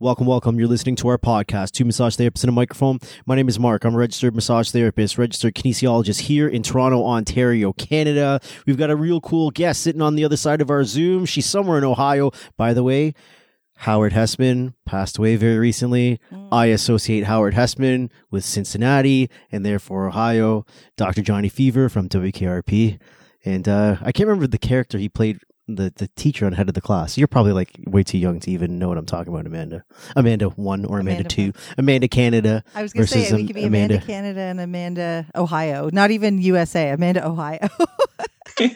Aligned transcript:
Welcome, 0.00 0.26
welcome. 0.26 0.58
You're 0.58 0.66
listening 0.66 0.96
to 0.96 1.08
our 1.08 1.18
podcast, 1.18 1.70
Two 1.70 1.84
Massage 1.84 2.16
Therapists 2.16 2.42
in 2.42 2.48
a 2.48 2.52
Microphone. 2.52 2.98
My 3.26 3.36
name 3.36 3.48
is 3.48 3.60
Mark. 3.60 3.84
I'm 3.84 3.94
a 3.94 3.98
registered 3.98 4.34
massage 4.34 4.72
therapist, 4.72 5.18
registered 5.18 5.54
kinesiologist 5.54 6.22
here 6.22 6.48
in 6.48 6.64
Toronto, 6.64 7.06
Ontario, 7.06 7.72
Canada. 7.72 8.40
We've 8.66 8.76
got 8.76 8.90
a 8.90 8.96
real 8.96 9.20
cool 9.20 9.52
guest 9.52 9.82
sitting 9.82 10.02
on 10.02 10.16
the 10.16 10.24
other 10.24 10.36
side 10.36 10.60
of 10.60 10.68
our 10.68 10.82
Zoom. 10.82 11.26
She's 11.26 11.46
somewhere 11.46 11.78
in 11.78 11.84
Ohio. 11.84 12.32
By 12.56 12.74
the 12.74 12.82
way, 12.82 13.14
Howard 13.76 14.12
Hesseman 14.12 14.74
passed 14.84 15.16
away 15.16 15.36
very 15.36 15.58
recently. 15.58 16.18
Mm. 16.32 16.48
I 16.50 16.66
associate 16.66 17.26
Howard 17.26 17.54
Hesseman 17.54 18.10
with 18.32 18.44
Cincinnati 18.44 19.30
and 19.52 19.64
therefore 19.64 20.08
Ohio. 20.08 20.66
Dr. 20.96 21.22
Johnny 21.22 21.48
Fever 21.48 21.88
from 21.88 22.08
WKRP. 22.08 22.98
And 23.44 23.68
uh, 23.68 23.98
I 24.00 24.10
can't 24.10 24.26
remember 24.26 24.48
the 24.48 24.58
character 24.58 24.98
he 24.98 25.08
played 25.08 25.38
the 25.66 25.92
the 25.96 26.08
teacher 26.16 26.46
on 26.46 26.52
head 26.52 26.68
of 26.68 26.74
the 26.74 26.80
class. 26.80 27.16
You're 27.16 27.28
probably 27.28 27.52
like 27.52 27.70
way 27.86 28.02
too 28.02 28.18
young 28.18 28.40
to 28.40 28.50
even 28.50 28.78
know 28.78 28.88
what 28.88 28.98
I'm 28.98 29.06
talking 29.06 29.32
about, 29.32 29.46
Amanda. 29.46 29.84
Amanda 30.16 30.48
one 30.50 30.84
or 30.84 30.98
Amanda, 30.98 31.20
Amanda 31.20 31.28
two. 31.28 31.52
Amanda 31.78 32.08
Canada. 32.08 32.64
I 32.74 32.82
was 32.82 32.92
going 32.92 33.06
to 33.06 33.12
say 33.12 33.32
we 33.32 33.42
um, 33.42 33.46
could 33.46 33.56
be 33.56 33.64
Amanda, 33.64 33.94
Amanda- 33.94 34.06
Canada 34.06 34.40
and 34.40 34.60
Amanda 34.60 35.26
Ohio, 35.34 35.90
not 35.92 36.10
even 36.10 36.40
USA. 36.40 36.90
Amanda 36.90 37.26
Ohio. 37.26 37.68
hey 38.58 38.72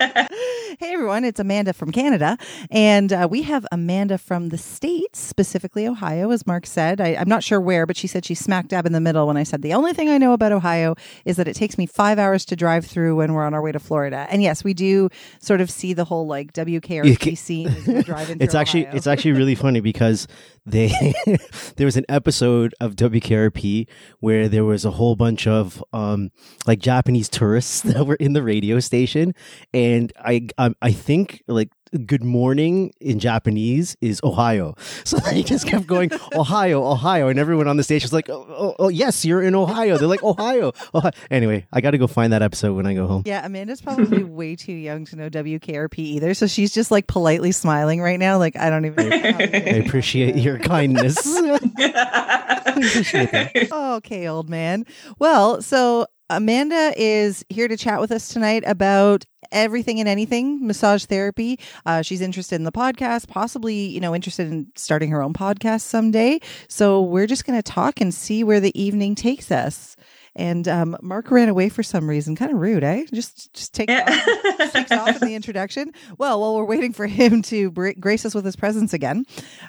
everyone, 0.80 1.24
it's 1.24 1.38
Amanda 1.38 1.72
from 1.72 1.92
Canada, 1.92 2.38
and 2.70 3.12
uh, 3.12 3.28
we 3.30 3.42
have 3.42 3.66
Amanda 3.70 4.16
from 4.16 4.48
the 4.48 4.56
states, 4.56 5.20
specifically 5.20 5.86
Ohio, 5.86 6.30
as 6.30 6.46
Mark 6.46 6.66
said. 6.66 7.00
I, 7.00 7.14
I'm 7.14 7.28
not 7.28 7.44
sure 7.44 7.60
where, 7.60 7.84
but 7.86 7.96
she 7.96 8.06
said 8.06 8.24
she's 8.24 8.40
smack 8.40 8.68
dab 8.68 8.86
in 8.86 8.92
the 8.92 9.00
middle. 9.00 9.26
When 9.26 9.36
I 9.36 9.42
said 9.42 9.60
the 9.62 9.74
only 9.74 9.92
thing 9.92 10.08
I 10.08 10.16
know 10.16 10.32
about 10.32 10.52
Ohio 10.52 10.94
is 11.26 11.36
that 11.36 11.46
it 11.46 11.54
takes 11.54 11.76
me 11.76 11.86
five 11.86 12.18
hours 12.18 12.44
to 12.46 12.56
drive 12.56 12.86
through 12.86 13.16
when 13.16 13.34
we're 13.34 13.44
on 13.44 13.52
our 13.52 13.62
way 13.62 13.70
to 13.70 13.78
Florida. 13.78 14.26
And 14.30 14.42
yes, 14.42 14.64
we 14.64 14.72
do 14.72 15.10
sort 15.38 15.60
of 15.60 15.70
see 15.70 15.92
the 15.92 16.04
whole 16.04 16.26
like 16.26 16.52
WKRP 16.54 17.36
scene 17.36 17.68
driving. 18.02 18.38
It's 18.48 18.54
actually 18.54 18.86
Ohio. 18.86 18.96
it's 18.96 19.06
actually 19.06 19.32
really 19.32 19.54
funny 19.54 19.80
because 19.80 20.26
they 20.70 21.14
there 21.76 21.86
was 21.86 21.96
an 21.96 22.04
episode 22.08 22.74
of 22.80 22.94
WKRP 22.96 23.86
where 24.20 24.48
there 24.48 24.64
was 24.64 24.84
a 24.84 24.90
whole 24.92 25.16
bunch 25.16 25.46
of 25.46 25.82
um 25.92 26.30
like 26.66 26.78
Japanese 26.78 27.28
tourists 27.28 27.80
that 27.82 28.06
were 28.06 28.16
in 28.16 28.32
the 28.32 28.42
radio 28.42 28.80
station. 28.80 29.34
And 29.72 30.12
I 30.18 30.48
I, 30.58 30.74
I 30.82 30.92
think 30.92 31.42
like 31.48 31.70
good 32.06 32.22
morning 32.22 32.92
in 33.00 33.18
Japanese 33.18 33.96
is 34.00 34.20
Ohio. 34.22 34.74
So 35.04 35.16
they 35.18 35.42
just 35.42 35.66
kept 35.66 35.86
going 35.86 36.10
Ohio, 36.34 36.84
Ohio 36.84 37.28
and 37.28 37.38
everyone 37.38 37.68
on 37.68 37.76
the 37.76 37.84
stage 37.84 38.02
was 38.02 38.12
like 38.12 38.28
oh, 38.28 38.46
oh, 38.48 38.74
oh 38.78 38.88
yes, 38.88 39.24
you're 39.24 39.42
in 39.42 39.54
Ohio. 39.54 39.98
They're 39.98 40.08
like 40.08 40.22
Ohio. 40.22 40.72
Ohio. 40.94 41.12
Anyway, 41.30 41.66
I 41.72 41.80
got 41.80 41.92
to 41.92 41.98
go 41.98 42.06
find 42.06 42.32
that 42.32 42.42
episode 42.42 42.74
when 42.74 42.86
I 42.86 42.94
go 42.94 43.06
home. 43.06 43.22
Yeah, 43.26 43.44
Amanda's 43.44 43.80
probably 43.80 44.24
way 44.24 44.56
too 44.56 44.72
young 44.72 45.04
to 45.06 45.16
know 45.16 45.30
WKRP 45.30 45.98
either. 45.98 46.34
So 46.34 46.46
she's 46.46 46.72
just 46.72 46.90
like 46.90 47.06
politely 47.06 47.52
smiling 47.52 48.00
right 48.00 48.18
now. 48.18 48.38
Like, 48.38 48.56
I 48.56 48.70
don't 48.70 48.84
even. 48.84 49.12
I 49.12 49.82
appreciate 49.84 50.36
your 50.36 50.58
kindness. 50.68 51.18
appreciate 51.26 53.32
that. 53.32 53.72
okay, 53.72 54.28
old 54.28 54.48
man. 54.48 54.84
Well, 55.18 55.62
so 55.62 56.06
Amanda 56.30 56.92
is 56.96 57.44
here 57.48 57.68
to 57.68 57.76
chat 57.76 58.00
with 58.00 58.12
us 58.12 58.28
tonight 58.28 58.62
about 58.66 59.24
everything 59.50 59.98
and 59.98 60.08
anything 60.08 60.66
massage 60.66 61.06
therapy. 61.06 61.58
Uh, 61.86 62.02
she's 62.02 62.20
interested 62.20 62.56
in 62.56 62.64
the 62.64 62.72
podcast, 62.72 63.28
possibly, 63.28 63.86
you 63.86 64.00
know, 64.00 64.14
interested 64.14 64.48
in 64.48 64.66
starting 64.74 65.10
her 65.10 65.22
own 65.22 65.32
podcast 65.32 65.82
someday. 65.82 66.38
So 66.68 67.00
we're 67.02 67.26
just 67.26 67.46
going 67.46 67.58
to 67.58 67.62
talk 67.62 68.00
and 68.00 68.12
see 68.12 68.44
where 68.44 68.60
the 68.60 68.78
evening 68.80 69.14
takes 69.14 69.50
us. 69.50 69.96
And 70.36 70.68
um, 70.68 70.96
Mark 71.02 71.30
ran 71.30 71.48
away 71.48 71.68
for 71.68 71.82
some 71.82 72.08
reason. 72.08 72.36
Kind 72.36 72.52
of 72.52 72.58
rude, 72.58 72.84
eh? 72.84 73.06
Just, 73.12 73.52
just 73.54 73.74
take 73.74 73.90
off, 73.90 74.70
takes 74.70 74.92
off 74.92 75.20
in 75.20 75.26
the 75.26 75.34
introduction. 75.34 75.92
Well, 76.16 76.40
while 76.40 76.54
we're 76.54 76.64
waiting 76.64 76.92
for 76.92 77.06
him 77.06 77.42
to 77.42 77.70
bra- 77.72 77.94
grace 77.98 78.24
us 78.24 78.34
with 78.34 78.44
his 78.44 78.54
presence 78.54 78.92
again, 78.92 79.24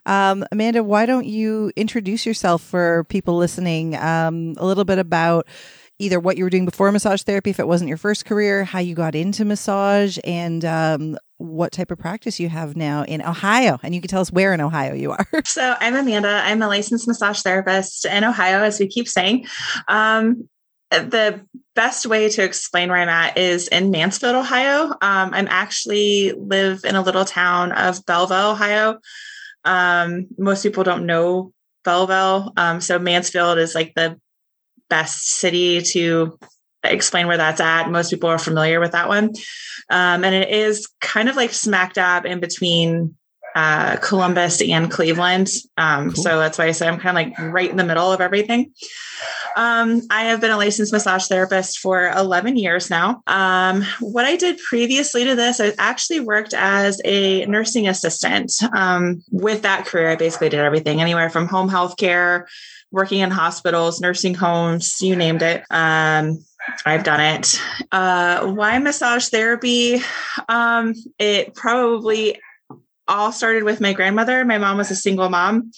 um, 0.06 0.46
Amanda, 0.52 0.84
why 0.84 1.08
don't 1.08 1.26
you 1.26 1.72
introduce 1.76 2.26
yourself 2.26 2.62
for 2.62 3.06
people 3.06 3.38
listening? 3.38 3.96
Um, 3.96 4.56
a 4.58 4.66
little 4.66 4.86
bit 4.86 5.00
about 5.00 5.48
either 6.00 6.20
what 6.20 6.38
you 6.38 6.44
were 6.46 6.50
doing 6.50 6.66
before 6.66 6.92
massage 6.92 7.22
therapy, 7.22 7.50
if 7.50 7.60
it 7.60 7.68
wasn't 7.68 7.90
your 7.90 7.98
first 7.98 8.26
career, 8.26 8.64
how 8.64 8.80
you 8.80 8.96
got 8.96 9.16
into 9.16 9.46
massage, 9.46 10.18
and 10.24 10.64
um, 10.64 11.18
what 11.38 11.72
type 11.72 11.92
of 11.92 12.00
practice 12.00 12.40
you 12.40 12.50
have 12.50 12.76
now 12.76 13.04
in 13.04 13.22
Ohio. 13.22 13.80
And 13.84 13.94
you 13.94 14.02
can 14.02 14.10
tell 14.10 14.22
us 14.22 14.32
where 14.32 14.54
in 14.54 14.62
Ohio 14.62 14.94
you 14.94 15.12
are. 15.12 15.28
So 15.46 15.76
I'm 15.80 15.96
Amanda. 15.96 16.42
I'm 16.44 16.62
a 16.62 16.68
licensed 16.68 17.08
massage 17.08 17.42
therapist 17.42 18.06
in 18.06 18.24
Ohio, 18.24 18.64
as 18.64 18.80
we 18.80 18.88
keep 18.88 19.08
saying. 19.08 19.48
Um, 19.88 20.48
the 20.92 21.46
best 21.76 22.06
way 22.06 22.30
to 22.30 22.44
explain 22.44 22.90
where 22.90 22.98
I'm 22.98 23.10
at 23.10 23.38
is 23.38 23.68
in 23.68 23.92
Mansfield, 23.92 24.36
Ohio. 24.36 24.90
Um, 25.02 25.34
I'm 25.34 25.48
actually 25.50 26.32
live 26.34 26.84
in 26.84 26.96
a 26.96 27.02
little 27.02 27.26
town 27.26 27.72
of 27.72 28.06
Belleville, 28.06 28.52
Ohio. 28.52 29.00
Um, 29.66 30.28
most 30.38 30.64
people 30.64 30.84
don't 30.84 31.06
know 31.06 31.52
Belleville. 31.84 32.54
Um, 32.58 32.82
so 32.82 33.00
Mansfield 33.00 33.58
is 33.58 33.76
like 33.76 33.94
the 33.96 34.20
best 34.90 35.30
city 35.30 35.82
to 35.82 36.38
explain 36.84 37.28
where 37.28 37.38
that's 37.38 37.62
at. 37.62 37.90
Most 37.90 38.10
people 38.10 38.30
are 38.30 38.40
familiar 38.40 38.80
with 38.80 38.94
that 38.94 39.08
one. 39.08 39.34
Um, 39.90 40.24
and 40.24 40.36
it 40.36 40.50
is 40.50 40.88
kind 41.02 41.30
of 41.30 41.36
like 41.36 41.52
smack 41.52 41.94
dab 41.94 42.26
in 42.26 42.40
between 42.40 43.16
uh, 43.56 43.98
Columbus 43.98 44.62
and 44.62 44.92
Cleveland. 44.92 45.52
Um, 45.78 46.12
Cool. 46.12 46.24
So 46.24 46.40
that's 46.40 46.58
why 46.58 46.66
I 46.68 46.72
say 46.72 46.88
I'm 46.88 47.00
kind 47.00 47.18
of 47.18 47.40
like 47.40 47.54
right 47.54 47.70
in 47.70 47.78
the 47.78 47.84
middle 47.84 48.12
of 48.12 48.22
everything. 48.22 48.74
Um, 49.56 50.02
I 50.10 50.26
have 50.26 50.40
been 50.40 50.52
a 50.52 50.58
licensed 50.58 50.94
massage 50.94 51.28
therapist 51.28 51.80
for 51.80 52.10
11 52.10 52.56
years 52.58 52.90
now. 52.90 53.22
Um, 53.28 53.84
what 54.00 54.26
I 54.26 54.36
did 54.36 54.60
previously 54.60 55.26
to 55.26 55.36
this, 55.36 55.60
I 55.60 55.74
actually 55.78 56.22
worked 56.22 56.54
as 56.54 57.02
a 57.04 57.46
nursing 57.48 57.88
assistant. 57.88 58.54
Um, 58.76 59.24
with 59.32 59.64
that 59.64 59.86
career, 59.86 60.10
I 60.10 60.16
basically 60.16 60.50
did 60.50 60.60
everything 60.60 61.02
anywhere 61.02 61.30
from 61.30 61.48
home 61.48 61.68
health 61.68 61.98
care, 61.98 62.48
working 62.92 63.20
in 63.20 63.32
hospitals, 63.32 64.02
nursing 64.02 64.34
homes, 64.34 65.02
you 65.02 65.16
named 65.16 65.42
it. 65.42 65.64
Um, 65.70 66.44
I've 66.86 67.04
done 67.04 67.22
it. 67.22 67.60
Uh, 67.92 68.48
why 68.48 68.78
massage 68.80 69.30
therapy? 69.30 70.02
Um, 70.48 70.94
it 71.18 71.56
probably 71.56 72.40
all 73.08 73.32
started 73.32 73.64
with 73.64 73.82
my 73.82 73.94
grandmother. 73.94 74.46
My 74.46 74.58
mom 74.58 74.78
was 74.78 74.92
a 74.92 74.96
single 74.96 75.30
mom. 75.30 75.72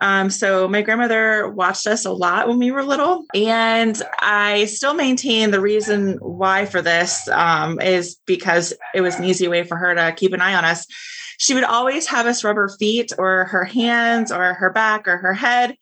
Um, 0.00 0.30
so 0.30 0.68
my 0.68 0.82
grandmother 0.82 1.48
watched 1.48 1.86
us 1.86 2.04
a 2.04 2.10
lot 2.10 2.48
when 2.48 2.58
we 2.58 2.70
were 2.70 2.82
little, 2.82 3.24
and 3.34 4.00
I 4.20 4.64
still 4.64 4.94
maintain 4.94 5.50
the 5.50 5.60
reason 5.60 6.18
why 6.20 6.66
for 6.66 6.82
this 6.82 7.28
um, 7.28 7.80
is 7.80 8.16
because 8.26 8.74
it 8.94 9.02
was 9.02 9.16
an 9.16 9.24
easy 9.24 9.46
way 9.46 9.62
for 9.64 9.76
her 9.76 9.94
to 9.94 10.12
keep 10.16 10.32
an 10.32 10.40
eye 10.40 10.54
on 10.54 10.64
us. 10.64 10.86
She 11.38 11.54
would 11.54 11.64
always 11.64 12.06
have 12.06 12.26
us 12.26 12.44
rub 12.44 12.56
her 12.56 12.68
feet 12.68 13.12
or 13.18 13.44
her 13.46 13.64
hands 13.64 14.30
or 14.30 14.54
her 14.54 14.70
back 14.70 15.08
or 15.08 15.16
her 15.16 15.34
head. 15.34 15.76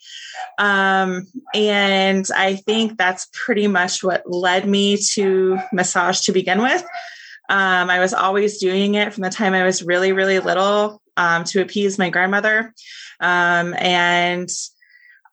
Um, 0.59 1.27
and 1.55 2.27
I 2.35 2.57
think 2.57 2.97
that's 2.97 3.29
pretty 3.33 3.67
much 3.67 4.03
what 4.03 4.31
led 4.31 4.67
me 4.67 4.97
to 5.13 5.59
massage 5.73 6.21
to 6.23 6.33
begin 6.33 6.63
with. 6.63 6.83
Um, 7.49 7.91
I 7.91 7.99
was 7.99 8.15
always 8.15 8.59
doing 8.59 8.95
it 8.95 9.13
from 9.13 9.23
the 9.23 9.31
time 9.31 9.53
I 9.53 9.65
was 9.65 9.83
really, 9.83 10.13
really 10.13 10.39
little 10.39 11.03
um, 11.17 11.45
to 11.45 11.61
appease 11.61 11.99
my 11.99 12.09
grandmother. 12.09 12.73
Um, 13.21 13.75
and 13.75 14.49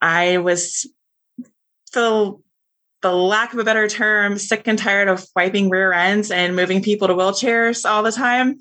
I 0.01 0.39
was, 0.39 0.85
the, 1.93 2.37
the 3.01 3.11
lack 3.13 3.53
of 3.53 3.59
a 3.59 3.63
better 3.63 3.87
term, 3.87 4.37
sick 4.37 4.63
and 4.67 4.77
tired 4.77 5.07
of 5.07 5.25
wiping 5.35 5.69
rear 5.69 5.93
ends 5.93 6.31
and 6.31 6.55
moving 6.55 6.81
people 6.81 7.07
to 7.07 7.13
wheelchairs 7.13 7.89
all 7.89 8.03
the 8.03 8.11
time. 8.11 8.59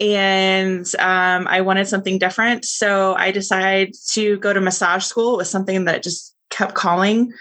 And 0.00 0.86
um, 0.98 1.46
I 1.48 1.60
wanted 1.60 1.86
something 1.86 2.18
different. 2.18 2.64
So 2.64 3.14
I 3.14 3.30
decided 3.30 3.94
to 4.12 4.38
go 4.38 4.52
to 4.52 4.60
massage 4.60 5.04
school. 5.04 5.34
It 5.34 5.38
was 5.38 5.50
something 5.50 5.84
that 5.84 6.02
just 6.02 6.34
kept 6.50 6.74
calling 6.74 7.32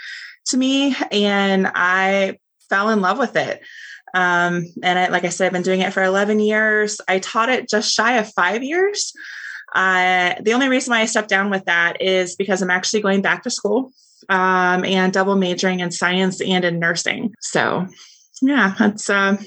to 0.48 0.58
me. 0.58 0.96
And 1.12 1.70
I 1.74 2.38
fell 2.70 2.90
in 2.90 3.02
love 3.02 3.18
with 3.18 3.36
it. 3.36 3.62
Um, 4.14 4.66
and 4.84 5.00
I, 5.00 5.08
like 5.08 5.26
I 5.26 5.30
said, 5.30 5.48
I've 5.48 5.54
been 5.54 5.64
doing 5.64 5.82
it 5.82 5.94
for 5.94 6.04
11 6.04 6.40
years. 6.40 7.02
I 7.08 7.20
taught 7.20 7.50
it 7.50 7.70
just 7.70 7.94
shy 7.94 8.18
of 8.18 8.32
five 8.34 8.64
years. 8.64 9.14
Uh, 9.74 10.36
the 10.42 10.54
only 10.54 10.70
reason 10.70 10.92
why 10.92 11.02
I 11.02 11.06
stepped 11.06 11.30
down 11.30 11.50
with 11.50 11.66
that 11.66 12.02
is 12.02 12.36
because 12.36 12.62
I'm 12.62 12.70
actually 12.70 13.02
going 13.02 13.24
back 13.24 13.44
to 13.44 13.50
school 13.50 13.92
um, 14.30 14.86
and 14.86 15.12
double 15.12 15.36
majoring 15.36 15.80
in 15.80 15.92
science 15.92 16.42
and 16.42 16.64
in 16.64 16.80
nursing. 16.80 17.34
So, 17.42 17.88
yeah, 18.42 18.76
that's 18.78 19.10
uh, 19.10 19.38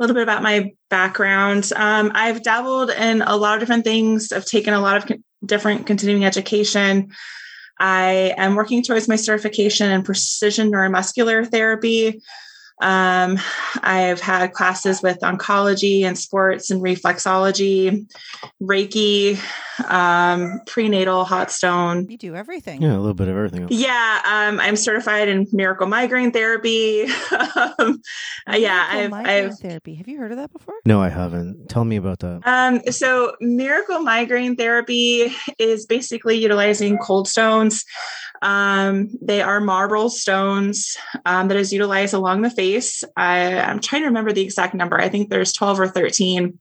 little 0.00 0.14
bit 0.14 0.22
about 0.22 0.42
my 0.42 0.72
background. 0.88 1.70
Um, 1.76 2.10
I've 2.14 2.42
dabbled 2.42 2.90
in 2.90 3.22
a 3.22 3.36
lot 3.36 3.54
of 3.54 3.60
different 3.60 3.84
things. 3.84 4.32
I've 4.32 4.46
taken 4.46 4.74
a 4.74 4.80
lot 4.80 4.96
of 4.96 5.06
con- 5.06 5.24
different 5.44 5.86
continuing 5.86 6.24
education. 6.24 7.12
I 7.78 8.34
am 8.36 8.56
working 8.56 8.82
towards 8.82 9.08
my 9.08 9.16
certification 9.16 9.90
in 9.90 10.02
precision 10.02 10.70
neuromuscular 10.70 11.48
therapy. 11.48 12.20
Um, 12.80 13.38
I've 13.82 14.20
had 14.20 14.52
classes 14.52 15.02
with 15.02 15.20
oncology 15.20 16.02
and 16.02 16.18
sports 16.18 16.70
and 16.70 16.82
reflexology, 16.82 18.10
Reiki, 18.62 19.38
um, 19.90 20.60
prenatal 20.66 21.24
hot 21.24 21.50
stone. 21.50 22.08
You 22.08 22.18
do 22.18 22.34
everything. 22.34 22.82
Yeah, 22.82 22.96
a 22.96 22.98
little 22.98 23.14
bit 23.14 23.28
of 23.28 23.36
everything. 23.36 23.68
Yeah, 23.70 24.22
um, 24.24 24.60
I'm 24.60 24.76
certified 24.76 25.28
in 25.28 25.46
miracle 25.52 25.86
migraine 25.86 26.32
therapy. 26.32 27.02
um, 27.78 28.00
yeah, 28.50 28.86
I've, 28.90 29.12
I've 29.12 29.58
therapy. 29.58 29.94
Have 29.94 30.08
you 30.08 30.18
heard 30.18 30.32
of 30.32 30.38
that 30.38 30.52
before? 30.52 30.74
No, 30.84 31.00
I 31.00 31.08
haven't. 31.08 31.68
Tell 31.68 31.84
me 31.84 31.96
about 31.96 32.20
that. 32.20 32.40
Um, 32.44 32.80
so 32.92 33.36
miracle 33.40 34.00
migraine 34.00 34.56
therapy 34.56 35.32
is 35.58 35.86
basically 35.86 36.38
utilizing 36.38 36.98
cold 36.98 37.28
stones. 37.28 37.84
Um, 38.42 39.10
they 39.20 39.42
are 39.42 39.60
marble 39.60 40.08
stones 40.08 40.96
um, 41.26 41.48
that 41.48 41.56
is 41.56 41.72
utilized 41.72 42.14
along 42.14 42.42
the 42.42 42.50
face. 42.50 43.04
I, 43.16 43.58
I'm 43.58 43.80
trying 43.80 44.02
to 44.02 44.08
remember 44.08 44.32
the 44.32 44.42
exact 44.42 44.74
number. 44.74 44.98
I 44.98 45.08
think 45.08 45.28
there's 45.28 45.52
12 45.52 45.80
or 45.80 45.88
13. 45.88 46.58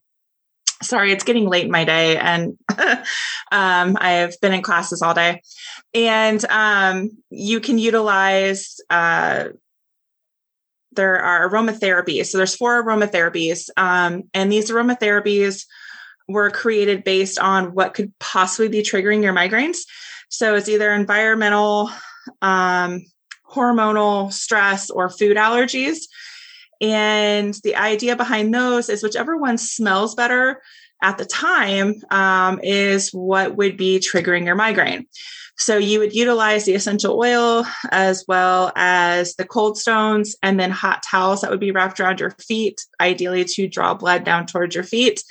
Sorry, 0.82 1.12
it's 1.12 1.24
getting 1.24 1.48
late 1.48 1.66
in 1.66 1.72
my 1.72 1.84
day, 1.84 2.18
and 2.18 2.58
um, 3.52 3.98
I've 4.00 4.40
been 4.40 4.54
in 4.54 4.62
classes 4.62 5.02
all 5.02 5.14
day. 5.14 5.42
And 5.94 6.44
um, 6.46 7.12
you 7.30 7.60
can 7.60 7.78
utilize. 7.78 8.80
Uh, 8.90 9.50
there 10.94 11.18
are 11.18 11.50
aromatherapies. 11.50 12.28
So 12.28 12.38
there's 12.38 12.56
four 12.56 12.84
aromatherapies, 12.84 13.70
um, 13.76 14.24
and 14.34 14.52
these 14.52 14.72
aromatherapies 14.72 15.66
were 16.30 16.50
created 16.50 17.04
based 17.04 17.40
on 17.40 17.74
what 17.74 17.94
could 17.94 18.14
possibly 18.20 18.70
be 18.70 18.84
triggering 18.84 19.22
your 19.22 19.34
migraines. 19.34 19.80
So 20.30 20.56
it's 20.56 20.70
either 20.70 20.92
environmental, 20.94 21.90
um, 22.42 23.04
hormonal 23.52 24.32
stress, 24.32 24.90
or 24.90 25.10
food 25.10 25.38
allergies. 25.38 26.02
And 26.82 27.54
the 27.64 27.76
idea 27.76 28.16
behind 28.16 28.54
those 28.54 28.90
is 28.90 29.04
whichever 29.04 29.36
one 29.36 29.58
smells 29.58 30.16
better 30.16 30.62
at 31.02 31.18
the 31.18 31.26
time 31.26 31.96
um, 32.12 32.60
is 32.62 33.10
what 33.10 33.58
would 33.58 33.76
be 33.76 34.00
triggering 34.00 34.46
your 34.46 34.56
migraine. 34.56 35.08
So 35.58 35.78
you 35.78 36.00
would 36.00 36.14
utilize 36.14 36.64
the 36.64 36.74
essential 36.74 37.20
oil 37.20 37.66
as 37.92 38.24
well 38.30 38.72
as 38.78 39.36
the 39.36 39.46
cold 39.46 39.78
stones 39.78 40.38
and 40.42 40.58
then 40.58 40.72
hot 40.72 41.04
towels 41.04 41.42
that 41.42 41.52
would 41.52 41.60
be 41.60 41.72
wrapped 41.72 42.00
around 42.00 42.22
your 42.22 42.32
feet, 42.32 42.80
ideally 43.02 43.44
to 43.44 43.68
draw 43.68 43.94
blood 43.94 44.24
down 44.24 44.46
towards 44.46 44.74
your 44.74 44.86
feet. 44.86 45.22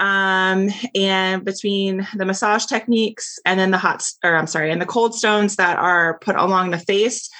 Um, 0.00 0.70
and 0.94 1.44
between 1.44 2.06
the 2.14 2.24
massage 2.24 2.66
techniques 2.66 3.38
and 3.44 3.58
then 3.60 3.70
the 3.70 3.78
hot, 3.78 4.04
or 4.24 4.36
I'm 4.36 4.46
sorry, 4.46 4.72
and 4.72 4.80
the 4.80 4.86
cold 4.86 5.14
stones 5.14 5.56
that 5.56 5.78
are 5.78 6.18
put 6.18 6.36
along 6.36 6.70
the 6.70 6.78
face, 6.78 7.30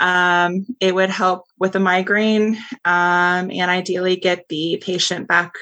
um, 0.00 0.66
it 0.80 0.94
would 0.94 1.10
help 1.10 1.46
with 1.58 1.72
the 1.72 1.80
migraine 1.80 2.56
um, 2.84 3.50
and 3.50 3.70
ideally 3.70 4.16
get 4.16 4.48
the 4.48 4.82
patient 4.82 5.28
back 5.28 5.52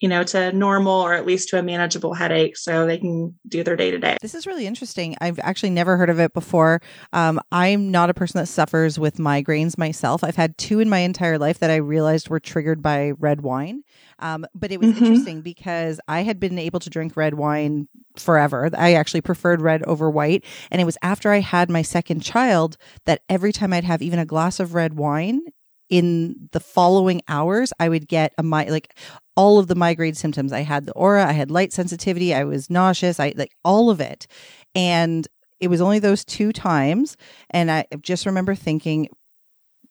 you 0.00 0.08
know, 0.08 0.24
to 0.24 0.52
normal 0.52 1.00
or 1.00 1.14
at 1.14 1.26
least 1.26 1.50
to 1.50 1.58
a 1.58 1.62
manageable 1.62 2.14
headache 2.14 2.56
so 2.56 2.86
they 2.86 2.98
can 2.98 3.34
do 3.46 3.62
their 3.62 3.76
day 3.76 3.90
to 3.90 3.98
day. 3.98 4.16
This 4.22 4.34
is 4.34 4.46
really 4.46 4.66
interesting. 4.66 5.14
I've 5.20 5.38
actually 5.40 5.70
never 5.70 5.98
heard 5.98 6.08
of 6.08 6.18
it 6.18 6.32
before. 6.32 6.80
Um, 7.12 7.38
I'm 7.52 7.90
not 7.90 8.08
a 8.08 8.14
person 8.14 8.38
that 8.38 8.46
suffers 8.46 8.98
with 8.98 9.18
migraines 9.18 9.76
myself. 9.76 10.24
I've 10.24 10.36
had 10.36 10.56
two 10.56 10.80
in 10.80 10.88
my 10.88 10.98
entire 10.98 11.38
life 11.38 11.58
that 11.58 11.70
I 11.70 11.76
realized 11.76 12.30
were 12.30 12.40
triggered 12.40 12.82
by 12.82 13.12
red 13.18 13.42
wine. 13.42 13.82
Um, 14.20 14.46
but 14.54 14.72
it 14.72 14.80
was 14.80 14.90
mm-hmm. 14.90 15.04
interesting 15.04 15.42
because 15.42 16.00
I 16.08 16.22
had 16.22 16.40
been 16.40 16.58
able 16.58 16.80
to 16.80 16.90
drink 16.90 17.16
red 17.16 17.34
wine 17.34 17.88
forever. 18.16 18.70
I 18.76 18.94
actually 18.94 19.20
preferred 19.20 19.60
red 19.60 19.82
over 19.84 20.10
white. 20.10 20.44
And 20.70 20.80
it 20.80 20.84
was 20.84 20.98
after 21.02 21.30
I 21.30 21.40
had 21.40 21.70
my 21.70 21.82
second 21.82 22.20
child 22.20 22.76
that 23.04 23.22
every 23.28 23.52
time 23.52 23.72
I'd 23.72 23.84
have 23.84 24.02
even 24.02 24.18
a 24.18 24.26
glass 24.26 24.60
of 24.60 24.74
red 24.74 24.94
wine, 24.94 25.42
in 25.90 26.48
the 26.52 26.60
following 26.60 27.20
hours, 27.28 27.72
I 27.78 27.88
would 27.88 28.08
get 28.08 28.32
a 28.38 28.42
my 28.42 28.64
like 28.64 28.96
all 29.36 29.58
of 29.58 29.66
the 29.66 29.74
migraine 29.74 30.14
symptoms. 30.14 30.52
I 30.52 30.60
had 30.60 30.86
the 30.86 30.92
aura, 30.92 31.26
I 31.26 31.32
had 31.32 31.50
light 31.50 31.72
sensitivity, 31.72 32.32
I 32.32 32.44
was 32.44 32.70
nauseous, 32.70 33.20
I 33.20 33.34
like 33.36 33.54
all 33.64 33.90
of 33.90 34.00
it. 34.00 34.26
And 34.74 35.26
it 35.58 35.68
was 35.68 35.80
only 35.80 35.98
those 35.98 36.24
two 36.24 36.52
times. 36.52 37.16
And 37.50 37.70
I 37.70 37.84
just 38.00 38.24
remember 38.24 38.54
thinking, 38.54 39.08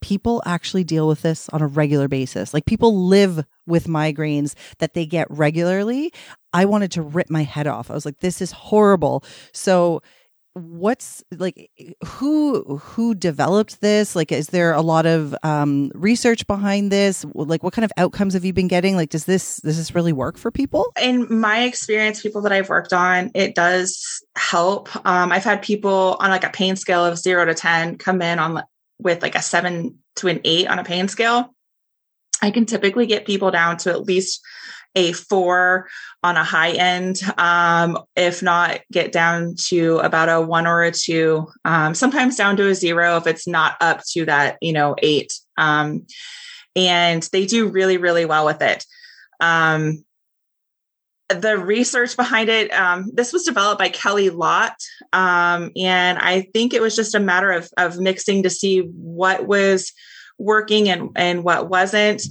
people 0.02 0.42
actually 0.46 0.84
deal 0.84 1.08
with 1.08 1.22
this 1.22 1.50
on 1.50 1.62
a 1.62 1.68
regular 1.68 2.08
basis. 2.08 2.54
Like 2.54 2.66
people 2.66 3.08
live 3.08 3.44
with 3.68 3.86
migraines 3.88 4.56
that 4.80 4.94
they 4.94 5.06
get 5.06 5.28
regularly. 5.30 6.14
I 6.54 6.66
wanted 6.66 6.92
to 6.94 7.02
rip 7.02 7.30
my 7.30 7.44
head 7.44 7.68
off. 7.68 7.92
I 7.92 7.94
was 7.94 8.06
like, 8.06 8.20
this 8.20 8.42
is 8.42 8.52
horrible. 8.52 9.24
So, 9.52 10.02
what's 10.60 11.24
like 11.32 11.70
who 12.06 12.78
who 12.78 13.16
developed 13.16 13.82
this? 13.82 14.16
Like 14.16 14.32
is 14.32 14.48
there 14.48 14.74
a 14.74 14.82
lot 14.82 15.06
of 15.06 15.36
um 15.44 15.92
research 15.96 16.46
behind 16.48 16.92
this? 16.92 17.26
Like 17.34 17.64
what 17.64 17.74
kind 17.74 17.86
of 17.86 17.92
outcomes 17.98 18.34
have 18.34 18.46
you 18.46 18.54
been 18.54 18.68
getting? 18.68 18.96
Like 18.96 19.10
does 19.10 19.26
this 19.26 19.58
does 19.58 19.78
this 19.78 19.96
really 19.96 20.14
work 20.14 20.38
for 20.38 20.52
people? 20.52 20.86
In 21.02 21.28
my 21.40 21.64
experience 21.64 22.22
people 22.22 22.42
that 22.42 22.52
i've 22.52 22.70
worked 22.70 22.94
on 22.94 23.32
it 23.34 23.56
does 23.56 24.24
help. 24.36 24.94
Um 25.06 25.32
i've 25.32 25.44
had 25.44 25.62
people 25.62 26.18
on 26.20 26.30
like 26.30 26.44
a 26.44 26.50
pain 26.50 26.76
scale 26.76 27.06
of 27.06 27.18
0 27.18 27.46
to 27.46 27.54
10 27.54 27.98
come 27.98 28.22
in 28.22 28.40
on 28.40 28.64
with 29.00 29.22
like 29.22 29.36
a 29.36 29.42
7 29.42 29.98
to 30.18 30.28
an 30.28 30.42
8 30.44 30.68
on 30.68 30.80
a 30.80 30.84
pain 30.84 31.08
scale. 31.08 31.56
I 32.42 32.52
can 32.52 32.66
typically 32.66 33.06
get 33.06 33.26
people 33.26 33.52
down 33.52 33.78
to 33.78 33.92
at 33.92 34.04
least 34.04 34.42
a 34.96 35.14
four 35.14 35.88
on 36.24 36.36
a 36.36 36.44
high 36.44 36.72
end, 36.72 37.22
um, 37.38 37.98
if 38.16 38.42
not 38.42 38.82
get 38.92 39.12
down 39.12 39.56
to 39.68 39.98
about 40.00 40.30
a 40.30 40.42
one 40.42 40.68
or 40.68 40.84
a 40.84 40.92
two, 40.92 41.48
um, 41.66 41.94
sometimes 41.94 42.36
down 42.36 42.58
to 42.58 42.68
a 42.68 42.76
zero 42.76 43.18
if 43.18 43.28
it's 43.28 43.48
not 43.48 43.76
up 43.82 44.02
to 44.12 44.26
that, 44.26 44.58
you 44.62 44.74
know, 44.74 44.96
eight. 45.02 45.34
Um, 45.58 46.06
and 46.76 47.28
they 47.32 47.46
do 47.46 47.68
really, 47.68 47.98
really 47.98 48.26
well 48.26 48.46
with 48.46 48.62
it. 48.62 48.86
Um, 49.40 50.04
the 51.30 51.58
research 51.58 52.16
behind 52.16 52.50
it, 52.50 52.74
um, 52.74 53.12
this 53.14 53.32
was 53.32 53.44
developed 53.44 53.80
by 53.80 53.90
Kelly 53.90 54.32
Lott. 54.32 54.76
Um, 55.14 55.72
and 55.76 56.18
I 56.18 56.50
think 56.54 56.74
it 56.74 56.82
was 56.82 56.96
just 56.96 57.14
a 57.14 57.20
matter 57.20 57.52
of, 57.52 57.70
of 57.78 58.00
mixing 58.00 58.44
to 58.44 58.50
see 58.50 58.80
what 58.80 59.46
was 59.46 59.94
working 60.40 60.90
and, 60.90 61.10
and 61.16 61.44
what 61.44 61.70
wasn't. 61.70 62.24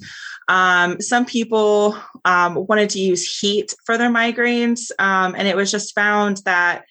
Um, 0.48 1.00
some 1.00 1.26
people 1.26 1.96
um, 2.24 2.54
wanted 2.54 2.90
to 2.90 3.00
use 3.00 3.38
heat 3.38 3.74
for 3.84 3.98
their 3.98 4.10
migraines, 4.10 4.90
um, 4.98 5.34
and 5.36 5.46
it 5.46 5.56
was 5.56 5.70
just 5.70 5.94
found 5.94 6.38
that 6.44 6.84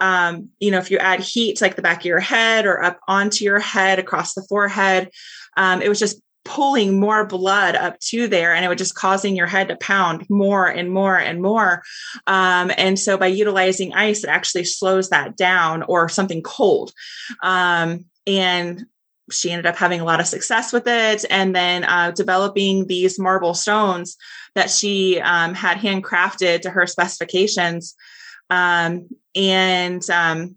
um, 0.00 0.48
you 0.58 0.70
know 0.70 0.78
if 0.78 0.90
you 0.90 0.98
add 0.98 1.20
heat 1.20 1.58
to 1.58 1.64
like 1.64 1.76
the 1.76 1.82
back 1.82 2.00
of 2.00 2.06
your 2.06 2.20
head 2.20 2.66
or 2.66 2.82
up 2.82 2.98
onto 3.06 3.44
your 3.44 3.60
head 3.60 3.98
across 3.98 4.34
the 4.34 4.46
forehead, 4.48 5.10
um, 5.56 5.82
it 5.82 5.88
was 5.88 5.98
just 5.98 6.20
pulling 6.44 7.00
more 7.00 7.26
blood 7.26 7.74
up 7.74 7.98
to 8.00 8.28
there 8.28 8.54
and 8.54 8.64
it 8.64 8.68
was 8.68 8.76
just 8.76 8.94
causing 8.94 9.34
your 9.34 9.46
head 9.46 9.68
to 9.68 9.76
pound 9.76 10.28
more 10.28 10.66
and 10.66 10.90
more 10.90 11.18
and 11.18 11.40
more. 11.40 11.82
Um, 12.26 12.70
and 12.76 12.98
so 12.98 13.16
by 13.16 13.28
utilizing 13.28 13.94
ice 13.94 14.24
it 14.24 14.28
actually 14.28 14.64
slows 14.64 15.08
that 15.08 15.36
down 15.36 15.82
or 15.84 16.08
something 16.08 16.42
cold. 16.42 16.92
Um, 17.42 18.04
and 18.26 18.84
she 19.30 19.50
ended 19.50 19.66
up 19.66 19.76
having 19.76 20.00
a 20.00 20.04
lot 20.04 20.20
of 20.20 20.26
success 20.26 20.72
with 20.72 20.86
it. 20.86 21.24
And 21.30 21.54
then 21.54 21.84
uh, 21.84 22.10
developing 22.10 22.86
these 22.86 23.18
marble 23.18 23.54
stones 23.54 24.16
that 24.54 24.70
she 24.70 25.20
um, 25.20 25.54
had 25.54 25.78
handcrafted 25.78 26.62
to 26.62 26.70
her 26.70 26.86
specifications. 26.86 27.94
Um, 28.50 29.08
and 29.34 30.08
um, 30.10 30.56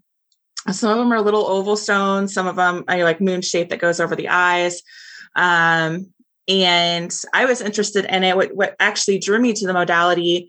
some 0.70 0.90
of 0.90 0.98
them 0.98 1.12
are 1.12 1.20
little 1.20 1.46
oval 1.46 1.76
stones. 1.76 2.34
Some 2.34 2.46
of 2.46 2.56
them 2.56 2.84
are 2.88 3.04
like 3.04 3.20
moon 3.20 3.42
shape 3.42 3.70
that 3.70 3.80
goes 3.80 4.00
over 4.00 4.14
the 4.14 4.28
eyes. 4.28 4.82
Um, 5.34 6.12
and 6.48 7.14
i 7.34 7.44
was 7.44 7.60
interested 7.60 8.06
in 8.06 8.24
it. 8.24 8.34
What, 8.34 8.54
what, 8.54 8.74
actually 8.80 9.18
drew 9.18 9.38
me 9.38 9.52
to 9.52 9.66
the 9.66 9.74
modality 9.74 10.48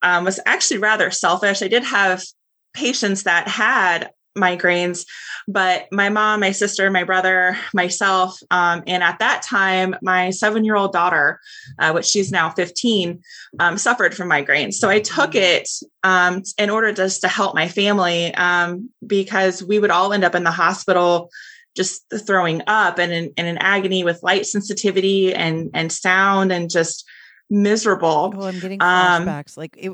um, 0.00 0.24
was 0.24 0.40
actually 0.46 0.78
rather 0.78 1.10
selfish. 1.10 1.62
I 1.62 1.68
did 1.68 1.84
have 1.84 2.24
patients 2.72 3.24
that 3.24 3.46
had 3.46 4.10
migraines 4.36 5.06
but 5.46 5.86
my 5.92 6.08
mom 6.08 6.40
my 6.40 6.50
sister 6.50 6.90
my 6.90 7.04
brother 7.04 7.56
myself 7.72 8.38
um, 8.50 8.82
and 8.86 9.02
at 9.02 9.18
that 9.18 9.42
time 9.42 9.94
my 10.02 10.30
seven 10.30 10.64
year 10.64 10.76
old 10.76 10.92
daughter 10.92 11.40
uh, 11.78 11.92
which 11.92 12.06
she's 12.06 12.32
now 12.32 12.50
15 12.50 13.22
um, 13.60 13.78
suffered 13.78 14.14
from 14.14 14.28
migraines. 14.28 14.74
So 14.74 14.88
i 14.88 15.00
took 15.00 15.32
mm. 15.32 15.40
it 15.40 15.68
um, 16.02 16.42
in 16.58 16.70
order 16.70 16.92
just 16.92 17.20
to 17.22 17.28
help 17.28 17.54
my 17.54 17.68
family 17.68 18.34
um, 18.34 18.90
because 19.06 19.62
we 19.62 19.78
would 19.78 19.90
all 19.90 20.12
end 20.12 20.24
up 20.24 20.34
in 20.34 20.44
the 20.44 20.50
hospital 20.50 21.30
just 21.76 22.04
throwing 22.26 22.62
up 22.66 22.98
and 22.98 23.12
in, 23.12 23.32
in 23.36 23.46
an 23.46 23.58
agony 23.58 24.04
with 24.04 24.22
light 24.22 24.46
sensitivity 24.46 25.34
and 25.34 25.70
and 25.74 25.90
sound 25.90 26.52
and 26.52 26.70
just 26.70 27.04
miserable. 27.50 28.32
Oh 28.36 28.46
i'm 28.46 28.58
getting 28.60 28.82
um, 28.82 29.24
flashbacks. 29.24 29.56
Like 29.56 29.76
it 29.76 29.92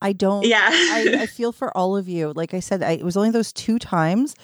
I 0.00 0.12
don't. 0.12 0.44
Yeah. 0.44 0.68
I, 0.70 1.18
I, 1.20 1.26
feel 1.38 1.52
for 1.52 1.76
all 1.76 1.96
of 1.96 2.08
you. 2.08 2.32
Like 2.34 2.54
I 2.54 2.60
said, 2.60 2.82
I, 2.82 2.92
it 2.92 3.04
was 3.04 3.16
only 3.16 3.30
those 3.30 3.52
two 3.52 3.78
times. 3.78 4.34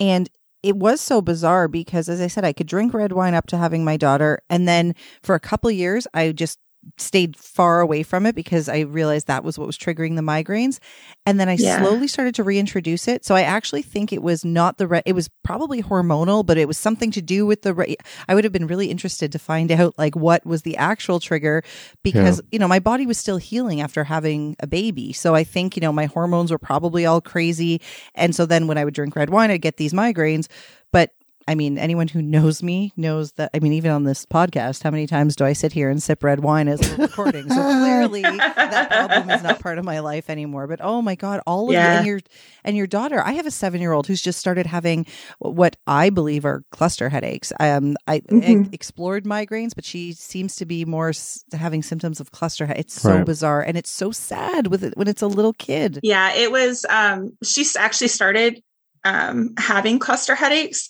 And 0.00 0.28
it 0.62 0.76
was 0.76 1.00
so 1.00 1.20
bizarre 1.20 1.68
because, 1.68 2.08
as 2.08 2.20
I 2.20 2.26
said, 2.26 2.44
I 2.44 2.52
could 2.52 2.66
drink 2.66 2.94
red 2.94 3.12
wine 3.12 3.34
up 3.34 3.46
to 3.48 3.56
having 3.56 3.84
my 3.84 3.96
daughter. 3.96 4.40
And 4.48 4.66
then 4.66 4.94
for 5.22 5.34
a 5.34 5.40
couple 5.40 5.70
years, 5.70 6.06
I 6.14 6.32
just 6.32 6.58
stayed 6.96 7.36
far 7.36 7.80
away 7.80 8.02
from 8.02 8.26
it 8.26 8.34
because 8.34 8.68
I 8.68 8.80
realized 8.80 9.26
that 9.26 9.44
was 9.44 9.58
what 9.58 9.66
was 9.66 9.78
triggering 9.78 10.16
the 10.16 10.22
migraines. 10.22 10.78
And 11.26 11.40
then 11.40 11.48
I 11.48 11.56
Yeah. 11.58 11.80
slowly 11.80 12.06
started 12.08 12.34
to 12.36 12.44
reintroduce 12.44 13.08
it. 13.08 13.24
So 13.24 13.34
I 13.34 13.42
actually 13.42 13.82
think 13.82 14.12
it 14.12 14.22
was 14.22 14.44
not 14.44 14.78
the, 14.78 14.86
re- 14.86 15.02
it 15.06 15.14
was 15.14 15.28
probably 15.42 15.82
hormonal, 15.82 16.44
but 16.44 16.58
it 16.58 16.68
was 16.68 16.78
something 16.78 17.10
to 17.12 17.22
do 17.22 17.46
with 17.46 17.62
the, 17.62 17.74
re- 17.74 17.96
I 18.28 18.34
would 18.34 18.44
have 18.44 18.52
been 18.52 18.66
really 18.66 18.90
interested 18.90 19.32
to 19.32 19.38
find 19.38 19.72
out 19.72 19.94
like 19.98 20.14
what 20.14 20.44
was 20.46 20.62
the 20.62 20.76
actual 20.76 21.20
trigger 21.20 21.62
because, 22.02 22.40
you 22.52 22.58
know, 22.58 22.68
my 22.68 22.78
body 22.78 23.06
was 23.06 23.18
still 23.18 23.38
healing 23.38 23.80
after 23.80 24.04
having 24.04 24.56
a 24.60 24.66
baby. 24.66 25.12
So 25.12 25.34
I 25.34 25.44
think, 25.44 25.76
you 25.76 25.80
know, 25.80 25.92
my 25.92 26.06
hormones 26.06 26.50
were 26.50 26.58
probably 26.58 27.06
all 27.06 27.20
crazy. 27.20 27.80
And 28.14 28.34
so 28.34 28.46
then 28.46 28.66
when 28.66 28.78
I 28.78 28.84
would 28.84 28.94
drink 28.94 29.16
red 29.16 29.30
wine, 29.30 29.50
I'd 29.50 29.62
get 29.62 29.76
these 29.76 29.92
migraines. 29.92 30.48
But 30.92 31.10
I 31.46 31.54
mean, 31.54 31.76
anyone 31.78 32.08
who 32.08 32.22
knows 32.22 32.62
me 32.62 32.92
knows 32.96 33.32
that. 33.32 33.50
I 33.54 33.58
mean, 33.58 33.72
even 33.74 33.90
on 33.90 34.04
this 34.04 34.24
podcast, 34.24 34.82
how 34.82 34.90
many 34.90 35.06
times 35.06 35.36
do 35.36 35.44
I 35.44 35.52
sit 35.52 35.72
here 35.72 35.90
and 35.90 36.02
sip 36.02 36.24
red 36.24 36.40
wine 36.40 36.68
as 36.68 36.80
we're 36.80 37.04
recording? 37.04 37.48
So 37.50 37.62
clearly, 37.62 38.22
that 38.22 38.88
problem 38.90 39.28
is 39.30 39.42
not 39.42 39.60
part 39.60 39.78
of 39.78 39.84
my 39.84 39.98
life 40.00 40.30
anymore. 40.30 40.66
But 40.66 40.80
oh 40.82 41.02
my 41.02 41.14
god, 41.14 41.40
all 41.46 41.68
of 41.68 41.72
Yeah. 41.74 41.92
you 41.92 41.96
and 41.98 42.06
your 42.06 42.20
and 42.64 42.76
your 42.76 42.86
daughter. 42.86 43.20
I 43.24 43.32
have 43.32 43.46
a 43.46 43.50
seven 43.50 43.80
year 43.80 43.92
old 43.92 44.06
who's 44.06 44.22
just 44.22 44.38
started 44.38 44.66
having 44.66 45.06
what 45.38 45.76
I 45.86 46.10
believe 46.10 46.44
are 46.44 46.64
cluster 46.70 47.08
headaches. 47.10 47.52
Um, 47.60 47.96
I, 48.06 48.14
I 48.16 48.20
Mhm. 48.32 48.72
explored 48.72 49.24
migraines, 49.24 49.74
but 49.74 49.84
she 49.84 50.12
seems 50.12 50.56
to 50.56 50.64
be 50.66 50.84
more 50.84 51.10
s- 51.10 51.44
having 51.52 51.82
symptoms 51.82 52.20
of 52.20 52.30
cluster. 52.30 52.66
Head. 52.66 52.78
It's 52.78 53.00
so 53.00 53.16
Right. 53.16 53.24
bizarre, 53.26 53.60
and 53.62 53.76
it's 53.76 53.90
so 53.90 54.10
sad 54.12 54.68
with 54.68 54.82
it 54.82 54.96
when 54.96 55.08
it's 55.08 55.22
a 55.22 55.26
little 55.26 55.52
kid. 55.52 56.00
Yeah, 56.02 56.32
it 56.34 56.50
was. 56.50 56.86
Um, 56.88 57.36
she 57.44 57.66
actually 57.78 58.08
started 58.08 58.60
um, 59.06 59.50
having 59.58 59.98
cluster 59.98 60.34
headaches. 60.34 60.88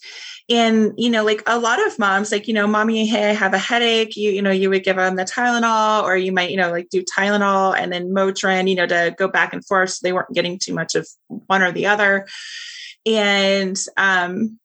And, 0.51 0.93
you 0.99 1.09
know, 1.09 1.25
like 1.25 1.43
a 1.47 1.59
lot 1.59 1.85
of 1.87 1.99
moms, 1.99 2.31
like, 2.31 2.49
you 2.49 2.55
know, 2.55 2.67
mommy, 2.67 3.07
hey, 3.07 3.31
I 3.31 3.33
have 3.33 3.55
a 3.55 3.59
headache. 3.59 4.15
You, 4.15 4.31
you 4.31 4.43
know, 4.43 4.51
you 4.51 4.69
would 4.69 4.85
give 4.85 4.97
them 4.97 5.17
the 5.17 5.25
Tylenol 5.25 6.03
or 6.03 6.17
you 6.17 6.33
might, 6.33 6.51
you 6.51 6.59
know, 6.59 6.71
like 6.71 6.91
do 6.91 7.03
Tylenol 7.03 7.75
and 7.77 7.91
then 7.91 8.11
Motrin, 8.11 8.69
you 8.69 8.75
know, 8.75 8.87
to 8.87 9.15
go 9.17 9.27
back 9.27 9.55
and 9.55 9.65
forth. 9.65 9.91
So 9.91 10.01
they 10.03 10.13
weren't 10.13 10.35
getting 10.35 10.59
too 10.59 10.75
much 10.75 10.95
of 10.95 11.09
one 11.29 11.63
or 11.63 11.73
the 11.73 11.87
other. 11.87 12.27
And, 13.07 13.79
um, 13.97 14.59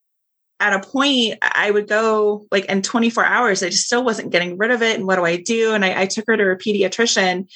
at 0.60 0.74
a 0.74 0.86
point 0.86 1.38
I 1.40 1.70
would 1.70 1.88
go 1.88 2.46
like 2.50 2.66
in 2.66 2.82
24 2.82 3.24
hours, 3.24 3.62
I 3.62 3.70
just 3.70 3.86
still 3.86 4.04
wasn't 4.04 4.30
getting 4.30 4.58
rid 4.58 4.70
of 4.70 4.82
it. 4.82 4.98
And 4.98 5.06
what 5.06 5.16
do 5.16 5.24
I 5.24 5.36
do? 5.36 5.72
And 5.72 5.84
I, 5.84 6.02
I 6.02 6.06
took 6.06 6.26
her 6.26 6.36
to 6.36 6.44
her 6.44 6.56
pediatrician. 6.56 7.50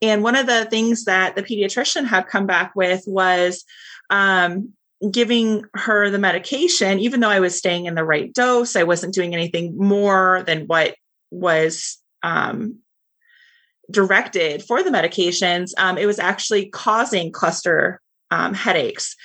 And 0.00 0.22
one 0.22 0.36
of 0.36 0.46
the 0.46 0.66
things 0.66 1.04
that 1.06 1.34
the 1.34 1.42
pediatrician 1.42 2.06
had 2.06 2.28
come 2.28 2.46
back 2.46 2.76
with 2.76 3.02
was 3.06 3.64
um, 4.10 4.72
giving 5.10 5.64
her 5.74 6.10
the 6.10 6.18
medication, 6.18 6.98
even 6.98 7.20
though 7.20 7.30
I 7.30 7.40
was 7.40 7.56
staying 7.56 7.86
in 7.86 7.94
the 7.94 8.04
right 8.04 8.32
dose, 8.32 8.76
I 8.76 8.84
wasn't 8.84 9.14
doing 9.14 9.34
anything 9.34 9.76
more 9.76 10.42
than 10.46 10.66
what 10.66 10.96
was 11.30 11.98
um, 12.22 12.78
directed 13.90 14.62
for 14.62 14.82
the 14.82 14.90
medications. 14.90 15.72
Um, 15.78 15.98
it 15.98 16.06
was 16.06 16.18
actually 16.18 16.66
causing 16.66 17.32
cluster 17.32 18.00
um, 18.30 18.54
headaches. 18.54 19.16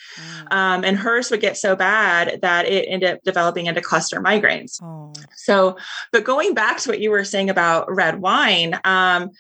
Um, 0.52 0.84
and 0.84 0.98
hers 0.98 1.32
would 1.32 1.42
get 1.42 1.58
so 1.58 1.76
bad 1.76 2.42
that 2.42 2.68
it 2.68 2.86
ended 2.88 3.16
up 3.16 3.24
developing 3.24 3.66
into 3.66 3.82
cluster 3.82 4.22
migraines. 4.22 4.82
Oh. 4.84 5.14
So, 5.36 5.78
but 6.12 6.24
going 6.24 6.54
back 6.54 6.78
to 6.80 6.90
what 6.90 7.00
you 7.00 7.10
were 7.10 7.24
saying 7.24 7.50
about 7.50 7.94
red 7.94 8.20
wine, 8.20 8.80
um, 8.84 9.32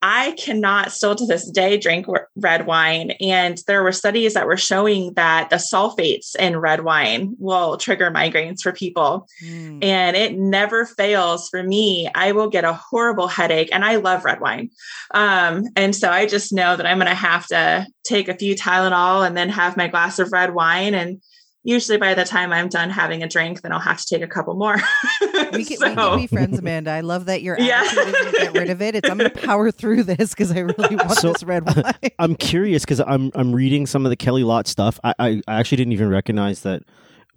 I 0.00 0.32
cannot 0.32 0.92
still 0.92 1.16
to 1.16 1.26
this 1.26 1.50
day 1.50 1.76
drink 1.76 2.06
red 2.36 2.66
wine. 2.66 3.12
And 3.20 3.60
there 3.66 3.82
were 3.82 3.92
studies 3.92 4.34
that 4.34 4.46
were 4.46 4.56
showing 4.56 5.14
that 5.14 5.50
the 5.50 5.56
sulfates 5.56 6.36
in 6.36 6.56
red 6.58 6.84
wine 6.84 7.34
will 7.38 7.76
trigger 7.76 8.10
migraines 8.10 8.60
for 8.62 8.72
people. 8.72 9.26
Mm. 9.44 9.82
And 9.82 10.16
it 10.16 10.38
never 10.38 10.86
fails 10.86 11.48
for 11.48 11.62
me. 11.62 12.08
I 12.14 12.32
will 12.32 12.48
get 12.48 12.64
a 12.64 12.74
horrible 12.74 13.26
headache 13.26 13.70
and 13.72 13.84
I 13.84 13.96
love 13.96 14.24
red 14.24 14.40
wine. 14.40 14.70
Um, 15.12 15.64
and 15.74 15.94
so 15.94 16.10
I 16.10 16.26
just 16.26 16.52
know 16.52 16.76
that 16.76 16.86
I'm 16.86 16.98
going 16.98 17.08
to 17.08 17.14
have 17.14 17.46
to 17.48 17.86
take 18.04 18.28
a 18.28 18.36
few 18.36 18.54
Tylenol 18.54 19.26
and 19.26 19.36
then 19.36 19.48
have 19.48 19.76
my 19.76 19.88
glass 19.88 20.20
of 20.20 20.32
red 20.32 20.54
wine. 20.54 20.94
And 20.94 21.20
usually 21.68 21.98
by 21.98 22.14
the 22.14 22.24
time 22.24 22.52
I'm 22.52 22.68
done 22.68 22.88
having 22.90 23.22
a 23.22 23.28
drink, 23.28 23.60
then 23.62 23.72
I'll 23.72 23.78
have 23.78 23.98
to 23.98 24.06
take 24.06 24.22
a 24.22 24.26
couple 24.26 24.54
more. 24.54 24.76
We 25.52 25.64
can, 25.64 25.78
we 25.80 25.86
So- 25.86 25.94
can 25.94 26.18
be 26.18 26.26
friends, 26.26 26.58
Amanda. 26.58 26.90
I 26.90 27.00
love 27.00 27.26
that 27.26 27.42
your 27.42 27.56
Yeah. 27.60 27.82
attitude 27.84 28.32
get 28.34 28.52
rid 28.54 28.70
of 28.70 28.82
it. 28.82 28.94
It's 28.94 29.08
I'm 29.08 29.18
going 29.18 29.30
to 29.30 29.38
power 29.40 29.70
through 29.70 30.02
this 30.04 30.30
because 30.30 30.50
I 30.52 30.60
really 30.60 30.96
want 30.96 31.12
So- 31.12 31.32
this 31.32 31.42
red 31.42 31.64
wine. 31.66 31.94
I'm 32.18 32.34
curious 32.34 32.84
because 32.84 33.00
I'm 33.00 33.30
I'm 33.34 33.54
reading 33.54 33.86
some 33.86 34.04
of 34.06 34.10
the 34.10 34.16
Kelly 34.16 34.44
Lott 34.44 34.66
stuff. 34.66 34.98
I, 35.04 35.14
I 35.18 35.42
I 35.48 35.54
actually 35.60 35.76
didn't 35.76 35.92
even 35.92 36.08
recognize 36.10 36.62
that 36.62 36.82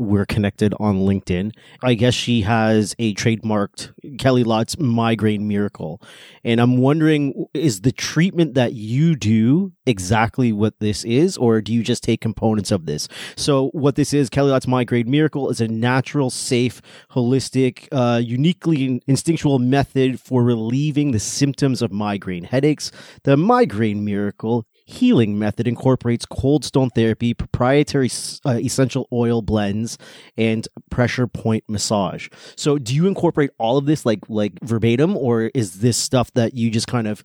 we're 0.02 0.26
connected 0.26 0.74
on 0.80 0.98
LinkedIn. 0.98 1.52
I 1.84 1.94
guess 1.94 2.14
she 2.14 2.42
has 2.42 2.96
a 3.00 3.14
trademarked 3.14 3.94
Kelly 4.18 4.44
Lott's 4.44 4.78
migraine 4.80 5.48
miracle, 5.48 6.02
and 6.44 6.60
I'm 6.60 6.78
wondering 6.78 7.46
is 7.54 7.82
the 7.82 7.92
treatment 7.92 8.56
that 8.56 8.74
you 8.74 9.16
do 9.16 9.74
exactly 9.86 10.52
what 10.52 10.80
this 10.80 11.04
is, 11.04 11.38
or 11.38 11.62
do 11.62 11.74
you 11.74 11.84
just 11.84 12.04
take 12.04 12.22
components 12.22 12.72
of 12.72 12.86
this? 12.86 13.08
So 13.36 13.70
what 13.70 13.96
this 13.96 14.14
is, 14.14 14.30
Kelly 14.30 14.52
Lott's 14.52 14.68
migraine 14.68 15.10
miracle, 15.10 15.50
is 15.50 15.62
a 15.62 15.68
natural, 15.68 16.30
safe, 16.30 16.82
holistic, 17.12 17.88
uh, 17.92 18.18
uniquely 18.18 19.02
instinctual 19.08 19.60
method 19.60 20.20
for 20.20 20.44
relieving 20.44 21.12
the 21.12 21.20
symptoms 21.20 21.82
of 21.82 21.92
migraine 21.92 22.44
headaches. 22.44 22.92
The 23.24 23.38
migraine 23.38 24.04
miracle 24.04 24.66
healing 24.92 25.40
method 25.40 25.68
incorporates 25.68 26.26
cold 26.26 26.66
stone 26.66 26.90
therapy, 26.90 27.34
proprietary 27.34 28.10
uh, 28.46 28.60
essential 28.62 29.08
oil 29.12 29.42
blends, 29.42 29.98
and 30.38 30.68
pressure 30.90 31.28
point 31.28 31.64
massage. 31.68 32.30
So, 32.56 32.78
do 32.78 32.94
you 32.94 33.08
incorporate 33.08 33.52
all 33.58 33.78
of 33.78 33.86
this 33.86 34.06
like 34.06 34.20
like 34.30 34.60
verbatim, 34.62 35.16
or 35.16 35.52
is 35.54 35.80
this 35.80 35.98
stuff 35.98 36.32
that 36.34 36.54
you 36.54 36.70
just 36.70 36.88
kind 36.88 37.08
of 37.08 37.24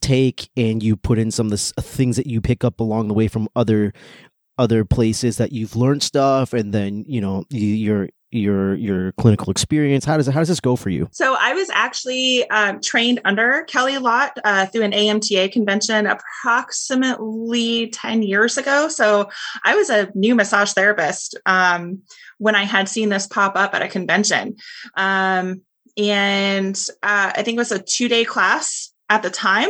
take 0.00 0.50
and 0.56 0.82
you 0.82 0.96
put 0.96 1.18
in 1.18 1.30
some 1.30 1.46
of 1.46 1.50
the 1.52 1.82
things 1.82 2.16
that 2.16 2.26
you 2.26 2.40
pick 2.40 2.64
up 2.64 2.80
along 2.80 3.08
the 3.08 3.14
way 3.14 3.28
from 3.28 3.48
other 3.54 3.92
other 4.58 4.84
places 4.84 5.38
that 5.38 5.52
you've 5.52 5.76
learned 5.76 6.02
stuff, 6.02 6.52
and 6.52 6.74
then 6.74 7.04
you 7.06 7.20
know 7.20 7.44
you, 7.50 7.66
your 7.66 8.08
your 8.32 8.74
your 8.74 9.12
clinical 9.12 9.50
experience? 9.50 10.04
How 10.04 10.16
does 10.16 10.26
how 10.26 10.40
does 10.40 10.48
this 10.48 10.60
go 10.60 10.76
for 10.76 10.90
you? 10.90 11.08
So 11.12 11.36
I 11.38 11.52
was 11.54 11.70
actually 11.70 12.48
um, 12.50 12.80
trained 12.80 13.20
under 13.24 13.64
Kelly 13.64 13.98
Lott 13.98 14.36
uh, 14.44 14.66
through 14.66 14.82
an 14.82 14.92
AMTA 14.92 15.52
convention 15.52 16.06
approximately 16.06 17.88
10 17.88 18.22
years 18.22 18.56
ago. 18.56 18.88
So 18.88 19.28
I 19.64 19.74
was 19.74 19.90
a 19.90 20.10
new 20.14 20.34
massage 20.34 20.72
therapist 20.72 21.38
um, 21.46 22.02
when 22.38 22.54
I 22.54 22.64
had 22.64 22.88
seen 22.88 23.08
this 23.08 23.26
pop 23.26 23.56
up 23.56 23.74
at 23.74 23.82
a 23.82 23.88
convention. 23.88 24.56
Um, 24.96 25.62
and 25.96 26.76
uh, 27.02 27.32
I 27.36 27.42
think 27.42 27.56
it 27.56 27.58
was 27.58 27.72
a 27.72 27.82
two 27.82 28.08
day 28.08 28.24
class 28.24 28.92
at 29.08 29.22
the 29.22 29.30
time. 29.30 29.68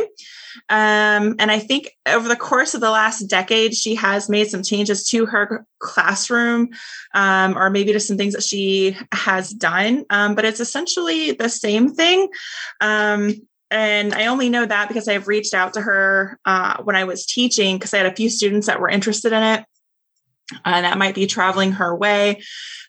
Um, 0.69 1.35
and 1.39 1.51
I 1.51 1.59
think 1.59 1.91
over 2.07 2.27
the 2.27 2.35
course 2.35 2.73
of 2.73 2.81
the 2.81 2.91
last 2.91 3.21
decade, 3.21 3.75
she 3.75 3.95
has 3.95 4.29
made 4.29 4.49
some 4.49 4.63
changes 4.63 5.07
to 5.09 5.25
her 5.25 5.65
classroom, 5.79 6.69
um, 7.13 7.57
or 7.57 7.69
maybe 7.69 7.93
to 7.93 7.99
some 7.99 8.17
things 8.17 8.33
that 8.33 8.43
she 8.43 8.97
has 9.11 9.49
done. 9.51 10.05
Um, 10.09 10.35
but 10.35 10.45
it's 10.45 10.59
essentially 10.59 11.31
the 11.31 11.49
same 11.49 11.93
thing. 11.93 12.29
Um, 12.81 13.33
and 13.71 14.13
I 14.13 14.27
only 14.27 14.49
know 14.49 14.65
that 14.65 14.87
because 14.87 15.07
I've 15.07 15.27
reached 15.27 15.53
out 15.53 15.73
to 15.73 15.81
her 15.81 16.39
uh, 16.45 16.83
when 16.83 16.95
I 16.95 17.05
was 17.05 17.25
teaching 17.25 17.77
because 17.77 17.93
I 17.93 17.97
had 17.97 18.05
a 18.05 18.15
few 18.15 18.29
students 18.29 18.67
that 18.67 18.79
were 18.79 18.89
interested 18.89 19.33
in 19.33 19.41
it. 19.41 19.65
And 20.65 20.85
that 20.85 20.97
might 20.97 21.15
be 21.15 21.25
traveling 21.25 21.71
her 21.73 21.95
way, 21.95 22.43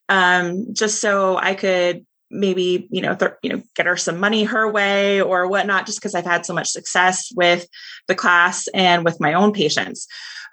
um, 0.08 0.74
just 0.74 1.00
so 1.00 1.36
I 1.36 1.54
could 1.54 2.04
maybe 2.34 2.88
you 2.90 3.00
know 3.00 3.14
th- 3.14 3.32
you 3.42 3.50
know 3.50 3.62
get 3.74 3.86
her 3.86 3.96
some 3.96 4.18
money 4.18 4.44
her 4.44 4.70
way 4.70 5.22
or 5.22 5.46
whatnot 5.46 5.86
just 5.86 5.98
because 6.00 6.14
i've 6.14 6.24
had 6.26 6.44
so 6.44 6.52
much 6.52 6.68
success 6.68 7.32
with 7.34 7.66
the 8.08 8.14
class 8.14 8.68
and 8.74 9.04
with 9.04 9.20
my 9.20 9.32
own 9.34 9.52
patients 9.52 10.06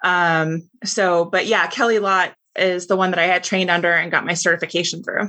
um 0.04 0.62
so 0.84 1.24
but 1.24 1.46
yeah 1.46 1.66
kelly 1.66 1.98
lott 1.98 2.32
is 2.56 2.86
the 2.86 2.96
one 2.96 3.10
that 3.10 3.18
i 3.18 3.26
had 3.26 3.42
trained 3.42 3.70
under 3.70 3.92
and 3.92 4.10
got 4.10 4.24
my 4.24 4.34
certification 4.34 5.02
through 5.02 5.28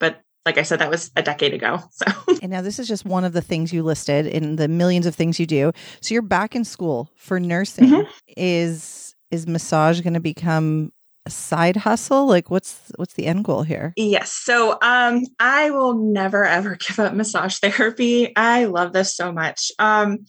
but 0.00 0.20
like 0.46 0.58
i 0.58 0.62
said 0.62 0.78
that 0.78 0.90
was 0.90 1.10
a 1.16 1.22
decade 1.22 1.52
ago 1.54 1.78
so 1.90 2.06
And 2.42 2.50
now 2.50 2.60
this 2.62 2.78
is 2.78 2.88
just 2.88 3.04
one 3.04 3.24
of 3.24 3.32
the 3.32 3.40
things 3.42 3.72
you 3.72 3.82
listed 3.82 4.26
in 4.26 4.56
the 4.56 4.68
millions 4.68 5.06
of 5.06 5.14
things 5.14 5.40
you 5.40 5.46
do. 5.46 5.72
So 6.02 6.12
you're 6.12 6.20
back 6.20 6.54
in 6.54 6.62
school 6.64 7.08
for 7.16 7.40
nursing. 7.40 7.86
Mhm. 7.88 8.06
Is 8.36 9.14
is 9.30 9.46
massage 9.46 10.00
going 10.02 10.14
to 10.14 10.20
become 10.20 10.92
side 11.30 11.76
hustle? 11.76 12.26
Like 12.26 12.50
what's 12.50 12.92
what's 12.96 13.14
the 13.14 13.26
end 13.26 13.44
goal 13.44 13.62
here? 13.62 13.92
Yes. 13.96 14.32
So 14.32 14.78
um 14.82 15.22
I 15.38 15.70
will 15.70 15.94
never 15.94 16.44
ever 16.44 16.76
give 16.88 16.98
up 16.98 17.14
massage 17.14 17.58
therapy. 17.58 18.34
I 18.36 18.64
love 18.64 18.92
this 18.92 19.16
so 19.16 19.32
much. 19.32 19.72
Um 19.78 20.26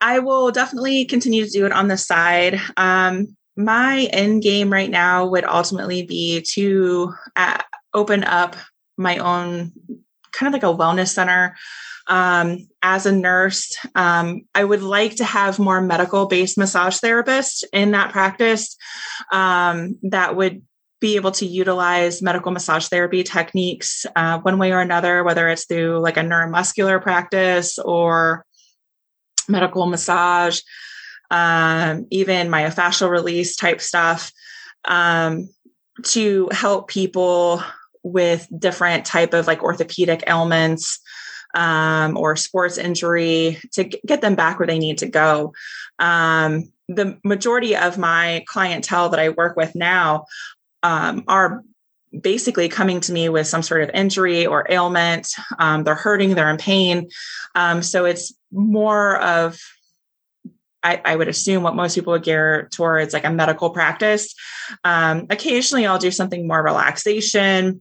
I 0.00 0.18
will 0.18 0.50
definitely 0.50 1.04
continue 1.04 1.44
to 1.44 1.50
do 1.50 1.66
it 1.66 1.72
on 1.72 1.88
the 1.88 1.96
side. 1.96 2.60
Um 2.76 3.36
my 3.56 4.08
end 4.12 4.42
game 4.42 4.72
right 4.72 4.90
now 4.90 5.26
would 5.26 5.44
ultimately 5.44 6.04
be 6.04 6.40
to 6.40 7.12
uh, 7.36 7.58
open 7.92 8.24
up 8.24 8.56
my 8.96 9.18
own 9.18 9.72
kind 10.32 10.48
of 10.48 10.52
like 10.52 10.70
a 10.70 10.76
wellness 10.76 11.08
center 11.08 11.56
um, 12.06 12.68
as 12.82 13.06
a 13.06 13.12
nurse. 13.12 13.76
Um, 13.94 14.42
I 14.54 14.64
would 14.64 14.82
like 14.82 15.16
to 15.16 15.24
have 15.24 15.58
more 15.58 15.80
medical 15.80 16.26
based 16.26 16.58
massage 16.58 16.98
therapists 16.98 17.64
in 17.72 17.92
that 17.92 18.12
practice 18.12 18.76
um, 19.30 19.98
that 20.02 20.36
would 20.36 20.62
be 21.00 21.16
able 21.16 21.32
to 21.32 21.46
utilize 21.46 22.22
medical 22.22 22.52
massage 22.52 22.86
therapy 22.86 23.24
techniques 23.24 24.06
uh, 24.14 24.38
one 24.40 24.58
way 24.58 24.72
or 24.72 24.80
another, 24.80 25.24
whether 25.24 25.48
it's 25.48 25.64
through 25.64 25.98
like 25.98 26.16
a 26.16 26.20
neuromuscular 26.20 27.02
practice 27.02 27.78
or 27.78 28.46
medical 29.48 29.86
massage, 29.86 30.60
um, 31.30 32.06
even 32.10 32.48
myofascial 32.48 33.10
release 33.10 33.56
type 33.56 33.80
stuff, 33.80 34.32
um, 34.84 35.48
to 36.04 36.48
help 36.52 36.88
people 36.88 37.62
with 38.02 38.48
different 38.56 39.04
type 39.04 39.34
of 39.34 39.46
like 39.46 39.62
orthopedic 39.62 40.24
ailments 40.26 41.00
um, 41.54 42.16
or 42.16 42.36
sports 42.36 42.78
injury 42.78 43.58
to 43.72 43.84
get 43.84 44.20
them 44.20 44.34
back 44.34 44.58
where 44.58 44.66
they 44.66 44.78
need 44.78 44.98
to 44.98 45.06
go. 45.06 45.52
Um, 45.98 46.72
the 46.88 47.18
majority 47.24 47.76
of 47.76 47.98
my 47.98 48.44
clientele 48.46 49.10
that 49.10 49.20
I 49.20 49.30
work 49.30 49.56
with 49.56 49.74
now 49.74 50.26
um, 50.82 51.24
are 51.28 51.62
basically 52.20 52.68
coming 52.68 53.00
to 53.00 53.12
me 53.12 53.28
with 53.28 53.46
some 53.46 53.62
sort 53.62 53.82
of 53.82 53.90
injury 53.94 54.46
or 54.46 54.66
ailment. 54.68 55.32
Um, 55.58 55.84
they're 55.84 55.94
hurting, 55.94 56.34
they're 56.34 56.50
in 56.50 56.58
pain. 56.58 57.08
Um, 57.54 57.82
so 57.82 58.04
it's 58.04 58.34
more 58.50 59.20
of, 59.20 59.58
I, 60.82 61.00
I, 61.04 61.16
would 61.16 61.28
assume, 61.28 61.62
what 61.62 61.76
most 61.76 61.94
people 61.94 62.12
would 62.12 62.24
gear 62.24 62.68
towards 62.72 63.14
like 63.14 63.24
a 63.24 63.30
medical 63.30 63.70
practice. 63.70 64.34
Um, 64.84 65.26
occasionally, 65.30 65.86
I'll 65.86 65.98
do 65.98 66.10
something 66.10 66.46
more 66.46 66.62
relaxation, 66.62 67.80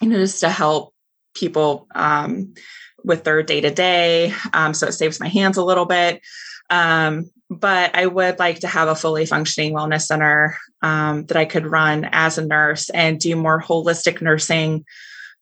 you 0.00 0.08
know, 0.08 0.16
just 0.16 0.40
to 0.40 0.48
help 0.48 0.94
people 1.34 1.86
um, 1.94 2.54
with 3.04 3.24
their 3.24 3.42
day 3.42 3.60
to 3.60 3.70
day. 3.70 4.32
So 4.72 4.86
it 4.86 4.92
saves 4.92 5.20
my 5.20 5.28
hands 5.28 5.56
a 5.56 5.64
little 5.64 5.86
bit. 5.86 6.20
Um, 6.68 7.30
but 7.50 7.96
I 7.96 8.06
would 8.06 8.38
like 8.38 8.60
to 8.60 8.68
have 8.68 8.88
a 8.88 8.94
fully 8.94 9.26
functioning 9.26 9.72
wellness 9.72 10.02
center 10.02 10.56
um, 10.82 11.26
that 11.26 11.36
I 11.36 11.44
could 11.44 11.66
run 11.66 12.08
as 12.10 12.38
a 12.38 12.46
nurse 12.46 12.90
and 12.90 13.18
do 13.18 13.34
more 13.34 13.60
holistic 13.60 14.22
nursing 14.22 14.84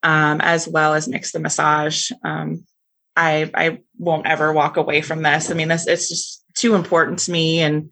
um, 0.03 0.41
as 0.41 0.67
well 0.67 0.95
as 0.95 1.09
mix 1.09 1.33
the 1.33 1.41
massage. 1.41 2.11
Um, 2.25 2.65
I 3.17 3.51
I 3.55 3.81
won't 3.99 4.27
ever 4.27 4.53
walk 4.53 4.77
away 4.77 5.03
from 5.03 5.23
this. 5.23 5.51
I 5.51 5.55
mean, 5.55 5.69
this 5.69 5.87
it's 5.87 6.09
just 6.09 6.45
too 6.55 6.75
important 6.75 7.19
to 7.21 7.33
me, 7.33 7.61
and 7.61 7.91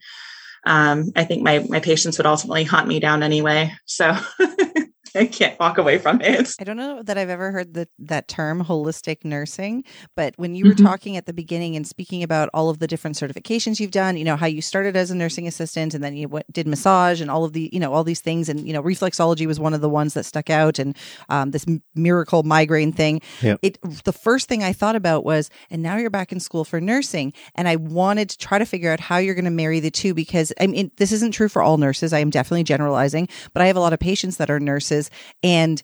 um, 0.65 1.13
I 1.17 1.25
think 1.25 1.43
my 1.43 1.65
my 1.69 1.81
patients 1.81 2.19
would 2.19 2.27
ultimately 2.27 2.65
hunt 2.65 2.89
me 2.89 3.01
down 3.01 3.23
anyway. 3.23 3.73
So 3.87 4.17
I 5.17 5.27
can't 5.27 5.59
walk 5.59 5.79
away 5.79 5.99
from 5.99 6.21
it. 6.21 6.55
I 6.61 6.65
don't 6.65 6.77
know 6.77 7.03
that 7.03 7.19
I've 7.19 7.31
ever 7.31 7.51
heard 7.51 7.75
the, 7.75 7.89
that 7.99 8.29
term 8.29 8.65
holistic 8.65 9.25
nursing, 9.25 9.85
but 10.15 10.35
when 10.37 10.55
you 10.55 10.67
were 10.67 10.73
mm-hmm. 10.73 10.87
talking 10.87 11.17
at 11.17 11.27
the 11.27 11.33
beginning 11.33 11.77
and 11.77 11.87
speaking 11.87 12.23
about 12.23 12.49
all 12.53 12.71
of 12.71 12.79
the 12.79 12.87
different 12.87 13.17
certifications 13.17 13.81
you've 13.81 13.91
done, 13.91 14.17
you 14.17 14.25
know, 14.25 14.37
how 14.37 14.47
you 14.47 14.63
started 14.63 14.97
as 14.97 15.11
a 15.11 15.15
nursing 15.15 15.47
assistant 15.47 15.95
and 15.95 16.03
then 16.03 16.17
you 16.17 16.29
went, 16.29 16.51
did 16.53 16.67
massage 16.67 17.21
and 17.21 17.31
all 17.31 17.45
of 17.45 17.53
the, 17.53 17.71
you 17.73 17.81
know, 17.81 17.93
all 17.93 18.05
these 18.05 18.21
things. 18.21 18.49
And, 18.49 18.67
you 18.67 18.73
know, 18.73 18.83
reflexology 18.83 19.47
was 19.47 19.59
one 19.59 19.75
of 19.75 19.81
the 19.81 19.89
ones 19.89 20.15
that 20.15 20.25
stuck 20.25 20.51
out 20.51 20.79
and 20.79 20.97
um, 21.29 21.51
this 21.51 21.67
miracle 21.95 22.43
migraine 22.43 22.93
thing. 22.93 23.21
Yep. 23.43 23.59
It, 23.63 23.79
the 24.05 24.13
first 24.13 24.49
thing 24.49 24.63
I 24.63 24.73
thought 24.73 24.97
about 24.97 25.25
was, 25.25 25.51
and 25.71 25.83
now 25.83 25.97
you're 25.97 26.11
back 26.11 26.33
in 26.33 26.41
school 26.41 26.65
for 26.65 26.81
nursing. 26.81 27.33
And 27.55 27.69
I 27.69 27.77
wanted 27.77 28.31
to 28.31 28.39
try 28.39 28.59
to 28.59 28.67
figure 28.67 28.91
out 28.91 29.01
how 29.01 29.19
you're 29.19 29.35
going 29.35 29.45
to 29.45 29.51
marry 29.51 29.81
the 29.81 29.91
two 29.91 30.15
because 30.15 30.53
I 30.61 30.67
mean, 30.67 30.91
this 30.97 31.13
isn't 31.13 31.33
true 31.33 31.49
for 31.49 31.63
all 31.63 31.79
nurses. 31.79 32.13
I 32.13 32.19
am 32.19 32.31
definitely 32.31 32.65
generalizing, 32.65 33.29
but 33.53 33.63
I 33.63 33.67
have 33.67 33.77
a 33.77 33.81
lot 33.81 33.93
of 33.93 33.99
patients 33.99 34.37
that 34.37 34.51
are 34.51 34.61
nurses 34.61 35.06
and 35.43 35.83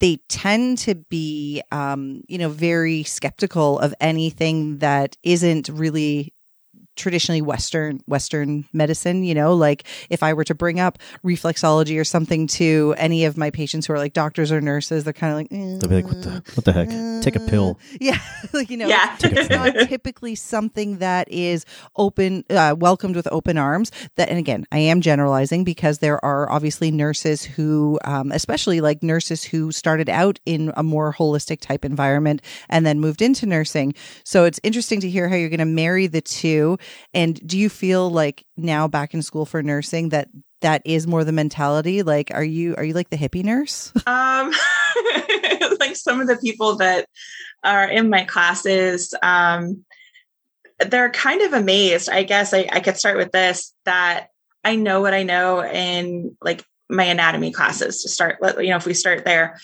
they 0.00 0.18
tend 0.28 0.78
to 0.78 0.94
be, 0.94 1.62
um, 1.72 2.22
you 2.28 2.38
know, 2.38 2.48
very 2.48 3.02
skeptical 3.02 3.78
of 3.78 3.94
anything 4.00 4.78
that 4.78 5.16
isn't 5.22 5.68
really 5.68 6.32
traditionally 6.96 7.40
western 7.40 8.00
western 8.06 8.64
medicine 8.72 9.22
you 9.24 9.34
know 9.34 9.54
like 9.54 9.84
if 10.10 10.22
i 10.22 10.32
were 10.32 10.44
to 10.44 10.54
bring 10.54 10.78
up 10.80 10.98
reflexology 11.24 11.98
or 11.98 12.04
something 12.04 12.46
to 12.46 12.94
any 12.98 13.24
of 13.24 13.36
my 13.36 13.50
patients 13.50 13.86
who 13.86 13.92
are 13.92 13.98
like 13.98 14.12
doctors 14.12 14.52
or 14.52 14.60
nurses 14.60 15.04
they're 15.04 15.12
kind 15.12 15.32
of 15.32 15.38
like 15.38 15.48
eh, 15.52 15.78
they'll 15.78 15.88
be 15.88 15.96
like 15.96 16.06
what 16.06 16.22
the, 16.22 16.42
what 16.54 16.64
the 16.64 16.72
heck? 16.72 16.88
Uh, 16.88 17.22
take 17.22 17.36
a 17.36 17.40
pill. 17.40 17.78
Yeah 18.00 18.18
like 18.52 18.70
you 18.70 18.76
know 18.76 18.88
yeah. 18.88 19.16
it's 19.20 19.50
not 19.50 19.74
typically 19.88 20.34
something 20.34 20.98
that 20.98 21.30
is 21.30 21.64
open 21.96 22.44
uh, 22.50 22.74
welcomed 22.78 23.16
with 23.16 23.28
open 23.30 23.58
arms. 23.58 23.90
That 24.16 24.28
and 24.28 24.38
again 24.38 24.66
i 24.72 24.78
am 24.78 25.00
generalizing 25.00 25.64
because 25.64 25.98
there 25.98 26.22
are 26.24 26.50
obviously 26.50 26.90
nurses 26.90 27.44
who 27.44 27.98
um, 28.04 28.32
especially 28.32 28.80
like 28.80 29.02
nurses 29.02 29.44
who 29.44 29.72
started 29.72 30.08
out 30.08 30.38
in 30.46 30.72
a 30.76 30.82
more 30.82 31.12
holistic 31.12 31.60
type 31.60 31.84
environment 31.84 32.42
and 32.68 32.84
then 32.86 33.00
moved 33.00 33.22
into 33.22 33.46
nursing. 33.46 33.94
So 34.24 34.44
it's 34.44 34.60
interesting 34.62 35.00
to 35.00 35.10
hear 35.10 35.28
how 35.28 35.36
you're 35.36 35.48
going 35.48 35.58
to 35.58 35.64
marry 35.64 36.06
the 36.06 36.20
two 36.20 36.78
and 37.14 37.46
do 37.46 37.58
you 37.58 37.68
feel 37.68 38.10
like 38.10 38.44
now 38.56 38.88
back 38.88 39.14
in 39.14 39.22
school 39.22 39.46
for 39.46 39.62
nursing 39.62 40.10
that 40.10 40.28
that 40.60 40.82
is 40.84 41.06
more 41.06 41.24
the 41.24 41.32
mentality? 41.32 42.02
Like, 42.02 42.30
are 42.32 42.44
you 42.44 42.74
are 42.76 42.84
you 42.84 42.94
like 42.94 43.10
the 43.10 43.16
hippie 43.16 43.44
nurse? 43.44 43.92
Um, 44.06 44.50
like 45.80 45.96
some 45.96 46.20
of 46.20 46.26
the 46.26 46.38
people 46.42 46.76
that 46.76 47.08
are 47.64 47.88
in 47.88 48.10
my 48.10 48.24
classes, 48.24 49.14
um, 49.22 49.84
they're 50.78 51.10
kind 51.10 51.42
of 51.42 51.52
amazed. 51.52 52.08
I 52.08 52.22
guess 52.22 52.52
I, 52.52 52.68
I 52.72 52.80
could 52.80 52.96
start 52.96 53.16
with 53.16 53.32
this 53.32 53.72
that 53.84 54.28
I 54.64 54.76
know 54.76 55.00
what 55.00 55.14
I 55.14 55.22
know 55.22 55.64
in 55.64 56.36
like 56.42 56.64
my 56.88 57.04
anatomy 57.04 57.52
classes 57.52 58.02
to 58.02 58.08
start. 58.08 58.38
You 58.58 58.70
know, 58.70 58.76
if 58.76 58.86
we 58.86 58.94
start 58.94 59.24
there, 59.24 59.58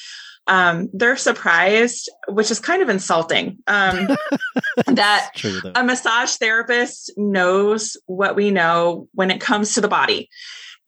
um, 0.46 0.88
they're 0.92 1.16
surprised, 1.16 2.08
which 2.28 2.50
is 2.50 2.60
kind 2.60 2.82
of 2.82 2.88
insulting. 2.88 3.58
Um, 3.66 4.16
that 4.86 5.30
true, 5.34 5.60
a 5.74 5.82
massage 5.82 6.36
therapist 6.36 7.12
knows 7.16 7.96
what 8.06 8.36
we 8.36 8.50
know 8.50 9.08
when 9.12 9.30
it 9.30 9.40
comes 9.40 9.74
to 9.74 9.80
the 9.80 9.88
body. 9.88 10.28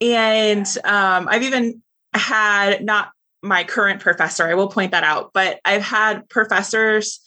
And 0.00 0.66
um, 0.84 1.28
I've 1.28 1.42
even 1.42 1.82
had 2.14 2.84
not 2.84 3.10
my 3.42 3.64
current 3.64 4.00
professor, 4.00 4.44
I 4.44 4.54
will 4.54 4.68
point 4.68 4.92
that 4.92 5.04
out, 5.04 5.30
but 5.32 5.60
I've 5.64 5.82
had 5.82 6.28
professors 6.28 7.20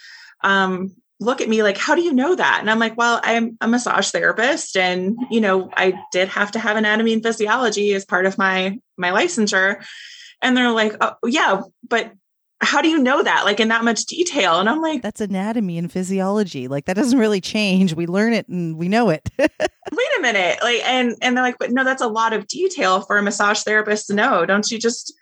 um, 0.43 0.95
look 1.19 1.39
at 1.39 1.49
me 1.49 1.63
like, 1.63 1.77
How 1.77 1.95
do 1.95 2.01
you 2.01 2.13
know 2.13 2.35
that? 2.35 2.57
And 2.61 2.69
I'm 2.69 2.79
like, 2.79 2.97
Well, 2.97 3.19
I'm 3.23 3.57
a 3.61 3.67
massage 3.67 4.09
therapist. 4.09 4.77
And, 4.77 5.17
you 5.29 5.41
know, 5.41 5.69
I 5.75 5.93
did 6.11 6.29
have 6.29 6.51
to 6.51 6.59
have 6.59 6.77
anatomy 6.77 7.13
and 7.13 7.23
physiology 7.23 7.93
as 7.93 8.05
part 8.05 8.25
of 8.25 8.37
my 8.37 8.79
my 8.97 9.11
licensure 9.11 9.83
and 10.41 10.57
they're 10.57 10.71
like 10.71 10.95
oh, 11.01 11.15
yeah 11.25 11.61
but 11.87 12.11
how 12.61 12.81
do 12.81 12.89
you 12.89 12.99
know 12.99 13.23
that? 13.23 13.43
Like 13.43 13.59
in 13.59 13.69
that 13.69 13.83
much 13.83 14.05
detail. 14.05 14.59
And 14.59 14.69
i'm 14.69 14.81
like 14.81 15.01
that's 15.01 15.21
anatomy 15.21 15.77
and 15.77 15.91
physiology. 15.91 16.67
Like 16.67 16.85
that 16.85 16.95
doesn't 16.95 17.17
really 17.17 17.41
change. 17.41 17.93
We 17.93 18.05
learn 18.05 18.33
it 18.33 18.47
and 18.47 18.77
we 18.77 18.87
know 18.87 19.09
it. 19.09 19.29
Wait 19.39 19.51
a 20.17 20.21
minute. 20.21 20.59
Like 20.61 20.81
and 20.83 21.15
and 21.21 21.35
they're 21.35 21.43
like 21.43 21.57
but 21.59 21.71
no 21.71 21.83
that's 21.83 22.01
a 22.01 22.07
lot 22.07 22.33
of 22.33 22.47
detail 22.47 23.01
for 23.01 23.17
a 23.17 23.23
massage 23.23 23.61
therapist 23.63 24.07
to 24.07 24.13
know. 24.13 24.45
Don't 24.45 24.69
you 24.69 24.77
just 24.77 25.13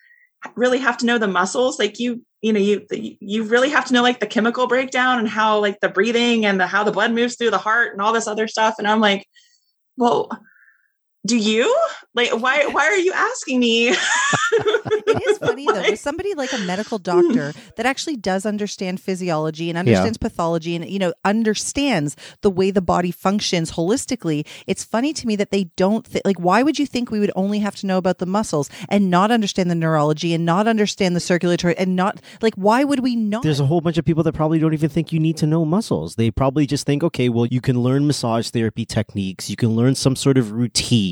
really 0.55 0.79
have 0.79 0.97
to 0.97 1.05
know 1.05 1.17
the 1.17 1.27
muscles? 1.27 1.79
Like 1.79 1.99
you 1.99 2.23
you 2.41 2.53
know 2.53 2.59
you 2.59 2.85
you 2.91 3.43
really 3.43 3.69
have 3.69 3.85
to 3.85 3.93
know 3.93 4.01
like 4.01 4.19
the 4.19 4.27
chemical 4.27 4.67
breakdown 4.67 5.19
and 5.19 5.27
how 5.27 5.59
like 5.59 5.79
the 5.79 5.89
breathing 5.89 6.45
and 6.45 6.59
the 6.59 6.67
how 6.67 6.83
the 6.83 6.91
blood 6.91 7.13
moves 7.13 7.35
through 7.35 7.51
the 7.51 7.57
heart 7.57 7.93
and 7.93 8.01
all 8.01 8.13
this 8.13 8.27
other 8.27 8.47
stuff. 8.47 8.75
And 8.77 8.87
i'm 8.87 8.99
like 8.99 9.27
well 9.97 10.29
do 11.25 11.37
you? 11.37 11.75
Like 12.15 12.31
why 12.31 12.65
why 12.67 12.85
are 12.85 12.97
you 12.97 13.13
asking 13.13 13.59
me? 13.59 13.95
It 14.51 15.27
is 15.27 15.37
funny 15.39 15.65
though. 15.65 15.81
With 15.81 15.99
somebody 15.99 16.33
like 16.33 16.51
a 16.53 16.57
hmm. 16.57 16.65
medical 16.65 16.97
doctor 16.97 17.53
that 17.75 17.85
actually 17.85 18.17
does 18.17 18.45
understand 18.45 18.99
physiology 18.99 19.69
and 19.69 19.77
understands 19.77 20.17
yeah. 20.21 20.27
pathology 20.27 20.75
and 20.75 20.89
you 20.89 20.99
know 20.99 21.13
understands 21.23 22.15
the 22.41 22.49
way 22.49 22.71
the 22.71 22.81
body 22.81 23.11
functions 23.11 23.71
holistically. 23.71 24.45
It's 24.67 24.83
funny 24.83 25.13
to 25.13 25.27
me 25.27 25.35
that 25.35 25.51
they 25.51 25.65
don't 25.75 26.05
th- 26.05 26.25
like 26.25 26.39
why 26.39 26.63
would 26.63 26.79
you 26.79 26.85
think 26.85 27.11
we 27.11 27.19
would 27.19 27.31
only 27.35 27.59
have 27.59 27.75
to 27.77 27.85
know 27.85 27.97
about 27.97 28.17
the 28.17 28.25
muscles 28.25 28.69
and 28.89 29.09
not 29.09 29.31
understand 29.31 29.69
the 29.69 29.75
neurology 29.75 30.33
and 30.33 30.45
not 30.45 30.67
understand 30.67 31.15
the 31.15 31.19
circulatory 31.19 31.77
and 31.77 31.95
not 31.95 32.19
like 32.41 32.55
why 32.55 32.83
would 32.83 33.01
we 33.01 33.15
not? 33.15 33.43
There's 33.43 33.59
a 33.59 33.65
whole 33.65 33.81
bunch 33.81 33.97
of 33.97 34.05
people 34.05 34.23
that 34.23 34.33
probably 34.33 34.59
don't 34.59 34.73
even 34.73 34.89
think 34.89 35.13
you 35.13 35.19
need 35.19 35.37
to 35.37 35.47
know 35.47 35.63
muscles. 35.63 36.15
They 36.15 36.31
probably 36.31 36.65
just 36.65 36.85
think 36.85 37.03
okay 37.03 37.29
well 37.29 37.45
you 37.45 37.61
can 37.61 37.81
learn 37.81 38.07
massage 38.07 38.49
therapy 38.49 38.85
techniques. 38.85 39.49
You 39.49 39.55
can 39.55 39.75
learn 39.75 39.95
some 39.95 40.15
sort 40.15 40.37
of 40.37 40.51
routine 40.51 41.08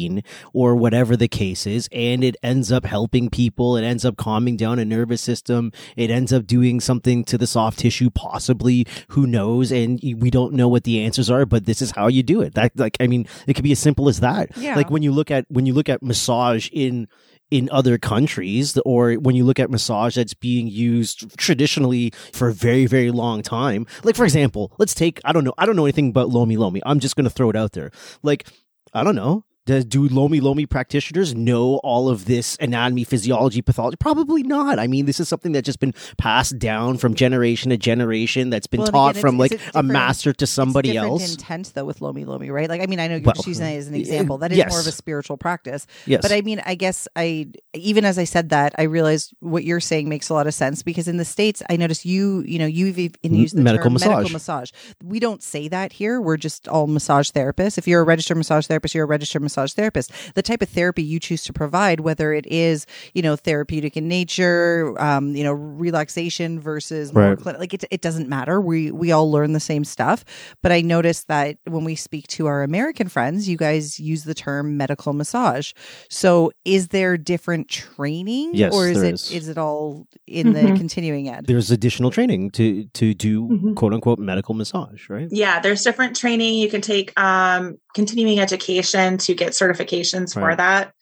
or 0.53 0.75
whatever 0.75 1.15
the 1.15 1.27
case 1.27 1.65
is. 1.65 1.89
And 1.91 2.23
it 2.23 2.35
ends 2.43 2.71
up 2.71 2.85
helping 2.85 3.29
people. 3.29 3.77
It 3.77 3.83
ends 3.83 4.05
up 4.05 4.17
calming 4.17 4.57
down 4.57 4.79
a 4.79 4.85
nervous 4.85 5.21
system. 5.21 5.71
It 5.95 6.09
ends 6.09 6.31
up 6.33 6.45
doing 6.45 6.79
something 6.79 7.23
to 7.25 7.37
the 7.37 7.47
soft 7.47 7.79
tissue, 7.79 8.09
possibly. 8.09 8.85
Who 9.09 9.27
knows? 9.27 9.71
And 9.71 9.99
we 10.17 10.29
don't 10.29 10.53
know 10.53 10.67
what 10.67 10.83
the 10.83 11.03
answers 11.03 11.29
are, 11.29 11.45
but 11.45 11.65
this 11.65 11.81
is 11.81 11.91
how 11.91 12.07
you 12.07 12.23
do 12.23 12.41
it. 12.41 12.53
That, 12.55 12.77
like, 12.77 12.97
I 12.99 13.07
mean, 13.07 13.27
it 13.47 13.53
could 13.53 13.63
be 13.63 13.71
as 13.71 13.79
simple 13.79 14.09
as 14.09 14.19
that. 14.21 14.55
Yeah. 14.57 14.75
Like 14.75 14.89
when 14.89 15.03
you 15.03 15.11
look 15.11 15.31
at, 15.31 15.45
when 15.49 15.65
you 15.65 15.73
look 15.73 15.89
at 15.89 16.03
massage 16.03 16.69
in, 16.71 17.07
in 17.49 17.69
other 17.71 17.97
countries 17.97 18.77
or 18.85 19.13
when 19.13 19.35
you 19.35 19.43
look 19.45 19.59
at 19.59 19.69
massage 19.69 20.15
that's 20.15 20.33
being 20.33 20.67
used 20.67 21.37
traditionally 21.37 22.11
for 22.33 22.49
a 22.49 22.53
very 22.53 22.85
very 22.85 23.11
long 23.11 23.41
time 23.41 23.85
like 24.03 24.15
for 24.15 24.25
example 24.25 24.73
let's 24.77 24.93
take 24.93 25.21
i 25.23 25.31
don't 25.31 25.43
know 25.43 25.53
i 25.57 25.65
don't 25.65 25.75
know 25.75 25.85
anything 25.85 26.09
about 26.09 26.29
lomi 26.29 26.57
lomi 26.57 26.81
i'm 26.85 26.99
just 26.99 27.15
going 27.15 27.23
to 27.23 27.29
throw 27.29 27.49
it 27.49 27.55
out 27.55 27.71
there 27.71 27.91
like 28.21 28.47
i 28.93 29.03
don't 29.03 29.15
know 29.15 29.45
Does, 29.67 29.85
do 29.85 30.07
Lomi 30.07 30.39
Lomi 30.39 30.65
practitioners 30.65 31.35
know 31.35 31.75
all 31.83 32.07
of 32.09 32.23
this 32.25 32.57
anatomy, 32.61 33.03
physiology, 33.03 33.61
pathology? 33.61 33.97
Probably 33.99 34.41
not. 34.41 34.79
I 34.79 34.87
mean, 34.87 35.05
this 35.05 35.19
is 35.19 35.27
something 35.27 35.51
that's 35.51 35.65
just 35.65 35.81
been 35.81 35.93
passed 36.17 36.57
down 36.57 36.97
from 36.97 37.13
generation 37.13 37.69
to 37.71 37.77
generation. 37.77 38.49
That's 38.49 38.65
been 38.65 38.79
Well, 38.79 38.87
taught 38.91 39.09
again, 39.11 39.21
from 39.21 39.35
it's- 39.41 39.51
like 39.59 39.67
it's 39.67 39.75
a 39.75 39.83
master 39.83 40.31
to 40.31 40.47
somebody 40.47 40.91
it's 40.91 40.97
else. 40.97 41.31
intent 41.33 41.73
though 41.75 41.83
with 41.83 41.99
Lomi 42.01 42.23
Lomi, 42.23 42.49
right? 42.49 42.69
Like 42.69 42.81
I 42.81 42.85
mean, 42.85 43.01
I 43.01 43.07
know 43.07 43.15
you're 43.17 43.23
Well, 43.25 43.35
using 43.45 43.65
that 43.65 43.73
as 43.75 43.87
an 43.89 43.95
example. 43.95 44.37
That 44.37 44.53
is 44.53 44.57
yes. 44.57 44.69
more 44.71 44.79
of 44.79 44.87
a 44.87 44.91
spiritual 44.91 45.35
practice. 45.35 45.85
yes, 46.05 46.21
But 46.21 46.31
I 46.31 46.39
mean, 46.39 46.61
I 46.65 46.75
guess 46.75 47.07
I 47.17 47.47
even 47.73 48.05
as 48.05 48.17
I 48.17 48.23
said 48.23 48.47
that, 48.49 48.73
I 48.77 48.83
realized 48.83 49.33
what 49.41 49.65
you're 49.65 49.81
saying 49.81 50.07
makes 50.07 50.29
a 50.29 50.33
lot 50.33 50.47
of 50.47 50.53
sense 50.53 50.81
because 50.81 51.09
in 51.09 51.17
the 51.17 51.25
states, 51.25 51.61
I 51.69 51.75
noticed 51.75 52.05
you, 52.05 52.41
you 52.47 52.57
know, 52.57 52.65
you've 52.65 52.97
even 52.97 53.35
used 53.35 53.53
the 53.53 53.61
medical 53.61 53.83
term 53.85 53.93
massage. 53.93 54.07
medical 54.09 54.31
massage. 54.31 54.71
We 55.03 55.19
don't 55.19 55.43
say 55.43 55.67
that 55.67 55.91
here. 55.91 56.21
We're 56.21 56.37
just 56.37 56.69
all 56.69 56.87
massage 56.87 57.31
therapists. 57.31 57.77
If 57.77 57.85
you're 57.85 57.99
a 57.99 58.05
registered 58.05 58.37
massage 58.37 58.65
therapist, 58.67 58.95
you're 58.95 59.03
a 59.03 59.07
registered 59.07 59.41
massage 59.41 59.56
therapist. 59.65 60.11
The 60.35 60.41
type 60.41 60.61
of 60.61 60.69
therapy 60.69 61.03
you 61.03 61.19
choose 61.19 61.43
to 61.45 61.53
provide, 61.53 62.01
whether 62.01 62.33
it 62.33 62.45
is, 62.47 62.85
you 63.13 63.21
know, 63.21 63.35
therapeutic 63.35 63.97
in 63.97 64.07
nature, 64.07 64.93
um, 65.01 65.35
you 65.35 65.43
know, 65.43 65.53
relaxation 65.53 66.59
versus 66.59 67.13
more 67.13 67.29
Right. 67.29 67.37
clin- 67.37 67.59
like 67.59 67.73
it, 67.73 67.83
it 67.91 68.01
doesn't 68.01 68.29
matter. 68.29 68.61
We 68.61 68.91
we 68.91 69.11
all 69.11 69.31
learn 69.31 69.53
the 69.53 69.59
same 69.59 69.83
stuff. 69.83 70.23
But 70.61 70.71
I 70.71 70.81
noticed 70.81 71.27
that 71.27 71.57
when 71.65 71.83
we 71.83 71.95
speak 71.95 72.27
to 72.27 72.45
our 72.47 72.63
American 72.63 73.07
friends, 73.09 73.47
you 73.49 73.57
guys 73.57 73.99
use 73.99 74.23
the 74.23 74.33
term 74.33 74.77
medical 74.77 75.13
massage. 75.13 75.71
So 76.09 76.51
is 76.65 76.89
there 76.89 77.17
different 77.17 77.67
training 77.69 78.51
Yes, 78.53 78.73
or 78.73 78.87
is 78.87 79.01
it 79.01 79.13
is. 79.15 79.31
is 79.31 79.47
it 79.49 79.57
all 79.57 80.07
in 80.27 80.53
the 80.53 80.61
Mhm. 80.61 80.77
continuing 80.77 81.29
ed? 81.29 81.45
there's 81.47 81.71
additional 81.71 82.11
training 82.11 82.51
to 82.51 82.85
to 82.93 83.13
do 83.13 83.47
Mhm. 83.47 83.75
quote 83.75 83.93
unquote 83.93 84.19
medical 84.19 84.53
massage, 84.53 85.09
right? 85.09 85.27
Yeah, 85.31 85.59
there's 85.59 85.83
different 85.83 86.15
training. 86.15 86.55
You 86.55 86.69
can 86.69 86.81
take 86.81 87.17
um, 87.19 87.77
continuing 87.97 88.39
education 88.39 89.17
to 89.17 89.33
get 89.33 89.53
certifications 89.53 90.31
for 90.31 90.55
that, 90.55 90.93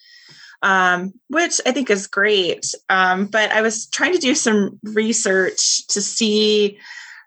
um, 0.61 1.13
which 1.27 1.59
I 1.65 1.73
think 1.73 1.89
is 1.89 2.07
great. 2.07 2.73
Um, 2.87 3.25
but 3.25 3.51
I 3.51 3.61
was 3.61 3.87
trying 3.87 4.13
to 4.13 4.17
do 4.17 4.33
some 4.33 4.79
research 4.81 5.85
to 5.87 6.01
see. 6.01 6.79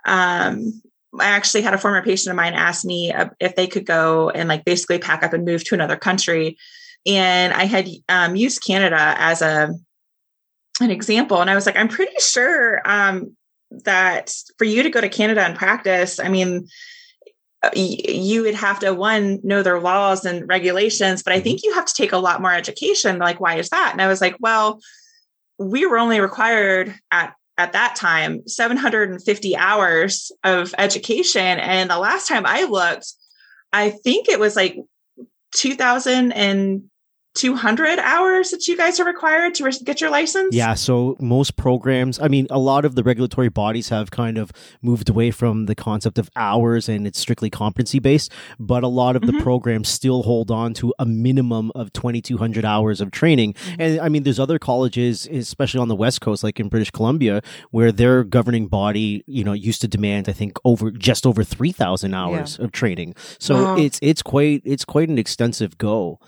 Um, 0.06 0.80
I 1.20 1.26
actually 1.26 1.60
had 1.60 1.74
a 1.74 1.78
former 1.78 2.02
patient 2.02 2.30
of 2.30 2.36
mine 2.36 2.54
ask 2.54 2.82
me 2.82 3.12
if 3.40 3.56
they 3.56 3.66
could 3.66 3.84
go 3.84 4.30
and 4.30 4.48
like 4.48 4.64
basically 4.64 4.98
pack 4.98 5.22
up 5.22 5.34
and 5.34 5.44
move 5.44 5.64
to 5.64 5.74
another 5.74 5.96
country, 5.96 6.56
and 7.04 7.52
I 7.52 7.64
had 7.64 7.90
um, 8.08 8.36
used 8.36 8.64
Canada 8.64 9.14
as 9.18 9.42
a 9.42 9.74
an 10.80 10.90
example, 10.90 11.42
and 11.42 11.50
I 11.50 11.54
was 11.54 11.66
like, 11.66 11.76
I'm 11.76 11.88
pretty 11.88 12.16
sure 12.20 12.80
um, 12.88 13.36
that 13.84 14.32
for 14.56 14.64
you 14.64 14.82
to 14.82 14.90
go 14.90 15.02
to 15.02 15.10
Canada 15.10 15.42
and 15.42 15.56
practice, 15.56 16.18
I 16.18 16.30
mean, 16.30 16.68
Uh, 17.62 17.70
you 17.74 18.42
would 18.42 18.54
have 18.54 18.78
to 18.78 18.94
one 18.94 19.40
know 19.42 19.62
their 19.62 19.80
laws 19.80 20.24
and 20.24 20.48
regulations, 20.48 21.22
but 21.24 21.32
I 21.32 21.40
think 21.40 21.58
mm-hmm. 21.58 21.70
you 21.70 21.74
have 21.74 21.86
to 21.86 21.94
take 21.94 22.12
a 22.12 22.18
lot 22.18 22.40
more 22.40 22.52
education. 22.52 23.18
Like, 23.18 23.40
why 23.40 23.56
is 23.56 23.70
that? 23.70 23.90
And 23.92 24.00
I 24.00 24.06
was 24.06 24.20
like, 24.20 24.36
well, 24.38 24.80
we 25.58 25.84
were 25.84 25.98
only 25.98 26.20
required 26.20 26.94
at 27.10 27.34
at 27.56 27.72
that 27.72 27.96
time 27.96 28.46
750 28.46 29.56
hours 29.56 30.30
of 30.44 30.72
education, 30.78 31.58
and 31.58 31.90
the 31.90 31.98
last 31.98 32.28
time 32.28 32.46
I 32.46 32.64
looked, 32.64 33.12
I 33.72 33.90
think 33.90 34.28
it 34.28 34.38
was 34.38 34.54
like 34.54 34.76
2,000 35.54 36.32
and 36.32 36.84
200 37.38 37.98
hours 38.00 38.50
that 38.50 38.66
you 38.66 38.76
guys 38.76 38.98
are 38.98 39.04
required 39.04 39.54
to 39.54 39.70
get 39.84 40.00
your 40.00 40.10
license. 40.10 40.54
Yeah, 40.54 40.74
so 40.74 41.16
most 41.20 41.56
programs, 41.56 42.18
I 42.20 42.26
mean, 42.28 42.46
a 42.50 42.58
lot 42.58 42.84
of 42.84 42.96
the 42.96 43.02
regulatory 43.04 43.48
bodies 43.48 43.88
have 43.90 44.10
kind 44.10 44.36
of 44.38 44.50
moved 44.82 45.08
away 45.08 45.30
from 45.30 45.66
the 45.66 45.74
concept 45.74 46.18
of 46.18 46.28
hours 46.34 46.88
and 46.88 47.06
it's 47.06 47.18
strictly 47.20 47.48
competency 47.48 48.00
based, 48.00 48.32
but 48.58 48.82
a 48.82 48.88
lot 48.88 49.14
of 49.14 49.22
the 49.22 49.32
Mhm. 49.32 49.42
programs 49.42 49.88
still 49.88 50.22
hold 50.24 50.50
on 50.50 50.74
to 50.74 50.92
a 50.98 51.06
minimum 51.06 51.70
of 51.76 51.92
2200 51.92 52.64
hours 52.64 53.00
of 53.00 53.10
training. 53.12 53.54
And 53.78 54.00
I 54.00 54.08
mean, 54.08 54.24
there's 54.24 54.40
other 54.40 54.58
colleges, 54.58 55.26
especially 55.30 55.80
on 55.80 55.88
the 55.88 55.96
West 55.96 56.20
Coast, 56.20 56.42
like 56.42 56.58
in 56.58 56.68
British 56.68 56.90
Columbia, 56.90 57.40
where 57.70 57.92
their 57.92 58.24
governing 58.24 58.66
body, 58.66 59.22
you 59.26 59.44
know, 59.44 59.52
used 59.52 59.80
to 59.82 59.88
demand, 59.88 60.28
I 60.28 60.32
think, 60.32 60.58
over 60.64 60.90
just 60.90 61.24
over 61.24 61.44
3000 61.44 62.14
hours 62.14 62.58
of 62.58 62.72
training. 62.72 63.14
So 63.38 63.54
Wow. 63.54 63.76
it's 63.76 63.98
it's 64.02 64.22
quite 64.22 64.62
it's 64.64 64.84
quite 64.84 65.08
an 65.08 65.18
extensive 65.18 65.78
go. 65.78 66.18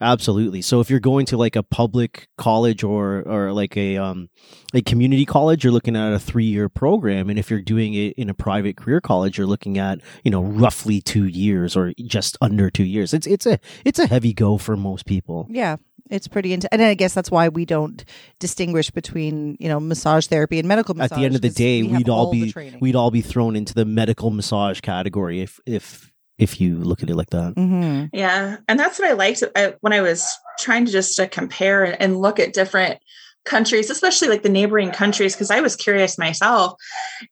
Absolutely. 0.00 0.62
So 0.62 0.80
if 0.80 0.88
you're 0.88 1.00
going 1.00 1.26
to 1.26 1.36
like 1.36 1.56
a 1.56 1.62
public 1.62 2.28
college 2.38 2.82
or 2.82 3.22
or 3.22 3.52
like 3.52 3.76
a 3.76 3.98
um 3.98 4.30
a 4.72 4.80
community 4.80 5.26
college, 5.26 5.62
you're 5.62 5.72
looking 5.72 5.96
at 5.96 6.12
a 6.12 6.18
three 6.18 6.44
year 6.44 6.68
program, 6.68 7.28
and 7.28 7.38
if 7.38 7.50
you're 7.50 7.60
doing 7.60 7.94
it 7.94 8.14
in 8.14 8.30
a 8.30 8.34
private 8.34 8.76
career 8.76 9.00
college, 9.00 9.36
you're 9.36 9.46
looking 9.46 9.78
at 9.78 10.00
you 10.24 10.30
know 10.30 10.42
roughly 10.42 11.00
two 11.00 11.26
years 11.26 11.76
or 11.76 11.92
just 12.02 12.38
under 12.40 12.70
two 12.70 12.84
years. 12.84 13.12
It's 13.12 13.26
it's 13.26 13.46
a 13.46 13.58
it's 13.84 13.98
a 13.98 14.06
heavy 14.06 14.32
go 14.32 14.56
for 14.56 14.76
most 14.76 15.06
people. 15.06 15.46
Yeah. 15.50 15.76
It's 16.08 16.26
pretty 16.26 16.52
intense. 16.52 16.70
And 16.72 16.82
I 16.82 16.94
guess 16.94 17.14
that's 17.14 17.30
why 17.30 17.48
we 17.48 17.64
don't 17.64 18.04
distinguish 18.40 18.90
between, 18.90 19.56
you 19.60 19.68
know, 19.68 19.78
massage 19.78 20.26
therapy 20.26 20.58
and 20.58 20.66
medical 20.66 20.94
massage. 20.94 21.12
At 21.12 21.20
the 21.20 21.24
end 21.24 21.34
of 21.36 21.40
the 21.40 21.50
day, 21.50 21.84
we 21.84 21.98
we'd 21.98 22.08
all 22.08 22.32
be 22.32 22.52
we'd 22.80 22.96
all 22.96 23.12
be 23.12 23.20
thrown 23.20 23.54
into 23.54 23.74
the 23.74 23.84
medical 23.84 24.30
massage 24.30 24.80
category 24.80 25.40
if 25.40 25.60
if 25.66 26.09
if 26.40 26.60
you 26.60 26.78
look 26.78 27.02
at 27.02 27.10
it 27.10 27.16
like 27.16 27.30
that. 27.30 27.54
Mhm. 27.54 28.10
Yeah, 28.12 28.56
and 28.66 28.80
that's 28.80 28.98
what 28.98 29.08
I 29.08 29.12
liked 29.12 29.42
I, 29.54 29.74
when 29.80 29.92
I 29.92 30.00
was 30.00 30.26
trying 30.58 30.86
to 30.86 30.92
just 30.92 31.16
to 31.16 31.28
compare 31.28 31.84
and, 31.84 32.00
and 32.00 32.20
look 32.20 32.40
at 32.40 32.54
different 32.54 32.98
countries, 33.44 33.90
especially 33.90 34.28
like 34.28 34.42
the 34.42 34.48
neighboring 34.48 34.90
countries, 34.90 35.34
because 35.34 35.50
I 35.50 35.60
was 35.60 35.76
curious 35.76 36.18
myself, 36.18 36.74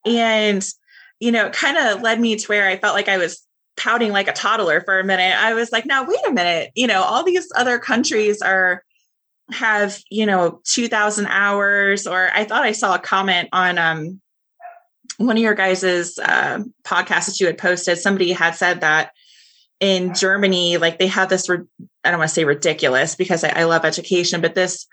and 0.05 0.66
you 1.21 1.33
know, 1.33 1.47
it 1.47 1.53
kind 1.53 1.77
of 1.77 2.03
led 2.03 2.21
me 2.21 2.37
to 2.37 2.47
where 2.47 2.68
I 2.68 2.77
felt 2.77 2.94
like 2.94 3.09
I 3.09 3.18
was 3.18 3.42
pouting 3.77 4.12
like 4.12 4.29
a 4.29 4.33
toddler 4.33 4.81
for 4.83 5.01
a 5.01 5.05
minute. 5.05 5.35
I 5.37 5.55
was 5.55 5.73
like, 5.73 5.87
now 5.87 6.05
wait 6.05 6.21
a 6.27 6.33
minute, 6.33 6.71
you 6.75 6.87
know, 6.87 7.03
all 7.03 7.25
these 7.25 7.49
other 7.57 7.79
countries 7.79 8.42
are 8.42 8.85
have 9.51 9.99
you 10.11 10.27
know 10.27 10.61
2000 10.64 11.27
hours 11.27 12.07
or 12.07 12.29
i 12.35 12.44
thought 12.44 12.64
i 12.64 12.73
saw 12.73 12.94
a 12.94 12.99
comment 12.99 13.49
on 13.51 13.79
um 13.79 14.21
one 15.18 15.37
of 15.37 15.42
your 15.42 15.54
guys's 15.54 16.18
uh, 16.18 16.61
podcasts 16.85 17.26
that 17.26 17.40
you 17.40 17.46
had 17.46 17.59
posted 17.59 17.98
somebody 17.98 18.33
had 18.33 18.54
said 18.54 18.81
that 18.81 19.12
in 19.81 20.14
Germany, 20.14 20.78
like 20.78 20.98
they 20.98 21.07
have 21.09 21.28
this, 21.28 21.48
ri- 21.48 21.66
I 22.02 22.11
don't 22.11 22.18
want 22.18 22.28
to 22.31 22.35
say 22.35 22.44
ridiculous 22.44 23.14
because 23.14 23.44
I, 23.44 23.50
I 23.50 23.64
love 23.64 23.85
education, 23.85 24.40
but 24.40 24.54
this 24.54 24.87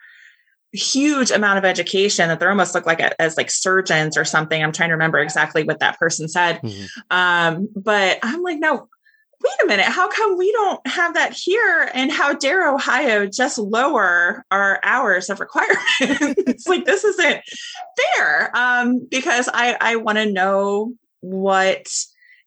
huge 0.74 1.32
amount 1.32 1.58
of 1.58 1.66
education 1.66 2.28
that 2.28 2.40
they're 2.40 2.50
almost 2.50 2.76
look 2.76 2.86
like 2.86 3.00
a, 3.00 3.20
as 3.22 3.38
like 3.38 3.50
surgeons 3.50 4.18
or 4.18 4.26
something. 4.26 4.62
I'm 4.62 4.72
trying 4.72 4.90
to 4.90 4.96
remember 4.96 5.20
exactly 5.20 5.64
what 5.64 5.80
that 5.80 5.98
person 5.98 6.28
said. 6.28 6.62
Mhm. 6.62 6.88
Um, 7.10 7.70
but 7.76 8.20
I'm 8.22 8.42
like, 8.42 8.60
no, 8.60 8.90
wait 9.44 9.64
a 9.64 9.68
minute. 9.68 9.86
How 9.86 10.08
come 10.08 10.38
we 10.38 10.52
don't 10.52 10.86
have 10.88 11.14
that 11.14 11.34
here? 11.34 11.90
And 11.94 12.12
how 12.12 12.34
dare 12.34 12.74
Ohio 12.74 13.26
just 13.26 13.58
lower 13.58 14.46
our 14.52 14.80
hours 14.84 15.30
of 15.30 15.40
requirement? 15.40 15.80
it's 16.00 16.68
like, 16.68 16.86
this 16.86 17.04
isn't 17.04 17.42
fair. 18.16 18.56
Um, 18.56 19.08
because 19.10 19.50
I, 19.54 19.78
I 19.80 19.96
want 19.98 20.18
to 20.18 20.32
know 20.32 20.94
what 21.22 21.88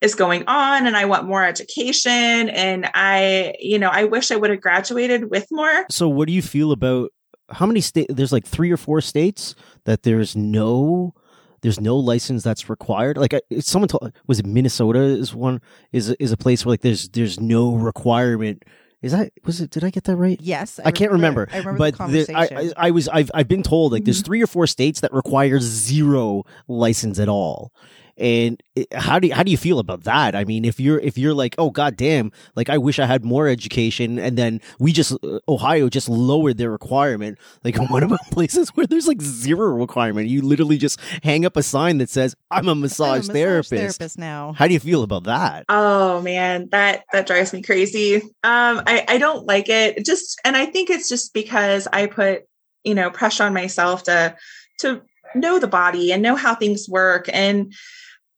is 0.00 0.14
going 0.14 0.44
on 0.46 0.86
and 0.86 0.96
I 0.96 1.04
want 1.04 1.26
more 1.26 1.44
education. 1.44 2.48
And 2.50 2.88
I, 2.94 3.54
you 3.58 3.78
know, 3.78 3.88
I 3.88 4.04
wish 4.04 4.30
I 4.30 4.36
would 4.36 4.50
have 4.50 4.60
graduated 4.60 5.30
with 5.30 5.46
more. 5.50 5.86
So 5.90 6.08
what 6.08 6.28
do 6.28 6.32
you 6.32 6.42
feel 6.42 6.72
about 6.72 7.10
how 7.50 7.66
many 7.66 7.80
state 7.80 8.06
there's 8.10 8.32
like 8.32 8.46
3 8.46 8.70
or 8.70 8.76
4 8.76 9.00
states 9.00 9.54
that 9.84 10.02
there's 10.02 10.36
no 10.36 11.14
there's 11.62 11.80
no 11.80 11.96
license 11.96 12.42
that's 12.42 12.68
required. 12.70 13.16
Like 13.16 13.34
I- 13.34 13.40
someone 13.60 13.88
told 13.88 14.12
was 14.26 14.38
it 14.38 14.46
Minnesota 14.46 15.00
is 15.00 15.34
one 15.34 15.60
is 15.92 16.10
is 16.10 16.32
a 16.32 16.36
place 16.36 16.64
where 16.64 16.72
like 16.74 16.80
there's 16.82 17.08
there's 17.10 17.40
no 17.40 17.74
requirement. 17.74 18.64
Is 19.00 19.12
that 19.12 19.30
was 19.44 19.60
it 19.60 19.70
did 19.70 19.84
I 19.84 19.90
get 19.90 20.04
that 20.04 20.16
right? 20.16 20.40
Yes. 20.40 20.80
I 20.84 20.90
can't 20.90 21.12
remember, 21.12 21.48
I 21.52 21.58
remember 21.58 21.78
but 21.78 21.96
the 22.10 22.24
the- 22.24 22.36
I, 22.36 22.46
conversation. 22.48 22.72
I, 22.76 22.86
I 22.88 22.90
was 22.90 23.08
I've 23.08 23.30
I've 23.34 23.48
been 23.48 23.62
told 23.62 23.92
like 23.92 24.00
Mm-hmm. 24.00 24.06
there's 24.06 24.22
three 24.22 24.42
or 24.42 24.46
four 24.48 24.66
states 24.66 25.00
that 25.00 25.12
require 25.12 25.60
zero 25.60 26.42
license 26.66 27.18
at 27.20 27.28
all. 27.28 27.72
And 28.18 28.62
it, 28.74 28.92
how 28.92 29.18
do 29.18 29.28
you, 29.28 29.34
how 29.34 29.42
do 29.42 29.50
you 29.50 29.56
feel 29.56 29.78
about 29.78 30.04
that? 30.04 30.34
I 30.34 30.44
mean, 30.44 30.64
if 30.64 30.80
you're 30.80 30.98
if 30.98 31.16
you're 31.16 31.34
like, 31.34 31.54
oh 31.58 31.70
god 31.70 31.96
damn, 31.96 32.32
like 32.56 32.68
I 32.68 32.78
wish 32.78 32.98
I 32.98 33.06
had 33.06 33.24
more 33.24 33.48
education, 33.48 34.18
and 34.18 34.36
then 34.36 34.60
we 34.78 34.92
just 34.92 35.12
uh, 35.22 35.38
Ohio 35.48 35.88
just 35.88 36.08
lowered 36.08 36.58
their 36.58 36.70
requirement. 36.70 37.38
Like, 37.64 37.76
what 37.90 38.02
about 38.02 38.20
places 38.30 38.70
where 38.70 38.86
there's 38.86 39.06
like 39.06 39.22
zero 39.22 39.68
requirement? 39.68 40.28
You 40.28 40.42
literally 40.42 40.78
just 40.78 41.00
hang 41.22 41.44
up 41.44 41.56
a 41.56 41.62
sign 41.62 41.98
that 41.98 42.10
says, 42.10 42.34
"I'm 42.50 42.66
a 42.66 42.72
I'm 42.72 42.78
a 42.78 42.80
massage, 42.80 43.18
massage 43.18 43.32
therapist." 43.32 43.70
therapist 43.70 44.18
now. 44.18 44.52
How 44.52 44.66
do 44.66 44.74
you 44.74 44.80
feel 44.80 45.02
about 45.02 45.24
that? 45.24 45.64
Oh 45.68 46.20
man, 46.22 46.68
that 46.70 47.04
that 47.12 47.26
drives 47.26 47.52
me 47.52 47.62
crazy. 47.62 48.16
Um, 48.16 48.82
I 48.86 49.04
I 49.08 49.18
don't 49.18 49.46
like 49.46 49.68
it. 49.68 50.04
Just 50.04 50.40
and 50.44 50.56
I 50.56 50.66
think 50.66 50.90
it's 50.90 51.08
just 51.08 51.32
because 51.32 51.86
I 51.92 52.06
put 52.06 52.44
you 52.84 52.94
know 52.94 53.10
pressure 53.10 53.44
on 53.44 53.54
myself 53.54 54.02
to 54.04 54.36
to 54.80 55.02
know 55.34 55.58
the 55.58 55.66
body 55.66 56.12
and 56.12 56.22
know 56.22 56.36
how 56.36 56.54
things 56.54 56.88
work. 56.88 57.28
And 57.32 57.72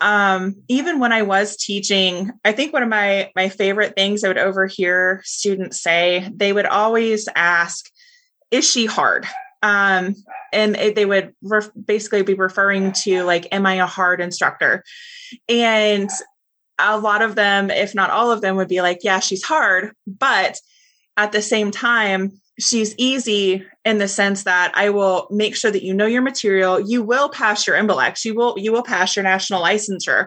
um, 0.00 0.56
even 0.68 0.98
when 0.98 1.12
I 1.12 1.22
was 1.22 1.56
teaching, 1.56 2.30
I 2.44 2.52
think 2.52 2.72
one 2.72 2.82
of 2.82 2.88
my 2.88 3.30
my 3.36 3.48
favorite 3.48 3.94
things 3.94 4.24
I 4.24 4.28
would 4.28 4.38
overhear 4.38 5.22
students 5.24 5.82
say 5.82 6.28
they 6.34 6.52
would 6.52 6.66
always 6.66 7.28
ask, 7.34 7.90
"Is 8.50 8.68
she 8.68 8.86
hard?" 8.86 9.26
Um, 9.62 10.14
and 10.52 10.76
it- 10.76 10.94
they 10.94 11.04
would 11.04 11.34
ref- 11.42 11.70
basically 11.84 12.22
be 12.22 12.34
referring 12.34 12.92
to 13.04 13.24
like, 13.24 13.46
"Am 13.52 13.66
I 13.66 13.74
a 13.74 13.86
hard 13.86 14.20
instructor?" 14.20 14.84
And 15.48 16.10
a 16.80 16.98
lot 16.98 17.22
of 17.22 17.34
them, 17.34 17.70
if 17.70 17.94
not 17.94 18.10
all 18.10 18.30
of 18.30 18.40
them, 18.40 18.56
would 18.56 18.68
be 18.68 18.80
like, 18.80 19.00
yeah, 19.02 19.20
she's 19.20 19.42
hard, 19.42 19.92
but 20.06 20.56
at 21.16 21.32
the 21.32 21.42
same 21.42 21.70
time, 21.70 22.40
she's 22.60 22.94
easy 22.98 23.66
in 23.84 23.98
the 23.98 24.08
sense 24.08 24.44
that 24.44 24.72
I 24.74 24.90
will 24.90 25.26
make 25.30 25.56
sure 25.56 25.70
that 25.70 25.84
you 25.84 25.94
know 25.94 26.06
your 26.06 26.22
material. 26.22 26.80
You 26.80 27.02
will 27.02 27.28
pass 27.28 27.66
your 27.66 27.76
MBLEx. 27.76 28.24
You 28.24 28.34
will 28.34 28.54
you 28.58 28.72
will 28.72 28.82
pass 28.82 29.16
your 29.16 29.22
national 29.22 29.62
licensure. 29.62 30.26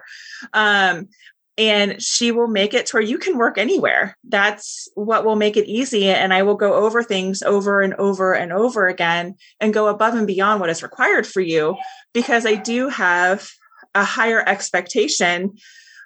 Um, 0.54 1.08
and 1.56 2.02
she 2.02 2.32
will 2.32 2.48
make 2.48 2.74
it 2.74 2.88
to 2.88 2.96
where 2.96 3.04
you 3.04 3.20
can 3.20 3.38
work 3.38 3.60
anywhere. 3.60 4.18
That's 4.28 4.88
what 4.96 5.24
will 5.24 5.36
make 5.36 5.56
it 5.56 5.68
easy. 5.68 6.08
And 6.08 6.34
I 6.34 6.42
will 6.42 6.56
go 6.56 6.74
over 6.74 7.04
things 7.04 7.44
over 7.44 7.82
and 7.82 7.94
over 7.96 8.34
and 8.34 8.52
over 8.52 8.88
again 8.88 9.36
and 9.60 9.74
go 9.74 9.88
above 9.88 10.16
and 10.16 10.26
beyond 10.26 10.60
what 10.60 10.72
is 10.72 10.82
required 10.82 11.28
for 11.28 11.42
you 11.42 11.78
because 12.12 12.48
I 12.48 12.56
do 12.56 12.90
have 12.90 13.48
a 13.94 14.04
higher 14.04 14.44
expectation 14.48 15.54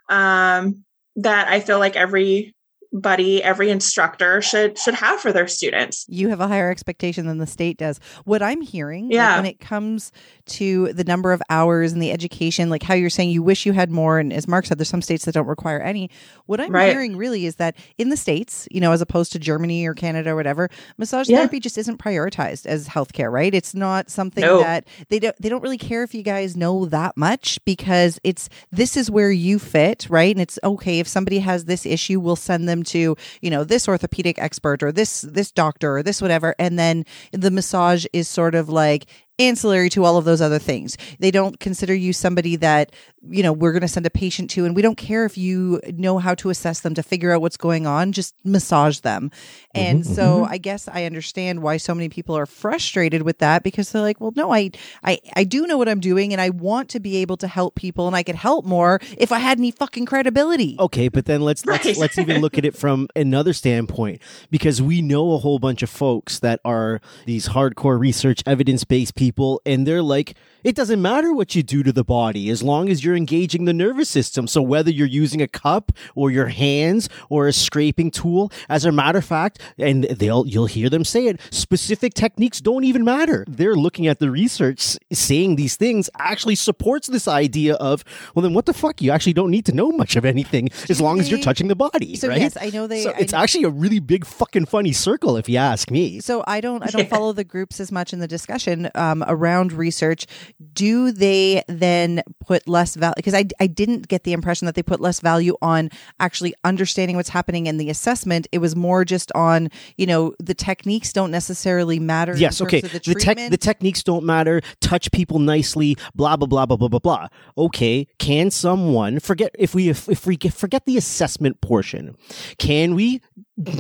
um, 0.10 0.84
that 1.16 1.48
I 1.48 1.62
feel 1.62 1.80
like 1.80 1.96
every 1.96 2.54
buddy 2.93 3.43
every 3.43 3.69
instructor 3.69 4.41
should 4.41 4.78
should 4.78 4.93
have 4.93 5.19
for 5.19 5.34
their 5.34 5.47
students 5.47 6.06
you 6.08 6.30
have 6.30 6.39
a 6.39 6.47
higher 6.47 6.71
expectation 6.71 7.26
than 7.28 7.38
the 7.38 7.45
state 7.47 7.78
does 7.78 8.00
what 8.26 8.41
i'm 8.41 8.62
hearing 8.62 9.12
yeah. 9.12 9.28
like 9.32 9.38
when 9.38 9.45
it 9.45 9.60
comes 9.60 10.12
to 10.45 10.91
the 10.93 11.04
number 11.04 11.32
of 11.34 11.41
hours 11.50 11.91
and 11.91 12.02
the 12.02 12.12
education 12.12 12.69
like 12.69 12.82
how 12.84 12.93
you're 12.93 13.10
saying 13.10 13.30
you 13.30 13.43
wish 13.43 13.65
you 13.65 13.73
had 13.73 13.91
more 13.91 14.19
and 14.19 14.32
as 14.32 14.47
mark 14.47 14.65
said 14.65 14.78
there's 14.78 14.88
some 14.89 15.02
states 15.02 15.26
that 15.26 15.34
don't 15.34 15.47
require 15.47 15.80
any 15.82 16.10
what 16.45 16.60
i'm 16.62 16.71
Right. 16.71 16.91
hearing 16.91 17.17
really 17.17 17.45
is 17.45 17.56
that 17.58 17.76
in 17.97 18.10
the 18.10 18.17
states 18.17 18.67
you 18.71 18.80
know 18.80 18.91
as 18.91 19.02
opposed 19.02 19.32
to 19.34 19.39
germany 19.39 19.86
or 19.86 19.93
canada 19.93 20.30
or 20.32 20.36
whatever 20.36 20.69
massage 20.97 21.28
Yeah. 21.30 21.38
therapy 21.39 21.60
just 21.60 21.78
isn't 21.78 21.97
prioritized 22.00 22.65
as 22.65 22.88
healthcare 22.88 23.32
right 23.32 23.54
it's 23.54 23.73
not 23.76 24.10
something 24.10 24.41
No. 24.43 24.60
that 24.60 24.88
they 25.10 25.19
don't 25.19 25.36
they 25.41 25.50
don't 25.50 25.62
really 25.62 25.78
care 25.78 26.04
if 26.04 26.13
you 26.15 26.23
guys 26.23 26.56
know 26.56 26.86
that 26.86 27.17
much 27.17 27.60
because 27.65 28.19
it's 28.23 28.47
this 28.71 28.95
is 28.95 29.12
where 29.12 29.32
you 29.32 29.60
fit 29.60 30.08
right 30.10 30.34
and 30.34 30.41
it's 30.41 30.58
okay 30.63 31.00
if 31.00 31.08
somebody 31.08 31.39
has 31.39 31.65
this 31.65 31.86
issue 31.86 32.19
we'll 32.19 32.36
send 32.36 32.67
them 32.69 32.77
to 32.84 33.16
you 33.42 33.50
know 33.50 33.63
this 33.63 33.88
orthopedic 33.88 34.40
expert 34.40 34.84
or 34.84 34.92
this 34.92 35.22
this 35.22 35.52
doctor 35.52 35.98
or 35.98 36.04
this 36.04 36.22
whatever. 36.22 36.56
And 36.60 36.78
then 36.78 37.06
the 37.32 37.52
massage 37.52 38.06
is 38.13 38.28
sort 38.28 38.56
of 38.56 38.70
like 38.70 39.06
ancillary 39.39 39.89
to 39.91 40.04
all 40.04 40.17
of 40.17 40.26
those 40.26 40.41
other 40.41 40.60
things. 40.60 40.97
They 41.19 41.32
don't 41.32 41.60
consider 41.60 41.93
you 41.93 42.13
somebody 42.13 42.56
that 42.58 42.91
you 43.30 43.43
know 43.43 43.52
we're 43.52 43.71
going 43.71 43.82
to 43.82 43.88
send 43.88 44.06
a 44.06 44.10
patient 44.10 44.50
to 44.52 44.63
and 44.63 44.76
we 44.76 44.82
don't 44.82 44.97
care 44.97 45.26
if 45.26 45.38
you 45.38 45.82
know 45.93 46.17
how 46.17 46.34
to 46.36 46.50
assess 46.50 46.80
them 46.80 46.93
to 46.93 47.04
figure 47.04 47.32
out 47.34 47.41
what's 47.41 47.58
going 47.58 47.86
on 47.86 48.12
just 48.13 48.34
massage 48.45 49.00
them. 49.00 49.32
And 49.73 50.04
Mhm, 50.04 50.06
so 50.06 50.45
i 50.50 50.58
guess 50.58 50.88
i 50.88 51.04
understand 51.04 51.62
why 51.62 51.78
so 51.78 51.93
many 51.93 52.10
people 52.10 52.36
are 52.38 52.45
frustrated 52.45 53.23
with 53.23 53.39
that 53.39 53.63
because 53.63 53.91
they're 53.91 54.02
like 54.02 54.19
well 54.21 54.32
no 54.36 54.52
I, 54.54 54.71
I 55.04 55.19
i 55.36 55.43
do 55.43 55.67
know 55.67 55.78
what 55.78 55.89
i'm 55.89 56.00
doing 56.00 56.32
and 56.32 56.41
i 56.41 56.50
want 56.50 56.89
to 56.89 57.00
be 57.00 57.17
able 57.17 57.38
to 57.38 57.47
help 57.47 57.76
people 57.76 58.08
and 58.08 58.15
i 58.15 58.23
could 58.23 58.36
help 58.36 58.65
more 58.65 59.00
if 59.17 59.32
i 59.32 59.39
had 59.39 59.58
any 59.60 59.71
fucking 59.71 60.06
credibility. 60.06 60.78
Okay, 60.80 61.10
but 61.10 61.26
then 61.26 61.41
let's 61.41 61.65
let's 61.65 61.97
let's 61.97 62.17
even 62.17 62.41
look 62.41 62.58
at 62.58 62.65
it 62.65 62.76
from 62.76 63.08
another 63.15 63.54
standpoint 63.54 64.21
because 64.50 64.82
we 64.82 65.02
know 65.02 65.34
a 65.34 65.38
whole 65.38 65.60
bunch 65.60 65.84
of 65.84 65.89
folks 65.89 66.39
that 66.39 66.60
are 66.63 67.02
these 67.26 67.50
hardcore 67.50 68.00
research 68.00 68.41
evidence 68.45 68.84
based 68.84 69.15
people 69.15 69.27
and 69.66 69.86
they're 69.86 70.02
like 70.02 70.36
it 70.68 70.76
doesn't 70.76 71.02
matter 71.02 71.32
what 71.34 71.56
you 71.56 71.64
do 71.64 71.82
to 71.82 71.94
the 71.94 72.04
body 72.04 72.50
as 72.50 72.62
long 72.62 72.90
as 72.90 73.04
you're 73.04 73.16
engaging 73.16 73.64
the 73.64 73.74
nervous 73.74 74.10
system. 74.10 74.48
So 74.48 74.62
whether 74.62 74.92
you're 74.92 75.08
using 75.24 75.42
a 75.42 75.48
cup 75.48 75.94
or 76.14 76.30
your 76.30 76.48
hands 76.48 77.08
or 77.30 77.48
a 77.48 77.54
scraping 77.54 78.12
tool, 78.12 78.52
as 78.68 78.84
a 78.84 78.92
matter 78.92 79.20
of 79.20 79.26
fact, 79.26 79.62
and 79.78 80.04
they'll 80.04 80.46
you'll 80.46 80.66
hear 80.66 80.90
them 80.90 81.06
say 81.06 81.28
it, 81.28 81.40
specific 81.52 82.14
techniques 82.14 82.60
don't 82.60 82.84
even 82.84 83.06
matter. 83.06 83.46
They're 83.48 83.76
looking 83.76 84.08
at 84.08 84.20
the 84.20 84.30
research 84.30 84.98
saying 85.12 85.56
these 85.56 85.78
things 85.78 86.10
actually 86.20 86.56
supports 86.56 87.08
this 87.08 87.28
idea 87.30 87.76
of 87.76 88.04
well 88.36 88.44
then 88.44 88.54
what 88.54 88.66
the 88.66 88.74
fuck 88.74 89.02
you 89.02 89.10
actually 89.12 89.34
don't 89.34 89.52
need 89.52 89.66
to 89.68 89.72
know 89.74 89.90
much 89.92 90.18
of 90.18 90.26
anything 90.26 90.68
as 90.90 91.00
long 91.00 91.20
as 91.22 91.32
you're 91.32 91.40
touching 91.50 91.70
the 91.70 91.76
body, 91.76 92.16
so 92.18 92.28
right? 92.28 92.42
yes 92.42 92.58
i 92.60 92.70
know 92.72 92.88
they 92.88 93.04
so 93.04 93.12
it's 93.18 93.32
know- 93.32 93.40
actually 93.40 93.64
a 93.64 93.70
really 93.70 94.00
big 94.00 94.26
fucking 94.26 94.66
funny 94.66 94.92
circle 94.92 95.38
if 95.38 95.48
you 95.48 95.58
ask 95.58 95.90
me. 95.92 96.20
So 96.20 96.44
I 96.46 96.60
don't 96.60 96.84
I 96.84 96.88
don't 96.88 97.04
Yeah. 97.04 97.08
follow 97.18 97.32
the 97.32 97.46
groups 97.46 97.80
as 97.80 97.90
much 97.92 98.12
in 98.12 98.20
the 98.20 98.28
discussion 98.28 98.90
um, 98.96 99.24
around 99.28 99.72
research. 99.72 100.26
Do 100.74 101.12
they 101.12 101.63
then 101.67 102.24
put 102.46 102.67
less 102.67 102.96
value? 102.96 103.13
Because 103.15 103.34
I 103.34 103.46
I 103.60 103.67
didn't 103.67 104.08
get 104.08 104.24
the 104.24 104.34
impression 104.34 104.65
that 104.65 104.76
they 104.76 104.84
put 104.84 105.00
less 105.00 105.20
value 105.20 105.56
on 105.62 105.89
actually 106.20 106.56
understanding 106.63 107.15
what's 107.15 107.30
happening 107.30 107.67
in 107.67 107.78
the 107.78 107.89
assessment. 107.89 108.48
It 108.52 108.58
was 108.60 108.76
more 108.76 109.06
just 109.06 109.32
on 109.34 109.70
you 109.98 110.08
know 110.08 110.34
the 110.39 110.56
techniques 110.56 111.13
don't 111.13 111.32
necessarily 111.32 112.00
matter. 112.00 112.36
Yes, 112.36 112.60
okay. 112.62 112.82
the 112.82 112.88
The, 112.88 113.15
tech, 113.15 113.38
the 113.50 113.58
techniques 113.58 114.02
don't 114.04 114.26
matter. 114.26 114.62
Touch 114.82 115.12
people 115.12 115.39
nicely. 115.39 115.96
Blah 116.15 116.38
blah 116.38 116.48
blah 116.48 116.65
blah 116.65 116.78
blah 116.78 116.88
blah 116.88 117.00
blah. 117.00 117.28
Okay, 117.58 118.08
can 118.17 118.50
someone 118.50 119.20
forget 119.20 119.56
if 119.60 119.76
we 119.76 119.89
if, 119.89 120.10
if 120.10 120.26
we 120.26 120.38
forget 120.38 120.86
the 120.86 120.98
assessment 120.98 121.62
portion? 121.62 122.15
Can 122.58 122.96
we 122.96 123.22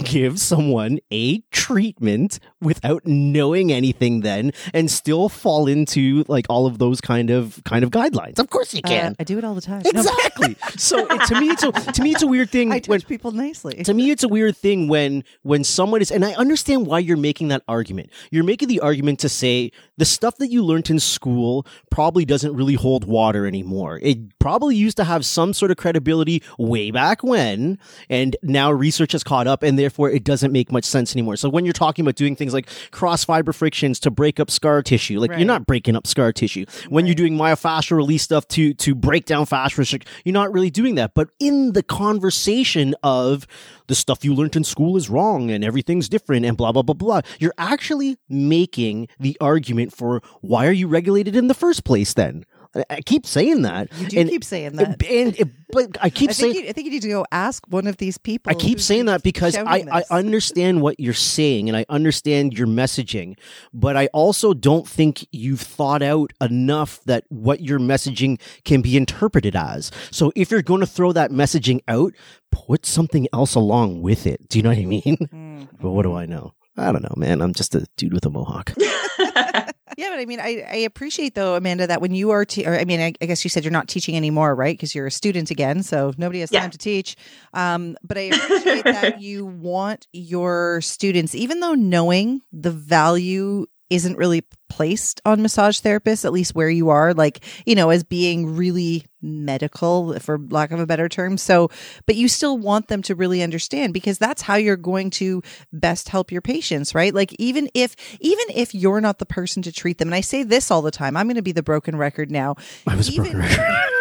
give 0.03 0.39
someone 0.39 0.99
a 1.11 1.39
treatment 1.51 2.39
without 2.61 3.05
knowing 3.05 3.71
anything 3.71 4.21
then 4.21 4.51
and 4.73 4.89
still 4.89 5.29
fall 5.29 5.67
into 5.67 6.23
like 6.27 6.45
all 6.49 6.65
of 6.65 6.79
those 6.79 6.99
kind 7.01 7.29
of 7.29 7.61
kind 7.65 7.83
of 7.83 7.91
guidelines? 7.91 8.39
Of 8.39 8.49
course 8.49 8.73
you 8.73 8.81
Uh, 8.83 8.87
can. 8.89 9.15
I 9.19 9.23
do 9.23 9.37
it 9.37 9.43
all 9.43 9.53
the 9.53 9.61
time. 9.61 9.81
Exactly. 9.85 10.55
so 10.77 11.05
it, 11.09 11.21
to 11.27 11.39
me, 11.39 11.49
it's 11.49 11.63
a, 11.63 11.71
to 11.71 12.01
me, 12.01 12.11
it's 12.11 12.21
a 12.23 12.27
weird 12.27 12.49
thing 12.49 12.71
I 12.71 12.81
when 12.87 12.99
touch 12.99 13.07
people 13.07 13.31
nicely. 13.31 13.83
to 13.83 13.93
me 13.93 14.11
it's 14.11 14.23
a 14.23 14.27
weird 14.27 14.55
thing 14.57 14.87
when 14.87 15.23
when 15.43 15.63
someone 15.63 16.01
is 16.01 16.11
and 16.11 16.23
i 16.25 16.33
understand 16.33 16.85
why 16.87 16.99
you're 16.99 17.17
making 17.17 17.49
that 17.49 17.61
argument 17.67 18.09
you're 18.31 18.43
making 18.43 18.67
the 18.67 18.79
argument 18.79 19.19
to 19.19 19.29
say 19.29 19.71
the 19.97 20.05
stuff 20.05 20.37
that 20.37 20.47
you 20.49 20.63
learned 20.63 20.89
in 20.89 20.99
school 20.99 21.65
probably 21.89 22.25
doesn't 22.25 22.53
really 22.55 22.75
hold 22.75 23.05
water 23.05 23.45
anymore. 23.47 23.99
It 24.03 24.37
probably 24.39 24.75
used 24.75 24.97
to 24.97 25.03
have 25.03 25.25
some 25.25 25.53
sort 25.53 25.71
of 25.71 25.77
credibility 25.77 26.43
way 26.57 26.91
back 26.91 27.23
when 27.23 27.79
and 28.09 28.35
now 28.43 28.71
research 28.71 29.11
has 29.13 29.23
caught 29.23 29.47
up 29.47 29.63
and 29.63 29.77
therefore 29.79 30.09
it 30.11 30.23
doesn't 30.23 30.51
make 30.51 30.71
much 30.71 30.85
sense 30.85 31.15
anymore. 31.15 31.35
So 31.35 31.49
when 31.49 31.65
you're 31.65 31.73
talking 31.73 32.03
about 32.05 32.15
doing 32.15 32.35
things 32.35 32.53
like 32.53 32.69
cross 32.91 33.25
fiber 33.25 33.53
frictions 33.53 33.99
to 34.01 34.11
break 34.11 34.39
up 34.39 34.51
scar 34.51 34.81
tissue 34.83 35.19
like 35.19 35.31
Right. 35.31 35.39
you're 35.39 35.47
not 35.47 35.65
breaking 35.65 35.95
up 35.95 36.05
scar 36.07 36.31
tissue. 36.31 36.65
When 36.89 37.05
you're 37.05 37.15
doing 37.15 37.35
myofascial 37.35 37.97
release 37.97 38.23
stuff 38.23 38.47
to 38.49 38.73
to 38.75 38.93
break 38.95 39.25
down 39.25 39.45
fascia 39.45 39.77
you're 40.23 40.33
not 40.33 40.53
really 40.53 40.69
doing 40.69 40.95
that. 40.95 41.13
But 41.13 41.29
in 41.39 41.73
the 41.73 41.83
conversation 41.83 42.95
of 43.03 43.47
the 43.87 43.95
stuff 43.95 44.23
you 44.23 44.33
learned 44.33 44.55
in 44.55 44.63
school 44.63 44.97
is 44.97 45.09
wrong 45.09 45.49
and 45.49 45.63
everything's 45.63 46.09
different 46.09 46.45
and 46.45 46.57
blah 46.57 46.71
blah 46.71 46.81
blah 46.81 46.93
blah. 46.93 47.21
You're 47.39 47.53
actually 47.57 48.17
making 48.29 49.07
the 49.19 49.37
argument 49.41 49.93
for 49.93 50.21
why 50.41 50.67
are 50.67 50.71
you 50.71 50.87
regulated 50.87 51.35
in 51.35 51.47
the 51.47 51.53
first 51.53 51.83
place 51.83 52.13
then 52.13 52.45
I- 52.75 52.85
I 52.89 53.01
keep 53.01 53.25
saying 53.25 53.63
that. 53.63 53.89
You 53.99 54.07
do 54.07 54.19
and, 54.19 54.29
keep 54.29 54.43
saying 54.43 54.75
that. 54.77 55.03
and, 55.03 55.37
and- 55.39 55.53
but 55.69 55.97
I 56.01 56.09
keep 56.09 56.29
I 56.29 56.33
saying 56.33 56.53
think, 56.53 56.63
you, 56.63 56.69
I 56.69 56.73
think 56.73 56.85
you 56.85 56.91
need 56.91 57.01
to 57.01 57.09
go 57.09 57.25
ask 57.31 57.61
one 57.67 57.87
of 57.87 57.97
these 57.97 58.17
people. 58.17 58.49
I 58.49 58.53
keep 58.53 58.79
saying 58.79 59.05
that 59.07 59.21
because 59.21 59.53
I, 59.55 59.63
shouting 59.63 59.89
I 59.89 60.03
understand 60.09 60.81
what 60.81 60.97
you're 60.97 61.13
saying 61.13 61.67
and 61.67 61.75
I 61.75 61.85
understand 61.89 62.57
your 62.57 62.67
messaging, 62.67 63.37
but 63.73 63.97
I 63.97 64.07
also 64.07 64.53
don't 64.53 64.87
think 64.87 65.27
you've 65.33 65.59
thought 65.59 66.01
out 66.01 66.31
enough 66.39 67.01
that 67.05 67.25
what 67.27 67.59
your 67.61 67.79
messaging 67.79 68.39
can 68.63 68.81
be 68.81 68.95
interpreted 68.95 69.57
as. 69.57 69.91
So 70.09 70.31
if 70.37 70.51
you're 70.51 70.61
going 70.61 70.79
to 70.81 70.87
throw 70.87 71.11
that 71.11 71.31
messaging 71.31 71.81
out, 71.89 72.13
put 72.51 72.85
something 72.85 73.27
else 73.33 73.53
along 73.55 74.01
with 74.01 74.25
it. 74.25 74.47
Do 74.47 74.57
you 74.59 74.63
know 74.63 74.69
what 74.69 74.77
I 74.77 74.85
mean? 74.85 75.17
Mm. 75.33 75.67
but 75.81 75.91
what 75.91 76.03
do 76.03 76.15
I 76.15 76.25
know? 76.25 76.53
I 76.77 76.91
don't 76.91 77.03
know, 77.03 77.13
man. 77.17 77.41
I'm 77.41 77.53
just 77.53 77.75
a 77.75 77.85
dude 77.97 78.13
with 78.13 78.25
a 78.25 78.29
mohawk. 78.29 78.73
Yeah, 79.97 80.09
but 80.11 80.19
I 80.19 80.25
mean, 80.27 80.39
I, 80.39 80.63
I 80.69 80.75
appreciate 80.77 81.33
though, 81.33 81.55
Amanda, 81.55 81.87
that 81.87 82.01
when 82.01 82.13
you 82.13 82.29
are, 82.29 82.45
te- 82.45 82.67
or 82.67 82.75
I 82.77 82.85
mean, 82.85 83.01
I, 83.01 83.13
I 83.19 83.25
guess 83.25 83.43
you 83.43 83.49
said 83.49 83.63
you're 83.63 83.71
not 83.71 83.87
teaching 83.87 84.15
anymore, 84.15 84.53
right? 84.53 84.77
Because 84.77 84.93
you're 84.93 85.07
a 85.07 85.11
student 85.11 85.49
again, 85.49 85.81
so 85.81 86.13
nobody 86.17 86.39
has 86.41 86.51
Yeah. 86.51 86.61
time 86.61 86.69
to 86.71 86.77
teach. 86.77 87.15
Um, 87.53 87.97
but 88.03 88.15
I 88.17 88.21
appreciate 88.21 88.91
that 88.91 89.15
you 89.17 89.45
want 89.45 90.07
your 90.13 90.81
students, 90.81 91.33
even 91.33 91.61
though 91.61 91.73
knowing 91.73 92.41
the 92.53 92.69
value 92.71 93.65
isn't 93.89 94.17
really 94.17 94.43
placed 94.69 95.21
on 95.25 95.41
massage 95.41 95.79
therapists, 95.79 96.25
at 96.25 96.33
least 96.33 96.55
where 96.55 96.69
you 96.69 96.89
are, 96.89 97.13
like 97.13 97.43
you 97.65 97.75
know, 97.75 97.89
as 97.89 98.03
being 98.03 98.55
really 98.55 99.05
medical, 99.21 100.17
for 100.19 100.39
lack 100.49 100.71
of 100.71 100.79
a 100.79 100.85
better 100.85 101.09
term. 101.09 101.37
So, 101.37 101.69
but 102.05 102.15
you 102.15 102.27
still 102.27 102.57
want 102.57 102.87
them 102.87 103.01
to 103.03 103.15
really 103.15 103.41
understand 103.41 103.93
because 103.93 104.17
that's 104.17 104.41
how 104.41 104.55
you're 104.55 104.77
going 104.77 105.09
to 105.11 105.41
best 105.73 106.09
help 106.09 106.31
your 106.31 106.41
patients, 106.41 106.93
right? 106.93 107.13
Like 107.13 107.33
even 107.39 107.69
if 107.73 107.95
even 108.19 108.45
if 108.53 108.73
you're 108.75 109.01
not 109.01 109.19
the 109.19 109.25
person 109.25 109.61
to 109.63 109.71
treat 109.71 109.97
them, 109.97 110.09
and 110.09 110.15
I 110.15 110.21
say 110.21 110.43
this 110.43 110.71
all 110.71 110.81
the 110.81 110.91
time, 110.91 111.17
I'm 111.17 111.27
going 111.27 111.35
to 111.35 111.41
be 111.41 111.51
the 111.51 111.63
broken 111.63 111.95
record 111.95 112.31
now. 112.31 112.55
I 112.85 112.95
was 112.95 113.09
even, 113.09 113.31
broken 113.31 113.39
record. 113.39 113.96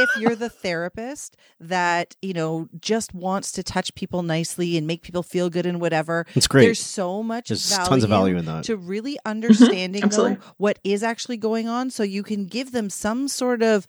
Even 0.00 0.08
if 0.16 0.20
you're 0.20 0.36
the 0.36 0.48
therapist 0.48 1.36
that 1.60 2.16
you 2.22 2.32
know 2.32 2.68
just 2.80 3.14
wants 3.14 3.52
to 3.52 3.62
touch 3.62 3.94
people 3.94 4.22
nicely 4.22 4.76
and 4.76 4.86
make 4.86 5.02
people 5.02 5.22
feel 5.22 5.50
good 5.50 5.66
and 5.66 5.80
whatever, 5.80 6.26
It's 6.34 6.46
great. 6.46 6.64
there's 6.64 6.80
so 6.80 7.22
much 7.22 7.48
There's 7.48 7.68
value 7.70 7.88
tons 7.88 8.04
of 8.04 8.10
value 8.10 8.36
in 8.36 8.44
that. 8.46 8.64
to 8.64 8.76
really 8.76 9.18
understanding 9.26 10.08
though 10.08 10.36
what 10.56 10.78
is 10.84 11.02
actually 11.02 11.36
going 11.36 11.68
on 11.68 11.90
so 11.90 12.02
you 12.02 12.22
can 12.22 12.46
give 12.46 12.72
them 12.72 12.90
some 12.90 13.28
sort 13.28 13.62
of 13.62 13.86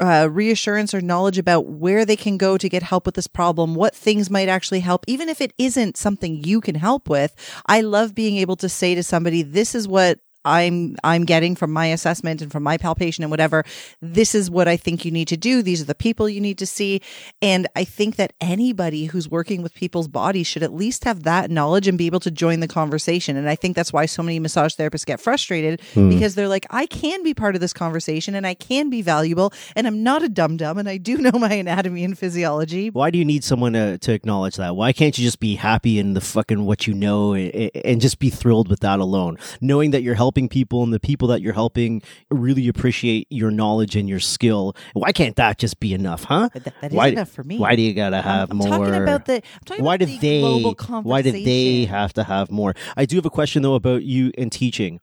uh, 0.00 0.28
reassurance 0.30 0.94
or 0.94 1.00
knowledge 1.00 1.38
about 1.38 1.66
where 1.66 2.04
they 2.04 2.16
can 2.16 2.36
go 2.36 2.58
to 2.58 2.68
get 2.68 2.82
help 2.82 3.06
with 3.06 3.14
this 3.14 3.26
problem 3.26 3.74
what 3.74 3.94
things 3.94 4.30
might 4.30 4.48
actually 4.48 4.80
help 4.80 5.04
even 5.06 5.28
if 5.28 5.40
it 5.40 5.52
isn't 5.58 5.96
something 5.96 6.42
you 6.44 6.60
can 6.60 6.74
help 6.74 7.08
with 7.08 7.34
i 7.66 7.80
love 7.80 8.14
being 8.14 8.36
able 8.36 8.56
to 8.56 8.68
say 8.68 8.94
to 8.94 9.02
somebody 9.02 9.42
this 9.42 9.74
is 9.74 9.86
what 9.86 10.18
I'm 10.44 10.96
I'm 11.04 11.24
getting 11.24 11.54
from 11.56 11.72
my 11.72 11.86
assessment 11.86 12.42
and 12.42 12.50
from 12.50 12.62
my 12.62 12.76
palpation 12.76 13.22
and 13.24 13.30
whatever. 13.30 13.64
This 14.00 14.34
is 14.34 14.50
what 14.50 14.68
I 14.68 14.76
think 14.76 15.04
you 15.04 15.10
need 15.10 15.28
to 15.28 15.36
do. 15.36 15.62
These 15.62 15.80
are 15.80 15.86
the 15.86 15.94
people 15.94 16.28
you 16.28 16.40
need 16.40 16.58
to 16.58 16.66
see. 16.66 17.00
And 17.40 17.66
I 17.76 17.84
think 17.84 18.16
that 18.16 18.32
anybody 18.40 19.06
who's 19.06 19.28
working 19.28 19.62
with 19.62 19.74
people's 19.74 20.08
bodies 20.08 20.46
should 20.46 20.62
at 20.62 20.72
least 20.74 21.04
have 21.04 21.22
that 21.22 21.50
knowledge 21.50 21.86
and 21.86 21.96
be 21.96 22.06
able 22.06 22.20
to 22.20 22.30
join 22.30 22.60
the 22.60 22.68
conversation. 22.68 23.36
And 23.36 23.48
I 23.48 23.54
think 23.54 23.76
that's 23.76 23.92
why 23.92 24.06
so 24.06 24.22
many 24.22 24.38
massage 24.38 24.74
therapists 24.74 25.06
get 25.06 25.20
frustrated 25.20 25.80
Hmm. 25.94 26.08
because 26.08 26.34
they're 26.34 26.48
like, 26.48 26.66
I 26.70 26.86
can 26.86 27.22
be 27.22 27.34
part 27.34 27.54
of 27.54 27.60
this 27.60 27.72
conversation 27.72 28.34
and 28.34 28.46
I 28.46 28.54
can 28.54 28.90
be 28.90 29.02
valuable 29.02 29.52
and 29.76 29.86
I'm 29.86 30.02
not 30.02 30.22
a 30.22 30.28
dum 30.28 30.56
dum 30.56 30.78
and 30.78 30.88
I 30.88 30.96
do 30.96 31.16
know 31.24 31.32
my 31.32 31.52
anatomy 31.52 32.04
and 32.04 32.18
physiology. 32.18 32.90
Why 32.90 33.10
do 33.10 33.18
you 33.18 33.24
need 33.24 33.44
someone 33.44 33.74
to, 33.74 33.98
to 33.98 34.12
acknowledge 34.12 34.56
that? 34.56 34.74
Why 34.74 34.92
can't 34.92 35.16
you 35.18 35.24
just 35.24 35.38
be 35.40 35.54
happy 35.54 35.98
in 35.98 36.14
the 36.14 36.20
fucking 36.20 36.64
what 36.64 36.86
you 36.86 36.94
know 36.94 37.34
and, 37.34 37.70
and 37.84 38.00
just 38.00 38.18
be 38.18 38.30
thrilled 38.30 38.68
with 38.68 38.80
that 38.80 38.98
alone? 38.98 39.38
Knowing 39.60 39.90
that 39.92 40.02
you're 40.02 40.14
helping 40.14 40.31
people 40.32 40.82
and 40.82 40.92
the 40.92 41.00
people 41.00 41.28
that 41.28 41.40
you're 41.42 41.52
helping 41.52 42.02
really 42.30 42.68
appreciate 42.68 43.26
your 43.30 43.50
knowledge 43.50 43.96
and 43.96 44.08
your 44.08 44.20
skill. 44.20 44.74
Why 44.94 45.12
can't 45.12 45.36
that 45.36 45.58
just 45.58 45.78
be 45.80 45.92
enough, 45.94 46.24
huh? 46.24 46.48
But 46.52 46.64
that, 46.64 46.74
that 46.80 46.90
is 46.92 46.96
Why- 46.96 47.08
enough 47.08 47.30
for 47.30 47.44
me. 47.44 47.58
Why 47.58 47.76
do 47.76 47.82
you 47.82 47.94
gotta 47.94 48.22
have 48.22 48.50
I'm, 48.50 48.60
I'm 48.62 48.68
more? 48.68 48.78
talking 48.78 49.02
about 49.02 49.24
the. 49.26 49.34
I'm 49.36 49.42
talking 49.64 49.84
why 49.84 49.94
about 49.94 50.06
did 50.06 50.20
the 50.20 50.40
they 50.40 50.62
why 51.02 51.22
did 51.22 51.34
they 51.44 51.84
have 51.84 52.12
to 52.14 52.24
have 52.24 52.50
more 52.50 52.74
i 52.96 53.04
do 53.04 53.16
have 53.16 53.26
a 53.26 53.30
question 53.30 53.62
though 53.62 53.74
about 53.74 54.02
you 54.02 54.32
and 54.38 54.50
teaching 54.50 55.00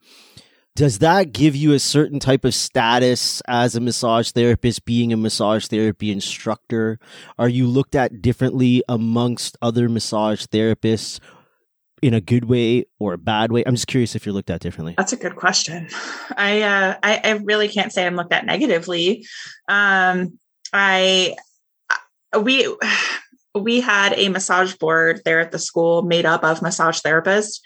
does 0.75 0.99
that 0.99 1.33
give 1.33 1.55
you 1.55 1.73
a 1.73 1.79
certain 1.79 2.19
type 2.19 2.45
of 2.45 2.53
status 2.53 3.41
as 3.47 3.75
a 3.75 3.79
massage 3.81 4.31
therapist 4.31 4.85
being 4.85 5.11
a 5.11 5.17
massage 5.17 5.67
therapy 5.67 6.11
instructor 6.11 6.99
are 7.37 7.49
you 7.49 7.67
looked 7.67 7.95
at 7.95 8.21
differently 8.21 8.83
amongst 8.87 9.57
other 9.61 9.89
massage 9.89 10.45
therapists 10.45 11.19
in 12.01 12.13
a 12.13 12.21
good 12.21 12.45
way 12.45 12.85
or 12.99 13.13
a 13.13 13.17
bad 13.17 13.51
way 13.51 13.63
i'm 13.65 13.75
just 13.75 13.88
curious 13.88 14.15
if 14.15 14.25
you're 14.25 14.33
looked 14.33 14.49
at 14.49 14.62
differently 14.62 14.95
That's 14.97 15.13
a 15.13 15.17
good 15.17 15.35
question. 15.35 15.88
I, 16.35 16.62
uh, 16.62 16.97
I 17.01 17.21
I 17.23 17.31
really 17.43 17.67
can't 17.67 17.93
say 17.93 18.05
I'm 18.05 18.15
looked 18.15 18.33
at 18.33 18.45
negatively. 18.45 19.25
Um, 19.67 20.38
I 20.73 21.35
we 22.39 22.75
we 23.55 23.81
had 23.81 24.13
a 24.13 24.29
massage 24.29 24.75
board 24.75 25.21
there 25.25 25.39
at 25.39 25.51
the 25.51 25.59
school 25.59 26.01
made 26.01 26.25
up 26.25 26.43
of 26.43 26.62
massage 26.62 26.99
therapists, 26.99 27.62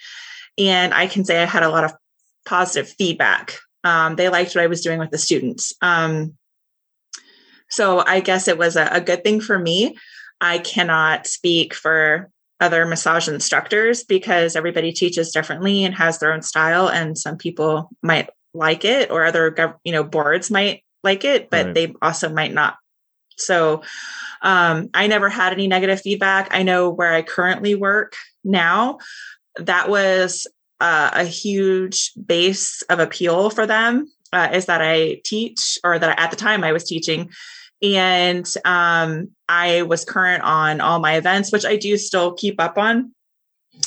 and 0.57 0.93
I 0.93 1.07
can 1.07 1.25
say 1.25 1.41
I 1.41 1.45
had 1.45 1.63
a 1.63 1.69
lot 1.69 1.83
of 1.83 1.93
positive 2.45 2.89
feedback. 2.89 3.57
Um, 3.83 4.15
they 4.15 4.29
liked 4.29 4.55
what 4.55 4.63
I 4.63 4.67
was 4.67 4.81
doing 4.81 4.99
with 4.99 5.11
the 5.11 5.17
students. 5.17 5.73
Um, 5.81 6.37
so 7.69 8.03
I 8.05 8.19
guess 8.19 8.47
it 8.47 8.57
was 8.57 8.75
a, 8.75 8.87
a 8.91 9.01
good 9.01 9.23
thing 9.23 9.41
for 9.41 9.57
me. 9.57 9.97
I 10.39 10.59
cannot 10.59 11.25
speak 11.25 11.73
for 11.73 12.29
other 12.63 12.85
massage 12.85 13.27
instructors 13.27 14.03
because 14.05 14.55
everybody 14.55 14.91
teaches 14.93 15.31
differently 15.31 15.83
and 15.83 15.93
has 15.93 16.17
their 16.19 16.31
own 16.33 16.41
style 16.41 16.87
and 16.89 17.17
some 17.17 17.37
people 17.37 17.89
might 18.01 18.29
like 18.53 18.85
it 18.85 19.11
or 19.11 19.25
other 19.25 19.43
you 19.83 19.91
know 19.91 20.03
boards 20.03 20.49
might 20.49 20.83
like 21.03 21.25
it 21.25 21.49
but 21.49 21.65
Right. 21.65 21.75
they 21.75 21.93
also 22.01 22.29
might 22.29 22.53
not. 22.53 22.75
So 23.37 23.81
um, 24.41 24.89
i 24.93 25.07
never 25.07 25.29
had 25.29 25.53
any 25.53 25.67
negative 25.67 26.01
feedback. 26.01 26.47
I 26.51 26.63
know 26.63 26.89
where 26.89 27.13
i 27.13 27.21
currently 27.21 27.75
work 27.75 28.15
now. 28.43 28.99
That 29.57 29.89
was 29.89 30.47
uh, 30.79 31.09
a 31.13 31.25
huge 31.25 32.11
base 32.15 32.81
of 32.89 32.99
appeal 32.99 33.49
for 33.49 33.65
them 33.67 34.07
uh, 34.33 34.49
is 34.53 34.65
that 34.65 34.81
i 34.81 35.21
teach 35.23 35.77
or 35.83 35.99
that 35.99 36.19
at 36.19 36.29
the 36.31 36.35
time 36.37 36.63
i 36.63 36.71
was 36.71 36.83
teaching 36.83 37.29
and 37.83 38.51
um, 38.63 39.29
I 39.49 39.81
was 39.83 40.05
current 40.05 40.41
on 40.43 40.79
all 40.79 40.99
my 40.99 41.17
events, 41.17 41.51
which 41.51 41.65
I 41.65 41.75
do 41.75 41.97
still 41.97 42.33
keep 42.33 42.59
up 42.59 42.77
on. 42.77 43.13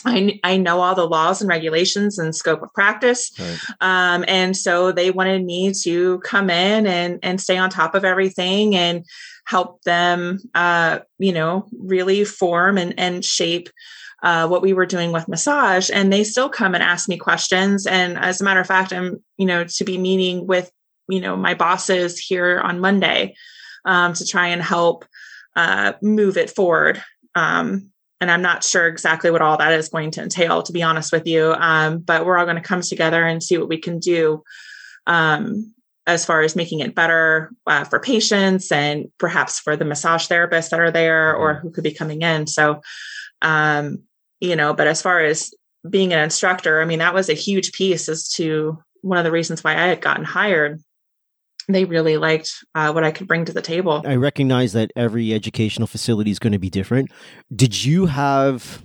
I, 0.05 0.39
I 0.45 0.59
know 0.59 0.81
all 0.81 0.95
the 0.95 1.09
laws 1.09 1.41
and 1.41 1.49
regulations 1.49 2.19
and 2.19 2.35
scope 2.35 2.63
of 2.63 2.73
practice. 2.75 3.33
Right. 3.39 3.59
Um, 3.81 4.25
and 4.29 4.57
so 4.57 4.93
they 4.93 5.11
wanted 5.11 5.45
me 5.45 5.73
to 5.83 6.19
come 6.21 6.51
in 6.51 6.87
and, 6.87 7.19
and 7.23 7.41
stay 7.41 7.57
on 7.57 7.71
top 7.71 7.95
of 7.95 8.05
everything 8.05 8.77
and 8.77 9.05
help 9.47 9.83
them, 9.83 10.41
uh, 10.55 10.99
you 11.19 11.33
know, 11.33 11.67
really 11.79 12.25
form 12.25 12.79
and, 12.79 12.99
and 12.99 13.25
shape 13.25 13.71
uh, 14.23 14.47
what 14.49 14.61
we 14.61 14.73
were 14.73 14.87
doing 14.87 15.13
with 15.13 15.29
massage. 15.29 15.89
And 15.93 16.13
they 16.13 16.25
still 16.25 16.49
come 16.49 16.75
and 16.75 16.83
ask 16.83 17.09
me 17.09 17.17
questions. 17.17 17.87
And 17.87 18.19
as 18.19 18.41
a 18.41 18.45
matter 18.45 18.61
of 18.61 18.67
fact, 18.67 18.93
I'm, 18.93 19.23
you 19.39 19.47
know, 19.47 19.65
to 19.65 19.85
be 19.85 19.99
meeting 19.99 20.47
with, 20.47 20.71
you 21.09 21.21
know, 21.21 21.37
my 21.37 21.55
bosses 21.55 22.19
here 22.19 22.61
on 22.61 22.81
Monday 22.81 23.35
um, 23.87 24.13
to 24.13 24.27
try 24.27 24.49
and 24.49 24.61
help 24.61 25.07
uh, 25.57 25.95
move 26.03 26.37
it 26.37 26.51
forward. 26.51 27.03
Um, 27.35 27.91
and 28.21 28.31
I'm 28.31 28.43
not 28.43 28.65
sure 28.65 28.87
exactly 28.87 29.31
what 29.31 29.43
all 29.43 29.59
that 29.59 29.73
is 29.73 29.89
going 29.89 30.11
to 30.13 30.23
entail, 30.23 30.63
to 30.63 30.73
be 30.73 30.83
honest 30.83 31.13
with 31.13 31.27
you. 31.27 31.55
Um, 31.59 31.99
but 31.99 32.25
we're 32.25 32.39
all 32.39 32.47
going 32.47 32.57
to 32.57 32.63
come 32.63 32.81
together 32.81 33.25
and 33.25 33.43
see 33.43 33.59
what 33.59 33.69
we 33.69 33.79
can 33.79 33.99
do 33.99 34.43
um, 35.07 35.75
as 36.07 36.25
far 36.25 36.41
as 36.41 36.57
making 36.57 36.81
it 36.81 36.95
better 36.95 37.51
uh, 37.67 37.85
for 37.85 38.01
patients 38.01 38.73
and 38.73 39.07
perhaps 39.19 39.59
for 39.59 39.77
the 39.77 39.85
massage 39.85 40.29
therapists 40.29 40.71
that 40.71 40.81
are 40.81 40.91
there 40.91 41.35
or 41.35 41.55
who 41.55 41.71
could 41.71 41.85
be 41.85 41.93
coming 41.93 42.23
in. 42.23 42.47
So, 42.47 42.81
um, 43.43 44.03
you 44.41 44.57
know, 44.57 44.73
but 44.73 44.87
as 44.87 45.03
far 45.03 45.21
as 45.21 45.53
being 45.89 46.13
an 46.13 46.21
instructor, 46.21 46.81
I 46.81 46.85
mean, 46.85 47.01
that 47.01 47.15
was 47.15 47.29
a 47.29 47.35
huge 47.35 47.73
piece 47.73 48.09
as 48.09 48.29
to 48.31 48.79
one 49.03 49.19
of 49.19 49.25
the 49.25 49.31
reasons 49.31 49.63
why 49.63 49.73
I 49.73 49.87
had 49.87 50.01
gotten 50.01 50.25
hired. 50.25 50.81
They 51.69 51.85
really 51.85 52.17
liked 52.17 52.53
uh, 52.75 52.93
what 52.93 53.03
I 53.05 53.11
could 53.11 53.27
bring 53.27 53.45
to 53.47 53.53
the 53.53 53.63
table. 53.63 54.03
I 54.07 54.15
recognize 54.15 54.73
that 54.75 54.93
every 54.95 55.35
educational 55.35 55.87
facility 55.87 56.31
is 56.31 56.39
going 56.39 56.53
to 56.53 56.59
be 56.59 56.71
different. 56.71 57.11
Did 57.55 57.85
you 57.85 58.07
have 58.07 58.85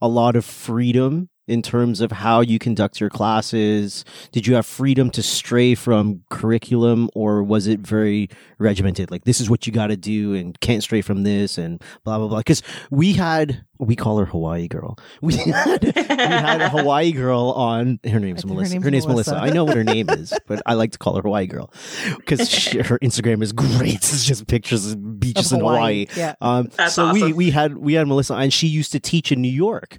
a 0.00 0.08
lot 0.08 0.36
of 0.36 0.44
freedom 0.44 1.28
in 1.48 1.62
terms 1.62 2.00
of 2.00 2.12
how 2.12 2.40
you 2.40 2.60
conduct 2.60 3.00
your 3.00 3.10
classes? 3.10 4.04
Did 4.30 4.46
you 4.46 4.54
have 4.54 4.64
freedom 4.64 5.10
to 5.10 5.22
stray 5.22 5.74
from 5.74 6.22
curriculum 6.30 7.10
or 7.16 7.42
was 7.42 7.66
it 7.66 7.80
very 7.80 8.28
regimented? 8.58 9.10
Like, 9.10 9.24
this 9.24 9.40
is 9.40 9.50
what 9.50 9.66
you 9.66 9.72
got 9.72 9.88
to 9.88 9.96
do 9.96 10.32
and 10.34 10.58
can't 10.60 10.82
stray 10.82 11.00
from 11.00 11.24
this 11.24 11.58
and 11.58 11.82
blah, 12.04 12.18
blah, 12.18 12.28
blah. 12.28 12.38
Because 12.38 12.62
we 12.90 13.14
had, 13.14 13.64
we 13.80 13.96
call 13.96 14.18
her 14.18 14.26
Hawaii 14.26 14.68
girl. 14.68 14.96
We 15.22 15.34
had, 15.36 15.84
we 15.84 15.92
had 16.06 16.60
a 16.60 16.68
Hawaii 16.68 17.12
girl 17.12 17.52
on, 17.56 17.98
her 18.08 18.20
name's 18.20 18.40
I 18.44 18.48
think 18.48 18.50
her 18.50 18.54
Melissa. 18.54 18.72
name's 18.74 18.84
Her 18.84 18.90
name's 18.90 19.06
Melissa. 19.06 19.30
Melissa. 19.32 19.50
I 19.50 19.50
know 19.54 19.64
what 19.64 19.76
her 19.76 19.84
name 19.84 20.08
is, 20.10 20.32
but 20.46 20.62
I 20.66 20.74
like 20.74 20.92
to 20.92 20.98
call 20.98 21.16
her 21.16 21.22
Hawaii 21.22 21.46
girl 21.46 21.72
because 22.16 22.40
her 22.72 22.98
Instagram 23.00 23.42
is 23.42 23.52
great. 23.52 23.94
It's 23.94 24.24
just 24.24 24.46
pictures 24.46 24.92
of 24.92 25.20
beaches 25.20 25.52
Of 25.52 25.58
in 25.58 25.64
Hawaii. 25.64 26.06
Yeah. 26.16 26.34
Um, 26.40 26.70
That's 26.76 26.94
so 26.94 27.12
we 27.12 27.32
we 27.32 27.50
had 27.50 27.76
we 27.78 27.94
had 27.94 28.06
Melissa, 28.06 28.34
and 28.34 28.52
she 28.52 28.66
used 28.66 28.92
to 28.92 29.00
teach 29.00 29.32
in 29.32 29.40
New 29.40 29.48
York. 29.48 29.98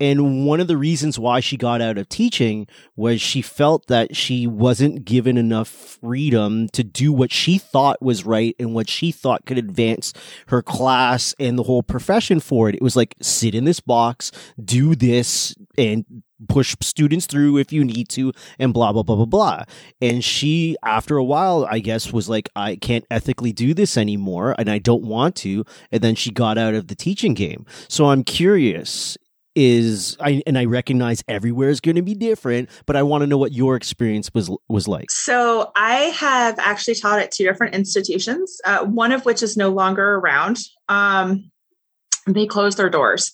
And 0.00 0.46
one 0.46 0.60
of 0.60 0.66
the 0.68 0.76
reasons 0.76 1.18
why 1.18 1.40
she 1.40 1.56
got 1.56 1.80
out 1.80 1.98
of 1.98 2.08
teaching 2.08 2.66
was 2.96 3.20
she 3.20 3.42
felt 3.42 3.86
that 3.88 4.16
she 4.16 4.46
wasn't 4.46 5.04
given 5.04 5.36
enough 5.36 5.68
freedom 5.68 6.68
to 6.70 6.84
do 6.84 7.12
what 7.12 7.32
she 7.32 7.58
thought 7.58 8.00
was 8.02 8.24
right 8.24 8.54
and 8.58 8.74
what 8.74 8.88
she 8.88 9.12
thought 9.12 9.44
could 9.46 9.58
advance 9.58 10.12
her 10.48 10.62
class 10.62 11.34
and 11.38 11.58
the 11.58 11.62
whole 11.64 11.82
profession 11.82 12.40
forward. 12.40 12.74
It 12.74 12.82
was 12.82 12.96
like 12.96 13.14
sit 13.20 13.54
in 13.54 13.64
this 13.64 13.80
box, 13.80 14.32
do 14.62 14.94
this, 14.94 15.54
and 15.76 16.04
push 16.48 16.76
students 16.80 17.26
through 17.26 17.56
if 17.56 17.72
you 17.72 17.84
need 17.84 18.08
to 18.08 18.32
and 18.58 18.72
blah 18.72 18.92
blah 18.92 19.02
blah 19.02 19.16
blah 19.16 19.24
blah. 19.24 19.64
And 20.00 20.22
she 20.22 20.76
after 20.84 21.16
a 21.16 21.24
while 21.24 21.66
i 21.68 21.80
guess 21.80 22.12
was 22.12 22.28
like 22.28 22.48
i 22.54 22.76
can't 22.76 23.04
ethically 23.10 23.52
do 23.52 23.74
this 23.74 23.96
anymore 23.96 24.54
and 24.58 24.70
i 24.70 24.78
don't 24.78 25.02
want 25.02 25.34
to 25.36 25.64
and 25.90 26.02
then 26.02 26.14
she 26.14 26.30
got 26.30 26.58
out 26.58 26.74
of 26.74 26.88
the 26.88 26.94
teaching 26.94 27.34
game. 27.34 27.66
So 27.88 28.06
i'm 28.06 28.22
curious 28.22 29.18
is 29.54 30.16
i 30.20 30.40
and 30.46 30.56
i 30.56 30.64
recognize 30.64 31.24
everywhere 31.26 31.70
is 31.70 31.80
going 31.80 31.96
to 31.96 32.02
be 32.02 32.14
different 32.14 32.68
but 32.86 32.94
i 32.94 33.02
want 33.02 33.22
to 33.22 33.26
know 33.26 33.38
what 33.38 33.50
your 33.50 33.74
experience 33.74 34.30
was 34.32 34.48
was 34.68 34.86
like. 34.86 35.10
So 35.10 35.72
I 35.74 35.94
have 36.16 36.58
actually 36.60 36.94
taught 36.94 37.18
at 37.18 37.32
two 37.32 37.44
different 37.44 37.74
institutions, 37.74 38.60
uh, 38.64 38.84
one 38.84 39.10
of 39.10 39.24
which 39.24 39.42
is 39.42 39.56
no 39.56 39.70
longer 39.70 40.16
around. 40.16 40.58
Um, 40.88 41.50
they 42.34 42.46
closed 42.46 42.78
their 42.78 42.90
doors. 42.90 43.32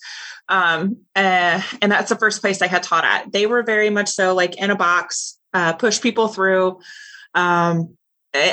Um, 0.48 0.98
uh, 1.16 1.62
and 1.80 1.90
that's 1.90 2.10
the 2.10 2.16
first 2.16 2.40
place 2.40 2.60
I 2.60 2.66
had 2.66 2.82
taught 2.82 3.04
at. 3.04 3.32
They 3.32 3.46
were 3.46 3.62
very 3.62 3.90
much 3.90 4.08
so 4.08 4.34
like 4.34 4.56
in 4.56 4.70
a 4.70 4.76
box, 4.76 5.38
uh, 5.52 5.72
push 5.74 6.00
people 6.00 6.28
through. 6.28 6.80
Um, 7.34 7.96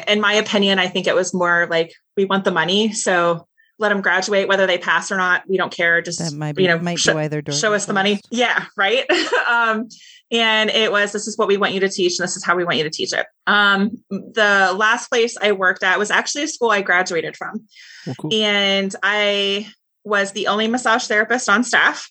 in 0.08 0.21
my 0.21 0.34
opinion, 0.34 0.80
I 0.80 0.88
think 0.88 1.08
it 1.08 1.15
was 1.15 1.34
more 1.34 1.67
like 1.69 1.93
we 2.15 2.25
want 2.25 2.45
the 2.45 2.51
money. 2.51 2.93
So 2.93 3.47
let 3.82 3.89
them 3.89 4.01
graduate, 4.01 4.47
whether 4.47 4.67
they 4.67 4.77
pass 4.77 5.12
or 5.12 5.17
not. 5.17 5.43
We 5.47 5.58
don't 5.58 5.73
care. 5.73 6.01
Just, 6.01 6.19
That 6.19 6.34
might 6.34 6.56
be, 6.56 6.63
you 6.63 6.69
know, 6.69 6.80
might 6.80 6.99
sh- 6.99 7.08
be 7.08 7.13
why 7.13 7.27
show 7.51 7.73
us 7.73 7.88
the 7.88 7.93
money. 7.93 8.21
Yeah, 8.30 8.65
right. 8.77 9.10
um, 9.49 9.89
and 10.30 10.69
it 10.69 10.91
was 10.91 11.12
this 11.12 11.27
is 11.27 11.38
what 11.38 11.47
we 11.47 11.58
want 11.58 11.73
you 11.73 11.82
to 11.82 11.89
teach, 11.89 12.17
and 12.19 12.23
this 12.23 12.38
is 12.38 12.45
how 12.45 12.56
we 12.56 12.63
want 12.63 12.77
you 12.77 12.84
to 12.84 12.89
teach 12.89 13.12
it. 13.12 13.25
Um, 13.47 13.97
the 14.10 14.73
last 14.77 15.10
place 15.10 15.36
I 15.41 15.51
worked 15.51 15.84
at 15.84 15.99
was 15.99 16.12
actually 16.12 16.43
a 16.43 16.47
school 16.47 16.69
I 16.69 16.82
graduated 16.82 17.36
from, 17.36 17.67
well, 18.06 18.15
cool. 18.17 18.34
and 18.34 18.95
I 19.04 19.67
was 20.03 20.31
the 20.31 20.47
only 20.47 20.67
massage 20.67 21.07
therapist 21.07 21.49
on 21.49 21.63
staff. 21.63 22.09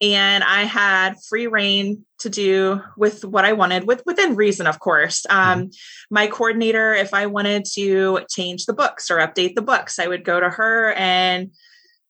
And 0.00 0.44
I 0.44 0.62
had 0.62 1.14
free 1.28 1.48
reign 1.48 2.06
to 2.20 2.30
do 2.30 2.80
with 2.96 3.24
what 3.24 3.44
I 3.44 3.52
wanted, 3.52 3.84
with 3.84 4.02
within 4.06 4.36
reason, 4.36 4.68
of 4.68 4.78
course. 4.78 5.26
Um, 5.28 5.70
my 6.08 6.28
coordinator, 6.28 6.94
if 6.94 7.12
I 7.12 7.26
wanted 7.26 7.64
to 7.74 8.20
change 8.30 8.66
the 8.66 8.74
books 8.74 9.10
or 9.10 9.16
update 9.16 9.56
the 9.56 9.62
books, 9.62 9.98
I 9.98 10.06
would 10.06 10.24
go 10.24 10.38
to 10.38 10.48
her 10.48 10.92
and 10.92 11.50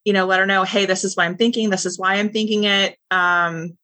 you 0.05 0.13
know 0.13 0.27
let 0.27 0.41
her 0.41 0.47
know 0.47 0.65
hey 0.65 0.87
this 0.87 1.05
is 1.05 1.17
what 1.17 1.27
i'm 1.27 1.37
thinking 1.37 1.69
this 1.69 1.85
is 1.85 1.99
why 1.99 2.15
i'm 2.15 2.31
thinking 2.31 2.65
it 2.65 2.97
um 3.11 3.77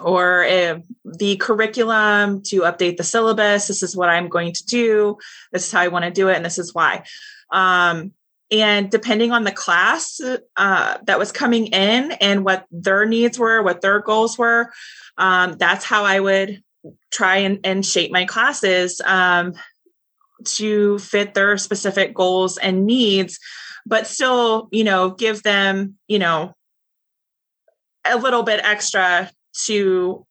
or 0.00 0.44
uh, 0.44 0.78
the 1.04 1.36
curriculum 1.36 2.42
to 2.42 2.60
update 2.60 2.96
the 2.96 3.04
syllabus. 3.04 3.66
This 3.66 3.82
is 3.82 3.96
what 3.96 4.08
I'm 4.08 4.28
going 4.28 4.52
to 4.52 4.64
do. 4.64 5.18
This 5.52 5.66
is 5.66 5.72
how 5.72 5.80
I 5.80 5.88
want 5.88 6.04
to 6.04 6.10
do 6.10 6.28
it, 6.28 6.36
and 6.36 6.44
this 6.44 6.58
is 6.58 6.74
why. 6.74 7.04
Um, 7.50 8.12
and 8.50 8.90
depending 8.90 9.32
on 9.32 9.44
the 9.44 9.52
class 9.52 10.20
uh, 10.56 10.98
that 11.04 11.18
was 11.18 11.32
coming 11.32 11.66
in 11.66 12.12
and 12.12 12.44
what 12.44 12.64
their 12.70 13.04
needs 13.04 13.38
were, 13.38 13.62
what 13.62 13.80
their 13.80 14.00
goals 14.00 14.38
were, 14.38 14.72
um, 15.18 15.56
that's 15.58 15.84
how 15.84 16.04
I 16.04 16.20
would 16.20 16.62
try 17.10 17.38
and, 17.38 17.60
and 17.64 17.84
shape 17.84 18.10
my 18.10 18.24
classes 18.24 19.00
um, 19.04 19.52
to 20.44 20.98
fit 20.98 21.34
their 21.34 21.58
specific 21.58 22.14
goals 22.14 22.56
and 22.56 22.86
needs, 22.86 23.38
but 23.84 24.06
still, 24.06 24.68
you 24.72 24.84
know, 24.84 25.10
give 25.10 25.42
them, 25.42 25.96
you 26.06 26.18
know, 26.18 26.54
a 28.06 28.16
little 28.16 28.42
bit 28.42 28.60
extra 28.64 29.30
to 29.66 30.24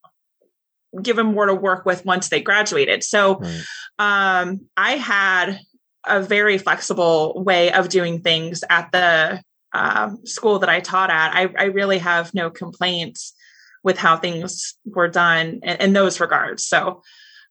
give 1.02 1.18
them 1.18 1.34
more 1.34 1.46
to 1.46 1.54
work 1.54 1.86
with 1.86 2.06
once 2.06 2.30
they 2.30 2.42
graduated. 2.42 3.04
So 3.04 3.40
right. 3.40 3.64
um, 4.00 4.62
I 4.76 4.92
had 4.94 5.60
a 6.08 6.22
very 6.22 6.58
flexible 6.58 7.44
way 7.44 7.72
of 7.72 7.90
doing 7.90 8.22
things 8.22 8.64
at 8.70 8.92
the 8.92 9.42
uh, 9.74 10.12
school 10.24 10.60
that 10.60 10.70
I 10.70 10.80
taught 10.80 11.10
at. 11.10 11.36
I, 11.36 11.50
I, 11.58 11.66
really 11.66 11.98
have 12.00 12.34
no 12.34 12.50
complaints 12.50 13.34
with 13.84 13.98
how 13.98 14.18
things 14.18 14.76
were 14.86 15.10
done 15.10 15.60
in, 15.62 15.78
in 15.78 15.94
those 15.94 16.20
regards. 16.20 16.64
So 16.64 17.04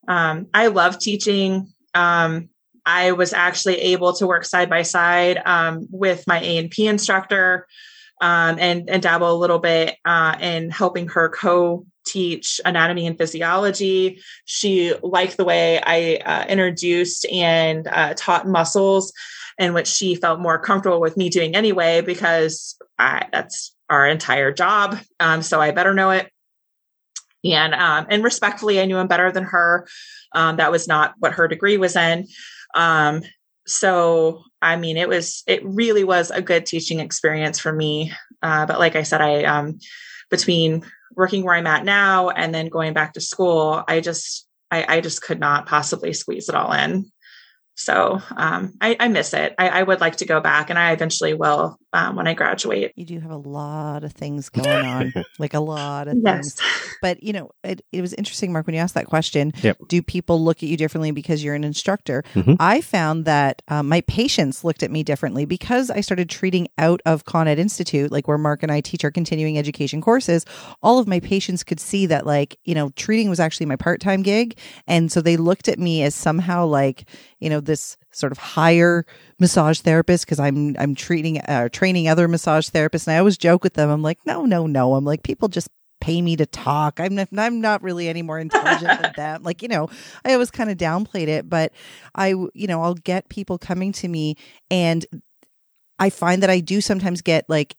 um, 0.08 0.46
I 0.52 0.68
love 0.68 0.98
teaching. 0.98 1.72
Um, 1.94 2.48
I 2.84 3.12
was 3.12 3.32
actually 3.32 3.76
able 3.76 4.12
to 4.14 4.26
work 4.26 4.44
side 4.44 4.70
by 4.70 4.82
side 4.82 5.40
um, 5.44 5.86
with 5.90 6.24
my 6.26 6.40
A 6.40 6.58
and 6.58 6.70
P 6.70 6.86
instructor 6.86 7.66
um, 8.20 8.58
and, 8.58 8.88
and 8.88 9.02
dabble 9.02 9.30
a 9.30 9.36
little 9.36 9.58
bit 9.58 9.96
uh, 10.04 10.36
in 10.40 10.70
helping 10.70 11.08
her 11.08 11.28
co 11.28 11.86
teach 12.06 12.60
anatomy 12.64 13.06
and 13.06 13.18
physiology. 13.18 14.20
She 14.44 14.94
liked 15.02 15.36
the 15.36 15.44
way 15.44 15.80
I 15.82 16.16
uh, 16.24 16.46
introduced 16.48 17.26
and 17.26 17.86
uh, 17.88 18.14
taught 18.16 18.46
muscles, 18.48 19.12
and 19.58 19.74
which 19.74 19.88
she 19.88 20.14
felt 20.14 20.40
more 20.40 20.58
comfortable 20.58 21.00
with 21.00 21.16
me 21.16 21.28
doing 21.28 21.54
anyway, 21.54 22.00
because 22.00 22.76
I, 22.98 23.26
that's 23.32 23.74
our 23.90 24.06
entire 24.08 24.52
job. 24.52 24.98
Um, 25.20 25.42
so 25.42 25.60
I 25.60 25.70
better 25.70 25.94
know 25.94 26.10
it. 26.10 26.30
And 27.44 27.74
um, 27.74 28.06
and 28.10 28.24
respectfully, 28.24 28.80
I 28.80 28.86
knew 28.86 28.98
him 28.98 29.06
better 29.06 29.30
than 29.30 29.44
her. 29.44 29.86
Um, 30.34 30.56
that 30.56 30.72
was 30.72 30.88
not 30.88 31.14
what 31.18 31.32
her 31.32 31.48
degree 31.48 31.76
was 31.76 31.96
in. 31.96 32.26
Um, 32.74 33.22
so 33.66 34.42
I 34.62 34.76
mean, 34.76 34.96
it 34.96 35.08
was 35.08 35.42
it 35.46 35.64
really 35.64 36.04
was 36.04 36.30
a 36.30 36.42
good 36.42 36.66
teaching 36.66 37.00
experience 37.00 37.58
for 37.58 37.72
me. 37.72 38.12
Uh, 38.42 38.66
but 38.66 38.78
like 38.78 38.96
I 38.96 39.02
said, 39.02 39.20
I 39.20 39.44
um, 39.44 39.78
between 40.30 40.84
working 41.14 41.44
where 41.44 41.54
I'm 41.54 41.66
at 41.66 41.84
now 41.84 42.30
and 42.30 42.54
then 42.54 42.68
going 42.68 42.92
back 42.92 43.14
to 43.14 43.20
school, 43.20 43.82
I 43.86 44.00
just 44.00 44.46
I, 44.70 44.96
I 44.96 45.00
just 45.00 45.22
could 45.22 45.40
not 45.40 45.66
possibly 45.66 46.12
squeeze 46.12 46.48
it 46.48 46.54
all 46.54 46.72
in. 46.72 47.10
So 47.76 48.22
um, 48.34 48.72
I, 48.80 48.96
I, 48.98 49.08
miss 49.08 49.34
it. 49.34 49.54
I, 49.58 49.68
I, 49.68 49.82
would 49.82 50.00
like 50.00 50.16
to 50.16 50.24
go 50.24 50.40
back, 50.40 50.70
and 50.70 50.78
I 50.78 50.92
eventually 50.92 51.34
will 51.34 51.78
um, 51.92 52.16
when 52.16 52.26
I 52.26 52.32
graduate. 52.32 52.92
You 52.96 53.04
do 53.04 53.20
have 53.20 53.30
a 53.30 53.36
lot 53.36 54.02
of 54.02 54.12
things 54.12 54.48
going 54.48 54.66
on, 54.66 55.12
like 55.38 55.52
a 55.52 55.60
lot 55.60 56.08
of 56.08 56.16
yes. 56.24 56.54
things. 56.54 56.96
But 57.02 57.22
you 57.22 57.34
know, 57.34 57.50
it, 57.62 57.82
it, 57.92 58.00
was 58.00 58.14
interesting, 58.14 58.50
Mark, 58.50 58.66
when 58.66 58.74
you 58.74 58.80
asked 58.80 58.94
that 58.94 59.04
question. 59.04 59.52
Yep. 59.62 59.88
Do 59.88 60.00
people 60.00 60.42
look 60.42 60.62
at 60.62 60.70
you 60.70 60.78
differently 60.78 61.10
because 61.10 61.44
you're 61.44 61.54
an 61.54 61.64
instructor? 61.64 62.24
Mm-hmm. 62.34 62.54
I 62.58 62.80
found 62.80 63.26
that 63.26 63.60
um, 63.68 63.90
my 63.90 64.00
patients 64.02 64.64
looked 64.64 64.82
at 64.82 64.90
me 64.90 65.02
differently 65.02 65.44
because 65.44 65.90
I 65.90 66.00
started 66.00 66.30
treating 66.30 66.68
out 66.78 67.02
of 67.04 67.26
Con 67.26 67.46
Ed 67.46 67.58
Institute, 67.58 68.10
like 68.10 68.26
where 68.26 68.38
Mark 68.38 68.62
and 68.62 68.72
I 68.72 68.80
teach 68.80 69.04
our 69.04 69.10
continuing 69.10 69.58
education 69.58 70.00
courses. 70.00 70.46
All 70.82 70.98
of 70.98 71.06
my 71.06 71.20
patients 71.20 71.62
could 71.62 71.80
see 71.80 72.06
that, 72.06 72.24
like 72.24 72.58
you 72.64 72.74
know, 72.74 72.88
treating 72.96 73.28
was 73.28 73.38
actually 73.38 73.66
my 73.66 73.76
part 73.76 74.00
time 74.00 74.22
gig, 74.22 74.58
and 74.86 75.12
so 75.12 75.20
they 75.20 75.36
looked 75.36 75.68
at 75.68 75.78
me 75.78 76.02
as 76.02 76.14
somehow 76.14 76.64
like 76.64 77.04
you 77.40 77.50
know 77.50 77.60
this 77.60 77.96
sort 78.12 78.32
of 78.32 78.38
higher 78.38 79.04
massage 79.38 79.80
therapist 79.80 80.24
because 80.24 80.40
I'm 80.40 80.76
I'm 80.78 80.94
treating 80.94 81.40
uh, 81.40 81.68
training 81.70 82.08
other 82.08 82.28
massage 82.28 82.68
therapists 82.68 83.06
and 83.06 83.14
I 83.14 83.18
always 83.18 83.38
joke 83.38 83.62
with 83.62 83.74
them. 83.74 83.90
I'm 83.90 84.02
like 84.02 84.18
no 84.26 84.44
no 84.44 84.66
no. 84.66 84.94
I'm 84.94 85.04
like 85.04 85.22
people 85.22 85.48
just 85.48 85.68
pay 86.00 86.20
me 86.20 86.36
to 86.36 86.46
talk. 86.46 87.00
I'm 87.00 87.14
not, 87.14 87.28
I'm 87.36 87.60
not 87.60 87.82
really 87.82 88.08
any 88.08 88.22
more 88.22 88.38
intelligent 88.38 89.00
than 89.00 89.12
them. 89.16 89.42
Like 89.42 89.62
you 89.62 89.68
know 89.68 89.88
I 90.24 90.32
always 90.32 90.50
kind 90.50 90.70
of 90.70 90.76
downplayed 90.76 91.28
it 91.28 91.48
but 91.48 91.72
I 92.14 92.28
you 92.28 92.66
know 92.66 92.82
I'll 92.82 92.94
get 92.94 93.28
people 93.28 93.58
coming 93.58 93.92
to 93.92 94.08
me 94.08 94.36
and 94.70 95.04
I 95.98 96.10
find 96.10 96.42
that 96.42 96.50
I 96.50 96.60
do 96.60 96.80
sometimes 96.80 97.22
get 97.22 97.48
like 97.48 97.76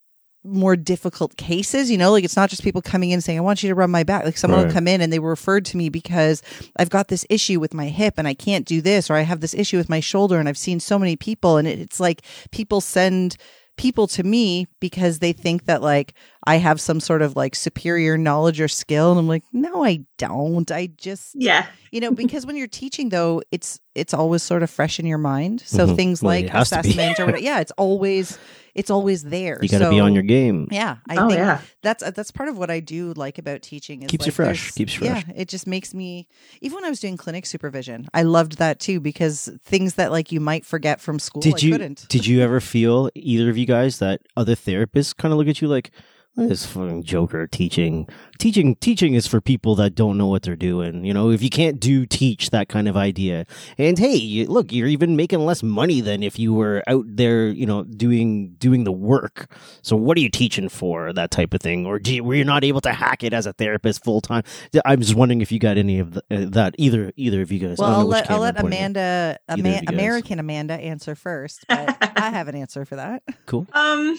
more 0.47 0.75
difficult 0.75 1.37
cases, 1.37 1.91
you 1.91 1.97
know, 1.97 2.11
like 2.11 2.23
it's 2.23 2.35
not 2.35 2.49
just 2.49 2.63
people 2.63 2.81
coming 2.81 3.11
in 3.11 3.21
saying, 3.21 3.37
I 3.37 3.41
want 3.41 3.63
you 3.63 3.69
to 3.69 3.75
rub 3.75 3.89
my 3.89 4.03
back. 4.03 4.25
Like 4.25 4.37
someone 4.37 4.61
right. 4.61 4.67
will 4.67 4.73
come 4.73 4.87
in 4.87 5.01
and 5.01 5.11
they 5.11 5.19
were 5.19 5.29
referred 5.29 5.65
to 5.65 5.77
me 5.77 5.89
because 5.89 6.41
I've 6.77 6.89
got 6.89 7.07
this 7.09 7.25
issue 7.29 7.59
with 7.59 7.73
my 7.73 7.87
hip 7.87 8.15
and 8.17 8.27
I 8.27 8.33
can't 8.33 8.65
do 8.65 8.81
this, 8.81 9.09
or 9.09 9.15
I 9.15 9.21
have 9.21 9.41
this 9.41 9.53
issue 9.53 9.77
with 9.77 9.89
my 9.89 9.99
shoulder 9.99 10.39
and 10.39 10.47
I've 10.47 10.57
seen 10.57 10.79
so 10.79 10.97
many 10.97 11.15
people. 11.15 11.57
And 11.57 11.67
it's 11.67 11.99
like 11.99 12.21
people 12.51 12.81
send 12.81 13.37
people 13.77 14.07
to 14.07 14.23
me 14.23 14.67
because 14.79 15.19
they 15.19 15.33
think 15.33 15.65
that 15.65 15.81
like 15.81 16.13
I 16.47 16.57
have 16.57 16.79
some 16.79 16.99
sort 17.01 17.21
of 17.21 17.35
like 17.35 17.55
superior 17.55 18.17
knowledge 18.17 18.61
or 18.61 18.69
skill 18.69 19.11
and 19.11 19.19
I'm 19.19 19.27
like 19.27 19.43
no 19.51 19.83
I 19.83 20.05
don't 20.17 20.71
I 20.71 20.87
just 20.87 21.35
yeah 21.35 21.67
you 21.91 21.99
know 21.99 22.11
because 22.11 22.45
when 22.45 22.55
you're 22.55 22.67
teaching 22.67 23.09
though 23.09 23.41
it's 23.51 23.79
it's 23.95 24.13
always 24.13 24.43
sort 24.43 24.63
of 24.63 24.69
fresh 24.69 24.97
in 24.99 25.05
your 25.05 25.17
mind 25.17 25.61
so 25.65 25.85
mm-hmm. 25.85 25.95
things 25.95 26.23
well, 26.23 26.35
like 26.35 26.53
assessment 26.53 27.19
or 27.19 27.25
whatever 27.25 27.43
yeah 27.43 27.59
it's 27.59 27.73
always 27.77 28.39
it's 28.77 28.91
always 28.91 29.23
there. 29.23 29.57
You 29.59 29.69
got 29.69 29.79
to 29.79 29.85
so, 29.85 29.89
be 29.89 29.99
on 29.99 30.13
your 30.13 30.21
game. 30.21 30.67
Yeah, 30.69 30.97
I 31.09 31.17
oh, 31.17 31.29
think 31.29 31.39
yeah. 31.39 31.61
that's 31.81 32.03
that's 32.11 32.29
part 32.29 32.47
of 32.47 32.59
what 32.59 32.69
I 32.69 32.79
do 32.79 33.11
like 33.13 33.39
about 33.39 33.63
teaching. 33.63 34.03
Is 34.03 34.11
keeps 34.11 34.21
like 34.21 34.27
you 34.27 34.31
fresh. 34.33 34.71
Keeps 34.73 34.93
you 34.93 35.07
fresh. 35.07 35.25
Yeah, 35.27 35.33
it 35.35 35.47
just 35.47 35.65
makes 35.65 35.95
me. 35.95 36.27
Even 36.61 36.75
when 36.75 36.85
I 36.85 36.89
was 36.89 36.99
doing 36.99 37.17
clinic 37.17 37.47
supervision, 37.47 38.07
I 38.13 38.21
loved 38.21 38.59
that 38.59 38.79
too 38.79 38.99
because 38.99 39.49
things 39.63 39.95
that 39.95 40.11
like 40.11 40.31
you 40.31 40.39
might 40.39 40.63
forget 40.63 41.01
from 41.01 41.17
school. 41.17 41.41
Did 41.41 41.55
I 41.55 41.57
you? 41.57 41.71
Couldn't. 41.71 42.07
Did 42.07 42.27
you 42.27 42.41
ever 42.41 42.59
feel 42.59 43.09
either 43.15 43.49
of 43.49 43.57
you 43.57 43.65
guys 43.65 43.97
that 43.97 44.21
other 44.37 44.53
therapists 44.53 45.17
kind 45.17 45.31
of 45.31 45.39
look 45.39 45.47
at 45.47 45.59
you 45.59 45.67
like? 45.67 45.89
This 46.38 46.65
fucking 46.65 47.03
joker 47.03 47.47
teaching? 47.47 48.07
Teaching 48.39 48.75
teaching 48.75 49.15
is 49.15 49.25
for 49.25 49.41
people 49.41 49.75
that 49.75 49.95
don't 49.95 50.17
know 50.17 50.27
what 50.27 50.43
they're 50.43 50.55
doing. 50.55 51.03
You 51.03 51.13
know 51.13 51.31
if 51.31 51.41
you 51.41 51.49
can't 51.49 51.79
do 51.79 52.05
teach 52.05 52.51
that 52.51 52.69
kind 52.69 52.88
of 52.88 52.95
idea. 52.95 53.45
And 53.77 53.97
hey 53.97 54.45
look 54.47 54.71
you're 54.71 54.88
even 54.88 55.15
making 55.15 55.39
less 55.39 55.63
money 55.63 56.01
than 56.01 56.23
if 56.23 56.38
you 56.38 56.53
were 56.53 56.83
out 56.88 57.05
there 57.07 57.47
you 57.47 57.65
know 57.65 57.83
doing 57.83 58.55
doing 58.59 58.83
the 58.83 58.91
work. 58.91 59.51
So 59.81 59.95
what 59.95 60.17
are 60.17 60.21
you 60.21 60.29
teaching 60.29 60.69
for? 60.69 61.11
That 61.13 61.31
type 61.31 61.53
of 61.53 61.61
thing. 61.61 61.85
Or 61.85 61.99
do 61.99 62.15
you, 62.15 62.23
were 62.23 62.35
you 62.35 62.45
not 62.45 62.63
able 62.63 62.81
to 62.81 62.93
hack 62.93 63.23
it 63.23 63.33
as 63.33 63.45
a 63.45 63.53
therapist 63.53 64.03
full 64.03 64.21
time 64.21 64.43
i'm 64.85 65.01
just 65.01 65.15
wondering 65.15 65.41
if 65.41 65.51
you 65.51 65.59
got 65.59 65.77
any 65.77 65.99
of 65.99 66.13
the, 66.13 66.21
uh, 66.31 66.45
that 66.49 66.75
either 66.77 67.11
either 67.15 67.41
of 67.41 67.51
you 67.51 67.59
guys. 67.59 67.77
Well 67.77 67.99
i'll 67.99 68.05
let, 68.05 68.29
I'll 68.29 68.39
let 68.39 68.59
amanda 68.59 69.38
Ama- 69.47 69.81
american 69.88 70.39
amanda 70.39 70.73
answer 70.73 71.15
first 71.15 71.65
but 71.67 71.97
i 72.01 72.29
have 72.29 72.47
an 72.47 72.55
answer 72.55 72.85
for 72.85 72.95
that. 72.95 73.23
Cool. 73.45 73.67
Um 73.73 74.17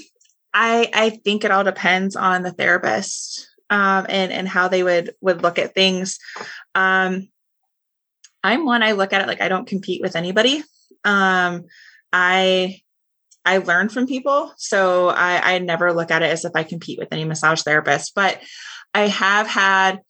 I 0.53 0.91
I 0.93 1.11
think 1.11 1.45
it 1.45 1.51
all 1.51 1.65
depends 1.65 2.17
on 2.17 2.43
the 2.43 2.53
therapist 2.53 3.49
um, 3.71 4.07
and 4.09 4.33
and 4.33 4.49
how 4.49 4.69
they 4.69 4.83
would 4.83 5.15
would 5.21 5.43
look 5.43 5.59
at 5.59 5.75
things. 5.75 6.19
Um, 6.75 7.29
I'm 8.43 8.65
one. 8.65 8.83
I 8.83 8.93
look 8.93 9.13
at 9.13 9.23
it 9.23 9.29
like 9.29 9.41
I 9.41 9.49
don't 9.49 9.67
compete 9.67 10.03
with 10.03 10.17
anybody. 10.17 10.63
Um, 11.05 11.65
I 12.13 12.81
I 13.45 13.59
learn 13.59 13.89
from 13.89 14.07
people, 14.07 14.53
so 14.57 15.09
I, 15.09 15.55
I 15.55 15.59
never 15.59 15.93
look 15.93 16.11
at 16.11 16.23
it 16.23 16.31
as 16.31 16.45
if 16.45 16.53
I 16.55 16.65
compete 16.65 16.99
with 16.99 17.13
any 17.13 17.25
massage 17.25 17.63
therapist. 17.63 18.15
But 18.15 18.41
I 18.95 19.09
have 19.09 19.47
had 19.47 20.01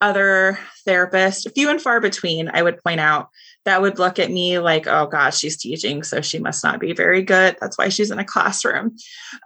other 0.00 0.58
therapists, 0.86 1.50
few 1.54 1.70
and 1.70 1.80
far 1.80 2.00
between. 2.00 2.50
I 2.52 2.62
would 2.62 2.82
point 2.82 3.00
out 3.00 3.28
that 3.64 3.80
would 3.82 3.98
look 3.98 4.18
at 4.18 4.30
me 4.30 4.58
like, 4.58 4.86
oh 4.86 5.06
gosh, 5.06 5.38
she's 5.38 5.56
teaching, 5.56 6.02
so 6.02 6.20
she 6.20 6.38
must 6.38 6.64
not 6.64 6.80
be 6.80 6.92
very 6.92 7.22
good. 7.22 7.56
That's 7.60 7.78
why 7.78 7.88
she's 7.88 8.10
in 8.10 8.18
a 8.18 8.24
classroom. 8.24 8.96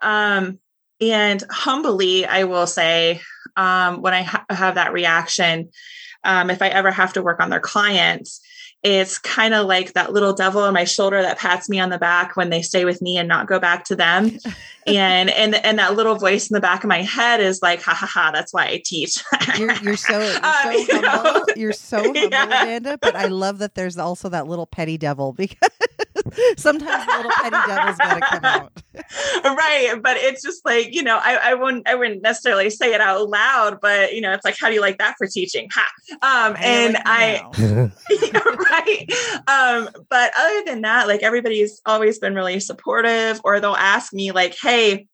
Um, 0.02 0.58
and 1.00 1.42
humbly, 1.50 2.24
I 2.24 2.44
will 2.44 2.66
say, 2.66 3.20
um, 3.56 4.00
when 4.00 4.14
I 4.14 4.22
ha- 4.22 4.46
have 4.48 4.76
that 4.76 4.92
reaction, 4.92 5.70
um, 6.24 6.50
if 6.50 6.62
I 6.62 6.68
ever 6.68 6.90
have 6.90 7.12
to 7.14 7.22
work 7.22 7.40
on 7.40 7.50
their 7.50 7.60
clients, 7.60 8.40
it's 8.82 9.18
kind 9.18 9.54
of 9.54 9.66
like 9.66 9.94
that 9.94 10.12
little 10.12 10.32
devil 10.32 10.62
on 10.62 10.74
my 10.74 10.84
shoulder 10.84 11.20
that 11.22 11.38
pats 11.38 11.68
me 11.68 11.80
on 11.80 11.90
the 11.90 11.98
back 11.98 12.36
when 12.36 12.50
they 12.50 12.62
stay 12.62 12.84
with 12.84 13.02
me 13.02 13.16
and 13.18 13.28
not 13.28 13.46
go 13.46 13.58
back 13.58 13.84
to 13.84 13.96
them. 13.96 14.38
And 14.88 15.30
and 15.30 15.56
and 15.66 15.80
that 15.80 15.96
little 15.96 16.14
voice 16.14 16.48
in 16.48 16.54
the 16.54 16.60
back 16.60 16.84
of 16.84 16.88
my 16.88 17.02
head 17.02 17.40
is 17.40 17.60
like 17.60 17.82
ha 17.82 17.92
ha 17.92 18.06
ha 18.06 18.30
that's 18.32 18.54
why 18.54 18.66
i 18.66 18.80
teach. 18.84 19.18
You're, 19.58 19.72
you're, 19.82 19.96
so 19.96 20.20
you're 20.20 20.36
um, 20.36 20.54
so 20.62 20.70
you 20.70 20.86
humble. 20.92 21.32
Know? 21.32 21.44
you're 21.56 21.72
so 21.72 21.96
humble 22.04 22.20
yeah. 22.20 22.44
amanda 22.44 22.96
but 22.98 23.16
i 23.16 23.26
love 23.26 23.58
that 23.58 23.74
there's 23.74 23.98
also 23.98 24.28
that 24.28 24.46
little 24.46 24.64
petty 24.64 24.96
devil 24.96 25.32
because 25.32 25.56
sometimes 26.56 27.04
the 27.04 27.16
little 27.16 27.32
petty 27.32 27.56
devil's 27.66 27.96
got 27.96 28.14
to 28.14 28.20
come 28.20 28.44
out. 28.44 28.72
Right 29.44 30.00
but 30.00 30.18
it's 30.18 30.40
just 30.40 30.64
like 30.64 30.94
you 30.94 31.02
know 31.02 31.18
I, 31.20 31.50
I 31.50 31.54
wouldn't 31.54 31.88
i 31.88 31.96
wouldn't 31.96 32.22
necessarily 32.22 32.70
say 32.70 32.94
it 32.94 33.00
out 33.00 33.28
loud 33.28 33.80
but 33.80 34.14
you 34.14 34.20
know 34.20 34.32
it's 34.32 34.44
like 34.44 34.56
how 34.56 34.68
do 34.68 34.74
you 34.74 34.80
like 34.80 34.98
that 34.98 35.16
for 35.18 35.26
teaching? 35.26 35.68
Ha. 35.72 35.88
Um 36.22 36.56
and 36.60 36.96
i 37.04 37.42
right 37.58 38.75
um 39.48 39.88
but 40.10 40.32
other 40.36 40.64
than 40.64 40.82
that 40.82 41.06
like 41.08 41.22
everybody's 41.22 41.80
always 41.86 42.18
been 42.18 42.34
really 42.34 42.60
supportive 42.60 43.40
or 43.44 43.60
they'll 43.60 43.74
ask 43.74 44.12
me 44.12 44.32
like 44.32 44.56
hey 44.60 45.06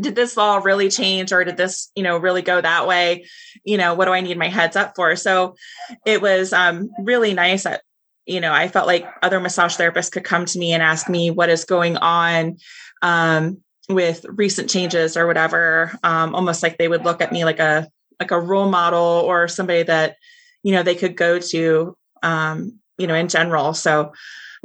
did 0.00 0.14
this 0.14 0.36
law 0.36 0.58
really 0.58 0.90
change 0.90 1.32
or 1.32 1.44
did 1.44 1.56
this 1.56 1.90
you 1.94 2.02
know 2.02 2.18
really 2.18 2.42
go 2.42 2.60
that 2.60 2.86
way? 2.86 3.26
You 3.64 3.78
know 3.78 3.94
what 3.94 4.04
do 4.06 4.12
i 4.12 4.20
need 4.20 4.38
my 4.38 4.48
heads 4.48 4.76
up 4.76 4.92
for? 4.96 5.16
So 5.16 5.56
it 6.04 6.20
was 6.20 6.52
um, 6.52 6.90
really 6.98 7.34
nice 7.34 7.64
that 7.64 7.82
you 8.26 8.40
know 8.40 8.52
i 8.52 8.68
felt 8.68 8.88
like 8.88 9.06
other 9.22 9.40
massage 9.40 9.76
therapists 9.76 10.10
could 10.10 10.24
come 10.24 10.44
to 10.44 10.58
me 10.58 10.72
and 10.72 10.82
ask 10.82 11.08
me 11.08 11.30
what 11.30 11.48
is 11.48 11.64
going 11.64 11.96
on 11.96 12.56
um, 13.02 13.58
with 13.88 14.26
recent 14.28 14.68
changes 14.68 15.16
or 15.16 15.26
whatever 15.26 15.92
um, 16.02 16.34
almost 16.34 16.62
like 16.62 16.76
they 16.76 16.88
would 16.88 17.04
look 17.04 17.22
at 17.22 17.32
me 17.32 17.44
like 17.44 17.60
a 17.60 17.88
like 18.18 18.32
a 18.32 18.40
role 18.40 18.68
model 18.68 18.98
or 19.00 19.46
somebody 19.46 19.84
that 19.84 20.16
you 20.62 20.72
know 20.72 20.82
they 20.82 20.96
could 20.96 21.16
go 21.16 21.38
to 21.38 21.96
um, 22.22 22.78
you 22.98 23.06
know 23.06 23.14
in 23.14 23.28
general 23.28 23.74
so 23.74 24.12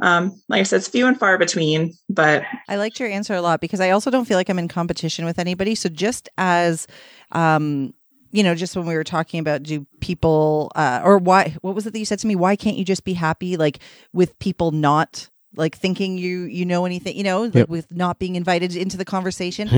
um, 0.02 0.40
like 0.48 0.60
I 0.60 0.62
said, 0.64 0.78
it's 0.78 0.88
few 0.88 1.06
and 1.06 1.18
far 1.18 1.38
between, 1.38 1.94
but 2.08 2.42
I 2.68 2.74
liked 2.74 2.98
your 2.98 3.08
answer 3.08 3.34
a 3.34 3.40
lot 3.40 3.60
because 3.60 3.80
I 3.80 3.90
also 3.90 4.10
don't 4.10 4.24
feel 4.24 4.36
like 4.36 4.48
I'm 4.48 4.58
in 4.58 4.66
competition 4.66 5.24
with 5.24 5.38
anybody. 5.38 5.76
So 5.76 5.88
just 5.88 6.28
as, 6.36 6.88
um, 7.30 7.94
you 8.32 8.42
know, 8.42 8.56
just 8.56 8.74
when 8.74 8.86
we 8.86 8.94
were 8.94 9.04
talking 9.04 9.38
about 9.38 9.62
do 9.62 9.86
people, 10.00 10.72
uh, 10.74 11.02
or 11.04 11.18
why, 11.18 11.56
what 11.60 11.76
was 11.76 11.86
it 11.86 11.92
that 11.92 11.98
you 12.00 12.04
said 12.04 12.18
to 12.20 12.26
me? 12.26 12.34
Why 12.34 12.56
can't 12.56 12.76
you 12.76 12.84
just 12.84 13.04
be 13.04 13.12
happy, 13.12 13.56
like 13.56 13.78
with 14.12 14.36
people 14.40 14.72
not 14.72 15.28
like 15.56 15.76
thinking 15.76 16.16
you 16.18 16.40
you 16.44 16.64
know 16.64 16.84
anything 16.84 17.16
you 17.16 17.22
know 17.24 17.44
Yep. 17.44 17.68
with 17.68 17.92
not 17.94 18.18
being 18.18 18.36
invited 18.36 18.74
into 18.76 18.96
the 18.96 19.04
conversation 19.04 19.68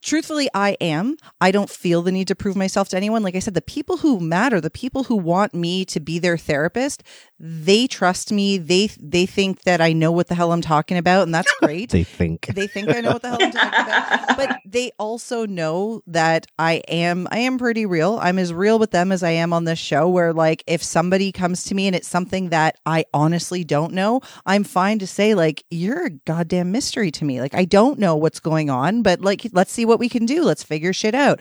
truthfully 0.00 0.48
i 0.54 0.76
am 0.80 1.16
i 1.40 1.50
don't 1.50 1.68
feel 1.70 2.02
the 2.02 2.12
need 2.12 2.28
to 2.28 2.34
prove 2.34 2.56
myself 2.56 2.88
to 2.90 2.96
anyone 2.96 3.22
like 3.22 3.34
i 3.36 3.38
said 3.38 3.54
the 3.54 3.62
people 3.62 3.98
who 3.98 4.20
matter 4.20 4.60
the 4.60 4.70
people 4.70 5.04
who 5.04 5.16
want 5.16 5.54
me 5.54 5.84
to 5.84 6.00
be 6.00 6.18
their 6.18 6.38
therapist 6.38 7.02
they 7.40 7.86
trust 7.86 8.32
me 8.32 8.58
they 8.58 8.86
they 9.00 9.26
think 9.26 9.62
that 9.62 9.80
i 9.80 9.92
know 9.92 10.10
what 10.12 10.28
the 10.28 10.34
hell 10.34 10.52
i'm 10.52 10.62
talking 10.62 10.96
about 10.96 11.22
and 11.24 11.34
that's 11.34 11.52
great 11.60 11.90
They 11.98 12.04
think. 12.04 12.46
they 12.54 12.66
think 12.66 12.88
I 12.90 13.00
know 13.00 13.12
what 13.12 13.22
the 13.22 13.28
hell 13.28 13.38
I'm 13.42 13.50
talking 13.50 13.80
about. 13.80 14.36
But 14.36 14.58
they 14.64 14.92
also 14.98 15.46
know 15.46 16.02
that 16.06 16.46
I 16.58 16.74
am 16.88 17.26
I 17.30 17.38
am 17.40 17.58
pretty 17.58 17.86
real. 17.86 18.18
I'm 18.20 18.38
as 18.38 18.52
real 18.52 18.78
with 18.78 18.90
them 18.90 19.10
as 19.10 19.22
I 19.22 19.30
am 19.30 19.52
on 19.52 19.64
this 19.64 19.78
show 19.78 20.08
where 20.08 20.32
like 20.32 20.62
if 20.66 20.82
somebody 20.82 21.32
comes 21.32 21.64
to 21.64 21.74
me 21.74 21.86
and 21.86 21.96
it's 21.96 22.08
something 22.08 22.50
that 22.50 22.78
I 22.86 23.04
honestly 23.14 23.64
don't 23.64 23.92
know, 23.94 24.20
I'm 24.46 24.64
fine 24.64 24.98
to 25.00 25.06
say 25.18 25.34
like 25.34 25.64
you're 25.68 26.06
a 26.06 26.10
goddamn 26.10 26.70
mystery 26.70 27.10
to 27.10 27.24
me. 27.24 27.40
Like 27.40 27.52
I 27.52 27.64
don't 27.64 27.98
know 27.98 28.14
what's 28.14 28.38
going 28.38 28.70
on, 28.70 29.02
but 29.02 29.20
like 29.20 29.48
let's 29.52 29.72
see 29.72 29.84
what 29.84 29.98
we 29.98 30.08
can 30.08 30.26
do. 30.26 30.44
Let's 30.44 30.62
figure 30.62 30.92
shit 30.92 31.12
out. 31.12 31.40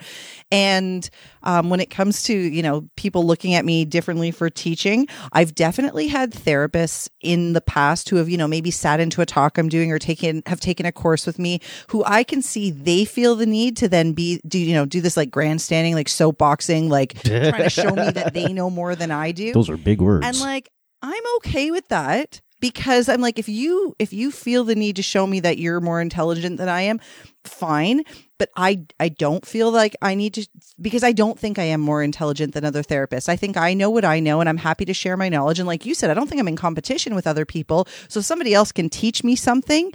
And 0.51 1.07
um, 1.43 1.69
when 1.69 1.79
it 1.79 1.91
comes 1.91 2.23
to 2.23 2.33
you 2.33 2.63
know 2.63 2.89
people 2.95 3.23
looking 3.23 3.53
at 3.53 3.65
me 3.65 3.85
differently 3.85 4.31
for 4.31 4.49
teaching, 4.49 5.07
I've 5.31 5.53
definitely 5.53 6.07
had 6.07 6.31
therapists 6.31 7.07
in 7.21 7.53
the 7.53 7.61
past 7.61 8.09
who 8.09 8.15
have 8.15 8.29
you 8.29 8.37
know 8.37 8.47
maybe 8.47 8.71
sat 8.71 8.99
into 8.99 9.21
a 9.21 9.27
talk 9.27 9.59
I'm 9.59 9.69
doing 9.69 9.91
or 9.91 9.99
taken 9.99 10.41
have 10.47 10.59
taken 10.59 10.87
a 10.87 10.91
course 10.91 11.27
with 11.27 11.37
me 11.37 11.61
who 11.89 12.03
I 12.03 12.23
can 12.23 12.41
see 12.41 12.71
they 12.71 13.05
feel 13.05 13.35
the 13.35 13.45
need 13.45 13.77
to 13.77 13.87
then 13.87 14.13
be 14.13 14.41
do 14.47 14.57
you 14.57 14.73
know 14.73 14.87
do 14.87 15.01
this 15.01 15.15
like 15.15 15.29
grandstanding 15.29 15.93
like 15.93 16.07
soapboxing 16.07 16.89
like 16.89 17.21
trying 17.21 17.53
to 17.53 17.69
show 17.69 17.91
me 17.91 18.09
that 18.09 18.33
they 18.33 18.51
know 18.53 18.71
more 18.71 18.95
than 18.95 19.11
I 19.11 19.33
do. 19.33 19.53
Those 19.53 19.69
are 19.69 19.77
big 19.77 20.01
words. 20.01 20.25
And 20.25 20.39
like 20.39 20.67
I'm 21.03 21.23
okay 21.37 21.69
with 21.69 21.87
that 21.89 22.41
because 22.59 23.09
I'm 23.09 23.21
like 23.21 23.39
if 23.39 23.47
you 23.49 23.95
if 23.99 24.13
you 24.13 24.31
feel 24.31 24.63
the 24.63 24.75
need 24.75 24.95
to 24.95 25.03
show 25.03 25.27
me 25.27 25.39
that 25.41 25.57
you're 25.57 25.79
more 25.79 26.01
intelligent 26.01 26.57
than 26.57 26.69
I 26.69 26.81
am, 26.81 26.99
fine, 27.43 28.03
but 28.37 28.49
I 28.55 28.85
I 28.99 29.09
don't 29.09 29.45
feel 29.45 29.71
like 29.71 29.95
I 30.01 30.15
need 30.15 30.33
to 30.35 30.47
because 30.81 31.03
I 31.03 31.11
don't 31.11 31.39
think 31.39 31.59
I 31.59 31.63
am 31.63 31.81
more 31.81 32.03
intelligent 32.03 32.53
than 32.53 32.65
other 32.65 32.83
therapists. 32.83 33.29
I 33.29 33.35
think 33.35 33.57
I 33.57 33.73
know 33.73 33.89
what 33.89 34.05
I 34.05 34.19
know 34.19 34.39
and 34.39 34.49
I'm 34.49 34.57
happy 34.57 34.85
to 34.85 34.93
share 34.93 35.17
my 35.17 35.29
knowledge 35.29 35.59
and 35.59 35.67
like 35.67 35.85
you 35.85 35.93
said 35.93 36.09
I 36.09 36.13
don't 36.13 36.27
think 36.27 36.39
I'm 36.39 36.47
in 36.47 36.55
competition 36.55 37.15
with 37.15 37.27
other 37.27 37.45
people. 37.45 37.87
So 38.09 38.19
if 38.19 38.25
somebody 38.25 38.53
else 38.53 38.71
can 38.71 38.89
teach 38.89 39.23
me 39.23 39.35
something 39.35 39.91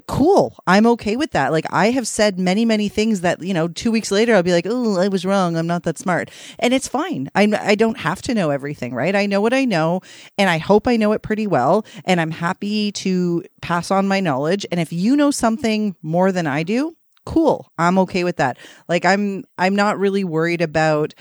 cool. 0.00 0.56
I'm 0.66 0.86
okay 0.86 1.16
with 1.16 1.32
that. 1.32 1.52
Like 1.52 1.66
i 1.70 1.90
have 1.90 2.06
said 2.06 2.38
many 2.38 2.64
many 2.64 2.88
things 2.88 3.20
that 3.20 3.42
you 3.42 3.54
know 3.54 3.68
two 3.68 3.90
weeks 3.90 4.10
later 4.10 4.34
i'll 4.34 4.42
be 4.42 4.52
like 4.52 4.66
oh 4.68 4.98
i 4.98 5.08
was 5.08 5.24
wrong. 5.24 5.56
I'm 5.56 5.66
not 5.66 5.84
that 5.84 5.98
smart. 5.98 6.30
And 6.58 6.74
it's 6.74 6.88
fine. 6.88 7.30
I'm, 7.34 7.54
i 7.54 7.74
don't 7.74 7.98
have 7.98 8.22
to 8.22 8.34
know 8.34 8.50
everything 8.50 8.94
right? 8.94 9.14
I 9.14 9.26
know 9.26 9.40
what 9.40 9.54
i 9.54 9.64
know 9.64 10.00
and 10.38 10.50
i 10.50 10.58
hope 10.58 10.88
i 10.88 10.96
know 10.96 11.12
it 11.12 11.22
pretty 11.22 11.46
well 11.46 11.84
and 12.04 12.20
i'm 12.20 12.30
happy 12.30 12.92
to 12.92 13.44
pass 13.62 13.90
on 13.90 14.08
my 14.08 14.20
knowledge. 14.20 14.66
And 14.70 14.80
if 14.80 14.92
you 14.92 15.16
know 15.16 15.30
something 15.30 15.96
more 16.02 16.32
than 16.32 16.46
i 16.46 16.62
do 16.62 16.96
cool. 17.24 17.72
I'm 17.78 17.98
okay 18.00 18.24
with 18.24 18.36
that. 18.36 18.58
Like 18.88 19.04
i'm 19.04 19.44
i'm 19.58 19.74
not 19.74 19.98
really 19.98 20.24
worried 20.24 20.60
about 20.60 21.14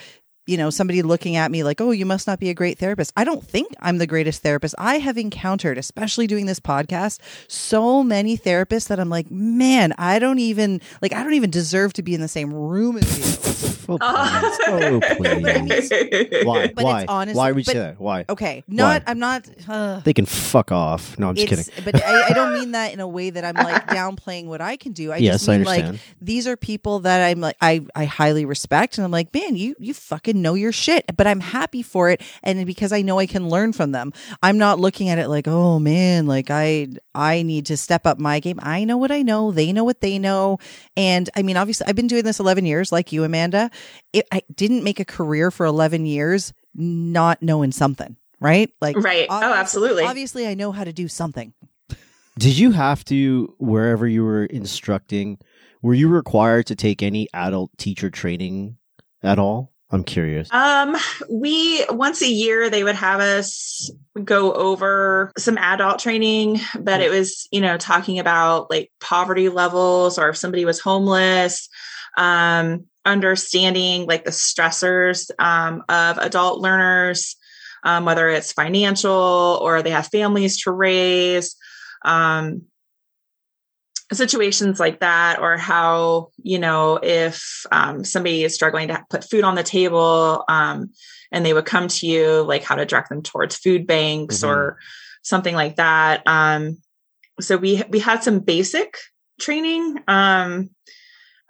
you 0.46 0.58
know 0.58 0.70
somebody 0.70 1.02
looking 1.02 1.36
at 1.36 1.52
me 1.52 1.64
like 1.64 1.80
oh 1.80 1.92
you 1.92 2.06
must 2.06 2.28
not 2.28 2.40
be 2.40 2.50
a 2.50 2.54
great 2.54 2.78
therapist. 2.78 3.14
I 3.16 3.24
don't 3.24 3.46
think 3.46 3.74
i'm 3.80 3.98
the 3.98 4.08
greatest 4.08 4.42
therapist. 4.42 4.76
I 4.78 5.00
have 5.00 5.18
encountered 5.18 5.78
especially 5.78 6.28
doing 6.28 6.46
this 6.46 6.60
podcast 6.60 7.20
so 7.48 8.04
many 8.04 8.38
therapists 8.38 8.88
that 8.88 9.00
i'm 9.00 9.10
like 9.10 9.30
man 9.32 9.94
i 9.98 10.20
don't 10.20 10.40
even 10.40 10.82
like 11.02 11.14
i 11.14 11.24
don't 11.24 11.34
even 11.34 11.50
deserve 11.50 11.94
to 11.94 12.04
be 12.04 12.14
in 12.14 12.22
the 12.22 12.28
same 12.28 12.54
room 12.54 12.98
as 12.98 13.18
you 13.18 13.73
oh, 13.90 15.00
please. 15.18 15.92
Oh, 15.92 16.08
please. 16.08 16.46
Why? 16.46 16.68
But 16.68 16.84
Why? 16.86 17.02
it's 17.02 17.10
honest- 17.10 17.38
Why 17.38 17.52
would 17.52 17.60
you 17.60 17.66
but- 17.66 17.72
say 17.74 17.80
that? 17.80 18.00
Why? 18.00 18.26
okay 18.30 18.64
not 18.68 19.04
Why? 19.06 19.12
i'm 19.12 19.20
not 19.20 19.48
uh, 19.68 20.00
They 20.02 20.14
can 20.14 20.26
fuck 20.26 20.72
off. 20.72 21.18
No, 21.20 21.30
I'm 21.30 21.36
just 21.36 21.52
it's, 21.52 21.70
kidding. 21.70 21.84
but 21.92 22.04
I, 22.04 22.30
I 22.30 22.34
don't 22.34 22.54
mean 22.60 22.72
that 22.72 22.94
in 22.94 23.00
a 23.00 23.08
way 23.08 23.30
that 23.30 23.44
I'm 23.44 23.56
like 23.56 23.88
downplaying 23.88 24.46
what 24.46 24.62
I 24.62 24.78
can 24.78 24.92
do. 24.94 25.12
I 25.12 25.18
Yes, 25.18 25.36
just 25.42 25.50
I 25.50 25.58
mean 25.58 25.66
like 25.66 25.84
understand. 25.86 26.16
these 26.22 26.48
are 26.48 26.56
people 26.58 27.00
that 27.00 27.22
I'm 27.30 27.40
like 27.42 27.56
I 27.62 27.86
I 27.96 28.06
highly 28.06 28.46
respect, 28.46 28.98
and 28.98 29.06
I'm 29.06 29.12
like, 29.12 29.34
man, 29.34 29.56
you 29.56 29.76
you 29.80 29.94
fucking 29.94 30.42
know 30.42 30.54
your 30.54 30.72
shit. 30.72 31.06
But 31.16 31.28
I'm 31.28 31.40
happy 31.40 31.82
for 31.84 32.10
it, 32.10 32.22
and 32.44 32.66
because 32.66 32.92
I 32.92 33.02
know 33.02 33.20
I 33.20 33.26
can 33.26 33.50
learn 33.50 33.74
from 33.74 33.92
them, 33.92 34.14
I'm 34.42 34.58
not 34.58 34.80
looking 34.80 35.10
at 35.10 35.18
it 35.18 35.28
like, 35.28 35.48
oh 35.48 35.80
man, 35.80 36.28
like 36.28 36.50
I 36.50 36.88
I 37.16 37.42
need 37.44 37.66
to 37.68 37.78
step 37.78 38.06
up 38.08 38.20
my 38.20 38.40
game. 38.40 38.60
I 38.64 38.84
know 38.86 38.98
what 38.98 39.12
I 39.12 39.22
know. 39.22 39.52
They 39.52 39.72
know 39.74 39.84
what 39.84 40.02
they 40.02 40.20
know, 40.20 40.58
and 40.98 41.30
I 41.36 41.42
mean, 41.44 41.58
obviously, 41.58 41.88
I've 41.88 41.96
been 41.96 42.08
doing 42.08 42.24
this 42.24 42.40
11 42.40 42.66
years, 42.66 42.92
like 42.92 43.12
you, 43.12 43.24
Amanda. 43.24 43.70
It, 44.12 44.28
I 44.32 44.42
didn't 44.54 44.84
make 44.84 45.00
a 45.00 45.06
career 45.06 45.52
for 45.52 45.66
11 45.66 46.06
years 46.06 46.54
not 46.76 47.42
knowing 47.42 47.72
something. 47.72 48.16
Right? 48.40 48.72
Like, 48.82 48.98
Right. 48.98 49.28
Oh, 49.30 49.54
absolutely. 49.54 50.04
Obviously, 50.04 50.48
I 50.48 50.54
know 50.54 50.72
how 50.74 50.84
to 50.84 50.92
do 50.92 51.08
something. 51.08 51.54
Did 52.38 52.58
you 52.58 52.72
have 52.72 53.06
to 53.06 53.56
wherever 53.60 54.08
you 54.08 54.24
were 54.24 54.46
instructing? 54.46 55.38
Were 55.82 55.94
you 55.94 56.08
required 56.08 56.66
to 56.68 56.76
take 56.76 57.04
any 57.04 57.28
adult 57.34 57.72
teacher 57.78 58.10
training 58.10 58.78
at 59.22 59.40
all? 59.40 59.72
I'm 59.92 60.04
curious. 60.04 60.52
Um, 60.52 60.98
we 61.30 61.86
once 61.90 62.24
a 62.24 62.28
year 62.28 62.72
they 62.72 62.84
would 62.84 62.96
have 62.96 63.20
us 63.20 63.92
go 64.24 64.52
over 64.52 65.32
some 65.38 65.58
adult 65.60 66.00
training, 66.00 66.60
but 66.80 67.00
it 67.00 67.12
was, 67.12 67.48
you 67.52 67.62
know, 67.62 67.78
talking 67.78 68.18
about 68.18 68.72
like 68.72 68.92
poverty 69.00 69.50
levels 69.50 70.18
or 70.18 70.30
if 70.30 70.38
somebody 70.38 70.66
was 70.66 70.80
homeless, 70.80 71.70
um, 72.18 72.86
understanding 73.06 74.06
like 74.06 74.26
the 74.26 74.32
stressors 74.32 75.30
um, 75.40 75.84
of 75.90 76.18
adult 76.18 76.60
learners, 76.60 77.36
um, 77.84 78.06
whether 78.06 78.30
it's 78.30 78.54
financial 78.54 79.60
or 79.62 79.82
they 79.82 79.92
have 79.92 80.08
families 80.08 80.62
to 80.62 80.72
raise. 80.72 81.56
Um, 82.06 82.64
situations 84.12 84.80
like 84.80 85.00
that 85.00 85.40
or 85.40 85.58
how 85.58 86.30
you 86.42 86.60
know 86.60 87.00
if 87.02 87.66
um, 87.72 88.04
somebody 88.04 88.44
is 88.44 88.54
struggling 88.54 88.88
to 88.90 89.04
put 89.10 89.28
food 89.28 89.44
on 89.44 89.56
the 89.56 89.64
table 89.64 90.44
um, 90.50 90.92
and 91.32 91.46
they 91.46 91.54
would 91.54 91.66
come 91.66 91.88
to 91.88 92.06
you 92.06 92.44
like 92.44 92.64
how 92.64 92.76
to 92.76 92.86
direct 92.86 93.10
them 93.10 93.22
towards 93.22 93.56
food 93.56 93.88
banks 93.88 94.42
Mhm. 94.44 94.48
or 94.48 94.80
something 95.24 95.56
like 95.56 95.78
that 95.78 96.22
um, 96.28 96.78
so 97.40 97.58
we 97.58 97.82
we 97.90 98.00
had 98.00 98.24
some 98.24 98.40
basic 98.40 98.98
training 99.40 99.98
um, 100.08 100.70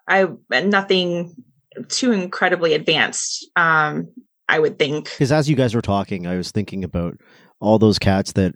i 0.08 0.28
nothing 0.49 1.36
too 1.88 2.12
incredibly 2.12 2.74
advanced 2.74 3.49
um, 3.56 4.08
i 4.49 4.60
would 4.60 4.78
think 4.78 5.06
Because 5.06 5.32
as 5.32 5.49
you 5.49 5.56
guys 5.56 5.74
were 5.74 5.82
talking, 5.82 6.28
I 6.28 6.36
was 6.36 6.51
thinking 6.51 6.84
about 6.84 7.18
all 7.60 7.80
those 7.80 7.97
cats 7.97 8.34
that 8.34 8.54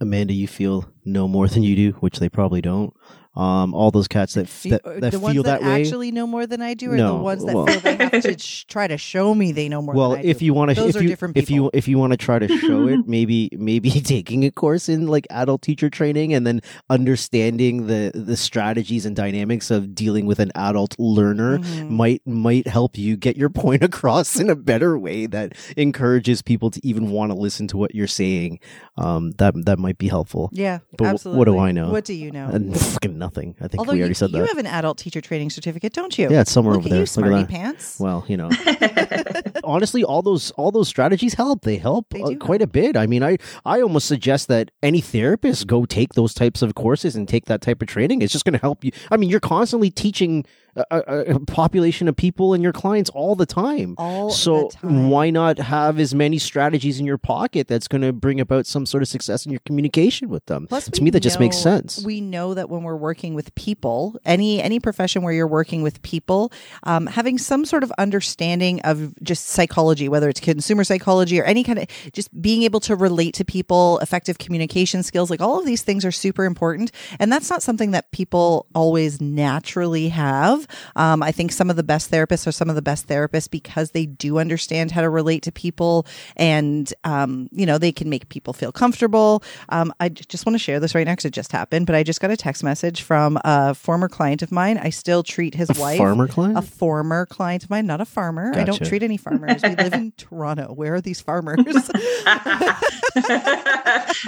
Amanda 0.00 0.32
you 0.32 0.46
feel 0.46 0.88
know 1.04 1.26
more 1.26 1.48
than 1.48 1.62
you 1.64 1.74
do, 1.74 1.90
which 1.98 2.20
they 2.20 2.28
probably 2.28 2.60
don't. 2.60 2.94
Um, 3.38 3.72
all 3.72 3.92
those 3.92 4.08
cats 4.08 4.34
that 4.34 4.48
Fe- 4.48 4.70
that, 4.70 4.82
that 4.84 5.00
the 5.00 5.10
feel 5.12 5.20
ones 5.20 5.36
that, 5.44 5.60
that, 5.60 5.62
way. 5.62 5.80
actually 5.80 6.10
know 6.10 6.26
more 6.26 6.44
than 6.44 6.60
I 6.60 6.74
do, 6.74 6.90
or 6.90 6.96
No, 6.96 7.18
the 7.18 7.22
ones 7.22 7.44
that 7.44 7.54
well- 7.54 7.66
feel 7.66 7.78
they 7.80 7.94
have 7.96 8.22
to 8.22 8.36
sh- 8.38 8.64
try 8.64 8.88
to 8.88 8.98
show 8.98 9.32
me 9.32 9.52
they 9.52 9.68
know 9.68 9.80
more. 9.80 9.94
well, 9.94 10.10
than 10.10 10.18
I 10.20 10.22
if 10.24 10.40
do. 10.40 10.46
you 10.46 10.54
want 10.54 10.70
to, 10.70 10.74
Those 10.74 10.90
if 10.90 10.96
are 10.96 11.02
you 11.04 11.08
different 11.08 11.36
if 11.36 11.48
you 11.48 11.70
if 11.72 11.86
you 11.86 11.98
want 11.98 12.10
to 12.12 12.16
try 12.16 12.40
to 12.40 12.48
show 12.58 12.88
it, 12.88 13.00
maybe 13.06 13.48
maybe 13.52 13.90
taking 14.14 14.44
a 14.44 14.50
course 14.50 14.88
in 14.88 15.06
like 15.06 15.26
adult 15.30 15.62
teacher 15.62 15.88
training 15.88 16.34
and 16.34 16.44
then 16.46 16.60
understanding 16.90 17.86
the 17.86 18.10
the 18.14 18.36
strategies 18.36 19.06
and 19.06 19.14
dynamics 19.14 19.70
of 19.70 19.94
dealing 19.94 20.26
with 20.26 20.40
an 20.40 20.50
adult 20.56 20.94
learner 20.98 21.58
Mhm. 21.58 21.90
might 21.90 22.22
might 22.26 22.66
help 22.66 22.98
you 22.98 23.16
get 23.16 23.36
your 23.36 23.48
point 23.50 23.82
across 23.84 24.38
in 24.40 24.50
a 24.50 24.56
better 24.56 24.98
way 24.98 25.26
that 25.26 25.54
encourages 25.76 26.42
people 26.42 26.70
to 26.70 26.80
even 26.84 27.10
want 27.10 27.30
to 27.32 27.38
listen 27.38 27.66
to 27.68 27.76
what 27.76 27.94
you're 27.94 28.06
saying. 28.08 28.58
Um, 28.96 29.30
that 29.38 29.54
that 29.64 29.78
might 29.78 29.96
be 29.98 30.08
helpful. 30.08 30.50
yeah, 30.52 30.78
But 30.96 31.04
wh- 31.04 31.08
absolutely. 31.10 31.38
what 31.38 31.44
do 31.46 31.58
I 31.58 31.70
know? 31.72 31.90
What 31.90 32.04
do 32.04 32.14
you 32.14 32.30
know? 32.32 32.48
And 32.48 32.76
fucking 32.76 33.16
nothing. 33.16 33.27
I 33.36 33.68
think 33.68 33.78
Although 33.78 33.92
we 33.92 33.98
you, 33.98 34.02
already 34.04 34.14
said 34.14 34.32
that. 34.32 34.38
you 34.38 34.44
have 34.46 34.58
an 34.58 34.66
adult 34.66 34.98
teacher 34.98 35.20
training 35.20 35.50
certificate, 35.50 35.92
don't 35.92 36.16
you? 36.18 36.30
yeah, 36.30 36.40
it's 36.40 36.52
somewhere 36.52 36.74
Look 36.74 36.86
over 36.86 36.88
at 36.88 36.90
there. 36.90 36.98
you, 36.98 37.02
Look 37.02 37.08
smarty 37.08 37.34
at 37.36 37.40
that. 37.48 37.48
pants. 37.50 37.98
Well, 38.00 38.24
you 38.28 38.36
know, 38.36 38.50
honestly, 39.64 40.04
all 40.04 40.22
those 40.22 40.50
all 40.52 40.70
those 40.70 40.88
strategies 40.88 41.34
help. 41.34 41.62
They 41.62 41.76
help 41.76 42.06
They 42.10 42.22
uh, 42.22 42.34
quite 42.36 42.62
a 42.62 42.66
bit. 42.66 42.96
I 42.96 43.06
mean, 43.06 43.22
I 43.22 43.38
I 43.64 43.80
almost 43.80 44.06
suggest 44.06 44.48
that 44.48 44.70
any 44.82 45.00
therapist 45.00 45.66
go 45.66 45.84
take 45.84 46.14
those 46.14 46.34
types 46.34 46.62
of 46.62 46.74
courses 46.74 47.16
and 47.16 47.28
take 47.28 47.46
that 47.46 47.60
type 47.60 47.82
of 47.82 47.88
training. 47.88 48.22
It's 48.22 48.32
just 48.32 48.44
going 48.44 48.54
to 48.54 48.60
help 48.60 48.84
you. 48.84 48.92
I 49.10 49.16
mean, 49.16 49.30
you're 49.30 49.40
constantly 49.40 49.90
teaching 49.90 50.44
a, 50.90 51.34
a, 51.34 51.40
population 51.40 52.08
of 52.08 52.16
people 52.16 52.54
and 52.54 52.62
your 52.62 52.72
clients 52.72 53.10
all 53.10 53.34
the 53.34 53.46
time. 53.46 53.94
All 53.98 54.30
so 54.30 54.68
the 54.68 54.88
time. 54.88 55.10
why 55.10 55.30
not 55.30 55.58
have 55.58 55.98
as 55.98 56.14
many 56.14 56.38
strategies 56.38 57.00
in 57.00 57.06
your 57.06 57.18
pocket 57.18 57.68
that's 57.68 57.88
going 57.88 58.02
to 58.02 58.12
bring 58.12 58.40
about 58.40 58.66
some 58.66 58.86
sort 58.86 59.02
of 59.02 59.08
success 59.08 59.46
in 59.46 59.52
your 59.52 59.60
communication 59.64 60.28
with 60.28 60.46
them? 60.46 60.66
Plus, 60.66 60.88
to 60.90 61.02
me, 61.02 61.10
that 61.10 61.20
just 61.20 61.40
makes 61.40 61.56
sense. 61.56 62.02
We 62.04 62.20
know 62.20 62.54
that 62.54 62.68
when 62.68 62.82
we're 62.82 62.96
working 62.96 63.34
with 63.34 63.54
people, 63.54 64.18
any 64.24 64.62
any 64.62 64.78
profession 64.80 65.22
where 65.22 65.32
you're 65.32 65.46
working 65.46 65.82
with 65.82 66.00
people, 66.02 66.52
um, 66.84 67.06
having 67.06 67.38
some 67.38 67.64
sort 67.64 67.82
of 67.82 67.92
understanding 67.98 68.80
of 68.82 69.14
just 69.22 69.48
psychology, 69.48 70.08
whether 70.08 70.28
it's 70.28 70.40
consumer 70.40 70.84
psychology 70.84 71.40
or 71.40 71.44
any 71.44 71.64
kind 71.64 71.78
of 71.78 71.88
just 72.12 72.40
being 72.40 72.62
able 72.62 72.80
to 72.80 72.94
relate 72.94 73.34
to 73.34 73.44
people, 73.44 73.98
effective 74.00 74.38
communication 74.38 75.02
skills, 75.02 75.30
like 75.30 75.40
all 75.40 75.58
of 75.58 75.66
these 75.66 75.82
things 75.82 76.04
are 76.04 76.12
super 76.12 76.44
important, 76.44 76.92
and 77.18 77.32
that's 77.32 77.50
not 77.50 77.62
something 77.62 77.90
that 77.90 78.10
people 78.12 78.66
always 78.74 79.20
naturally 79.20 80.08
have. 80.08 80.67
Um, 80.96 81.22
I 81.22 81.32
think 81.32 81.52
some 81.52 81.70
of 81.70 81.76
the 81.76 81.82
best 81.82 82.10
therapists 82.10 82.46
are 82.46 82.52
some 82.52 82.68
of 82.68 82.76
the 82.76 82.82
best 82.82 83.06
therapists 83.08 83.50
because 83.50 83.90
they 83.92 84.06
do 84.06 84.38
understand 84.38 84.90
how 84.90 85.00
to 85.02 85.10
relate 85.10 85.42
to 85.44 85.52
people, 85.52 86.06
and 86.36 86.92
um, 87.04 87.48
you 87.52 87.66
know 87.66 87.78
they 87.78 87.92
can 87.92 88.08
make 88.08 88.28
people 88.28 88.52
feel 88.52 88.72
comfortable. 88.72 89.42
Um, 89.68 89.92
I 90.00 90.08
j- 90.08 90.24
just 90.28 90.46
want 90.46 90.54
to 90.54 90.58
share 90.58 90.80
this 90.80 90.94
right 90.94 91.04
now 91.06 91.12
because 91.12 91.24
it 91.26 91.32
just 91.32 91.52
happened, 91.52 91.86
but 91.86 91.94
I 91.94 92.02
just 92.02 92.20
got 92.20 92.30
a 92.30 92.36
text 92.36 92.62
message 92.64 93.02
from 93.02 93.38
a 93.44 93.74
former 93.74 94.08
client 94.08 94.42
of 94.42 94.50
mine. 94.52 94.78
I 94.78 94.90
still 94.90 95.22
treat 95.22 95.54
his 95.54 95.70
A 95.70 95.80
wife. 95.80 95.98
farmer 95.98 96.26
client? 96.28 96.58
A 96.58 96.62
former 96.62 97.26
client 97.26 97.64
of 97.64 97.70
mine, 97.70 97.86
not 97.86 98.00
a 98.00 98.04
farmer. 98.04 98.52
I 98.54 98.64
don't 98.64 98.84
treat 98.84 99.02
any 99.02 99.16
farmers. 99.16 99.62
We 99.62 99.74
live 99.76 99.92
in 99.92 100.12
Toronto. 100.16 100.72
Where 100.72 100.94
are 100.94 101.00
these 101.00 101.20
farmers? 101.20 101.58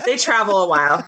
they 0.06 0.16
travel 0.18 0.62
a 0.62 0.68
while. 0.68 1.06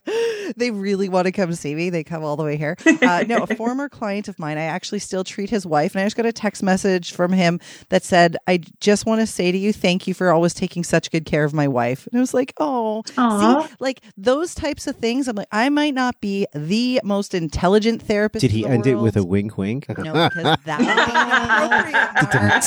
they 0.57 0.71
really 0.71 1.09
want 1.09 1.25
to 1.25 1.31
come 1.31 1.53
see 1.53 1.75
me. 1.75 1.89
They 1.89 2.03
come 2.03 2.23
all 2.23 2.35
the 2.35 2.43
way 2.43 2.57
here. 2.57 2.75
Uh, 2.85 3.23
no, 3.27 3.43
a 3.43 3.55
former 3.55 3.89
client 3.89 4.27
of 4.27 4.39
mine. 4.39 4.57
I 4.57 4.63
actually 4.63 4.99
still 4.99 5.12
treat 5.21 5.49
his 5.49 5.65
wife, 5.65 5.93
and 5.93 6.01
I 6.01 6.05
just 6.05 6.15
got 6.15 6.25
a 6.25 6.31
text 6.31 6.63
message 6.63 7.11
from 7.11 7.33
him 7.33 7.59
that 7.89 8.03
said, 8.03 8.37
"I 8.47 8.61
just 8.79 9.05
want 9.05 9.19
to 9.19 9.27
say 9.27 9.51
to 9.51 9.57
you, 9.57 9.73
thank 9.73 10.07
you 10.07 10.13
for 10.13 10.31
always 10.31 10.53
taking 10.53 10.85
such 10.85 11.11
good 11.11 11.25
care 11.25 11.43
of 11.43 11.53
my 11.53 11.67
wife." 11.67 12.07
And 12.07 12.17
I 12.17 12.21
was 12.21 12.33
like, 12.33 12.53
"Oh, 12.57 13.03
Aw. 13.17 13.63
see, 13.67 13.75
like 13.81 13.99
those 14.15 14.55
types 14.55 14.87
of 14.87 14.95
things." 14.95 15.27
I'm 15.27 15.35
like, 15.35 15.47
I 15.51 15.67
might 15.67 15.93
not 15.93 16.21
be 16.21 16.47
the 16.55 17.01
most 17.03 17.33
intelligent 17.33 18.01
therapist. 18.01 18.41
Did 18.41 18.51
he 18.51 18.63
in 18.63 18.69
the 18.69 18.75
end 18.75 18.87
it 18.87 18.95
with 18.95 19.17
a 19.17 19.23
wink, 19.25 19.57
wink? 19.57 19.89
No, 19.89 20.29
because 20.29 20.57
that 20.65 20.79
would 20.79 20.87
be 20.87 21.99
inappropriate. 21.99 22.63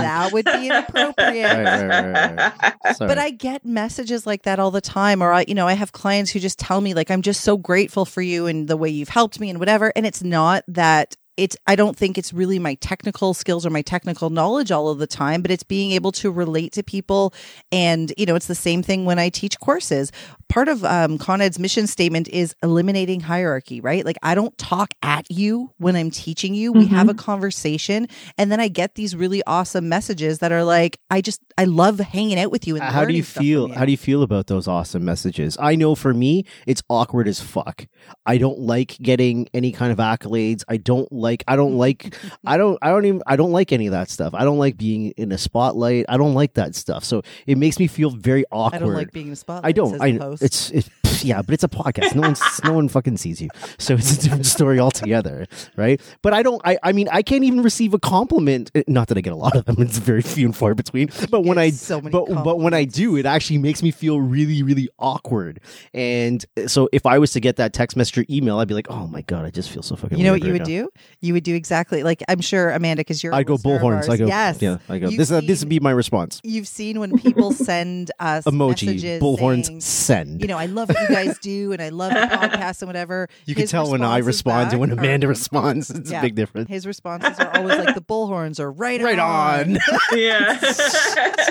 That 0.00 0.32
would 0.32 0.44
be 0.44 0.66
inappropriate. 0.66 1.50
right, 1.50 1.64
right, 1.64 1.88
right, 1.88 2.36
right, 2.36 2.52
right. 2.84 2.98
But 2.98 3.18
I 3.18 3.30
get 3.30 3.64
messages 3.64 4.26
like 4.26 4.42
that 4.42 4.58
all 4.58 4.70
the 4.70 4.80
time, 4.80 5.22
or 5.22 5.32
I, 5.32 5.44
you 5.48 5.54
know, 5.54 5.66
I 5.66 5.74
have 5.74 5.92
clients 5.92 6.30
who 6.30 6.38
just 6.38 6.58
tell 6.58 6.80
me 6.80 6.94
like, 6.94 7.10
"I'm 7.10 7.22
just 7.22 7.42
so 7.42 7.56
grateful 7.56 8.04
for 8.04 8.22
you 8.22 8.46
and 8.46 8.68
the 8.68 8.76
way 8.76 8.88
you've 8.88 9.08
helped 9.08 9.40
me 9.40 9.50
and 9.50 9.58
whatever." 9.58 9.92
And 9.96 10.06
it's 10.06 10.22
not 10.22 10.64
that 10.68 11.16
it's. 11.40 11.56
I 11.66 11.74
don't 11.74 11.96
think 11.96 12.18
it's 12.18 12.32
really 12.32 12.58
my 12.58 12.74
technical 12.74 13.32
skills 13.32 13.64
or 13.64 13.70
my 13.70 13.80
technical 13.80 14.28
knowledge 14.28 14.70
all 14.70 14.90
of 14.90 14.98
the 14.98 15.06
time, 15.06 15.40
but 15.40 15.50
it's 15.50 15.62
being 15.62 15.92
able 15.92 16.12
to 16.12 16.30
relate 16.30 16.72
to 16.72 16.82
people. 16.82 17.32
And 17.72 18.12
you 18.18 18.26
know, 18.26 18.34
it's 18.34 18.46
the 18.46 18.54
same 18.54 18.82
thing 18.82 19.06
when 19.06 19.18
I 19.18 19.30
teach 19.30 19.58
courses. 19.58 20.12
Part 20.50 20.68
of 20.68 20.84
um, 20.84 21.16
ConEd's 21.16 21.58
mission 21.58 21.86
statement 21.86 22.28
is 22.28 22.54
eliminating 22.62 23.20
hierarchy, 23.20 23.80
right? 23.80 24.04
Like 24.04 24.18
I 24.22 24.34
don't 24.34 24.56
talk 24.58 24.92
at 25.02 25.30
you 25.30 25.72
when 25.78 25.96
I'm 25.96 26.10
teaching 26.10 26.54
you. 26.54 26.72
We 26.72 26.86
have 26.86 27.08
a 27.08 27.14
conversation, 27.14 28.08
and 28.36 28.52
then 28.52 28.60
I 28.60 28.68
get 28.68 28.96
these 28.96 29.16
really 29.16 29.42
awesome 29.46 29.88
messages 29.88 30.40
that 30.40 30.52
are 30.52 30.64
like, 30.64 30.98
"I 31.10 31.20
just, 31.20 31.40
I 31.56 31.64
love 31.64 31.98
hanging 32.00 32.38
out 32.38 32.50
with 32.50 32.66
you." 32.66 32.76
And 32.76 32.84
how 32.84 33.04
do 33.04 33.12
you 33.12 33.18
learning 33.18 33.22
stuff 33.22 33.34
from 33.34 33.44
feel 33.44 33.68
how 33.72 33.84
do 33.84 33.90
you 33.90 33.96
feel 33.96 34.22
about 34.22 34.46
those 34.46 34.66
awesome 34.68 35.04
messages 35.04 35.56
i 35.60 35.74
know 35.74 35.94
for 35.94 36.12
me 36.12 36.44
it's 36.66 36.82
awkward 36.88 37.28
as 37.28 37.40
fuck 37.40 37.86
i 38.26 38.36
don't 38.36 38.58
like 38.58 38.96
getting 39.00 39.48
any 39.54 39.72
kind 39.72 39.92
of 39.92 39.98
accolades 39.98 40.62
i 40.68 40.76
don't 40.76 41.10
like 41.12 41.44
i 41.48 41.56
don't 41.56 41.76
like 41.76 42.14
i 42.46 42.56
don't 42.56 42.78
i 42.82 42.90
don't 42.90 43.04
even 43.04 43.22
i 43.26 43.36
don't 43.36 43.52
like 43.52 43.72
any 43.72 43.86
of 43.86 43.92
that 43.92 44.10
stuff 44.10 44.34
i 44.34 44.44
don't 44.44 44.58
like 44.58 44.76
being 44.76 45.10
in 45.12 45.32
a 45.32 45.38
spotlight 45.38 46.04
i 46.08 46.16
don't 46.16 46.34
like 46.34 46.54
that 46.54 46.74
stuff 46.74 47.04
so 47.04 47.22
it 47.46 47.56
makes 47.58 47.78
me 47.78 47.86
feel 47.86 48.10
very 48.10 48.44
awkward 48.50 48.82
I 48.82 48.84
don't 48.84 48.94
like 48.94 49.12
being 49.12 49.26
in 49.28 49.32
a 49.32 49.36
spotlight. 49.36 49.64
I 49.64 49.72
don't. 49.72 49.90
says 49.90 50.00
I 50.00 50.10
the 50.12 50.18
host. 50.18 50.39
It's 50.40 50.70
it's 50.70 50.88
yeah, 51.24 51.42
but 51.42 51.52
it's 51.54 51.64
a 51.64 51.68
podcast. 51.68 52.14
No 52.14 52.22
one's 52.22 52.42
no 52.64 52.72
one 52.72 52.88
fucking 52.88 53.16
sees 53.16 53.40
you, 53.40 53.48
so 53.78 53.94
it's 53.94 54.12
a 54.16 54.20
different 54.22 54.46
story 54.46 54.78
altogether, 54.80 55.46
right? 55.76 56.00
But 56.22 56.34
I 56.34 56.42
don't. 56.42 56.60
I 56.64 56.78
I 56.82 56.92
mean, 56.92 57.08
I 57.12 57.22
can't 57.22 57.44
even 57.44 57.62
receive 57.62 57.94
a 57.94 57.98
compliment. 57.98 58.70
eh, 58.74 58.82
Not 58.88 59.08
that 59.08 59.18
I 59.18 59.20
get 59.20 59.32
a 59.32 59.36
lot 59.36 59.56
of 59.56 59.64
them. 59.64 59.76
It's 59.90 59.98
very 59.98 60.22
few 60.22 60.46
and 60.46 60.56
far 60.56 60.74
between. 60.74 61.10
But 61.30 61.42
when 61.42 61.58
I 61.58 61.70
so 61.70 62.00
but 62.00 62.26
but 62.44 62.58
when 62.60 62.74
I 62.74 62.84
do, 62.84 63.16
it 63.16 63.26
actually 63.26 63.58
makes 63.58 63.82
me 63.82 63.90
feel 63.90 64.20
really 64.20 64.62
really 64.62 64.88
awkward. 64.98 65.60
And 65.94 66.44
eh, 66.56 66.66
so 66.66 66.88
if 66.92 67.06
I 67.06 67.18
was 67.18 67.32
to 67.32 67.40
get 67.40 67.56
that 67.56 67.72
text 67.72 67.96
message 67.96 68.18
or 68.18 68.24
email, 68.30 68.58
I'd 68.58 68.68
be 68.68 68.74
like, 68.74 68.90
oh 68.90 69.06
my 69.06 69.22
god, 69.22 69.44
I 69.44 69.50
just 69.50 69.70
feel 69.70 69.82
so 69.82 69.96
fucking. 69.96 70.18
you 70.18 70.24
know 70.24 70.32
what 70.32 70.42
you 70.42 70.48
right 70.52 70.60
would 70.60 70.68
now. 70.68 70.84
do? 70.86 70.90
You 71.20 71.32
would 71.34 71.44
do 71.44 71.54
exactly 71.54 72.02
like 72.02 72.22
I'm 72.28 72.40
sure 72.40 72.70
Amanda, 72.70 73.00
because 73.00 73.22
you're. 73.22 73.34
I'd 73.34 73.46
go 73.46 73.56
bullhorns. 73.56 74.08
I 74.08 74.16
go 74.16 74.26
Yes. 74.26 74.60
yeah. 74.62 74.78
I 74.88 74.98
go. 74.98 75.08
You've 75.08 75.18
This 75.18 75.30
uh, 75.30 75.40
this 75.40 75.60
would 75.60 75.68
be 75.68 75.80
my 75.80 75.90
response. 75.90 76.40
You've 76.44 76.68
seen 76.68 77.00
when 77.00 77.18
people 77.18 77.52
send 77.70 78.10
us 78.20 78.44
Emoji 78.44 79.18
bullhorns 79.20 79.66
saying, 79.66 79.80
send. 79.80 80.40
you 80.42 80.48
know, 80.48 80.58
I 80.58 80.66
love 80.66 80.90
you 80.90 81.09
guys 81.10 81.38
do, 81.38 81.72
and 81.72 81.82
I 81.82 81.88
love 81.90 82.12
the 82.12 82.20
podcast 82.20 82.82
and 82.82 82.88
whatever. 82.88 83.28
You 83.46 83.54
can 83.54 83.62
His 83.62 83.70
tell 83.70 83.90
when 83.90 84.02
I 84.02 84.18
responses 84.18 84.26
respond 84.26 84.72
and 84.72 84.80
when 84.80 84.90
back 84.90 84.98
are- 84.98 85.00
Amanda 85.02 85.26
uh-huh. 85.26 85.30
responds. 85.30 85.90
It's 85.90 86.10
Yeah. 86.10 86.18
a 86.20 86.22
big 86.22 86.34
difference. 86.34 86.68
His 86.68 86.86
responses 86.86 87.38
are 87.38 87.56
always 87.56 87.78
like 87.78 87.94
the 87.94 88.00
bullhorns 88.00 88.60
are 88.60 88.70
right, 88.70 89.00
Right 89.02 89.18
on. 89.18 89.78
yeah. 90.12 90.58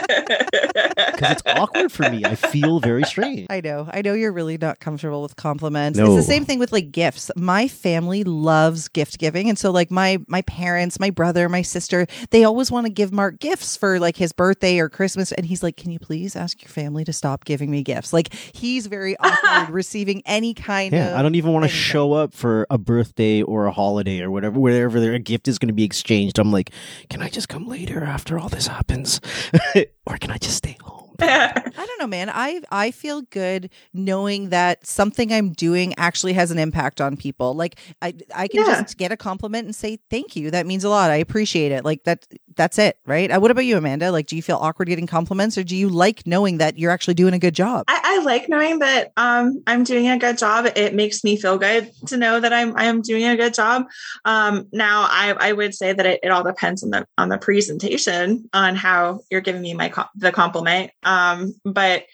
because 1.20 1.32
it's 1.32 1.42
awkward 1.46 1.92
for 1.92 2.10
me. 2.10 2.24
I 2.26 2.36
feel 2.36 2.80
very 2.80 3.04
strange. 3.04 3.48
I 3.50 3.62
know. 3.62 3.90
I 3.92 4.02
know 4.02 4.14
you're 4.14 4.32
really 4.32 4.58
not 4.58 4.80
comfortable 4.80 5.22
with 5.22 5.36
compliments. 5.36 5.98
No. 6.00 6.16
It's 6.16 6.26
the 6.26 6.32
same 6.32 6.46
thing 6.46 6.60
with 6.60 6.72
like 6.72 6.92
gifts. 6.92 7.32
My 7.36 7.68
family 7.68 8.24
loves 8.24 8.88
gift 8.88 9.18
giving. 9.20 9.50
And 9.50 9.58
so 9.58 9.72
like 9.72 9.92
my 9.92 10.20
my 10.28 10.42
parents, 10.44 11.00
my 11.00 11.10
brother, 11.10 11.50
my 11.50 11.62
sister, 11.62 12.08
they 12.32 12.44
always 12.44 12.72
want 12.72 12.86
to 12.86 12.92
give 12.92 13.12
Mark 13.12 13.40
gifts 13.40 13.76
for 13.76 14.00
like 14.00 14.16
his 14.18 14.32
birthday 14.32 14.80
or 14.80 14.90
Christmas 14.90 15.32
and 15.32 15.46
he's 15.46 15.64
like, 15.64 15.78
"Can 15.78 15.92
you 15.92 16.00
please 16.00 16.36
ask 16.36 16.62
your 16.62 16.70
family 16.70 17.04
to 17.06 17.14
stop 17.14 17.46
giving 17.46 17.70
me 17.70 17.84
gifts?" 17.84 18.14
Like 18.14 18.34
he's 18.54 18.88
very 18.88 19.18
awkward 19.18 19.39
receiving 19.70 20.22
any 20.26 20.54
kind 20.54 20.94
of 20.94 21.00
Yeah, 21.00 21.18
I 21.18 21.22
don't 21.22 21.36
even 21.36 21.54
want 21.54 21.64
to 21.66 21.70
show 21.70 22.14
up 22.14 22.34
for 22.34 22.66
a 22.70 22.78
birthday 22.78 23.42
or 23.42 23.66
a 23.66 23.72
holiday 23.72 24.22
or 24.22 24.32
whatever, 24.32 24.60
wherever 24.60 25.00
their 25.00 25.18
gift 25.20 25.48
is 25.48 25.58
going 25.60 25.68
to 25.68 25.74
be 25.74 25.84
exchanged. 25.84 26.40
I'm 26.40 26.52
like, 26.52 26.72
can 27.10 27.22
I 27.22 27.30
just 27.30 27.50
come 27.50 27.68
later 27.68 28.04
after 28.04 28.38
all 28.40 28.50
this 28.50 28.68
happens, 28.68 29.20
or 30.06 30.18
can 30.18 30.32
I 30.32 30.38
just 30.38 30.58
stay 30.58 30.78
home? 30.82 30.96
I 31.22 31.52
don't 31.76 32.00
know, 32.00 32.08
man. 32.08 32.30
I 32.34 32.62
I 32.72 32.92
feel 32.92 33.24
good 33.24 33.72
knowing 33.94 34.50
that 34.50 34.88
something 34.88 35.34
I'm 35.34 35.52
doing 35.52 35.94
actually 35.98 36.32
has 36.34 36.50
an 36.50 36.58
impact 36.58 37.02
on 37.02 37.18
people. 37.18 37.54
Like 37.56 37.78
I 38.02 38.14
I 38.34 38.48
can 38.48 38.62
Yeah. 38.66 38.82
just 38.84 38.98
get 38.98 39.12
a 39.12 39.18
compliment 39.18 39.66
and 39.66 39.76
say 39.76 39.98
thank 40.10 40.38
you. 40.38 40.50
That 40.50 40.66
means 40.66 40.86
a 40.86 40.90
lot. 40.90 41.12
I 41.12 41.16
appreciate 41.18 41.74
it. 41.74 41.84
Like 41.84 42.06
that 42.06 42.26
that's 42.60 42.78
it, 42.78 42.98
right? 43.06 43.32
Uh, 43.32 43.40
what 43.40 43.52
about 43.52 43.64
you, 43.64 43.78
Amanda? 43.78 44.12
Like 44.12 44.28
do 44.28 44.36
you 44.36 44.42
feel 44.42 44.58
awkward 44.58 44.90
getting 44.90 45.08
compliments 45.08 45.58
or 45.58 45.64
do 45.64 45.78
you 45.78 45.88
like 45.88 46.28
knowing 46.28 46.58
that 46.58 46.78
you're 46.78 46.92
actually 46.92 47.14
doing 47.14 47.34
a 47.34 47.40
good 47.40 47.56
job? 47.56 47.86
I, 47.88 48.02
I 48.04 48.24
like 48.24 48.50
knowing 48.50 48.80
that 48.80 49.14
um, 49.16 49.64
I'm 49.66 49.86
doing 49.86 50.10
a 50.10 50.20
good 50.20 50.38
job. 50.38 50.66
It 50.76 50.94
makes 50.94 51.24
me 51.24 51.38
feel 51.38 51.58
good 51.58 51.90
to 52.08 52.18
know 52.18 52.38
that 52.38 52.52
I'm 52.52 52.76
I'm 52.76 53.02
doing 53.02 53.24
a 53.24 53.38
good 53.38 53.54
job. 53.54 53.86
Um, 54.26 54.68
now, 54.74 55.08
I, 55.10 55.34
I 55.40 55.54
would 55.54 55.74
say 55.74 55.94
that 55.94 56.06
it, 56.06 56.20
it 56.22 56.32
all 56.32 56.44
depends 56.44 56.84
on 56.84 56.90
the 56.90 57.08
on 57.18 57.30
the 57.30 57.38
presentation 57.38 58.50
on 58.52 58.76
how 58.76 59.22
you're 59.32 59.40
giving 59.40 59.62
me 59.62 59.74
my 59.74 59.94
the 60.16 60.34
compliment. 60.34 60.92
Um, 61.04 61.56
but 61.64 62.08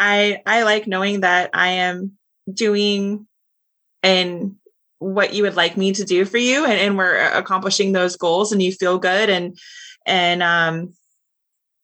I 0.00 0.42
I 0.44 0.64
like 0.64 0.88
knowing 0.88 1.20
that 1.20 1.50
I 1.54 1.68
am 1.68 2.18
doing 2.52 3.28
and 4.02 4.56
what 4.98 5.34
you 5.34 5.44
would 5.44 5.54
like 5.54 5.76
me 5.76 5.92
to 5.92 6.04
do 6.04 6.24
for 6.24 6.38
you, 6.38 6.64
and, 6.64 6.80
and 6.80 6.98
we're 6.98 7.16
accomplishing 7.30 7.92
those 7.92 8.16
goals, 8.16 8.50
and 8.50 8.60
you 8.60 8.72
feel 8.72 8.98
good, 8.98 9.30
and 9.30 9.56
and 10.06 10.42
um, 10.42 10.94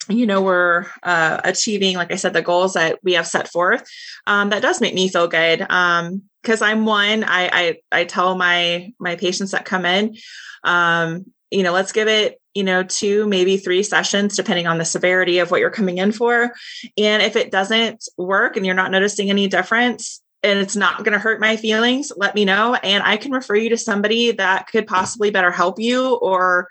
you 0.09 0.27
know 0.27 0.43
we're 0.43 0.87
uh, 1.03 1.41
achieving 1.45 1.97
like 1.97 2.13
i 2.13 2.17
said 2.17 2.33
the 2.33 2.43
goals 2.43 2.75
that 2.75 2.99
we 3.03 3.15
have 3.15 3.27
set 3.27 3.49
forth. 3.49 3.89
Um, 4.27 4.51
that 4.51 4.63
does 4.63 4.81
make 4.81 4.95
me 4.95 5.09
feel 5.09 5.29
good 5.29 5.65
um, 5.71 6.23
because 6.43 6.63
i'm 6.63 6.87
one 6.87 7.25
I, 7.25 7.51
I 7.53 7.77
i 7.93 8.05
tell 8.05 8.37
my 8.37 8.93
my 8.99 9.17
patients 9.17 9.53
that 9.53 9.65
come 9.65 9.85
in 9.85 10.17
um, 10.65 11.27
you 11.51 11.63
know 11.63 11.73
let's 11.73 11.93
give 11.93 12.09
it 12.09 12.41
you 12.55 12.65
know 12.65 12.83
two 12.83 13.27
maybe 13.27 13.57
three 13.57 13.83
sessions 13.83 14.37
depending 14.37 14.67
on 14.67 14.79
the 14.79 14.85
severity 14.85 15.39
of 15.39 15.51
what 15.51 15.61
you're 15.61 15.71
coming 15.71 15.99
in 15.99 16.13
for. 16.13 16.53
And 16.99 17.23
if 17.23 17.37
it 17.37 17.51
doesn't 17.51 18.09
work 18.17 18.57
and 18.57 18.67
you're 18.67 18.75
not 18.75 18.91
noticing 18.91 19.31
any 19.31 19.47
difference 19.47 20.21
and 20.43 20.59
it's 20.59 20.75
not 20.77 20.99
going 20.99 21.13
to 21.13 21.19
hurt 21.19 21.41
my 21.41 21.57
feelings 21.57 22.13
let 22.17 22.35
me 22.35 22.45
know. 22.45 22.75
And 22.75 23.03
i 23.05 23.17
can 23.17 23.33
refer 23.33 23.55
you 23.55 23.69
to 23.71 23.77
somebody 23.77 24.33
that 24.33 24.67
could 24.67 24.87
possibly 24.87 25.31
better 25.31 25.51
help 25.51 25.79
you 25.79 26.15
or 26.17 26.69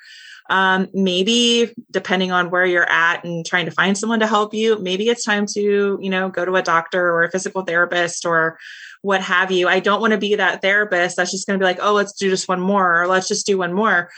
um, 0.49 0.87
maybe 0.93 1.73
depending 1.91 2.31
on 2.31 2.49
where 2.49 2.65
you're 2.65 2.89
at 2.89 3.23
and 3.23 3.45
trying 3.45 3.65
to 3.65 3.71
find 3.71 3.97
someone 3.97 4.19
to 4.19 4.27
help 4.27 4.53
you 4.53 4.79
maybe 4.79 5.07
it's 5.07 5.23
time 5.23 5.45
to 5.45 5.97
you 6.01 6.09
know 6.09 6.29
go 6.29 6.43
to 6.43 6.55
a 6.55 6.61
doctor 6.61 7.11
or 7.11 7.23
a 7.23 7.31
physical 7.31 7.61
therapist 7.63 8.25
or 8.25 8.57
what 9.01 9.21
have 9.21 9.49
you. 9.49 9.69
I 9.69 9.79
don't 9.79 10.01
want 10.01 10.11
to 10.11 10.17
be 10.17 10.35
that 10.35 10.61
therapist 10.61 11.15
that's 11.15 11.31
just 11.31 11.47
going 11.47 11.57
to 11.57 11.63
be 11.63 11.67
like 11.67 11.79
oh 11.81 11.93
let's 11.93 12.13
do 12.13 12.29
just 12.29 12.47
one 12.47 12.61
more 12.61 13.01
or 13.01 13.07
let's 13.07 13.27
just 13.27 13.45
do 13.45 13.57
one 13.57 13.73
more. 13.73 14.09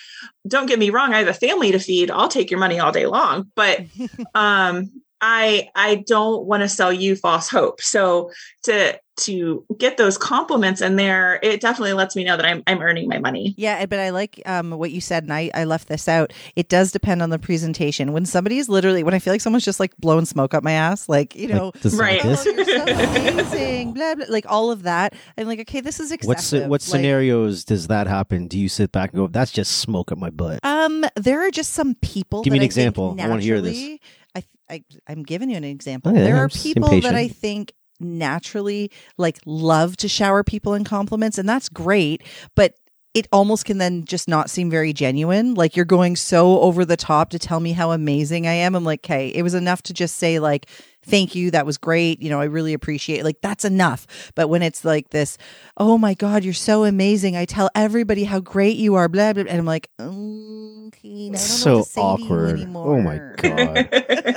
Don't 0.47 0.65
get 0.65 0.79
me 0.79 0.89
wrong 0.89 1.13
i 1.13 1.19
have 1.19 1.27
a 1.27 1.33
family 1.33 1.71
to 1.71 1.79
feed. 1.79 2.09
I'll 2.09 2.27
take 2.27 2.49
your 2.49 2.59
money 2.59 2.79
all 2.79 2.91
day 2.91 3.05
long 3.05 3.51
but 3.55 3.81
um 4.35 4.91
I 5.21 5.69
I 5.75 6.03
don't 6.07 6.45
want 6.45 6.61
to 6.61 6.69
sell 6.69 6.91
you 6.91 7.15
false 7.15 7.49
hope. 7.49 7.81
So 7.81 8.31
to 8.63 8.99
to 9.17 9.65
get 9.77 9.97
those 9.97 10.17
compliments 10.17 10.81
in 10.81 10.95
there, 10.95 11.39
it 11.43 11.61
definitely 11.61 11.93
lets 11.93 12.15
me 12.15 12.23
know 12.23 12.37
that 12.37 12.45
I'm 12.45 12.63
I'm 12.67 12.81
earning 12.81 13.07
my 13.07 13.19
money. 13.19 13.53
Yeah, 13.57 13.85
but 13.85 13.99
I 13.99 14.09
like 14.09 14.41
um, 14.45 14.71
what 14.71 14.91
you 14.91 15.01
said, 15.01 15.23
and 15.23 15.33
I, 15.33 15.51
I 15.53 15.65
left 15.65 15.87
this 15.87 16.07
out. 16.07 16.33
It 16.55 16.69
does 16.69 16.91
depend 16.91 17.21
on 17.21 17.29
the 17.29 17.39
presentation. 17.39 18.13
When 18.13 18.25
somebody 18.25 18.57
is 18.57 18.69
literally, 18.69 19.03
when 19.03 19.13
I 19.13 19.19
feel 19.19 19.33
like 19.33 19.41
someone's 19.41 19.65
just 19.65 19.79
like 19.79 19.95
blowing 19.97 20.25
smoke 20.25 20.53
up 20.53 20.63
my 20.63 20.71
ass, 20.71 21.09
like 21.09 21.35
you 21.35 21.47
know, 21.47 21.71
Like 21.83 21.93
Right. 21.93 22.21
oh, 22.25 22.29
you're 22.29 22.65
so 22.65 22.83
amazing, 22.83 23.93
blah 23.93 24.15
blah, 24.15 24.25
like 24.29 24.45
all 24.49 24.71
of 24.71 24.83
that. 24.83 25.13
I'm 25.37 25.47
like, 25.47 25.59
okay, 25.61 25.81
this 25.81 25.99
is 25.99 26.11
excessive. 26.11 26.27
What's 26.27 26.49
the, 26.49 26.61
what 26.61 26.69
Like, 26.71 26.81
scenarios 26.81 27.63
does 27.65 27.87
that 27.87 28.07
happen? 28.07 28.47
Do 28.47 28.57
you 28.57 28.69
sit 28.69 28.91
back 28.91 29.11
and 29.11 29.17
go, 29.19 29.27
"That's 29.27 29.51
just 29.51 29.73
smoke 29.79 30.11
up 30.11 30.17
my 30.17 30.29
butt"? 30.29 30.59
Um, 30.63 31.05
there 31.15 31.45
are 31.45 31.51
just 31.51 31.73
some 31.73 31.95
people. 31.95 32.43
Give 32.43 32.51
me 32.51 32.59
an 32.59 32.63
I 32.63 32.65
example. 32.65 33.15
I 33.19 33.27
wanna 33.27 33.41
hear 33.41 33.61
this. 33.61 33.99
I, 34.35 34.43
I, 34.69 34.83
I'm 35.07 35.23
giving 35.23 35.49
you 35.49 35.57
an 35.57 35.63
example. 35.65 36.11
Okay, 36.11 36.23
there 36.23 36.35
I'm 36.37 36.45
are 36.45 36.47
just 36.47 36.63
people 36.63 37.01
that. 37.01 37.15
I 37.15 37.27
think 37.27 37.73
naturally 38.03 38.91
like 39.17 39.39
love 39.45 39.97
to 39.97 40.07
shower 40.07 40.43
people 40.43 40.73
in 40.73 40.83
compliments, 40.83 41.37
and 41.37 41.47
that's 41.47 41.69
great. 41.69 42.23
But 42.55 42.75
it 43.13 43.27
almost 43.31 43.65
can 43.65 43.77
then 43.77 44.05
just 44.05 44.27
not 44.27 44.49
seem 44.49 44.69
very 44.69 44.93
genuine. 44.93 45.53
Like 45.53 45.75
you're 45.75 45.85
going 45.85 46.15
so 46.15 46.59
over 46.61 46.85
the 46.85 46.95
top 46.95 47.29
to 47.31 47.39
tell 47.39 47.59
me 47.59 47.73
how 47.73 47.91
amazing 47.91 48.47
I 48.47 48.53
am. 48.53 48.73
I'm 48.73 48.85
like, 48.85 49.01
okay, 49.01 49.27
it 49.29 49.41
was 49.41 49.53
enough 49.53 49.81
to 49.83 49.93
just 49.93 50.15
say 50.15 50.39
like, 50.39 50.67
thank 51.03 51.35
you, 51.35 51.51
that 51.51 51.65
was 51.65 51.77
great. 51.77 52.21
You 52.21 52.29
know, 52.29 52.39
I 52.39 52.45
really 52.45 52.73
appreciate. 52.73 53.19
It. 53.19 53.23
Like 53.25 53.41
that's 53.41 53.65
enough. 53.65 54.07
But 54.35 54.49
when 54.49 54.61
it's 54.61 54.85
like 54.85 55.09
this, 55.09 55.37
oh 55.77 55.97
my 55.97 56.13
god, 56.13 56.43
you're 56.43 56.53
so 56.53 56.83
amazing. 56.83 57.35
I 57.35 57.45
tell 57.45 57.69
everybody 57.75 58.23
how 58.23 58.39
great 58.39 58.77
you 58.77 58.95
are. 58.95 59.07
Blah 59.07 59.33
blah. 59.33 59.43
blah. 59.43 59.51
And 59.51 59.59
I'm 59.59 59.65
like, 59.65 59.89
okay, 59.99 61.27
I 61.27 61.31
don't 61.31 61.37
so 61.37 61.77
what 61.77 61.83
to 61.85 61.89
say 61.89 62.01
to 62.01 62.01
you 62.01 62.25
awkward. 62.25 62.59
anymore. 62.59 62.87
Oh 62.87 63.01
my 63.01 63.17
god. 63.37 63.89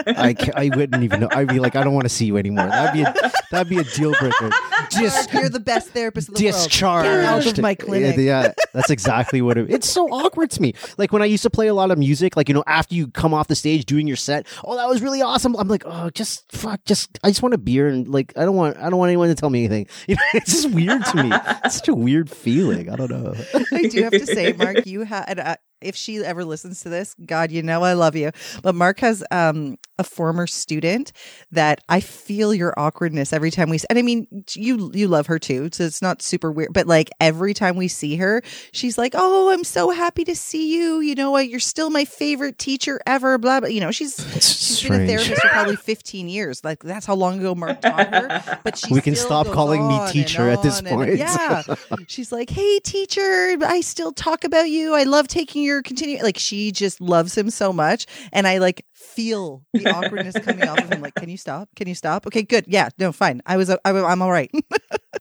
I, 0.07 0.37
I 0.57 0.71
wouldn't 0.75 1.03
even 1.03 1.21
know. 1.21 1.29
I'd 1.31 1.49
be 1.49 1.61
like, 1.61 1.77
I 1.77 1.83
don't 1.83 1.95
want 1.95 2.05
to 2.05 2.11
see 2.11 2.27
you 2.27 2.37
anymore. 2.37 2.67
That'd 2.67 2.95
be 2.95 3.03
a, 3.03 3.33
that'd 3.51 3.69
be 3.69 3.79
a 3.79 3.85
deal 3.85 4.12
breaker. 4.19 4.51
Just 4.91 5.33
you're 5.33 5.49
the 5.49 5.61
best 5.61 5.89
therapist 5.89 6.29
in 6.29 6.35
the 6.35 6.45
world. 6.45 6.55
discharged. 6.55 7.09
Get 7.09 7.25
out 7.25 7.47
of 7.47 7.59
my 7.59 7.75
clinic. 7.75 8.17
Yeah, 8.17 8.43
yeah, 8.43 8.53
that's 8.73 8.91
exactly 8.91 9.43
what 9.43 9.59
it, 9.59 9.71
it's 9.71 9.89
so 9.89 10.09
awkward 10.09 10.51
to 10.53 10.62
me. 10.62 10.75
Like 10.99 11.12
when 11.12 11.23
I 11.23 11.27
used 11.27 11.43
to 11.43 11.51
play 11.51 11.69
a 11.69 11.75
lot 11.75 11.91
of 11.91 11.99
music, 11.99 12.37
like 12.37 12.49
you 12.49 12.55
know, 12.55 12.65
after 12.67 12.95
you 12.95 13.09
come 13.09 13.35
off 13.35 13.49
the 13.49 13.55
stage 13.55 13.87
doing 13.87 14.07
your 14.07 14.17
set, 14.17 14.47
oh, 14.65 14.77
that 14.77 14.89
was 14.89 15.03
really 15.03 15.23
awesome. 15.23 15.57
I'm 15.57 15.69
like, 15.69 15.85
oh, 15.87 16.11
just 16.11 16.51
fuck, 16.55 16.85
just 16.85 17.19
I 17.23 17.29
just 17.29 17.43
want 17.43 17.55
a 17.55 17.59
beer 17.59 17.89
and 17.89 18.09
like 18.09 18.33
I 18.37 18.45
don't 18.45 18.57
want 18.57 18.77
I 18.79 18.91
don't 18.91 18.99
want 18.99 19.11
anyone 19.11 19.29
to 19.29 19.35
tell 19.35 19.51
me 19.51 19.65
anything. 19.65 19.87
You 20.09 20.17
know, 20.17 20.23
it's 20.35 20.53
just 20.53 20.71
weird 20.71 21.05
to 21.07 21.23
me. 21.23 21.31
It's 21.65 21.77
such 21.77 21.89
a 21.89 21.95
weird 21.95 22.31
feeling. 22.31 22.91
I 22.91 22.97
don't 22.97 23.11
know. 23.11 23.35
I 23.73 23.83
do 23.89 24.03
have 24.03 24.13
to 24.13 24.27
say, 24.27 24.53
Mark, 24.53 24.87
you 24.87 25.03
had. 25.03 25.39
Uh, 25.39 25.57
if 25.85 25.95
she 25.97 26.18
ever 26.24 26.45
listens 26.45 26.80
to 26.82 26.89
this, 26.89 27.14
God, 27.24 27.51
you 27.53 27.62
know 27.62 27.82
I 27.85 27.93
love 27.93 28.16
you. 28.16 28.30
But 28.62 28.74
Mark 28.74 29.01
has 29.01 29.22
um, 29.30 29.76
a 29.99 30.05
former 30.05 30.47
student 30.47 31.12
that 31.53 31.80
I 31.89 32.01
feel 32.01 32.55
your 32.55 32.74
awkwardness 32.78 33.32
every 33.32 33.51
time 33.51 33.68
we. 33.70 33.78
And 33.91 33.99
I 33.99 34.03
mean, 34.03 34.26
you 34.55 34.91
you 34.95 35.09
love 35.09 35.26
her 35.26 35.39
too, 35.39 35.68
so 35.72 35.85
it's 35.85 36.03
not 36.03 36.22
super 36.22 36.51
weird. 36.51 36.72
But 36.72 36.87
like 36.87 37.11
every 37.20 37.55
time 37.55 37.76
we 37.76 37.89
see 37.89 38.16
her, 38.16 38.43
she's 38.72 38.97
like, 38.99 39.12
"Oh, 39.16 39.51
I'm 39.53 39.64
so 39.64 39.91
happy 39.91 40.24
to 40.24 40.35
see 40.35 40.74
you. 40.74 41.01
You 41.01 41.14
know, 41.14 41.30
what? 41.30 41.49
you're 41.49 41.61
still 41.61 41.91
my 41.91 42.05
favorite 42.05 42.59
teacher 42.59 43.01
ever." 43.07 43.39
Blah 43.39 43.61
blah. 43.61 43.68
You 43.68 43.80
know, 43.80 43.91
she's 43.91 44.18
It's 44.37 44.49
she's 44.78 44.89
been 44.89 45.03
a 45.03 45.07
therapist 45.07 45.41
for 45.43 45.49
probably 45.49 45.76
15 45.76 46.28
years. 46.28 46.64
Like 46.64 46.82
that's 46.82 47.07
how 47.07 47.14
long 47.14 47.39
ago 47.39 47.55
Mark 47.55 47.80
taught 47.80 48.09
her. 48.14 48.59
But 48.64 48.78
she 48.78 48.93
We 48.93 49.01
can 49.01 49.14
stop 49.16 49.47
calling 49.49 49.87
me 49.87 50.01
teacher 50.11 50.49
at 50.49 50.62
this 50.62 50.78
on 50.80 50.87
and- 50.87 50.97
point. 50.97 51.16
yeah, 51.18 51.62
she's 52.09 52.32
like, 52.32 52.51
"Hey, 52.51 52.78
teacher, 52.80 53.57
I 53.64 53.80
still 53.82 54.12
talk 54.12 54.45
about 54.45 54.70
you. 54.70 54.95
I 54.95 55.05
love 55.05 55.28
taking 55.28 55.62
your 55.62 55.74
continue." 55.83 56.22
Like 56.22 56.39
she 56.39 56.72
just 56.72 57.01
loves 57.01 57.37
him 57.37 57.51
so 57.51 57.72
much, 57.72 58.07
and 58.33 58.47
I 58.47 58.59
like 58.59 58.85
feel 58.93 59.62
the 59.72 59.87
awkwardness 59.95 60.39
coming 60.41 60.68
off 60.68 60.79
of 60.79 60.93
him. 60.93 61.01
Like, 61.01 61.14
can 61.14 61.29
you 61.29 61.37
stop? 61.37 61.68
Can 61.77 61.89
you 61.89 61.95
stop? 61.95 62.27
Okay, 62.27 62.43
good. 62.43 62.64
Yeah, 62.66 62.89
no, 62.99 63.12
fine. 63.12 63.43
I 63.47 63.57
was, 63.57 63.70
uh, 63.70 63.77
I, 63.85 63.91
I'm 63.91 64.22
all 64.22 64.33
right. 64.33 64.51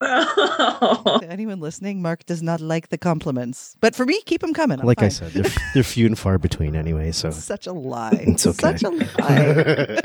To 0.04 1.26
anyone 1.28 1.60
listening, 1.60 2.02
Mark 2.02 2.26
does 2.26 2.42
not 2.42 2.60
like 2.60 2.88
the 2.88 2.98
compliments, 2.98 3.76
but 3.80 3.94
for 3.94 4.04
me, 4.04 4.20
keep 4.22 4.40
them 4.40 4.52
coming. 4.52 4.80
I'm 4.80 4.86
like 4.86 5.02
I 5.02 5.08
said, 5.08 5.32
they're, 5.32 5.50
they're 5.72 5.82
few 5.82 6.06
and 6.06 6.18
far 6.18 6.38
between 6.38 6.74
anyway. 6.74 7.12
So 7.12 7.30
such 7.30 7.66
a 7.66 7.72
lie. 7.72 8.24
It's 8.26 8.46
okay. 8.46 8.76
Such 8.76 8.82
a 8.82 8.90
lie. 8.90 10.00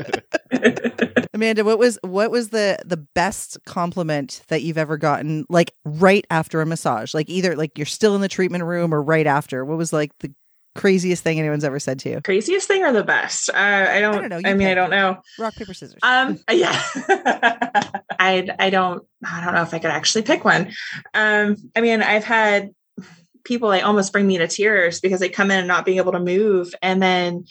Amanda, 1.34 1.64
what 1.64 1.78
was 1.78 1.98
what 2.02 2.30
was 2.30 2.50
the 2.50 2.78
the 2.84 2.96
best 2.96 3.58
compliment 3.64 4.42
that 4.48 4.62
you've 4.62 4.78
ever 4.78 4.96
gotten 4.96 5.46
like 5.48 5.74
right 5.84 6.26
after 6.30 6.60
a 6.60 6.66
massage? 6.66 7.14
Like 7.14 7.28
either 7.28 7.56
like 7.56 7.76
you're 7.76 7.86
still 7.86 8.14
in 8.14 8.20
the 8.20 8.28
treatment 8.28 8.64
room 8.64 8.92
or 8.92 9.02
right 9.02 9.26
after. 9.26 9.64
What 9.64 9.78
was 9.78 9.92
like 9.92 10.12
the 10.18 10.32
craziest 10.74 11.22
thing 11.22 11.38
anyone's 11.38 11.64
ever 11.64 11.78
said 11.78 11.98
to 12.00 12.10
you? 12.10 12.20
Craziest 12.22 12.68
thing 12.68 12.84
or 12.84 12.92
the 12.92 13.04
best? 13.04 13.50
Uh, 13.50 13.54
I 13.56 14.00
don't. 14.00 14.14
I, 14.24 14.28
don't 14.28 14.42
know. 14.42 14.48
You 14.48 14.56
mean, 14.56 14.68
I 14.68 14.74
don't 14.74 14.90
know. 14.90 15.18
Rock 15.38 15.54
paper 15.54 15.74
scissors. 15.74 16.00
Um, 16.02 16.38
yeah, 16.50 16.80
I 18.18 18.48
I 18.58 18.70
don't 18.70 19.04
I 19.24 19.44
don't 19.44 19.54
know 19.54 19.62
if 19.62 19.74
I 19.74 19.78
could 19.78 19.90
actually 19.90 20.22
pick 20.22 20.44
one. 20.44 20.72
Um, 21.14 21.56
I 21.76 21.80
mean, 21.80 22.02
I've 22.02 22.24
had 22.24 22.70
people 23.44 23.68
like 23.68 23.84
almost 23.84 24.12
bring 24.12 24.26
me 24.26 24.38
to 24.38 24.48
tears 24.48 25.00
because 25.00 25.20
they 25.20 25.28
come 25.28 25.50
in 25.50 25.58
and 25.58 25.68
not 25.68 25.84
being 25.84 25.98
able 25.98 26.12
to 26.12 26.20
move, 26.20 26.74
and 26.82 27.02
then 27.02 27.44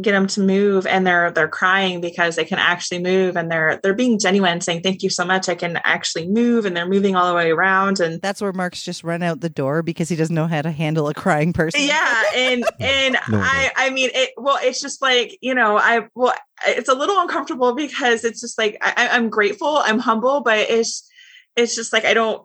get 0.00 0.12
them 0.12 0.26
to 0.26 0.40
move, 0.40 0.86
and 0.86 1.06
they're 1.06 1.30
they're 1.30 1.48
crying 1.48 2.00
because 2.00 2.36
they 2.36 2.44
can 2.44 2.58
actually 2.58 3.00
move, 3.00 3.36
and 3.36 3.50
they're 3.50 3.78
they're 3.82 3.94
being 3.94 4.18
genuine, 4.18 4.60
saying 4.60 4.82
thank 4.82 5.02
you 5.02 5.10
so 5.10 5.24
much. 5.24 5.48
I 5.48 5.54
can 5.54 5.78
actually 5.84 6.28
move, 6.28 6.64
and 6.66 6.76
they're 6.76 6.88
moving 6.88 7.14
all 7.16 7.28
the 7.28 7.34
way 7.34 7.50
around, 7.50 8.00
and 8.00 8.20
That's 8.20 8.40
where 8.40 8.52
Mark's 8.52 8.82
just 8.82 9.04
run 9.04 9.22
out 9.22 9.40
the 9.40 9.48
door 9.48 9.82
because 9.82 10.08
he 10.08 10.16
doesn't 10.16 10.34
know 10.34 10.46
how 10.46 10.62
to 10.62 10.70
handle 10.70 11.08
a 11.08 11.14
crying 11.14 11.52
person. 11.52 11.80
yeah 11.80 12.22
and 12.34 12.64
and 12.80 13.16
No 13.28 13.38
i 13.40 13.70
i 13.76 13.90
mean 13.90 14.10
it 14.14 14.30
well 14.36 14.58
it's 14.60 14.80
just 14.80 15.00
like 15.02 15.38
you 15.40 15.54
know 15.54 15.76
i 15.78 16.06
well 16.14 16.34
it's 16.66 16.88
a 16.88 16.94
little 16.94 17.18
uncomfortable 17.20 17.74
because 17.74 18.24
it's 18.24 18.40
just 18.40 18.58
like 18.58 18.76
I, 18.80 19.08
i'm 19.12 19.28
grateful 19.28 19.78
i'm 19.78 19.98
humble 19.98 20.40
but 20.40 20.58
it's 20.58 21.08
it's 21.56 21.74
just 21.74 21.92
like 21.92 22.04
i 22.04 22.14
don't 22.14 22.42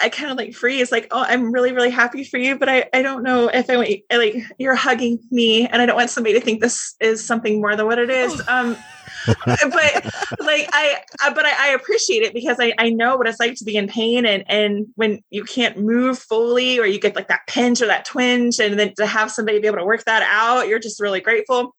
i, 0.00 0.08
kind 0.08 0.30
of 0.30 0.36
like 0.36 0.54
freeze 0.54 0.92
like 0.92 1.08
oh 1.10 1.24
i'm 1.28 1.52
really 1.52 1.72
really 1.72 1.90
happy 1.90 2.24
for 2.24 2.38
you 2.38 2.58
but 2.58 2.68
i 2.68 2.88
i 2.92 3.02
don't 3.02 3.22
know 3.22 3.48
if 3.48 3.68
i 3.70 3.76
want 3.76 3.88
I, 4.10 4.16
like 4.16 4.36
you're 4.58 4.74
hugging 4.74 5.18
me 5.30 5.66
and 5.66 5.80
i 5.80 5.86
don't 5.86 5.96
want 5.96 6.10
somebody 6.10 6.34
to 6.34 6.44
think 6.44 6.60
this 6.60 6.94
is 7.00 7.24
something 7.24 7.60
more 7.60 7.76
than 7.76 7.86
what 7.86 7.98
it 7.98 8.10
is. 8.10 8.42
Um 8.48 8.76
but 9.26 10.04
like 10.40 10.68
I, 10.72 10.98
I 11.20 11.32
but 11.34 11.44
I, 11.44 11.52
I 11.58 11.68
appreciate 11.68 12.22
it 12.22 12.32
because 12.32 12.58
I, 12.58 12.72
I 12.78 12.90
know 12.90 13.16
what 13.16 13.28
it's 13.28 13.40
like 13.40 13.54
to 13.56 13.64
be 13.64 13.76
in 13.76 13.88
pain 13.88 14.24
and 14.24 14.44
and 14.46 14.86
when 14.94 15.20
you 15.30 15.44
can't 15.44 15.78
move 15.78 16.18
fully 16.18 16.78
or 16.78 16.86
you 16.86 16.98
get 16.98 17.16
like 17.16 17.28
that 17.28 17.46
pinch 17.46 17.82
or 17.82 17.86
that 17.86 18.04
twinge 18.04 18.58
and 18.60 18.78
then 18.78 18.94
to 18.94 19.06
have 19.06 19.30
somebody 19.30 19.58
be 19.58 19.66
able 19.66 19.78
to 19.78 19.84
work 19.84 20.04
that 20.04 20.22
out 20.22 20.68
you're 20.68 20.78
just 20.78 21.00
really 21.00 21.20
grateful. 21.20 21.74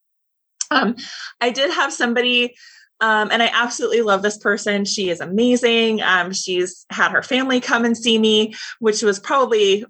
Um 0.69 0.95
i 1.39 1.49
did 1.49 1.71
have 1.71 1.93
somebody 1.93 2.55
um, 3.01 3.29
and 3.31 3.41
I 3.41 3.49
absolutely 3.51 4.01
love 4.01 4.21
this 4.21 4.37
person. 4.37 4.85
She 4.85 5.09
is 5.09 5.19
amazing. 5.19 6.01
Um, 6.01 6.31
she's 6.31 6.85
had 6.91 7.11
her 7.11 7.23
family 7.23 7.59
come 7.59 7.83
and 7.83 7.97
see 7.97 8.17
me, 8.17 8.53
which 8.79 9.01
was 9.01 9.19
probably, 9.19 9.83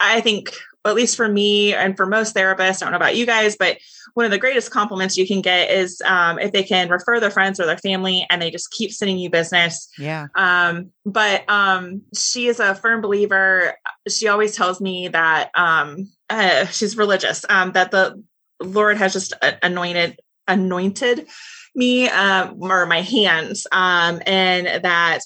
I 0.00 0.20
think, 0.22 0.50
at 0.86 0.94
least 0.94 1.16
for 1.16 1.28
me 1.28 1.74
and 1.74 1.96
for 1.96 2.06
most 2.06 2.34
therapists, 2.34 2.82
I 2.82 2.86
don't 2.86 2.92
know 2.92 2.96
about 2.96 3.16
you 3.16 3.26
guys, 3.26 3.56
but 3.56 3.78
one 4.14 4.26
of 4.26 4.32
the 4.32 4.38
greatest 4.38 4.70
compliments 4.70 5.16
you 5.16 5.26
can 5.26 5.40
get 5.40 5.70
is 5.70 6.00
um, 6.04 6.38
if 6.38 6.52
they 6.52 6.62
can 6.62 6.88
refer 6.88 7.20
their 7.20 7.30
friends 7.30 7.58
or 7.58 7.66
their 7.66 7.78
family 7.78 8.26
and 8.30 8.40
they 8.40 8.50
just 8.50 8.70
keep 8.70 8.92
sending 8.92 9.18
you 9.18 9.30
business. 9.30 9.88
Yeah. 9.98 10.28
Um, 10.34 10.90
but 11.04 11.48
um, 11.48 12.02
she 12.14 12.48
is 12.48 12.60
a 12.60 12.74
firm 12.74 13.00
believer. 13.00 13.76
She 14.08 14.28
always 14.28 14.54
tells 14.54 14.80
me 14.80 15.08
that 15.08 15.50
um, 15.54 16.10
uh, 16.30 16.66
she's 16.66 16.96
religious, 16.96 17.44
um, 17.48 17.72
that 17.72 17.90
the 17.90 18.22
Lord 18.62 18.96
has 18.98 19.12
just 19.12 19.32
anointed 19.62 20.20
anointed 20.46 21.26
me 21.74 22.08
uh, 22.08 22.52
or 22.52 22.86
my 22.86 23.00
hands, 23.00 23.66
um, 23.72 24.20
and 24.26 24.84
that 24.84 25.20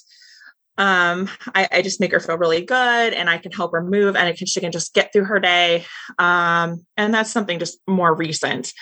um, 0.77 1.29
I, 1.53 1.67
I 1.71 1.81
just 1.81 1.99
make 1.99 2.13
her 2.13 2.19
feel 2.19 2.37
really 2.37 2.63
good, 2.63 3.13
and 3.13 3.29
I 3.29 3.37
can 3.37 3.51
help 3.51 3.73
her 3.73 3.83
move, 3.83 4.15
and 4.15 4.35
can, 4.37 4.47
she 4.47 4.61
can 4.61 4.71
just 4.71 4.93
get 4.93 5.11
through 5.11 5.25
her 5.25 5.39
day. 5.39 5.85
Um, 6.17 6.85
and 6.95 7.13
that's 7.13 7.31
something 7.31 7.59
just 7.59 7.79
more 7.87 8.15
recent. 8.15 8.73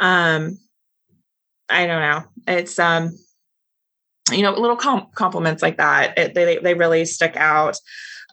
Um, 0.00 0.58
I 1.68 1.86
don't 1.86 2.00
know. 2.00 2.24
It's 2.48 2.78
um, 2.78 3.16
you 4.32 4.42
know, 4.42 4.52
little 4.52 4.76
com- 4.76 5.08
compliments 5.14 5.62
like 5.62 5.76
that. 5.78 6.18
It, 6.18 6.34
they 6.34 6.58
they 6.58 6.74
really 6.74 7.04
stick 7.04 7.36
out. 7.36 7.78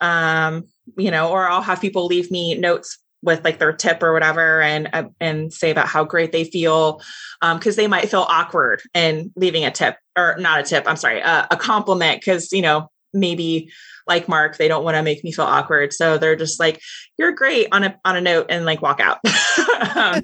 Um, 0.00 0.64
you 0.98 1.10
know, 1.10 1.30
or 1.30 1.48
I'll 1.48 1.62
have 1.62 1.80
people 1.80 2.06
leave 2.06 2.30
me 2.30 2.56
notes 2.56 2.98
with 3.24 3.42
like 3.44 3.58
their 3.58 3.72
tip 3.72 4.02
or 4.02 4.12
whatever 4.12 4.60
and 4.60 4.88
uh, 4.92 5.04
and 5.20 5.52
say 5.52 5.70
about 5.70 5.88
how 5.88 6.04
great 6.04 6.30
they 6.30 6.44
feel 6.44 7.00
because 7.40 7.78
um, 7.78 7.82
they 7.82 7.86
might 7.86 8.08
feel 8.08 8.26
awkward 8.28 8.82
in 8.94 9.32
leaving 9.34 9.64
a 9.64 9.70
tip 9.70 9.96
or 10.16 10.36
not 10.38 10.60
a 10.60 10.62
tip 10.62 10.84
i'm 10.86 10.96
sorry 10.96 11.22
uh, 11.22 11.46
a 11.50 11.56
compliment 11.56 12.20
because 12.20 12.52
you 12.52 12.62
know 12.62 12.88
maybe 13.12 13.70
like 14.06 14.28
mark 14.28 14.56
they 14.56 14.68
don't 14.68 14.84
want 14.84 14.96
to 14.96 15.02
make 15.02 15.24
me 15.24 15.32
feel 15.32 15.44
awkward 15.44 15.92
so 15.92 16.18
they're 16.18 16.36
just 16.36 16.60
like 16.60 16.80
you're 17.16 17.32
great 17.32 17.68
on 17.72 17.84
a 17.84 17.98
on 18.04 18.16
a 18.16 18.20
note 18.20 18.46
and 18.48 18.64
like 18.64 18.82
walk 18.82 19.00
out 19.00 19.18
um, 19.96 20.22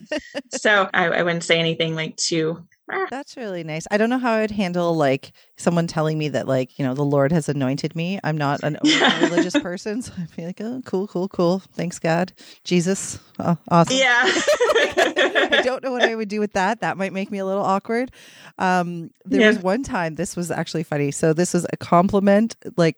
so 0.52 0.88
I, 0.92 1.06
I 1.06 1.22
wouldn't 1.22 1.44
say 1.44 1.58
anything 1.58 1.94
like 1.94 2.16
too. 2.16 2.66
That's 3.10 3.36
really 3.36 3.64
nice. 3.64 3.86
I 3.90 3.96
don't 3.98 4.10
know 4.10 4.18
how 4.18 4.32
I 4.32 4.40
would 4.42 4.50
handle 4.50 4.94
like 4.94 5.32
someone 5.56 5.86
telling 5.86 6.18
me 6.18 6.28
that 6.28 6.46
like, 6.48 6.78
you 6.78 6.84
know, 6.84 6.94
the 6.94 7.04
Lord 7.04 7.32
has 7.32 7.48
anointed 7.48 7.94
me. 7.96 8.18
I'm 8.24 8.36
not 8.38 8.60
an 8.62 8.78
religious 9.20 9.58
person. 9.58 10.02
So 10.02 10.12
I'd 10.18 10.34
be 10.36 10.46
like, 10.46 10.60
oh, 10.60 10.82
cool, 10.84 11.06
cool, 11.06 11.28
cool. 11.28 11.60
Thanks, 11.74 11.98
God. 11.98 12.32
Jesus. 12.64 13.18
Oh, 13.38 13.56
awesome. 13.68 13.96
yeah. 13.96 14.22
I 14.26 15.62
don't 15.64 15.82
know 15.82 15.92
what 15.92 16.02
I 16.02 16.14
would 16.14 16.28
do 16.28 16.40
with 16.40 16.52
that. 16.54 16.80
That 16.80 16.96
might 16.96 17.12
make 17.12 17.30
me 17.30 17.38
a 17.38 17.44
little 17.46 17.64
awkward. 17.64 18.10
Um, 18.58 19.10
there 19.24 19.40
Yeah. 19.40 19.48
was 19.48 19.58
one 19.58 19.82
time, 19.82 20.14
this 20.14 20.36
was 20.36 20.50
actually 20.50 20.82
funny. 20.84 21.10
So 21.10 21.32
this 21.32 21.54
was 21.54 21.66
a 21.72 21.76
compliment, 21.76 22.56
like 22.76 22.96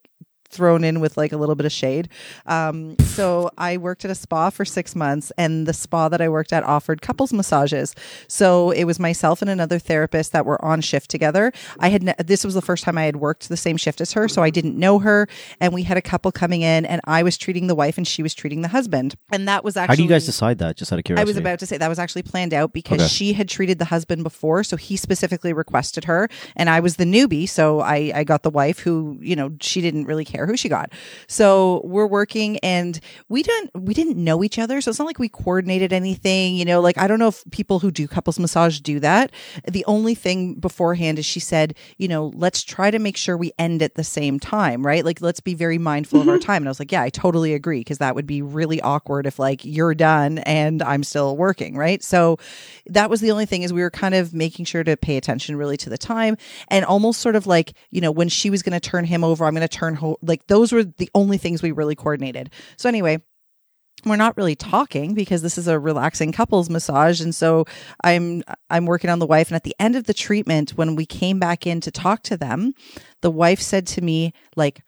thrown 0.53 0.85
in 0.85 1.01
with 1.01 1.17
like 1.17 1.33
a 1.33 1.37
little 1.37 1.55
bit 1.55 1.67
of 1.67 1.73
shade. 1.73 2.09
Um, 2.47 2.97
so 3.01 3.51
I 3.59 3.77
worked 3.77 4.05
at 4.05 4.11
a 4.11 4.15
spa 4.15 4.51
for 4.51 4.65
six 4.65 4.95
months, 4.95 5.33
and 5.39 5.67
the 5.67 5.73
spa 5.73 6.09
that 6.09 6.21
I 6.21 6.29
worked 6.29 6.53
at 6.53 6.63
offered 6.65 7.03
couples 7.03 7.33
massages. 7.33 7.95
So 8.29 8.71
it 8.71 8.85
was 8.85 8.99
myself 9.01 9.43
and 9.43 9.51
another 9.51 9.79
therapist 9.79 10.33
that 10.33 10.47
were 10.47 10.63
on 10.65 10.81
shift 10.81 11.11
together. 11.11 11.53
I 11.81 11.89
had 11.89 12.03
ne- 12.03 12.15
this 12.19 12.45
was 12.45 12.55
the 12.55 12.63
first 12.63 12.85
time 12.85 12.99
I 12.99 13.05
had 13.05 13.17
worked 13.17 13.49
the 13.49 13.57
same 13.57 13.77
shift 13.77 14.01
as 14.01 14.13
her, 14.13 14.29
so 14.29 14.43
I 14.43 14.51
didn't 14.51 14.79
know 14.79 14.99
her. 15.01 15.27
And 15.61 15.73
we 15.73 15.83
had 15.83 15.97
a 15.97 16.03
couple 16.03 16.31
coming 16.33 16.63
in, 16.63 16.85
and 16.87 17.01
I 17.05 17.23
was 17.23 17.37
treating 17.39 17.67
the 17.67 17.75
wife, 17.75 17.97
and 17.97 18.07
she 18.07 18.23
was 18.23 18.35
treating 18.35 18.63
the 18.63 18.69
husband. 18.69 19.15
And 19.33 19.49
that 19.49 19.65
was 19.65 19.77
actually 19.77 19.93
How 19.93 19.97
do 19.97 20.03
you 20.03 20.09
guys 20.09 20.27
decide 20.27 20.59
that? 20.59 20.77
Just 20.77 20.93
out 20.93 20.99
of 20.99 21.05
curiosity. 21.05 21.23
I 21.23 21.31
was 21.31 21.37
about 21.37 21.59
to 21.61 21.67
say 21.67 21.79
that 21.79 21.89
was 21.89 21.99
actually 21.99 22.23
planned 22.23 22.53
out 22.55 22.73
because 22.73 23.01
Okay. 23.01 23.09
she 23.09 23.33
had 23.33 23.49
treated 23.49 23.79
the 23.79 23.87
husband 23.87 24.23
before, 24.23 24.63
so 24.65 24.77
he 24.77 24.97
specifically 24.97 25.53
requested 25.53 26.05
her, 26.05 26.29
and 26.57 26.69
I 26.69 26.81
was 26.81 26.97
the 26.97 27.05
newbie, 27.05 27.49
so 27.49 27.81
I 27.81 28.13
I 28.15 28.25
got 28.25 28.43
the 28.43 28.51
wife 28.51 28.81
who 28.81 29.19
you 29.21 29.35
know 29.37 29.53
she 29.61 29.81
didn't 29.81 30.05
really 30.05 30.25
care 30.25 30.42
who 30.47 30.57
she 30.57 30.69
got. 30.69 30.93
So 31.27 31.83
we're 31.85 32.07
working, 32.07 32.59
and 32.59 32.99
we 33.29 33.43
didn't 33.43 33.71
we 33.75 33.95
didn't 33.95 34.17
know 34.17 34.43
each 34.45 34.59
other, 34.59 34.81
so 34.81 34.91
it's 34.91 34.99
not 34.99 35.07
like 35.07 35.19
we 35.19 35.29
coordinated 35.29 35.93
anything. 35.93 36.57
You 36.57 36.65
know, 36.65 36.81
like 36.81 36.99
I 36.99 37.07
don't 37.07 37.19
know 37.19 37.29
if 37.29 37.43
people 37.51 37.79
who 37.79 37.91
do 37.91 38.07
couples 38.07 38.39
massage 38.39 38.81
do 38.81 39.01
that. 39.01 39.33
The 39.67 39.85
only 39.87 40.15
thing 40.15 40.55
beforehand 40.55 41.19
is 41.19 41.27
she 41.27 41.41
said, 41.41 41.75
you 41.99 42.09
know, 42.09 42.33
let's 42.35 42.63
try 42.63 42.91
to 42.91 42.99
make 42.99 43.17
sure 43.17 43.37
we 43.37 43.53
end 43.59 43.83
at 43.83 43.95
the 43.95 44.05
same 44.05 44.39
time, 44.39 44.87
right? 44.87 45.05
Like 45.05 45.21
let's 45.21 45.41
be 45.41 45.55
very 45.55 45.79
mindful 45.79 46.21
of 46.21 46.29
our 46.29 46.37
mm-hmm. 46.37 46.47
time. 46.47 46.63
And 46.63 46.69
I 46.69 46.71
was 46.71 46.79
like, 46.79 46.93
yeah, 46.93 47.03
I 47.03 47.11
totally 47.11 47.55
agree 47.55 47.81
because 47.81 47.99
that 47.99 48.15
would 48.15 48.27
be 48.27 48.43
really 48.43 48.81
awkward 48.81 49.27
if 49.27 49.39
like 49.39 49.65
you're 49.65 49.95
done 49.95 50.39
and 50.39 50.83
I'm 50.83 51.03
still 51.03 51.37
working, 51.37 51.77
right? 51.77 52.03
So 52.03 52.39
that 52.87 53.11
was 53.11 53.21
the 53.21 53.31
only 53.31 53.47
thing 53.47 53.63
is 53.63 53.73
we 53.73 53.83
were 53.83 53.91
kind 53.91 54.15
of 54.15 54.35
making 54.35 54.65
sure 54.65 54.85
to 54.85 54.97
pay 54.97 55.17
attention 55.17 55.57
really 55.57 55.77
to 55.79 55.91
the 55.91 55.99
time 55.99 56.37
and 56.69 56.85
almost 56.85 57.21
sort 57.21 57.37
of 57.37 57.47
like, 57.47 57.75
you 57.91 58.01
know, 58.01 58.11
when 58.11 58.29
she 58.29 58.51
was 58.51 58.63
going 58.63 58.79
to 58.79 58.81
turn 58.81 59.05
him 59.05 59.25
over, 59.25 59.45
I'm 59.45 59.55
going 59.55 59.67
to 59.67 59.69
turn 59.69 59.95
ho- 59.95 60.19
like 60.33 60.47
those 60.47 60.73
were 60.73 60.83
the 60.83 61.11
only 61.15 61.37
things 61.37 61.63
we 61.63 61.73
really 61.73 61.95
coordinated. 61.95 62.49
So 62.79 62.89
anyway, 62.89 63.23
we're 64.07 64.17
not 64.17 64.37
really 64.39 64.57
talking 64.57 65.13
because 65.13 65.43
this 65.43 65.59
is 65.59 65.69
a 65.69 65.79
relaxing 65.79 66.33
couples 66.33 66.71
massage. 66.71 67.21
And 67.21 67.35
so 67.35 67.67
i'm 68.03 68.43
i'm 68.71 68.87
working 68.87 69.11
on 69.11 69.19
the 69.19 69.27
wife. 69.27 69.49
And 69.49 69.57
at 69.57 69.65
the 69.65 69.77
end 69.79 69.95
of 69.95 70.05
the 70.05 70.15
treatment 70.15 70.71
when 70.71 70.97
we 70.97 71.05
came 71.05 71.39
back 71.39 71.67
in 71.67 71.83
to 71.83 71.91
talk 71.91 72.23
to 72.25 72.37
them 72.39 72.73
the 73.21 73.31
wife 73.31 73.61
said 73.61 73.87
to 73.89 74.01
me 74.01 74.33
like 74.57 74.83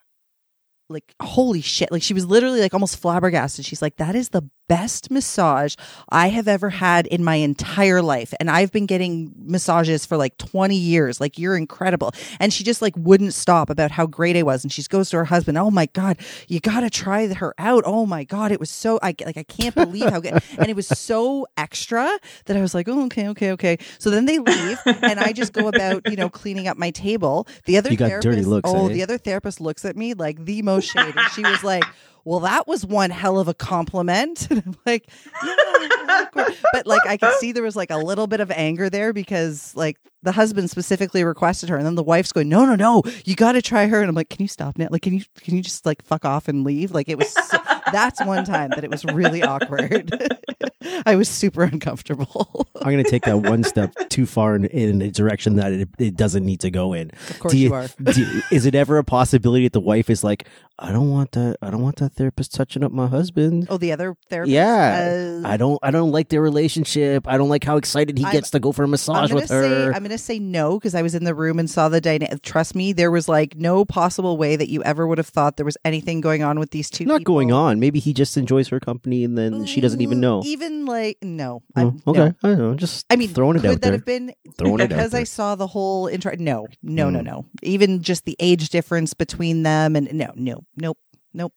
like 0.88 1.14
holy 1.20 1.60
shit. 1.60 1.92
Like 1.92 2.02
she 2.02 2.14
was 2.14 2.26
literally 2.26 2.60
like 2.60 2.74
almost 2.74 2.96
flabbergasted. 2.96 3.66
She's 3.66 3.82
like 3.82 3.96
that 3.96 4.14
is 4.14 4.30
the 4.30 4.48
best 4.68 5.10
massage 5.10 5.74
i 6.08 6.28
have 6.28 6.48
ever 6.48 6.70
had 6.70 7.06
in 7.08 7.22
my 7.22 7.36
entire 7.36 8.00
life. 8.02 8.32
And 8.40 8.50
i've 8.50 8.72
been 8.72 8.86
getting 8.86 9.32
massages 9.36 10.06
for 10.06 10.16
like 10.16 10.36
20 10.38 10.74
years. 10.74 11.20
Like 11.20 11.38
you're 11.38 11.56
incredible. 11.56 12.12
And 12.40 12.52
she 12.52 12.64
just 12.64 12.80
like 12.82 12.94
wouldn't 12.96 13.34
stop 13.34 13.70
about 13.70 13.90
how 13.90 14.06
great 14.06 14.36
i 14.36 14.42
was. 14.42 14.64
And 14.64 14.72
she 14.72 14.82
goes 14.84 15.10
to 15.10 15.18
her 15.18 15.24
husband 15.26 15.58
oh 15.58 15.70
my 15.70 15.86
god 15.86 16.18
you 16.48 16.60
gotta 16.60 16.90
try 16.90 17.26
her 17.32 17.54
out. 17.58 17.84
Oh 17.86 18.06
my 18.06 18.24
god 18.24 18.52
it 18.52 18.60
was 18.60 18.70
so 18.70 18.98
i 19.02 19.14
like 19.24 19.36
i 19.36 19.42
can't 19.42 19.74
believe 19.74 20.08
how 20.10 20.20
good 20.20 20.42
and 20.58 20.68
it 20.68 20.76
was 20.76 20.86
so 20.88 21.46
extra 21.56 22.18
that 22.46 22.56
i 22.56 22.60
was 22.60 22.74
like 22.74 22.88
oh 22.88 23.04
okay 23.06 23.28
okay 23.28 23.52
okay. 23.52 23.78
So 23.98 24.10
then 24.10 24.24
they 24.26 24.38
leave 24.38 24.78
and 24.86 25.20
i 25.20 25.32
just 25.32 25.52
go 25.52 25.68
about 25.68 26.08
you 26.10 26.16
know 26.16 26.28
cleaning 26.28 26.68
up 26.68 26.76
my 26.78 26.90
table. 26.90 27.46
The 27.66 27.76
other 27.78 27.90
You 27.90 27.96
got 27.96 28.08
dirty 28.22 28.42
therapist- 28.42 28.48
looks, 28.48 28.70
oh 28.72 28.88
eh? 28.88 28.92
the 28.92 29.02
other 29.02 29.18
therapist 29.18 29.60
looks 29.60 29.84
at 29.84 29.96
me 29.96 30.14
like 30.14 30.44
the 30.44 30.62
most 30.62 30.86
shady. 30.90 31.18
she 31.34 31.42
was 31.42 31.62
like 31.62 31.84
well 32.24 32.40
that 32.40 32.66
was 32.66 32.84
one 32.86 33.10
hell 33.10 33.38
of 33.38 33.48
a 33.48 33.54
compliment. 33.54 34.48
And 34.54 34.62
i'm 34.66 34.76
like 34.86 35.08
yeah 35.44 36.28
but 36.72 36.86
like 36.86 37.06
i 37.06 37.16
could 37.16 37.34
see 37.38 37.52
there 37.52 37.62
was 37.62 37.76
like 37.76 37.90
a 37.90 37.96
little 37.96 38.26
bit 38.26 38.40
of 38.40 38.50
anger 38.50 38.88
there 38.88 39.12
because 39.12 39.74
like 39.74 39.96
the 40.22 40.32
husband 40.32 40.70
specifically 40.70 41.24
requested 41.24 41.68
her 41.68 41.76
and 41.76 41.84
then 41.84 41.96
the 41.96 42.02
wife's 42.02 42.32
going 42.32 42.48
no 42.48 42.64
no 42.64 42.74
no 42.76 43.02
you 43.24 43.34
got 43.34 43.52
to 43.52 43.62
try 43.62 43.86
her. 43.86 44.00
And 44.00 44.08
i'm 44.08 44.14
like 44.14 44.28
can 44.28 44.42
you 44.42 44.48
stop 44.48 44.78
now? 44.78 44.88
Like 44.90 45.02
can 45.02 45.14
you 45.14 45.22
can 45.40 45.56
you 45.56 45.62
just 45.62 45.84
like 45.86 46.02
fuck 46.02 46.24
off 46.24 46.48
and 46.48 46.64
leave? 46.64 46.92
Like 46.92 47.08
it 47.08 47.18
was 47.18 47.30
so, 47.32 47.58
that's 47.92 48.24
one 48.24 48.44
time 48.44 48.70
that 48.70 48.84
it 48.84 48.90
was 48.90 49.04
really 49.04 49.42
awkward 49.42 50.10
i 51.06 51.16
was 51.16 51.28
super 51.28 51.62
uncomfortable 51.64 52.66
I'm 52.76 52.92
going 52.92 53.02
to 53.04 53.10
take 53.10 53.24
that 53.24 53.38
one 53.38 53.64
step 53.64 53.94
too 54.10 54.26
far 54.26 54.54
in, 54.56 54.66
in 54.66 55.00
a 55.00 55.10
direction 55.10 55.56
that 55.56 55.72
it, 55.72 55.88
it 55.98 56.16
doesn't 56.16 56.44
need 56.44 56.60
to 56.60 56.70
go 56.70 56.92
in. 56.92 57.10
of 57.30 57.38
course 57.38 57.52
Do 57.52 57.58
you, 57.58 57.72
are 57.72 57.86
do- 58.02 58.42
is 58.50 58.66
it 58.66 58.74
ever 58.74 58.98
a 58.98 59.04
possibility 59.04 59.64
that 59.64 59.72
the 59.72 59.80
wife 59.80 60.10
is 60.10 60.22
like, 60.22 60.46
I 60.78 60.90
don't 60.90 61.08
want 61.10 61.32
that. 61.32 61.56
I 61.62 61.70
don't 61.70 61.82
want 61.82 61.96
that 61.96 62.12
therapist 62.14 62.52
touching 62.52 62.82
up 62.82 62.90
my 62.92 63.06
husband. 63.06 63.68
oh 63.70 63.78
the 63.78 63.92
other 63.92 64.16
therapist 64.28 64.52
Yeah. 64.52 65.40
uh, 65.44 65.48
I 65.48 65.56
don't. 65.56 65.78
I 65.84 65.92
don't 65.92 66.10
like 66.10 66.30
their 66.30 66.42
relationship. 66.42 67.28
I 67.28 67.36
don't 67.38 67.48
like 67.48 67.62
how 67.62 67.76
excited 67.76 68.18
he 68.18 68.24
I'm- 68.24 68.32
gets 68.32 68.50
to 68.50 68.58
go 68.60 68.72
for 68.72 68.82
a 68.82 68.88
massage 68.88 69.32
with 69.32 69.46
say 69.46 69.54
her. 69.86 69.92
I'm 69.94 70.02
gonna 70.02 70.18
say 70.18 70.40
no 70.40 70.78
because 70.78 70.96
I 70.96 71.02
was 71.02 71.14
in 71.14 71.22
the 71.22 71.34
room 71.34 71.60
and 71.60 71.70
saw 71.70 71.88
the 71.88 72.00
dynamic. 72.00 72.42
Trust 72.42 72.74
me, 72.74 72.92
there 72.92 73.12
was 73.12 73.28
like 73.28 73.54
no 73.56 73.84
possible 73.84 74.36
way 74.36 74.56
that 74.56 74.68
you 74.68 74.82
ever 74.82 75.06
would 75.06 75.18
have 75.18 75.28
thought 75.28 75.56
there 75.56 75.64
was 75.64 75.78
anything 75.84 76.20
going 76.20 76.42
on 76.42 76.58
with 76.58 76.72
these 76.72 76.90
two. 76.90 77.04
Not 77.04 77.20
people. 77.20 77.34
going 77.34 77.52
on. 77.52 77.78
Maybe 77.78 78.00
he 78.00 78.12
just 78.12 78.36
enjoys 78.36 78.66
her 78.68 78.80
company, 78.80 79.22
and 79.22 79.38
then 79.38 79.64
she 79.66 79.80
doesn't 79.80 80.00
even 80.00 80.18
know. 80.18 80.42
Even 80.44 80.73
like 80.84 81.18
no. 81.22 81.62
I'm- 81.76 82.00
okay, 82.06 82.18
no. 82.18 82.26
I 82.42 82.48
don't 82.48 82.58
know. 82.58 82.74
Just 82.74 83.06
I 83.10 83.16
mean, 83.16 83.28
throwing 83.30 83.56
it 83.56 83.60
could 83.62 83.70
out 83.70 83.72
that 83.74 83.80
there. 83.82 83.92
have 83.92 84.04
been 84.04 84.32
Throwing 84.58 84.80
it 84.80 84.82
out 84.84 84.88
because 84.90 85.14
I 85.14 85.24
saw 85.24 85.54
the 85.54 85.66
whole 85.66 86.06
intro? 86.08 86.32
No, 86.38 86.66
no, 86.82 87.10
no, 87.10 87.20
Mm. 87.20 87.24
no. 87.24 87.46
Even 87.62 88.02
just 88.02 88.24
the 88.24 88.36
age 88.40 88.68
difference 88.68 89.14
between 89.14 89.62
them, 89.62 89.96
and 89.96 90.12
no, 90.12 90.32
no, 90.34 90.64
nope, 90.76 90.98
nope, 91.32 91.52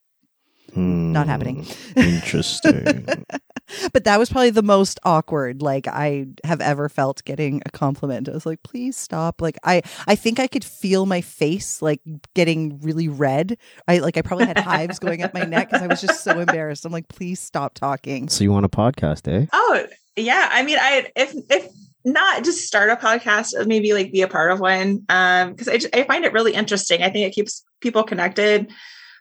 not 0.76 1.28
happening. 1.28 1.66
Hmm, 1.96 2.00
Interesting. 2.00 3.08
But 3.94 4.04
that 4.06 4.20
was 4.20 4.30
probably 4.30 4.50
the 4.50 4.64
most 4.64 5.00
awkward 5.04 5.62
like 5.62 5.88
I 5.88 6.28
have 6.44 6.62
ever 6.62 6.90
felt 6.90 7.24
getting 7.26 7.62
a 7.66 7.70
compliment. 7.70 8.30
I 8.30 8.34
was 8.34 8.46
like, 8.46 8.64
please 8.64 8.98
stop. 8.98 9.42
Like 9.42 9.58
I 9.64 9.82
I 10.08 10.16
think 10.16 10.40
I 10.40 10.48
could 10.48 10.64
feel 10.64 11.06
my 11.06 11.22
face 11.22 11.82
like 11.82 12.02
getting 12.34 12.80
really 12.82 13.08
red. 13.08 13.58
I 13.88 14.00
like 14.00 14.18
I 14.18 14.22
probably 14.22 14.46
had 14.46 14.58
hives 14.60 15.00
going 15.00 15.24
up 15.24 15.34
my 15.34 15.44
neck 15.44 15.70
because 15.70 15.84
I 15.84 15.88
was 15.88 16.02
just 16.02 16.24
so 16.24 16.40
embarrassed. 16.40 16.86
I'm 16.86 16.92
like, 16.92 17.08
please 17.08 17.40
stop 17.40 17.74
talking. 17.74 18.30
so 18.30 18.44
you 18.44 18.52
want 18.52 18.66
a 18.66 18.70
podcast, 18.70 19.28
eh? 19.32 19.46
Oh, 19.54 19.86
yeah. 20.16 20.50
I 20.52 20.64
mean, 20.64 20.78
I 20.80 21.12
if 21.16 21.34
if 21.50 21.72
not 22.08 22.44
just 22.44 22.66
start 22.66 22.90
a 22.90 22.96
podcast, 22.96 23.54
uh, 23.60 23.66
maybe 23.66 23.94
like 23.94 24.12
be 24.12 24.22
a 24.22 24.28
part 24.28 24.52
of 24.52 24.60
one. 24.60 25.06
Um, 25.10 25.54
because 25.54 25.68
I, 25.68 26.00
I 26.00 26.04
find 26.04 26.26
it 26.26 26.34
really 26.34 26.54
interesting. 26.54 27.04
I 27.04 27.10
think 27.10 27.28
it 27.28 27.36
keeps 27.36 27.64
people 27.82 28.04
connected, 28.04 28.72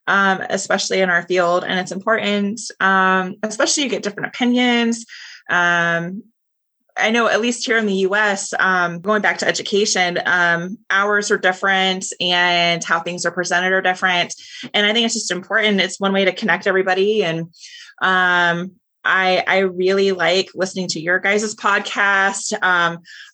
um, 0.07 0.43
especially 0.51 1.01
in 1.01 1.11
our 1.11 1.23
field, 1.23 1.65
and 1.65 1.79
it's 1.79 1.93
important. 1.93 2.61
Um, 2.81 3.37
especially 3.43 3.85
you 3.85 3.89
get 3.89 4.03
different 4.03 4.29
opinions. 4.29 5.05
Um, 5.51 6.23
I 6.99 7.11
know 7.11 7.29
at 7.29 7.41
least 7.41 7.67
here 7.67 7.77
in 7.77 7.87
the 7.87 8.07
US, 8.09 8.55
um, 8.59 9.01
going 9.01 9.21
back 9.21 9.39
to 9.39 9.49
education, 9.49 10.19
um, 10.25 10.79
hours 10.89 11.31
are 11.31 11.37
different 11.39 12.07
and 12.21 12.83
how 12.83 13.01
things 13.01 13.27
are 13.27 13.31
presented 13.31 13.73
are 13.73 13.83
different. 13.83 14.35
And 14.73 14.87
I 14.87 14.93
think 14.93 15.05
it's 15.05 15.15
just 15.15 15.31
important. 15.31 15.81
It's 15.81 16.01
one 16.01 16.13
way 16.13 16.25
to 16.25 16.33
connect 16.33 16.67
everybody. 16.67 17.23
And 17.23 17.53
um, 18.01 18.73
I, 19.05 19.45
I 19.47 19.59
really 19.59 20.13
like 20.13 20.51
listening 20.55 20.89
to 20.89 21.01
your 21.01 21.19
guys' 21.19 21.55
podcast. 21.55 22.53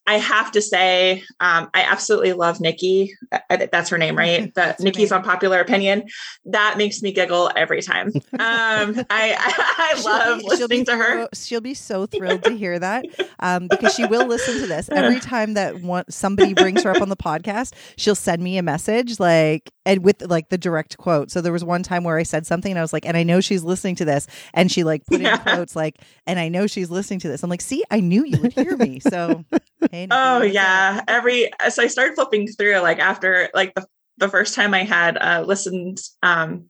I 0.07 0.19
have 0.19 0.51
to 0.53 0.61
say, 0.63 1.23
um, 1.41 1.71
I 1.75 1.83
absolutely 1.83 2.33
love 2.33 2.61
Nikki. 2.61 3.15
That's 3.49 3.89
her 3.91 3.99
name, 3.99 4.19
right? 4.19 4.53
Her 4.57 4.75
Nikki's 4.81 5.13
unpopular 5.13 5.61
opinion. 5.61 6.05
That 6.47 6.77
makes 6.77 7.03
me 7.03 7.13
giggle 7.13 7.51
every 7.55 7.83
time. 7.83 8.09
Um, 8.33 9.05
I, 9.11 9.37
I, 9.99 10.03
love 10.05 10.41
she'll 10.41 10.49
be 10.49 10.49
listening 10.49 10.85
to 10.87 10.97
her. 10.97 11.13
thro- 11.19 11.29
she'll 11.35 11.61
be 11.61 11.75
so 11.75 12.07
thrilled 12.07 12.43
to 12.45 12.57
hear 12.57 12.79
that 12.79 13.05
um, 13.41 13.69
because 13.69 13.95
she 13.95 14.05
will 14.07 14.27
listen 14.27 14.61
to 14.61 14.67
this 14.67 14.89
every 14.91 15.21
time 15.21 15.55
that 15.55 15.81
one, 15.83 16.05
somebody 16.11 16.53
brings 16.55 16.83
her 16.83 16.91
up 16.91 17.01
on 17.01 17.09
the 17.09 17.17
podcast. 17.17 17.75
She'll 17.97 18.15
send 18.17 18.43
me 18.43 18.59
a 18.59 18.63
message 18.63 19.21
like 19.21 19.71
and 19.87 20.05
with 20.05 20.23
like 20.23 20.49
the 20.49 20.59
direct 20.59 20.97
quote. 20.99 21.31
So 21.31 21.41
there 21.41 21.53
was 21.53 21.65
one 21.65 21.83
time 21.83 22.05
where 22.05 22.19
I 22.19 22.23
said 22.25 22.47
something 22.47 22.73
and 22.73 22.79
I 22.79 22.83
was 22.83 22.93
like, 22.93 23.07
and 23.07 23.17
I 23.17 23.23
know 23.23 23.41
she's 23.41 23.63
listening 23.65 23.95
to 23.97 24.05
this, 24.05 24.27
and 24.55 24.71
she 24.71 24.83
like 24.85 25.05
put 25.07 25.17
in 25.17 25.23
Yeah. 25.23 25.39
quotes 25.39 25.77
like, 25.77 26.01
and 26.27 26.39
I 26.39 26.49
know 26.49 26.67
she's 26.67 26.91
listening 26.91 27.21
to 27.21 27.29
this. 27.29 27.43
I'm 27.43 27.51
like, 27.51 27.61
see, 27.61 27.85
I 27.91 28.01
knew 28.01 28.25
you 28.25 28.41
would 28.41 28.53
hear 28.53 28.77
me. 28.77 29.01
So 29.01 29.45
hey, 29.93 30.09
Oh 30.11 30.43
yeah. 30.43 31.03
Every 31.07 31.51
so 31.71 31.83
I 31.83 31.87
started 31.87 32.15
flipping 32.15 32.49
through 32.49 32.79
like 32.79 32.99
after 32.99 33.49
like 33.55 33.75
the 33.75 33.87
the 34.19 34.29
first 34.29 34.55
time 34.55 34.75
I 34.75 34.85
had 34.85 35.17
uh 35.17 35.45
listened 35.47 36.01
um 36.23 36.67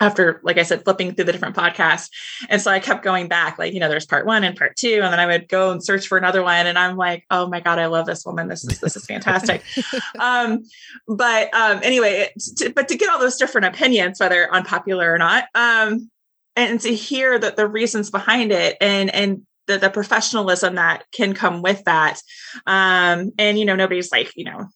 after 0.00 0.40
like 0.42 0.58
I 0.58 0.62
said 0.62 0.82
flipping 0.84 1.14
through 1.14 1.24
the 1.26 1.32
different 1.32 1.56
podcasts. 1.56 2.08
And 2.48 2.60
so 2.60 2.70
I 2.70 2.80
kept 2.80 3.04
going 3.04 3.28
back 3.28 3.58
like 3.58 3.74
you 3.74 3.80
know 3.80 3.88
there's 3.88 4.06
part 4.06 4.24
1 4.26 4.44
and 4.44 4.56
part 4.56 4.76
2 4.76 5.00
and 5.02 5.12
then 5.12 5.20
I 5.20 5.26
would 5.26 5.48
go 5.48 5.70
and 5.70 5.84
search 5.84 6.06
for 6.06 6.16
another 6.16 6.42
one 6.42 6.66
and 6.66 6.78
I'm 6.78 6.96
like 6.96 7.24
oh 7.30 7.48
my 7.48 7.60
god 7.60 7.78
I 7.78 7.86
love 7.86 8.06
this 8.06 8.24
woman 8.24 8.48
this 8.48 8.64
is 8.64 8.80
this 8.80 8.96
is 8.96 9.04
fantastic. 9.04 9.62
um 10.18 10.62
but 11.08 11.52
um 11.54 11.80
anyway 11.82 12.30
to, 12.56 12.70
but 12.70 12.88
to 12.88 12.96
get 12.96 13.10
all 13.10 13.18
those 13.18 13.36
different 13.36 13.66
opinions 13.66 14.20
whether 14.20 14.52
unpopular 14.52 15.12
or 15.12 15.18
not 15.18 15.44
um 15.54 16.10
and 16.56 16.80
to 16.80 16.94
hear 16.94 17.38
that 17.38 17.56
the 17.56 17.66
reasons 17.66 18.10
behind 18.10 18.52
it 18.52 18.76
and 18.80 19.12
and 19.12 19.42
the, 19.66 19.78
the 19.78 19.90
professionalism 19.90 20.74
that 20.76 21.04
can 21.12 21.34
come 21.34 21.62
with 21.62 21.84
that. 21.84 22.20
Um, 22.66 23.32
and 23.38 23.58
you 23.58 23.64
know, 23.64 23.76
nobody's 23.76 24.12
like, 24.12 24.32
you 24.36 24.44
know, 24.44 24.68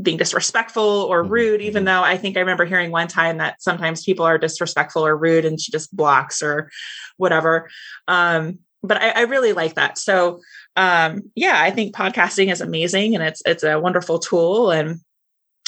being 0.00 0.16
disrespectful 0.16 0.82
or 0.82 1.24
Mhm, 1.24 1.30
rude, 1.30 1.60
even 1.62 1.82
mhm. 1.82 1.86
though 1.86 2.02
I 2.02 2.16
think 2.16 2.36
I 2.36 2.40
remember 2.40 2.64
hearing 2.64 2.90
one 2.90 3.08
time 3.08 3.38
that 3.38 3.62
sometimes 3.62 4.04
people 4.04 4.24
are 4.24 4.38
disrespectful 4.38 5.06
or 5.06 5.16
rude 5.16 5.44
and 5.44 5.60
she 5.60 5.72
just 5.72 5.94
blocks 5.94 6.42
or 6.42 6.70
whatever. 7.16 7.68
Um, 8.08 8.60
but 8.82 8.96
I, 8.96 9.10
I 9.10 9.20
really 9.22 9.52
like 9.52 9.74
that. 9.74 9.98
So 9.98 10.40
um, 10.76 11.22
yeah, 11.34 11.60
I 11.60 11.70
think 11.70 11.94
podcasting 11.94 12.50
is 12.50 12.60
amazing 12.60 13.14
and 13.14 13.22
it's 13.24 13.42
it's 13.44 13.62
a 13.64 13.78
wonderful 13.78 14.18
tool. 14.18 14.70
And 14.70 15.00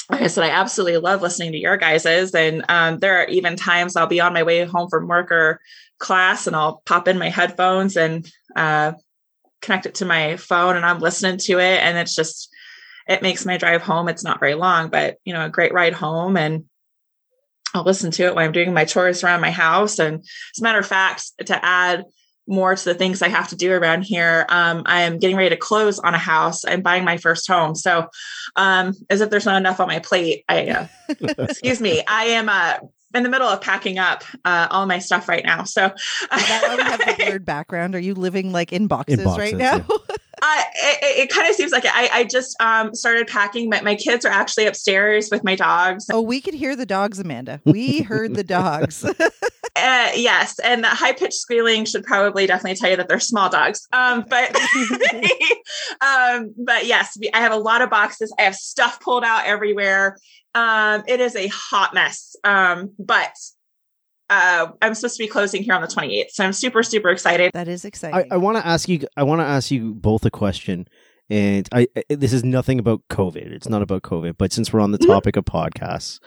like 0.09 0.21
I 0.21 0.27
said, 0.27 0.43
I 0.43 0.49
absolutely 0.49 0.97
love 0.97 1.21
listening 1.21 1.51
to 1.53 1.57
your 1.57 1.77
guys's. 1.77 2.33
And 2.33 2.65
um, 2.69 2.99
there 2.99 3.17
are 3.21 3.25
even 3.27 3.55
times 3.55 3.95
I'll 3.95 4.07
be 4.07 4.19
on 4.19 4.33
my 4.33 4.43
way 4.43 4.63
home 4.65 4.89
from 4.89 5.07
work 5.07 5.31
or 5.31 5.61
class 5.99 6.47
and 6.47 6.55
I'll 6.55 6.81
pop 6.85 7.07
in 7.07 7.17
my 7.17 7.29
headphones 7.29 7.95
and 7.95 8.29
uh, 8.55 8.93
connect 9.61 9.85
it 9.85 9.95
to 9.95 10.05
my 10.05 10.37
phone 10.37 10.75
and 10.75 10.85
I'm 10.85 10.99
listening 10.99 11.37
to 11.39 11.59
it. 11.59 11.81
And 11.81 11.97
it's 11.97 12.15
just, 12.15 12.49
it 13.07 13.21
makes 13.21 13.45
my 13.45 13.57
drive 13.57 13.81
home. 13.81 14.09
It's 14.09 14.23
not 14.23 14.39
very 14.39 14.53
long, 14.53 14.89
but 14.89 15.17
you 15.25 15.33
know, 15.33 15.45
a 15.45 15.49
great 15.49 15.73
ride 15.73 15.93
home. 15.93 16.37
And 16.37 16.65
I'll 17.73 17.83
listen 17.83 18.11
to 18.11 18.23
it 18.23 18.35
when 18.35 18.45
I'm 18.45 18.51
doing 18.51 18.73
my 18.73 18.85
chores 18.85 19.23
around 19.23 19.41
my 19.41 19.51
house. 19.51 19.99
And 19.99 20.19
as 20.19 20.59
a 20.59 20.63
matter 20.63 20.79
of 20.79 20.87
fact, 20.87 21.31
to 21.45 21.65
add 21.65 22.05
more 22.45 22.75
to 22.75 22.85
the 22.85 22.93
things 22.93 23.21
I 23.21 23.29
have 23.29 23.47
to 23.49 23.55
do 23.55 23.71
around 23.71 24.03
here, 24.03 24.45
um, 24.49 24.83
I 24.85 25.01
am 25.03 25.17
getting 25.17 25.37
ready 25.37 25.49
to 25.49 25.57
close 25.57 25.97
on 25.99 26.13
a 26.13 26.19
house. 26.19 26.65
I'm 26.65 26.81
buying 26.81 27.05
my 27.05 27.17
first 27.17 27.47
home. 27.47 27.73
So, 27.73 28.07
um, 28.55 28.93
as 29.09 29.21
if 29.21 29.29
there's 29.29 29.45
not 29.45 29.57
enough 29.57 29.79
on 29.79 29.87
my 29.87 29.99
plate, 29.99 30.43
I, 30.49 30.67
uh, 30.67 30.87
excuse 31.37 31.79
me, 31.79 32.03
I 32.05 32.25
am, 32.25 32.49
uh, 32.49 32.79
in 33.13 33.23
the 33.23 33.29
middle 33.29 33.47
of 33.47 33.61
packing 33.61 33.99
up 33.99 34.23
uh, 34.45 34.67
all 34.71 34.85
my 34.85 34.99
stuff 34.99 35.29
right 35.29 35.45
now. 35.45 35.63
So 35.63 35.85
Is 35.85 35.93
that 36.29 36.63
why 36.67 36.75
we 36.75 36.83
have 36.83 36.99
the 36.99 37.23
blurred 37.25 37.45
background? 37.45 37.95
Are 37.95 37.99
you 37.99 38.13
living 38.13 38.51
like 38.51 38.73
in 38.73 38.87
boxes, 38.87 39.19
right 39.19 39.57
boxes, 39.57 39.59
now? 39.59 39.85
I, 40.41 40.65
it, 40.75 41.19
it 41.23 41.29
kind 41.29 41.47
of 41.47 41.55
seems 41.55 41.71
like 41.71 41.85
it. 41.85 41.91
I, 41.93 42.09
I 42.11 42.23
just 42.25 42.59
um, 42.61 42.93
started 42.93 43.27
packing. 43.27 43.69
My, 43.69 43.81
my 43.81 43.95
kids 43.95 44.25
are 44.25 44.31
actually 44.31 44.65
upstairs 44.65 45.29
with 45.31 45.43
my 45.43 45.55
dogs. 45.55 46.05
oh, 46.11 46.21
we 46.21 46.41
could 46.41 46.53
hear 46.53 46.75
the 46.75 46.85
dogs, 46.85 47.19
Amanda. 47.19 47.61
We 47.65 48.01
heard 48.01 48.35
the 48.35 48.43
dogs. 48.43 49.05
Uh, 49.75 50.11
yes, 50.15 50.59
and 50.59 50.83
the 50.83 50.87
high 50.87 51.13
pitched 51.13 51.33
squealing 51.33 51.83
should 51.83 52.03
probably 52.03 52.45
definitely 52.45 52.75
tell 52.75 52.91
you 52.91 52.95
that 52.95 53.07
they're 53.09 53.19
small 53.19 53.49
dogs. 53.49 53.87
Um, 53.91 54.23
but 54.29 54.55
um, 56.01 56.53
but 56.63 56.85
yes, 56.85 57.17
I 57.33 57.39
have 57.39 57.51
a 57.51 57.57
lot 57.57 57.81
of 57.81 57.89
boxes. 57.89 58.31
I 58.37 58.43
have 58.43 58.53
stuff 58.53 58.99
pulled 58.99 59.23
out 59.23 59.47
everywhere. 59.47 60.17
Um, 60.55 61.03
it 61.07 61.19
is 61.19 61.35
a 61.35 61.47
hot 61.47 61.93
mess. 61.93 62.35
Um, 62.43 62.91
but 62.99 63.33
uh, 64.29 64.67
I'm 64.81 64.93
supposed 64.95 65.17
to 65.17 65.23
be 65.23 65.27
closing 65.27 65.63
here 65.63 65.73
on 65.73 65.81
the 65.81 65.87
28th, 65.87 66.29
so 66.31 66.43
I'm 66.43 66.53
super 66.53 66.81
super 66.83 67.09
excited. 67.09 67.51
that 67.53 67.67
is 67.67 67.85
exciting. 67.85 68.27
I, 68.31 68.35
I 68.35 68.37
want 68.37 68.57
to 68.57 68.65
ask 68.65 68.87
you. 68.89 69.01
I 69.17 69.23
want 69.23 69.41
to 69.41 69.45
ask 69.45 69.69
you 69.71 69.93
both 69.93 70.25
a 70.25 70.31
question, 70.31 70.87
and 71.29 71.67
I, 71.71 71.87
I- 71.95 72.15
this 72.15 72.33
is 72.33 72.43
nothing 72.43 72.79
about 72.79 73.01
COVID. 73.09 73.51
It's 73.51 73.69
not 73.69 73.81
about 73.81 74.01
COVID, 74.03 74.35
but 74.37 74.53
since 74.53 74.71
we're 74.71 74.79
on 74.79 74.91
the 74.91 74.97
Mhm. 74.97 75.07
topic 75.07 75.35
of 75.35 75.45
podcasts, 75.45 76.19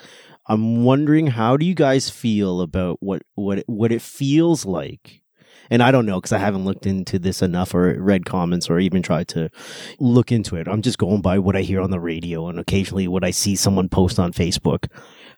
I'm 0.47 0.85
wondering 0.85 1.29
how 1.29 1.57
do 1.57 1.65
you 1.67 1.75
guys 1.75 2.11
feel 2.11 2.61
about 2.61 2.99
what 3.01 3.23
what 3.35 3.59
it, 3.59 3.65
what 3.69 3.91
it 3.93 4.03
feels 4.03 4.65
like. 4.65 5.23
And 5.71 5.83
I 5.83 5.91
don't 5.91 6.07
know 6.07 6.21
because 6.21 6.33
I 6.33 6.39
haven't 6.39 6.65
looked 6.65 6.87
into 6.87 7.19
this 7.19 7.43
enough 7.43 7.75
or 7.75 8.01
read 8.01 8.25
comments 8.25 8.71
or 8.71 8.79
even 8.79 9.03
tried 9.03 9.29
to 9.29 9.51
look 9.99 10.33
into 10.33 10.57
it. 10.57 10.69
I'm 10.69 10.83
just 10.83 10.99
going 10.99 11.23
by 11.23 11.39
what 11.39 11.57
I 11.57 11.63
hear 11.63 11.81
on 11.81 11.91
the 11.91 12.01
radio 12.01 12.49
and 12.49 12.59
occasionally 12.59 13.09
what 13.09 13.25
I 13.25 13.31
see 13.31 13.57
someone 13.57 13.89
post 13.89 14.19
on 14.19 14.33
Facebook. 14.33 14.87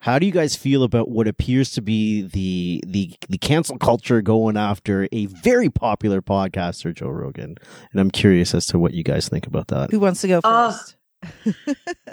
How 0.00 0.18
do 0.18 0.26
you 0.26 0.32
guys 0.32 0.54
feel 0.54 0.84
about 0.84 1.08
what 1.08 1.26
appears 1.26 1.72
to 1.72 1.82
be 1.82 2.22
the 2.22 2.82
the 2.86 3.14
the 3.28 3.38
cancel 3.38 3.78
culture 3.78 4.22
going 4.22 4.56
after 4.56 5.08
a 5.10 5.26
very 5.26 5.70
popular 5.70 6.22
podcaster, 6.22 6.94
Joe 6.94 7.08
Rogan? 7.08 7.56
And 7.90 8.00
I'm 8.00 8.10
curious 8.10 8.54
as 8.54 8.66
to 8.66 8.78
what 8.78 8.94
you 8.94 9.02
guys 9.02 9.28
think 9.28 9.46
about 9.46 9.68
that. 9.68 9.90
Who 9.90 9.98
wants 9.98 10.20
to 10.20 10.28
go 10.28 10.40
first? 10.40 10.94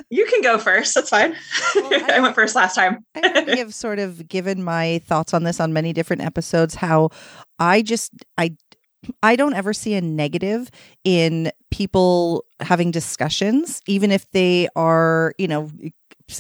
You 0.10 0.26
can 0.26 0.42
go 0.42 0.58
first. 0.58 0.96
That's 0.96 1.10
fine. 1.10 1.36
Well, 1.76 1.90
I- 2.10 2.18
I 2.18 2.20
went 2.20 2.36
first 2.36 2.56
last 2.56 2.76
time. 2.76 3.06
I 3.16 3.22
already 3.30 3.58
have 3.58 3.74
sort 3.74 4.00
of 4.00 4.28
given 4.28 4.64
my 4.64 5.00
thoughts 5.06 5.34
on 5.34 5.44
this 5.44 5.60
on 5.60 5.74
many 5.74 5.94
different 5.94 6.22
episodes. 6.24 6.76
How 6.76 7.10
I 7.60 7.82
just 7.82 8.12
I 8.38 8.56
I 9.22 9.36
don't 9.36 9.54
ever 9.54 9.74
see 9.74 9.94
a 9.94 10.02
negative 10.02 10.70
in 11.04 11.52
people 11.72 12.46
having 12.60 12.92
discussions, 12.92 13.82
even 13.88 14.12
if 14.12 14.30
they 14.32 14.68
are, 14.76 15.34
you 15.38 15.48
know, 15.48 15.70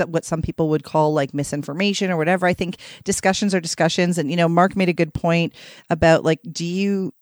what 0.08 0.26
some 0.26 0.42
people 0.42 0.70
would 0.70 0.84
call 0.84 1.14
like 1.14 1.34
misinformation 1.34 2.10
or 2.10 2.18
whatever. 2.18 2.48
I 2.48 2.54
think 2.54 2.78
discussions 3.04 3.54
are 3.54 3.60
discussions, 3.62 4.18
and 4.18 4.32
you 4.32 4.38
know, 4.38 4.48
Mark 4.50 4.76
made 4.76 4.90
a 4.90 4.94
good 4.94 5.14
point 5.14 5.54
about 5.90 6.24
like, 6.24 6.40
do 6.52 6.66
you? 6.66 7.14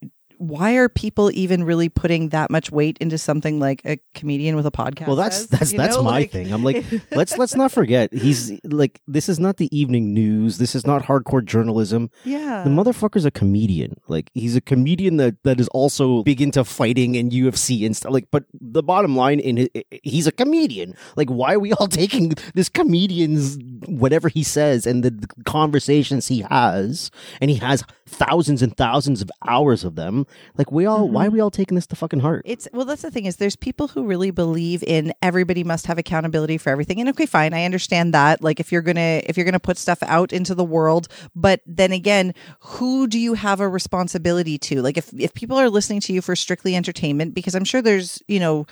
Why 0.44 0.74
are 0.74 0.90
people 0.90 1.32
even 1.34 1.64
really 1.64 1.88
putting 1.90 2.30
that 2.30 2.52
much 2.52 2.72
weight 2.72 2.98
into 3.00 3.18
something 3.18 3.60
like 3.60 3.82
a 3.86 3.98
comedian 4.14 4.56
with 4.56 4.66
a 4.66 4.72
podcast? 4.72 5.08
Well, 5.08 5.16
that's 5.16 5.46
that's 5.48 5.72
You 5.72 5.78
that's 5.78 5.96
know, 5.96 6.04
my 6.04 6.12
like- 6.20 6.32
thing. 6.32 6.52
I'm 6.52 6.64
like, 6.64 6.84
let's 7.12 7.38
let's 7.38 7.56
not 7.56 7.72
forget 7.72 8.14
he's 8.14 8.52
like 8.66 9.00
this 9.08 9.30
is 9.30 9.40
not 9.40 9.58
the 9.58 9.70
evening 9.78 10.14
news. 10.14 10.58
This 10.58 10.76
is 10.76 10.86
not 10.86 11.04
hardcore 11.04 11.44
journalism. 11.46 12.10
yeah, 12.26 12.64
The 12.64 12.70
motherfucker's 12.70 13.26
a 13.26 13.32
comedian. 13.32 13.96
Like 14.08 14.30
he's 14.34 14.56
a 14.56 14.62
comedian 14.62 15.18
that 15.18 15.36
that 15.44 15.60
is 15.60 15.68
also 15.70 16.24
big 16.24 16.42
into 16.42 16.64
fighting 16.64 17.16
and 17.16 17.32
UFC 17.32 17.86
and 17.86 17.96
stuff. 17.96 18.12
Like, 18.12 18.28
but 18.32 18.44
the 18.60 18.84
bottom 18.84 19.16
line 19.16 19.40
in 19.40 19.58
it, 19.74 19.86
he's 20.04 20.28
a 20.28 20.32
comedian. 20.32 20.96
Like, 21.16 21.30
why 21.30 21.54
are 21.54 21.60
we 21.60 21.74
all 21.74 21.88
taking 22.04 22.34
this 22.54 22.70
comedian's 22.70 23.58
whatever 23.88 24.30
he 24.30 24.44
says 24.44 24.86
and 24.86 25.04
the, 25.04 25.12
the 25.12 25.28
conversations 25.46 26.28
he 26.28 26.42
has, 26.42 27.12
and 27.40 27.50
he 27.50 27.58
has 27.58 27.84
thousands 28.08 28.62
and 28.62 28.76
thousands 28.76 29.22
of 29.22 29.32
hours 29.48 29.84
of 29.84 29.96
them. 29.96 30.26
Like, 30.58 30.72
we 30.72 30.86
all 30.86 31.10
why 31.10 31.24
are 31.24 31.28
mm-hmm. 31.28 31.36
we 31.36 31.40
all 31.42 31.52
taking 31.52 31.76
this 31.76 31.88
to 31.88 31.96
fucking 31.96 32.20
heart? 32.20 32.44
It's 32.46 32.68
well, 32.74 32.86
that's 32.86 33.02
the 33.02 33.12
thing 33.12 33.26
is 33.26 33.38
there's 33.38 33.56
people 33.56 33.88
who 33.88 34.06
really 34.06 34.32
believe 34.32 34.84
in 34.84 35.14
everybody 35.22 35.64
must 35.64 35.86
have 35.88 35.98
accountability 35.98 36.58
for 36.58 36.70
everything. 36.70 37.00
And 37.00 37.10
okay, 37.10 37.26
fine, 37.26 37.54
I 37.54 37.66
understand 37.66 38.14
that. 38.14 38.44
Like 38.44 38.60
if 38.60 38.72
you're 38.72 38.82
gonna 38.82 39.22
if 39.26 39.38
you're 39.38 39.46
gonna 39.46 39.60
put 39.60 39.78
stuff 39.78 40.02
out 40.04 40.34
into 40.34 40.56
the 40.56 40.64
world, 40.64 41.08
but 41.36 41.62
then 41.66 41.92
again, 41.92 42.34
who 42.60 43.08
do 43.08 43.20
you 43.20 43.34
have 43.34 43.60
a 43.60 43.68
responsibility 43.68 44.58
to? 44.60 44.82
Like 44.82 44.98
if 44.98 45.12
if 45.14 45.34
people 45.34 45.58
are 45.58 45.70
listening 45.70 46.02
to 46.02 46.14
you 46.14 46.22
for 46.22 46.36
strictly 46.36 46.76
entertainment, 46.76 47.34
because 47.34 47.56
I'm 47.56 47.66
sure 47.66 47.82
there's 47.82 48.22
you 48.28 48.40
know 48.40 48.66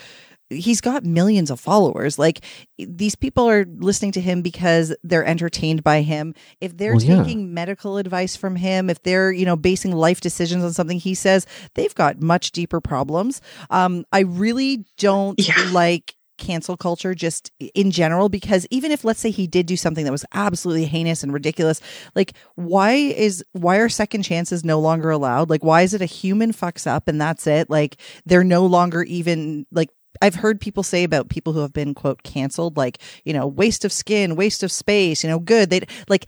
he's 0.52 0.82
got 0.82 1.04
millions 1.04 1.50
of 1.50 1.60
followers. 1.60 2.20
Like 2.20 2.42
these 2.78 3.16
people 3.16 3.50
are 3.50 3.66
listening 3.66 4.12
to 4.14 4.22
him 4.22 4.42
because 4.42 4.96
they're 5.04 5.26
entertained 5.26 5.84
by 5.84 6.02
him. 6.02 6.34
If 6.60 6.78
they're 6.78 6.94
Well, 6.96 7.04
yeah. 7.04 7.24
taking 7.24 7.54
medical 7.54 7.98
advice 7.98 8.36
from 8.36 8.56
him, 8.56 8.90
if 8.90 9.02
they're, 9.04 9.32
you 9.32 9.46
know, 9.46 9.56
basing 9.56 9.94
life 9.94 10.22
decisions 10.22 10.64
on 10.64 10.74
something 10.74 11.00
he 11.00 11.16
says, 11.16 11.48
they've 11.76 11.96
got 11.96 12.22
much 12.22 12.52
deeper 12.52 12.82
problems. 12.82 13.42
Um, 13.70 14.06
I 14.12 14.20
really 14.22 14.86
don't 14.98 15.40
Yeah. 15.40 15.70
like 15.72 16.16
cancel 16.38 16.76
culture 16.76 17.14
just 17.14 17.52
in 17.76 17.92
general 17.92 18.28
because 18.28 18.66
even 18.72 18.92
if 18.92 19.04
let's 19.06 19.20
say 19.20 19.30
he 19.30 19.46
did 19.46 19.68
do 19.68 19.78
something 19.78 20.06
that 20.06 20.12
was 20.12 20.26
absolutely 20.34 20.86
heinous 20.86 21.22
and 21.22 21.32
ridiculous 21.32 21.80
like 22.16 22.34
why 22.56 22.94
is 22.94 23.46
why 23.52 23.78
are 23.78 23.88
second 23.88 24.24
chances 24.24 24.66
no 24.66 24.80
longer 24.80 25.12
allowed 25.12 25.52
like 25.52 25.64
why 25.64 25.84
is 25.84 25.94
it 25.94 26.02
a 26.02 26.06
human 26.06 26.52
fucks 26.52 26.88
up 26.88 27.08
and 27.08 27.22
that's 27.22 27.46
it 27.46 27.70
like 27.70 27.96
they're 28.26 28.44
no 28.44 28.66
longer 28.66 29.04
even 29.04 29.68
like 29.72 29.92
I've 30.22 30.36
heard 30.36 30.60
people 30.60 30.84
say 30.84 31.04
about 31.04 31.30
people 31.30 31.54
who 31.54 31.60
have 31.60 31.74
been 31.74 31.94
quote 31.94 32.24
canceled, 32.24 32.78
like 32.78 33.00
you 33.26 33.34
know, 33.34 33.48
waste 33.48 33.86
of 33.86 33.92
skin, 33.92 34.36
waste 34.36 34.64
of 34.64 34.72
space. 34.72 35.24
You 35.24 35.30
know, 35.30 35.40
good. 35.40 35.70
They 35.70 35.82
like, 36.10 36.28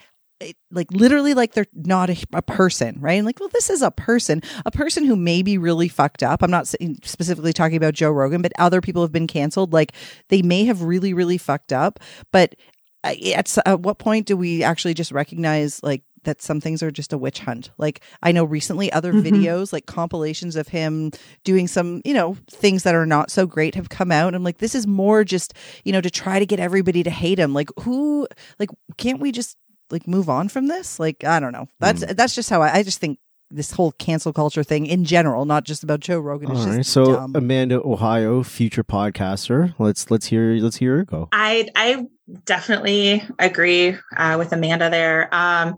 like 0.71 0.91
literally, 0.91 1.33
like 1.33 1.53
they're 1.53 1.65
not 1.73 2.09
a, 2.09 2.17
a 2.33 2.41
person, 2.41 2.99
right? 2.99 3.13
And 3.13 3.25
like, 3.25 3.39
well, 3.39 3.49
this 3.49 3.69
is 3.69 3.81
a 3.81 3.91
person, 3.91 4.41
a 4.65 4.71
person 4.71 5.05
who 5.05 5.15
may 5.15 5.41
be 5.41 5.57
really 5.57 5.87
fucked 5.87 6.23
up. 6.23 6.43
I'm 6.43 6.51
not 6.51 6.67
specifically 6.67 7.53
talking 7.53 7.77
about 7.77 7.93
Joe 7.93 8.11
Rogan, 8.11 8.41
but 8.41 8.53
other 8.57 8.81
people 8.81 9.01
have 9.01 9.11
been 9.11 9.27
canceled. 9.27 9.73
Like 9.73 9.93
they 10.29 10.41
may 10.41 10.65
have 10.65 10.81
really, 10.81 11.13
really 11.13 11.37
fucked 11.37 11.73
up, 11.73 11.99
but 12.31 12.55
uh, 13.03 13.13
at, 13.33 13.57
at 13.65 13.81
what 13.81 13.99
point 13.99 14.25
do 14.27 14.37
we 14.37 14.63
actually 14.63 14.93
just 14.93 15.11
recognize 15.11 15.81
like 15.83 16.03
that 16.23 16.41
some 16.41 16.59
things 16.61 16.81
are 16.83 16.91
just 16.91 17.13
a 17.13 17.17
witch 17.17 17.39
hunt 17.39 17.71
like 17.77 18.01
i 18.21 18.31
know 18.31 18.43
recently 18.43 18.91
other 18.91 19.13
Mhm. 19.13 19.23
videos 19.23 19.71
like 19.73 19.85
compilations 19.85 20.55
of 20.55 20.67
him 20.69 21.11
doing 21.43 21.67
some 21.67 22.01
you 22.05 22.13
know 22.13 22.35
things 22.49 22.83
that 22.83 22.95
are 22.95 23.05
not 23.05 23.29
so 23.31 23.45
great 23.45 23.75
have 23.75 23.89
come 23.89 24.11
out 24.11 24.33
i'm 24.35 24.43
like 24.43 24.57
this 24.59 24.75
is 24.75 24.87
more 24.87 25.23
just 25.23 25.53
you 25.83 25.91
know 25.91 26.01
to 26.01 26.09
try 26.09 26.39
to 26.39 26.45
get 26.45 26.59
everybody 26.59 27.03
to 27.03 27.09
hate 27.09 27.39
him 27.39 27.53
like 27.53 27.69
who 27.81 28.27
like 28.59 28.69
can't 28.97 29.19
we 29.19 29.31
just 29.31 29.57
like 29.91 30.07
move 30.07 30.29
on 30.29 30.49
from 30.49 30.67
this 30.67 30.99
like 30.99 31.23
i 31.23 31.39
don't 31.39 31.51
know 31.53 31.67
that's 31.79 32.03
that's 32.15 32.33
just 32.35 32.49
how 32.49 32.61
I, 32.61 32.77
I 32.77 32.83
just 32.83 32.99
think 32.99 33.19
this 33.51 33.71
whole 33.71 33.91
cancel 33.91 34.33
culture 34.33 34.63
thing 34.63 34.87
in 34.87 35.05
general 35.05 35.45
not 35.45 35.63
just 35.63 35.83
about 35.83 35.99
joe 35.99 36.19
rogan 36.19 36.51
is 36.51 36.59
All 36.65 36.73
just 36.77 36.89
so 36.91 37.05
dumb. 37.15 37.35
Amanda 37.35 37.79
Ohio, 37.85 38.41
future 38.41 38.83
podcaster. 38.83 39.75
Let's 39.77 40.09
let's 40.09 40.25
hear 40.27 40.53
let's 40.55 40.77
hear 40.77 40.97
her 40.97 41.05
go. 41.05 41.29
I 41.31 41.69
I 41.75 42.07
definitely 42.45 43.23
agree 43.39 43.97
uh, 44.15 44.35
with 44.37 44.53
Amanda 44.53 44.89
there, 44.89 45.33
um, 45.33 45.75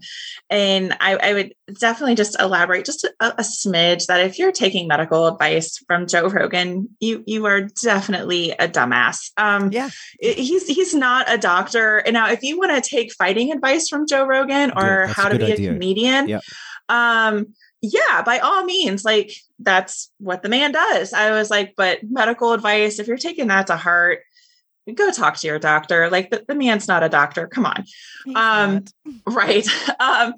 and 0.50 0.94
I, 1.00 1.16
I 1.16 1.34
would 1.34 1.54
definitely 1.80 2.16
just 2.16 2.40
elaborate 2.40 2.86
just 2.86 3.04
a, 3.04 3.14
a 3.20 3.42
smidge 3.42 4.06
that 4.08 4.22
if 4.22 4.38
you're 4.38 4.52
taking 4.52 4.88
medical 4.88 5.28
advice 5.28 5.78
from 5.88 6.08
Joe 6.08 6.30
Rogan, 6.30 6.90
you 7.00 7.24
you 7.26 7.46
are 7.46 7.62
definitely 7.62 8.52
a 8.52 8.68
dumbass. 8.68 9.32
Um, 9.38 9.72
yeah 9.72 9.90
he's 10.20 10.68
he's 10.68 10.94
not 10.94 11.32
a 11.32 11.38
doctor. 11.38 11.98
And 11.98 12.14
now, 12.14 12.30
if 12.30 12.44
you 12.44 12.58
want 12.58 12.72
to 12.72 12.90
take 12.90 13.14
fighting 13.14 13.52
advice 13.52 13.88
from 13.88 14.08
Joe 14.08 14.26
Rogan 14.26 14.72
or. 14.76 15.08
That's 15.08 15.14
how 15.14 15.30
to 15.30 15.38
be 15.38 15.52
idea. 15.52 15.72
a 15.72 15.74
comedian, 15.74 16.28
Yep. 16.28 16.44
um, 16.90 17.48
yeah, 17.82 18.22
by 18.24 18.40
all 18.40 18.64
means, 18.64 19.06
like 19.06 19.32
that's 19.60 20.12
what 20.20 20.42
the 20.42 20.50
man 20.50 20.72
does. 20.72 21.14
I 21.14 21.32
was 21.32 21.50
like, 21.50 21.74
but 21.78 22.00
medical 22.04 22.54
advice, 22.54 23.00
if 23.00 23.08
you're 23.08 23.18
taking 23.18 23.48
that 23.48 23.68
to 23.68 23.76
heart, 23.76 24.20
go 24.94 25.12
talk 25.12 25.38
to 25.38 25.48
your 25.48 25.60
doctor. 25.60 26.10
Like 26.10 26.30
the, 26.30 26.46
the 26.48 26.56
man's 26.56 26.88
not 26.88 27.04
a 27.04 27.10
doctor. 27.10 27.48
Come 27.48 27.66
on. 27.66 27.86
Um, 28.36 28.86
right. 29.28 29.68
Um, 30.00 30.34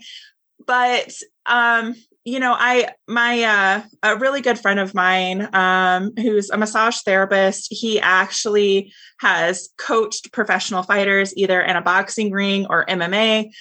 but 0.66 1.12
um, 1.46 1.96
you 2.24 2.40
know, 2.40 2.56
I 2.58 2.90
my 3.08 3.44
uh 3.44 3.84
a 4.04 4.18
really 4.18 4.42
good 4.42 4.60
friend 4.60 4.80
of 4.80 4.94
mine, 4.94 5.48
um, 5.56 6.12
who's 6.18 6.50
a 6.50 6.58
massage 6.58 7.00
therapist, 7.00 7.68
he 7.72 8.00
actually 8.02 8.94
has 9.20 9.70
coached 9.78 10.34
professional 10.34 10.84
fighters 10.84 11.36
either 11.38 11.62
in 11.62 11.76
a 11.76 11.82
boxing 11.82 12.32
ring 12.32 12.68
or 12.70 12.86
MMA. 12.86 13.52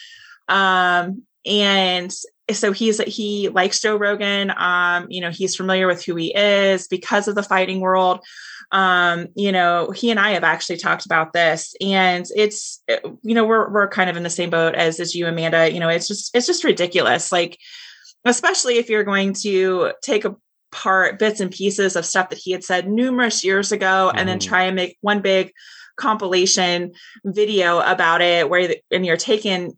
Um, 0.48 1.22
and 1.46 2.12
so 2.52 2.72
he's 2.72 2.98
he 3.02 3.48
likes 3.48 3.80
Joe 3.80 3.96
Rogan. 3.96 4.52
Um, 4.56 5.06
you 5.08 5.20
know, 5.20 5.30
he's 5.30 5.56
familiar 5.56 5.86
with 5.86 6.04
who 6.04 6.14
he 6.16 6.34
is 6.34 6.86
because 6.88 7.28
of 7.28 7.34
the 7.34 7.42
fighting 7.42 7.80
world. 7.80 8.20
Um, 8.72 9.28
you 9.34 9.52
know, 9.52 9.90
he 9.90 10.10
and 10.10 10.18
I 10.18 10.30
have 10.30 10.44
actually 10.44 10.78
talked 10.78 11.06
about 11.06 11.32
this, 11.32 11.74
and 11.80 12.26
it's 12.34 12.82
you 13.22 13.34
know 13.34 13.44
we're 13.44 13.70
we're 13.70 13.88
kind 13.88 14.10
of 14.10 14.16
in 14.16 14.22
the 14.22 14.30
same 14.30 14.50
boat 14.50 14.74
as 14.74 15.00
as 15.00 15.14
you, 15.14 15.26
Amanda. 15.26 15.72
You 15.72 15.80
know, 15.80 15.88
it's 15.88 16.08
just 16.08 16.34
it's 16.34 16.46
just 16.46 16.64
ridiculous. 16.64 17.30
Like, 17.32 17.58
especially 18.24 18.78
if 18.78 18.90
you're 18.90 19.04
going 19.04 19.34
to 19.42 19.92
take 20.02 20.24
apart 20.24 21.18
bits 21.18 21.40
and 21.40 21.50
pieces 21.50 21.96
of 21.96 22.04
stuff 22.04 22.30
that 22.30 22.38
he 22.38 22.52
had 22.52 22.64
said 22.64 22.88
numerous 22.88 23.44
years 23.44 23.72
ago, 23.72 24.12
and 24.16 24.28
then 24.28 24.38
Mhm. 24.38 24.46
try 24.48 24.62
and 24.64 24.76
make 24.76 24.98
one 25.00 25.20
big 25.20 25.52
compilation 25.96 26.92
video 27.24 27.80
about 27.80 28.20
it, 28.20 28.48
where 28.50 28.74
and 28.90 29.06
you're 29.06 29.16
taking 29.16 29.76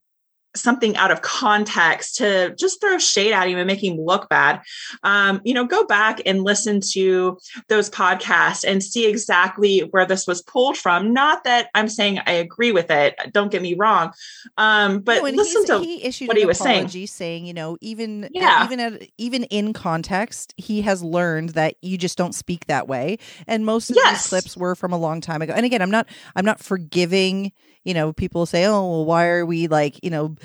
something 0.60 0.96
out 0.96 1.10
of 1.10 1.22
context 1.22 2.16
to 2.16 2.54
just 2.58 2.80
throw 2.80 2.98
shade 2.98 3.32
at 3.32 3.48
him 3.48 3.58
and 3.58 3.66
make 3.66 3.82
him 3.82 3.96
look 3.98 4.28
bad. 4.28 4.60
Um, 5.02 5.40
you 5.44 5.54
know, 5.54 5.64
go 5.64 5.84
back 5.86 6.20
and 6.26 6.42
listen 6.42 6.80
to 6.92 7.38
those 7.68 7.88
podcasts 7.90 8.64
and 8.66 8.82
see 8.82 9.06
exactly 9.06 9.80
where 9.90 10.06
this 10.06 10.26
was 10.26 10.42
pulled 10.42 10.76
from. 10.76 11.12
Not 11.12 11.44
that 11.44 11.68
I'm 11.74 11.88
saying 11.88 12.20
I 12.26 12.32
agree 12.32 12.72
with 12.72 12.90
it. 12.90 13.14
Don't 13.32 13.50
get 13.50 13.62
me 13.62 13.74
wrong. 13.74 14.12
Um, 14.56 15.00
but 15.00 15.22
No, 15.22 15.30
listen 15.30 15.64
to 15.66 15.78
he 15.80 16.04
issued 16.04 16.28
what 16.28 16.36
he 16.36 16.46
was 16.46 16.58
saying. 16.58 16.88
saying, 17.06 17.46
you 17.46 17.54
know, 17.54 17.76
even 17.80 18.28
Yeah. 18.32 18.64
even 18.64 18.80
at, 18.80 19.02
even 19.18 19.44
in 19.44 19.72
context, 19.72 20.54
he 20.56 20.82
has 20.82 21.02
learned 21.02 21.50
that 21.50 21.76
you 21.82 21.96
just 21.98 22.18
don't 22.18 22.34
speak 22.34 22.66
that 22.66 22.88
way. 22.88 23.18
And 23.46 23.64
most 23.64 23.90
of 23.90 23.96
Yes. 23.96 24.22
these 24.22 24.28
clips 24.28 24.56
were 24.56 24.74
from 24.74 24.92
a 24.92 24.98
long 24.98 25.20
time 25.20 25.42
ago. 25.42 25.52
And 25.54 25.64
again, 25.64 25.82
I'm 25.82 25.90
not 25.90 26.06
I'm 26.36 26.44
not 26.44 26.60
forgiving. 26.60 27.52
You 27.88 27.94
know, 27.94 28.12
people 28.12 28.44
say, 28.44 28.66
"Oh, 28.66 28.82
well, 28.84 29.04
why 29.06 29.28
are 29.28 29.46
we 29.46 29.66
like 29.66 29.98
you 30.04 30.10
know." 30.10 30.36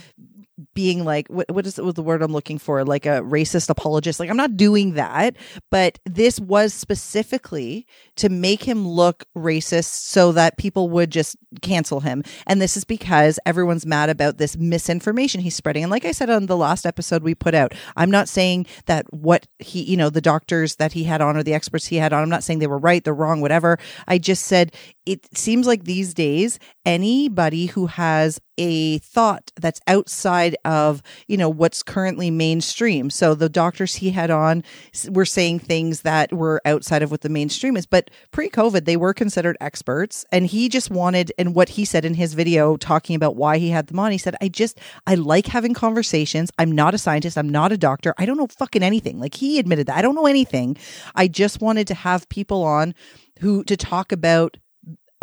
Being 0.74 1.04
like 1.04 1.28
what 1.28 1.50
what 1.52 1.66
is 1.66 1.76
the 1.76 2.04
word 2.04 2.22
I'm 2.22 2.32
looking 2.32 2.58
for? 2.58 2.84
Like 2.84 3.06
a 3.06 3.22
racist 3.22 3.70
apologist. 3.70 4.20
Like 4.20 4.30
I'm 4.30 4.38
not 4.38 4.58
doing 4.58 4.94
that 4.94 5.36
but 5.70 6.00
this 6.06 6.40
was 6.40 6.74
specifically 6.74 7.86
to 8.16 8.30
make 8.30 8.64
him 8.64 8.88
look 8.88 9.26
racist 9.38 9.86
so 9.86 10.32
that 10.34 10.58
people 10.58 10.90
would 10.90 11.12
just 11.12 11.36
cancel 11.62 12.00
him. 12.00 12.24
And 12.48 12.62
this 12.62 12.78
is 12.78 12.84
because 12.84 13.40
everyone's 13.46 13.86
mad 13.86 14.10
about 14.10 14.38
this 14.38 14.58
misinformation 14.58 15.42
he's 15.42 15.56
spreading. 15.56 15.84
And 15.84 15.92
like 15.92 16.06
I 16.06 16.12
said 16.12 16.30
on 16.30 16.46
the 16.46 16.58
last 16.58 16.86
episode 16.86 17.24
we 17.24 17.36
put 17.36 17.54
out 17.54 17.74
I'm 17.96 18.12
not 18.12 18.30
saying 18.30 18.66
that 18.86 19.12
what 19.14 19.48
he 19.60 19.84
you 19.84 19.98
know 19.98 20.10
the 20.10 20.22
doctors 20.22 20.76
that 20.76 20.94
he 20.94 21.04
had 21.04 21.22
on 21.22 21.38
or 21.38 21.44
the 21.44 21.54
experts 21.54 21.86
he 21.86 21.98
had 21.98 22.14
on 22.14 22.24
I'm 22.24 22.30
not 22.30 22.44
saying 22.44 22.60
they 22.60 22.68
were 22.68 22.78
right 22.78 23.04
they're 23.04 23.14
wrong 23.14 23.42
whatever. 23.42 23.78
I 24.08 24.18
just 24.18 24.46
said 24.46 24.74
it 25.06 25.38
seems 25.38 25.68
like 25.68 25.84
these 25.84 26.14
days 26.14 26.60
anybody 26.86 27.68
who 27.68 27.88
has 27.88 28.40
a 28.58 29.00
thought 29.00 29.52
that's 29.56 29.82
outside 29.88 30.56
of 30.66 31.02
you 31.28 31.38
know 31.38 31.50
what's 31.50 31.84
currently 31.84 32.32
mainstream. 32.32 33.10
So 33.10 33.36
the 33.36 33.50
doctors 33.50 33.96
he 33.96 34.12
had 34.12 34.30
on 34.32 34.64
were 35.10 35.26
saying 35.26 35.60
things 35.60 36.02
that 36.02 36.32
were 36.34 36.62
outside 36.66 37.02
of 37.02 37.12
what 37.12 37.22
the 37.22 37.30
mainstream 37.30 37.78
is. 37.78 37.86
But 37.86 38.10
pre-covid 38.32 38.86
they 38.86 38.98
were 38.98 39.14
considered 39.14 39.58
experts. 39.60 40.26
And 40.32 40.46
he 40.46 40.70
just 40.70 40.92
wanted 40.92 41.32
and 41.38 41.56
what 41.56 41.70
he 41.70 41.86
said 41.86 42.06
in 42.06 42.16
his 42.16 42.34
video 42.34 42.78
talking 42.78 43.16
about 43.16 43.36
why 43.36 43.58
he 43.58 43.70
had 43.70 43.88
them 43.88 44.00
on 44.00 44.12
he 44.12 44.18
said 44.18 44.36
i 44.42 44.48
just 44.48 44.80
i 45.08 45.16
like 45.16 45.48
having 45.48 45.74
conversations. 45.74 46.52
I'm 46.58 46.72
not 46.72 46.94
a 46.94 46.98
scientist. 46.98 47.38
I'm 47.38 47.50
not 47.50 47.72
a 47.72 47.78
doctor. 47.78 48.14
I 48.18 48.26
don't 48.26 48.38
know 48.38 48.48
fucking 48.48 48.84
anything. 48.84 49.20
Like 49.20 49.36
he 49.36 49.60
admitted 49.60 49.88
that. 49.88 49.98
I 49.98 50.02
don't 50.02 50.16
know 50.16 50.28
anything. 50.28 50.78
I 51.16 51.28
just 51.28 51.62
wanted 51.62 51.88
to 51.88 51.94
have 51.94 52.30
people 52.30 52.64
on 52.64 52.94
who 53.40 53.64
to 53.66 53.76
talk 53.76 54.12
about 54.12 54.58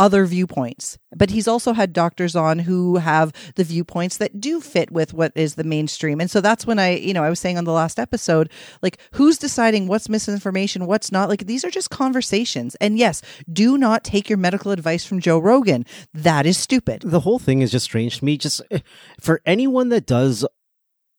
other 0.00 0.24
viewpoints. 0.24 0.98
But 1.14 1.30
he's 1.30 1.46
also 1.46 1.74
had 1.74 1.92
doctors 1.92 2.34
on 2.34 2.60
who 2.60 2.96
have 2.96 3.32
the 3.56 3.64
viewpoints 3.64 4.16
that 4.16 4.40
do 4.40 4.60
fit 4.60 4.90
with 4.90 5.12
what 5.12 5.30
is 5.34 5.54
the 5.56 5.64
mainstream. 5.64 6.20
And 6.20 6.30
so 6.30 6.40
that's 6.40 6.66
when 6.66 6.78
I, 6.78 6.96
you 6.96 7.12
know, 7.12 7.22
I 7.22 7.28
was 7.28 7.38
saying 7.38 7.58
on 7.58 7.64
the 7.64 7.72
last 7.72 7.98
episode, 7.98 8.50
like 8.80 8.98
who's 9.12 9.36
deciding 9.36 9.86
what's 9.86 10.08
misinformation, 10.08 10.86
what's 10.86 11.12
not? 11.12 11.28
Like 11.28 11.46
these 11.46 11.64
are 11.66 11.70
just 11.70 11.90
conversations. 11.90 12.74
And 12.76 12.98
yes, 12.98 13.20
do 13.52 13.76
not 13.76 14.02
take 14.02 14.30
your 14.30 14.38
medical 14.38 14.72
advice 14.72 15.04
from 15.04 15.20
Joe 15.20 15.38
Rogan. 15.38 15.84
That 16.14 16.46
is 16.46 16.56
stupid. 16.56 17.02
the 17.04 17.20
whole 17.20 17.38
thing 17.38 17.60
is 17.60 17.70
just 17.70 17.84
strange 17.84 18.18
to 18.18 18.24
me. 18.24 18.38
Just 18.38 18.62
eh, 18.70 18.80
for 19.20 19.42
anyone 19.44 19.90
that 19.90 20.06
does 20.06 20.46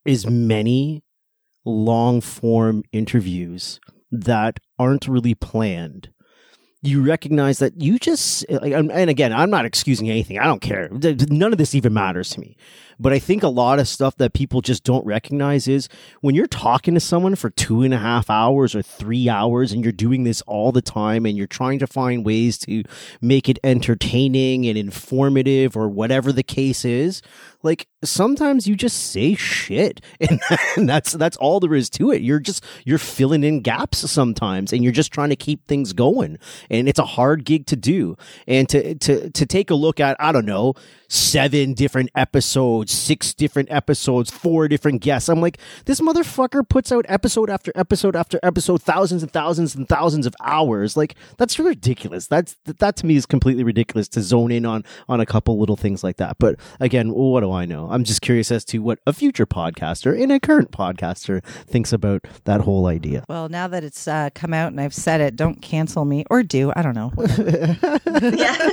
as 0.07 0.25
many 0.25 1.03
long 1.63 2.19
form 2.19 2.81
interviews 2.91 3.79
that 4.11 4.59
aren't 4.79 5.07
really 5.07 5.35
planned, 5.35 6.09
you 6.83 7.03
recognize 7.03 7.59
that 7.59 7.79
you 7.79 7.99
just 7.99 8.43
and 8.49 9.09
again, 9.09 9.31
I'm 9.31 9.49
not 9.49 9.65
excusing 9.65 10.09
anything. 10.09 10.39
I 10.39 10.45
don't 10.45 10.61
care. 10.61 10.89
None 10.89 11.51
of 11.51 11.57
this 11.57 11.75
even 11.75 11.93
matters 11.93 12.29
to 12.31 12.39
me. 12.39 12.57
But 13.01 13.13
I 13.13 13.19
think 13.19 13.41
a 13.41 13.47
lot 13.47 13.79
of 13.79 13.87
stuff 13.87 14.15
that 14.17 14.33
people 14.33 14.61
just 14.61 14.83
don't 14.83 15.03
recognize 15.03 15.67
is 15.67 15.89
when 16.21 16.35
you're 16.35 16.45
talking 16.45 16.93
to 16.93 16.99
someone 16.99 17.35
for 17.35 17.49
two 17.49 17.81
and 17.81 17.95
a 17.95 17.97
half 17.97 18.29
hours 18.29 18.75
or 18.75 18.83
three 18.83 19.27
hours 19.27 19.71
and 19.71 19.83
you're 19.83 19.91
doing 19.91 20.23
this 20.23 20.41
all 20.43 20.71
the 20.71 20.83
time 20.83 21.25
and 21.25 21.35
you're 21.35 21.47
trying 21.47 21.79
to 21.79 21.87
find 21.87 22.23
ways 22.23 22.59
to 22.59 22.83
make 23.19 23.49
it 23.49 23.57
entertaining 23.63 24.67
and 24.67 24.77
informative 24.77 25.75
or 25.75 25.89
whatever 25.89 26.31
the 26.31 26.43
case 26.43 26.85
is, 26.85 27.23
like 27.63 27.87
sometimes 28.03 28.67
you 28.67 28.75
just 28.75 29.11
say 29.11 29.33
shit 29.33 30.01
and, 30.77 30.89
that's 30.89 31.13
that's 31.13 31.37
all 31.37 31.59
there 31.59 31.73
is 31.73 31.89
to 31.89 32.11
it. 32.11 32.21
You're 32.21 32.39
just 32.39 32.63
you're 32.85 32.97
filling 32.97 33.43
in 33.43 33.61
gaps 33.61 34.09
sometimes 34.11 34.73
and 34.73 34.83
you're 34.83 34.93
just 34.93 35.11
trying 35.11 35.29
to 35.29 35.35
keep 35.35 35.67
things 35.67 35.93
going. 35.93 36.37
And 36.69 36.87
it's 36.87 36.99
a 36.99 37.05
hard 37.05 37.45
gig 37.45 37.65
to 37.67 37.75
do. 37.75 38.15
And 38.47 38.69
to 38.69 38.95
to 38.95 39.29
to 39.31 39.45
take 39.45 39.71
a 39.71 39.75
look 39.75 39.99
at, 39.99 40.17
I 40.19 40.31
don't 40.31 40.45
know, 40.45 40.73
seven 41.11 41.73
different 41.73 42.09
episodes, 42.15 42.93
six 42.93 43.33
different 43.33 43.69
episodes, 43.69 44.31
four 44.31 44.69
different 44.69 45.01
guests. 45.01 45.27
I'm 45.27 45.41
like, 45.41 45.57
this 45.83 45.99
motherfucker 45.99 46.67
puts 46.67 46.89
out 46.91 47.05
episode 47.09 47.49
after 47.49 47.71
episode 47.75 48.15
after 48.15 48.39
episode, 48.41 48.81
thousands 48.81 49.21
and 49.21 49.31
thousands 49.31 49.75
and 49.75 49.89
thousands 49.89 50.25
of 50.25 50.33
hours. 50.41 50.95
Like 50.95 51.15
that's 51.37 51.59
ridiculous. 51.59 52.27
That's 52.27 52.55
that 52.65 52.95
to 52.97 53.05
me 53.05 53.17
is 53.17 53.25
completely 53.25 53.63
ridiculous 53.65 54.07
to 54.09 54.21
zone 54.21 54.51
in 54.51 54.65
on 54.65 54.85
on 55.09 55.19
a 55.19 55.25
couple 55.25 55.59
little 55.59 55.75
things 55.75 56.01
like 56.01 56.15
that. 56.17 56.37
But 56.39 56.55
again, 56.79 57.11
what 57.13 57.41
do 57.41 57.51
I 57.51 57.65
know? 57.65 57.89
I'm 57.91 58.05
just 58.05 58.21
curious 58.21 58.49
as 58.49 58.63
to 58.65 58.79
what 58.79 58.99
a 59.05 59.11
future 59.11 59.45
podcaster 59.45 60.19
and 60.19 60.31
a 60.31 60.39
current 60.39 60.71
podcaster 60.71 61.43
thinks 61.43 61.91
about 61.91 62.21
that 62.45 62.61
whole 62.61 62.87
idea. 62.87 63.25
Well, 63.27 63.49
now 63.49 63.67
that 63.67 63.83
it's 63.83 64.07
uh, 64.07 64.29
come 64.33 64.53
out 64.53 64.71
and 64.71 64.79
I've 64.79 64.93
said 64.93 65.19
it, 65.19 65.35
don't 65.35 65.61
cancel 65.61 66.05
me 66.05 66.23
or 66.29 66.41
do. 66.41 66.71
I 66.73 66.81
don't 66.81 66.95
know. 66.95 67.11
yeah. 67.17 68.69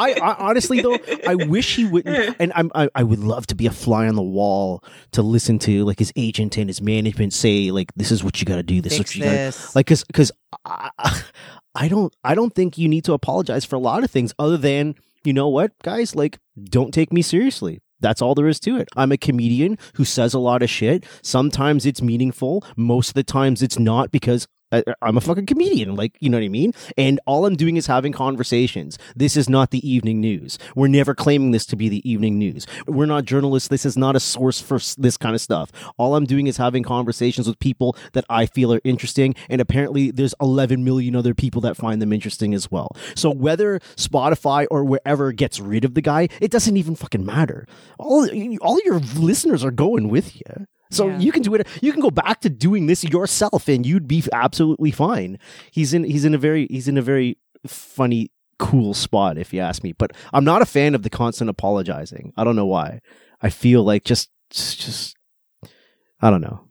I, 0.00 0.14
I 0.22 0.36
honestly 0.38 0.79
though, 0.82 0.98
I 1.26 1.34
wish 1.34 1.76
he 1.76 1.84
wouldn't. 1.84 2.36
And 2.40 2.52
I'm, 2.54 2.70
I, 2.74 2.88
I 2.94 3.02
would 3.02 3.18
love 3.18 3.46
to 3.48 3.54
be 3.54 3.66
a 3.66 3.70
fly 3.70 4.08
on 4.08 4.14
the 4.14 4.22
wall 4.22 4.82
to 5.12 5.22
listen 5.22 5.58
to 5.60 5.84
like 5.84 5.98
his 5.98 6.12
agent 6.16 6.56
and 6.56 6.68
his 6.68 6.80
management 6.80 7.32
say 7.32 7.70
like, 7.70 7.92
"This 7.96 8.10
is 8.10 8.24
what 8.24 8.40
you 8.40 8.46
got 8.46 8.56
to 8.56 8.62
do. 8.62 8.80
This 8.80 8.94
is 8.94 8.98
what 9.00 9.14
you 9.14 9.24
got." 9.24 9.30
this. 9.30 9.76
Like, 9.76 9.86
cause, 9.86 10.04
cause 10.12 10.32
I, 10.64 10.90
I 11.74 11.88
don't, 11.88 12.14
I 12.24 12.34
don't 12.34 12.54
think 12.54 12.78
you 12.78 12.88
need 12.88 13.04
to 13.04 13.12
apologize 13.12 13.64
for 13.64 13.76
a 13.76 13.80
lot 13.80 14.04
of 14.04 14.10
things 14.10 14.32
other 14.38 14.56
than 14.56 14.94
you 15.24 15.32
know 15.32 15.48
what, 15.48 15.72
guys, 15.82 16.14
like, 16.14 16.38
don't 16.64 16.94
take 16.94 17.12
me 17.12 17.22
seriously. 17.22 17.80
That's 18.00 18.22
all 18.22 18.34
there 18.34 18.48
is 18.48 18.60
to 18.60 18.78
it. 18.78 18.88
I'm 18.96 19.12
a 19.12 19.18
comedian 19.18 19.76
who 19.94 20.04
says 20.04 20.32
a 20.32 20.38
lot 20.38 20.62
of 20.62 20.70
shit. 20.70 21.04
Sometimes 21.22 21.84
it's 21.84 22.00
meaningful. 22.00 22.64
Most 22.76 23.08
of 23.08 23.14
the 23.14 23.22
times 23.22 23.62
it's 23.62 23.78
not 23.78 24.10
because 24.10 24.48
I'm 24.72 25.16
a 25.16 25.20
fucking 25.20 25.46
comedian. 25.46 25.96
Like, 25.96 26.16
you 26.20 26.30
know 26.30 26.38
what 26.38 26.44
I 26.44 26.48
mean? 26.48 26.72
And 26.96 27.20
all 27.26 27.46
I'm 27.46 27.56
doing 27.56 27.76
is 27.76 27.86
having 27.86 28.12
conversations. 28.12 28.98
This 29.16 29.36
is 29.36 29.48
not 29.48 29.70
the 29.70 29.88
evening 29.88 30.20
news. 30.20 30.58
We're 30.74 30.88
never 30.88 31.14
claiming 31.14 31.50
this 31.50 31.66
to 31.66 31.76
be 31.76 31.88
the 31.88 32.08
evening 32.08 32.38
news. 32.38 32.66
We're 32.86 33.06
not 33.06 33.24
journalists. 33.24 33.68
This 33.68 33.84
is 33.84 33.96
not 33.96 34.16
a 34.16 34.20
source 34.20 34.60
for 34.60 34.78
this 34.98 35.16
kind 35.16 35.34
of 35.34 35.40
stuff. 35.40 35.70
All 35.96 36.14
I'm 36.14 36.24
doing 36.24 36.46
is 36.46 36.56
having 36.56 36.82
conversations 36.82 37.46
with 37.48 37.58
people 37.58 37.96
that 38.12 38.24
I 38.28 38.46
feel 38.46 38.72
are 38.72 38.80
interesting. 38.84 39.34
And 39.48 39.60
apparently 39.60 40.10
there's 40.10 40.34
11 40.40 40.84
million 40.84 41.16
other 41.16 41.34
people 41.34 41.60
that 41.62 41.76
find 41.76 42.00
them 42.00 42.12
interesting 42.12 42.54
as 42.54 42.70
well. 42.70 42.94
So 43.14 43.30
whether 43.30 43.80
Spotify 43.96 44.66
or 44.70 44.84
wherever 44.84 45.32
gets 45.32 45.60
rid 45.60 45.84
of 45.84 45.94
the 45.94 46.02
guy, 46.02 46.28
it 46.40 46.50
doesn't 46.50 46.76
even 46.76 46.94
fucking 46.94 47.24
matter. 47.24 47.66
All, 47.98 48.28
all 48.60 48.80
your 48.84 49.00
listeners 49.00 49.64
are 49.64 49.70
going 49.70 50.08
with 50.08 50.36
you. 50.36 50.66
So 50.90 51.08
Yeah. 51.08 51.18
you 51.18 51.32
can 51.32 51.42
do 51.42 51.54
it. 51.54 51.66
You 51.80 51.92
can 51.92 52.00
go 52.00 52.10
back 52.10 52.40
to 52.40 52.50
doing 52.50 52.86
this 52.86 53.04
yourself, 53.04 53.68
and 53.68 53.86
you'd 53.86 54.08
be 54.08 54.24
absolutely 54.32 54.90
fine. 54.90 55.38
He's 55.70 55.94
in. 55.94 56.04
He's 56.04 56.24
in 56.24 56.34
a 56.34 56.38
very. 56.38 56.66
He's 56.70 56.88
in 56.88 56.98
a 56.98 57.02
very 57.02 57.38
funny, 57.66 58.30
cool 58.58 58.94
spot, 58.94 59.38
if 59.38 59.52
you 59.52 59.60
ask 59.60 59.82
me. 59.84 59.92
But 59.92 60.12
I'm 60.32 60.44
not 60.44 60.62
a 60.62 60.66
fan 60.66 60.94
of 60.94 61.02
the 61.02 61.10
constant 61.10 61.50
apologizing. 61.50 62.32
I 62.36 62.44
don't 62.44 62.56
know 62.56 62.66
why. 62.66 63.00
I 63.42 63.50
feel 63.50 63.82
like 63.84 64.04
just, 64.04 64.30
just, 64.50 65.16
I 66.20 66.30
don't 66.30 66.40
know. 66.40 66.69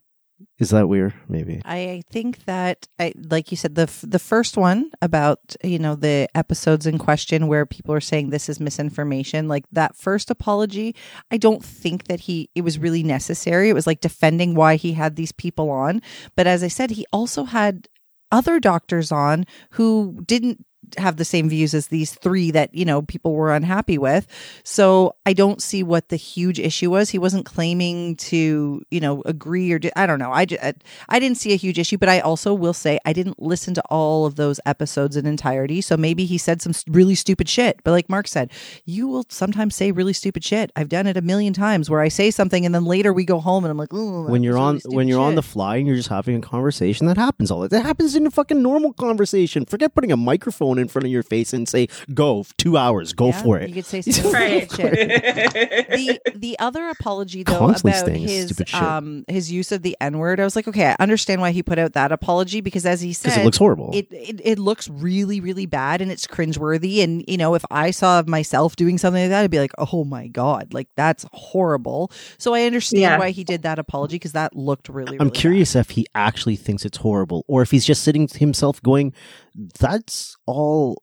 Is 0.60 0.72
that 0.72 0.89
weird? 0.89 1.14
Maybe. 1.30 1.62
I 1.64 2.03
think 2.12 2.43
that, 2.43 2.88
I, 2.99 3.14
like 3.16 3.49
you 3.49 3.55
said, 3.55 3.76
the 3.76 3.84
f- 3.84 4.03
the 4.05 4.20
first 4.20 4.57
one 4.57 4.91
about 5.01 5.55
you 5.64 5.80
know 5.80 5.95
the 5.95 6.28
episodes 6.36 6.86
in 6.86 6.97
question 6.97 7.47
where 7.47 7.66
people 7.66 7.95
are 7.95 8.01
saying 8.01 8.30
this 8.30 8.49
is 8.49 8.60
misinformation, 8.60 9.47
like 9.47 9.64
that 9.72 9.95
first 9.95 10.29
apology, 10.29 10.96
I 11.32 11.38
don't 11.38 11.63
think 11.63 12.08
that 12.08 12.21
he 12.21 12.50
it 12.55 12.62
was 12.62 12.78
really 12.78 13.04
necessary. 13.04 13.70
It 13.70 13.74
was 13.74 13.88
like 13.88 14.01
defending 14.01 14.54
why 14.54 14.75
he 14.75 14.93
had 14.93 15.16
these 15.16 15.32
people 15.32 15.70
on, 15.70 16.01
but 16.36 16.46
as 16.46 16.62
I 16.62 16.67
said, 16.67 16.92
he 16.92 17.05
also 17.13 17.46
had 17.46 17.88
other 18.32 18.59
doctors 18.59 19.12
on 19.12 19.46
who 19.71 20.21
didn't 20.25 20.66
have 20.97 21.18
the 21.18 21.26
same 21.26 21.50
views 21.50 21.74
as 21.74 21.88
these 21.88 22.14
three 22.14 22.51
that 22.51 22.74
you 22.74 22.86
know 22.86 23.01
people 23.04 23.34
were 23.34 23.54
unhappy 23.54 23.97
with. 23.97 24.26
So 24.64 25.16
i 25.26 25.34
don't 25.34 25.62
see 25.62 25.84
what 25.84 26.10
the 26.10 26.16
huge 26.16 26.60
issue 26.60 26.89
was. 26.89 27.10
He 27.10 27.20
wasn't 27.20 27.46
claiming 27.46 28.16
to 28.18 28.82
you 28.89 29.00
know 29.00 29.22
agree 29.26 29.72
or 29.72 29.80
di- 29.80 29.92
i 29.96 30.06
don't 30.06 30.20
know. 30.20 30.32
I, 30.32 30.47
I 30.62 30.74
i 31.10 31.20
didn't 31.20 31.38
see 31.38 31.54
a 31.54 31.58
huge 31.58 31.78
issue 31.78 31.97
but 31.97 32.10
i 32.10 32.20
also 32.20 32.54
will 32.54 32.74
say 32.74 33.00
i 33.06 33.14
didn't 33.14 33.42
listen 33.42 33.74
to 33.76 33.84
all 33.89 34.26
of 34.26 34.36
those 34.36 34.60
episodes 34.66 35.16
in 35.16 35.26
entirety. 35.26 35.82
So 35.82 35.97
maybe 35.97 36.26
he 36.26 36.38
said 36.38 36.62
some 36.62 36.74
really 36.88 37.16
stupid 37.16 37.47
shit. 37.50 37.82
But 37.84 37.92
like 37.92 38.10
mark 38.10 38.28
said 38.28 38.51
you 38.86 39.08
will 39.08 39.26
sometimes 39.30 39.76
say 39.76 39.92
really 39.92 40.14
stupid 40.14 40.43
shit. 40.43 40.72
I've 40.76 40.89
done 40.89 41.08
it 41.08 41.18
a 41.18 41.22
million 41.22 41.54
times 41.54 41.89
where 41.89 42.01
i 42.01 42.08
say 42.08 42.32
something 42.32 42.66
and 42.66 42.74
then 42.74 42.86
later 42.86 43.14
we 43.14 43.26
go 43.26 43.39
home 43.39 43.64
and 43.64 43.72
i'm 43.72 43.78
like 43.78 43.92
when 43.92 44.43
you're 44.43 44.58
on 44.58 44.76
really 44.84 44.96
when 44.96 45.08
you're 45.08 45.22
on 45.22 45.36
the 45.36 45.43
fly 45.43 45.78
and 45.78 45.88
you're 45.88 45.96
just 45.96 46.10
having 46.10 46.36
a 46.36 46.42
conversation 46.42 47.08
that 47.08 47.18
happens 47.18 47.51
all 47.51 47.68
that 47.68 47.86
happens 47.86 48.16
in 48.16 48.26
a 48.26 48.32
fucking 48.32 48.62
normal 48.62 48.93
conversation. 48.93 49.66
Forget 49.66 49.93
putting 49.93 50.12
a 50.12 50.18
microphone 50.18 50.68
in 50.78 50.87
front 50.87 51.05
of 51.05 51.12
your 51.12 51.24
face 51.24 51.54
and 51.54 51.67
say 51.67 51.87
go 52.13 52.46
two 52.58 52.78
hours 52.78 53.13
go 53.13 53.28
Yeah, 53.28 53.41
for 53.41 53.58
it 53.58 53.70
you 53.70 53.74
could 53.74 53.86
say 53.86 54.01
some 54.04 54.32
Right. 54.32 54.70
stupid 54.70 54.93
shit 54.93 55.87
the 55.89 56.20
the 56.36 56.59
other 56.59 56.89
apology 56.89 57.43
though 57.43 57.58
Constantly 57.59 57.91
about 57.91 58.05
saying 58.05 58.21
his 58.28 58.74
um 58.74 59.25
his 59.28 59.51
use 59.51 59.71
of 59.71 59.82
the 59.82 59.96
n 60.01 60.17
word, 60.20 60.39
I 60.39 60.43
was 60.43 60.55
like, 60.55 60.67
okay, 60.67 60.87
I 60.87 60.96
understand 61.00 61.41
why 61.41 61.51
he 61.51 61.63
put 61.63 61.79
out 61.79 61.93
that 61.93 62.12
apology 62.12 62.62
because 62.62 62.86
as 62.86 63.01
he 63.01 63.09
because 63.09 63.33
said, 63.33 63.41
it 63.41 63.46
looks 63.46 63.58
horrible 63.58 63.89
it, 63.93 64.08
it 64.12 64.41
it 64.43 64.59
looks 64.59 64.87
really 64.89 65.39
really 65.39 65.66
bad 65.66 66.01
and 66.01 66.12
it's 66.12 66.28
cringeworthy. 66.28 67.04
And 67.04 67.24
you 67.28 67.37
know, 67.37 67.55
if 67.55 67.63
I 67.71 67.91
saw 67.91 68.21
myself 68.28 68.75
doing 68.75 68.97
something 68.97 69.21
like 69.24 69.29
that, 69.29 69.43
I'd 69.43 69.51
be 69.51 69.59
like, 69.59 69.71
oh 69.78 70.04
my 70.04 70.28
god, 70.28 70.74
like 70.74 70.87
that's 70.96 71.25
horrible. 71.33 72.12
So 72.37 72.54
I 72.54 72.63
understand 72.63 73.01
Yeah. 73.01 73.17
why 73.17 73.32
he 73.32 73.43
did 73.43 73.63
that 73.63 73.79
apology 73.79 74.16
because 74.16 74.33
that 74.33 74.55
looked 74.55 74.89
really. 74.89 75.17
I'm 75.20 75.28
really 75.28 75.32
curious 75.37 75.75
if 75.75 75.91
he 75.91 76.05
actually 76.16 76.55
thinks 76.55 76.86
it's 76.86 76.97
horrible 76.97 77.46
or 77.47 77.62
if 77.62 77.71
he's 77.71 77.86
just 77.86 78.04
sitting 78.04 78.28
to 78.28 78.37
himself 78.37 78.82
going, 78.83 79.13
that's 79.55 80.36
all 80.46 81.01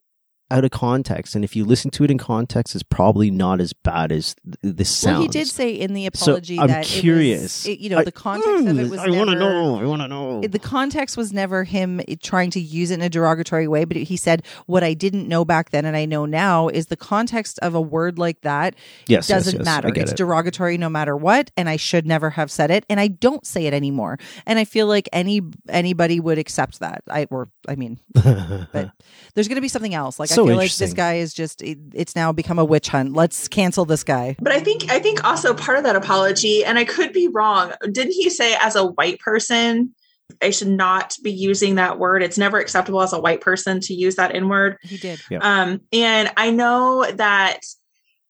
out 0.49 0.63
of 0.63 0.71
context. 0.71 1.35
And 1.35 1.43
if 1.43 1.55
you 1.55 1.65
listen 1.65 1.91
to 1.91 2.03
it 2.03 2.11
in 2.11 2.17
context, 2.17 2.73
it's 2.73 2.83
probably 2.83 3.29
not 3.29 3.59
as 3.59 3.73
bad 3.73 4.11
as 4.11 4.35
th- 4.45 4.75
this 4.75 4.89
sounds. 4.89 5.13
Well, 5.15 5.21
he 5.23 5.27
did 5.27 5.47
say 5.47 5.71
in 5.71 5.93
the 5.93 6.09
So, 6.13 6.31
apology 6.33 6.59
I'm 6.59 6.67
that 6.67 6.85
curious. 6.85 7.65
It 7.65 7.69
was, 7.69 7.77
it- 7.77 7.79
you 7.79 7.89
know, 7.89 7.97
I- 7.99 8.03
the 8.05 8.11
context 8.11 8.67
of 8.67 8.79
it 8.79 8.87
mm, 8.87 8.89
was. 8.89 8.99
I 8.99 9.09
want 9.09 9.29
to 9.29 9.35
know. 9.35 9.79
I 9.79 9.83
want 9.85 10.01
to 10.03 10.07
know. 10.07 10.41
the 10.41 10.59
context 10.59 11.17
was 11.17 11.33
never 11.33 11.63
him 11.65 12.01
trying 12.21 12.49
to 12.51 12.59
use 12.61 12.91
it 12.91 12.95
in 12.95 13.01
a 13.01 13.09
derogatory 13.09 13.67
way, 13.67 13.83
but 13.85 13.97
he 13.97 14.15
said, 14.17 14.43
What 14.67 14.83
I 14.83 14.93
didn't 14.93 15.27
know 15.27 15.43
back 15.43 15.71
then 15.71 15.85
and 15.85 15.97
I 15.97 16.05
know 16.05 16.25
now 16.25 16.69
is 16.69 16.87
the 16.87 16.95
context 16.97 17.59
of 17.61 17.75
a 17.75 17.81
word 17.81 18.17
like 18.17 18.41
that 18.41 18.75
yes, 19.07 19.27
yes, 19.29 19.45
doesn't 19.45 19.57
yes, 19.57 19.65
matter. 19.65 19.89
I 19.89 19.91
get 19.91 20.03
It's 20.03 20.11
it. 20.13 20.17
derogatory 20.17 20.77
no 20.77 20.89
matter 20.89 21.15
what, 21.17 21.51
and 21.57 21.67
I 21.67 21.75
should 21.75 22.05
never 22.05 22.29
have 22.31 22.49
said 22.49 22.71
it, 22.71 22.85
and 22.89 22.99
I 22.99 23.07
don't 23.09 23.45
say 23.45 23.65
it 23.65 23.73
anymore. 23.73 24.17
And 24.45 24.57
I 24.59 24.63
feel 24.63 24.87
like 24.87 25.09
any 25.11 25.41
anybody 25.67 26.19
would 26.19 26.37
accept 26.37 26.79
that. 26.79 27.03
I 27.09 27.27
or 27.29 27.49
I 27.67 27.75
mean, 27.75 27.99
but 28.13 28.91
there's 29.33 29.47
going 29.47 29.55
to 29.55 29.61
be 29.61 29.67
something 29.67 29.93
else. 29.93 30.19
Like 30.19 30.29
So 30.37 30.43
I 30.43 30.47
feel 30.49 30.57
like 30.57 30.75
this 30.75 30.93
guy 30.93 31.15
is 31.15 31.33
just 31.33 31.63
it's 31.63 32.15
now 32.15 32.31
become 32.31 32.59
a 32.59 32.65
witch 32.65 32.89
hunt. 32.89 33.13
Let's 33.13 33.47
cancel 33.47 33.85
this 33.85 34.03
guy. 34.03 34.35
But 34.39 34.53
I 34.53 34.59
think 34.59 34.91
I 34.91 34.99
think 34.99 35.23
also 35.23 35.55
part 35.55 35.79
of 35.79 35.83
that 35.85 35.95
apology, 35.95 36.63
and 36.63 36.77
I 36.77 36.85
could 36.85 37.11
be 37.11 37.27
wrong. 37.27 37.73
Didn't 37.91 38.13
he 38.13 38.29
say 38.29 38.55
as 38.61 38.75
a 38.75 38.85
white 38.85 39.19
person, 39.19 39.95
I 40.39 40.51
should 40.51 40.67
not 40.67 41.15
be 41.23 41.31
using 41.31 41.75
that 41.75 41.97
word? 41.97 42.21
It's 42.21 42.37
never 42.37 42.59
acceptable 42.59 43.01
as 43.01 43.13
a 43.13 43.19
white 43.19 43.41
person 43.41 43.79
to 43.81 43.95
use 43.95 44.17
that 44.17 44.35
N 44.35 44.47
word. 44.47 44.77
He 44.83 44.97
did. 44.97 45.19
Yeah. 45.31 45.39
Um, 45.41 45.81
and 45.91 46.31
I 46.37 46.51
know 46.51 47.09
that 47.15 47.61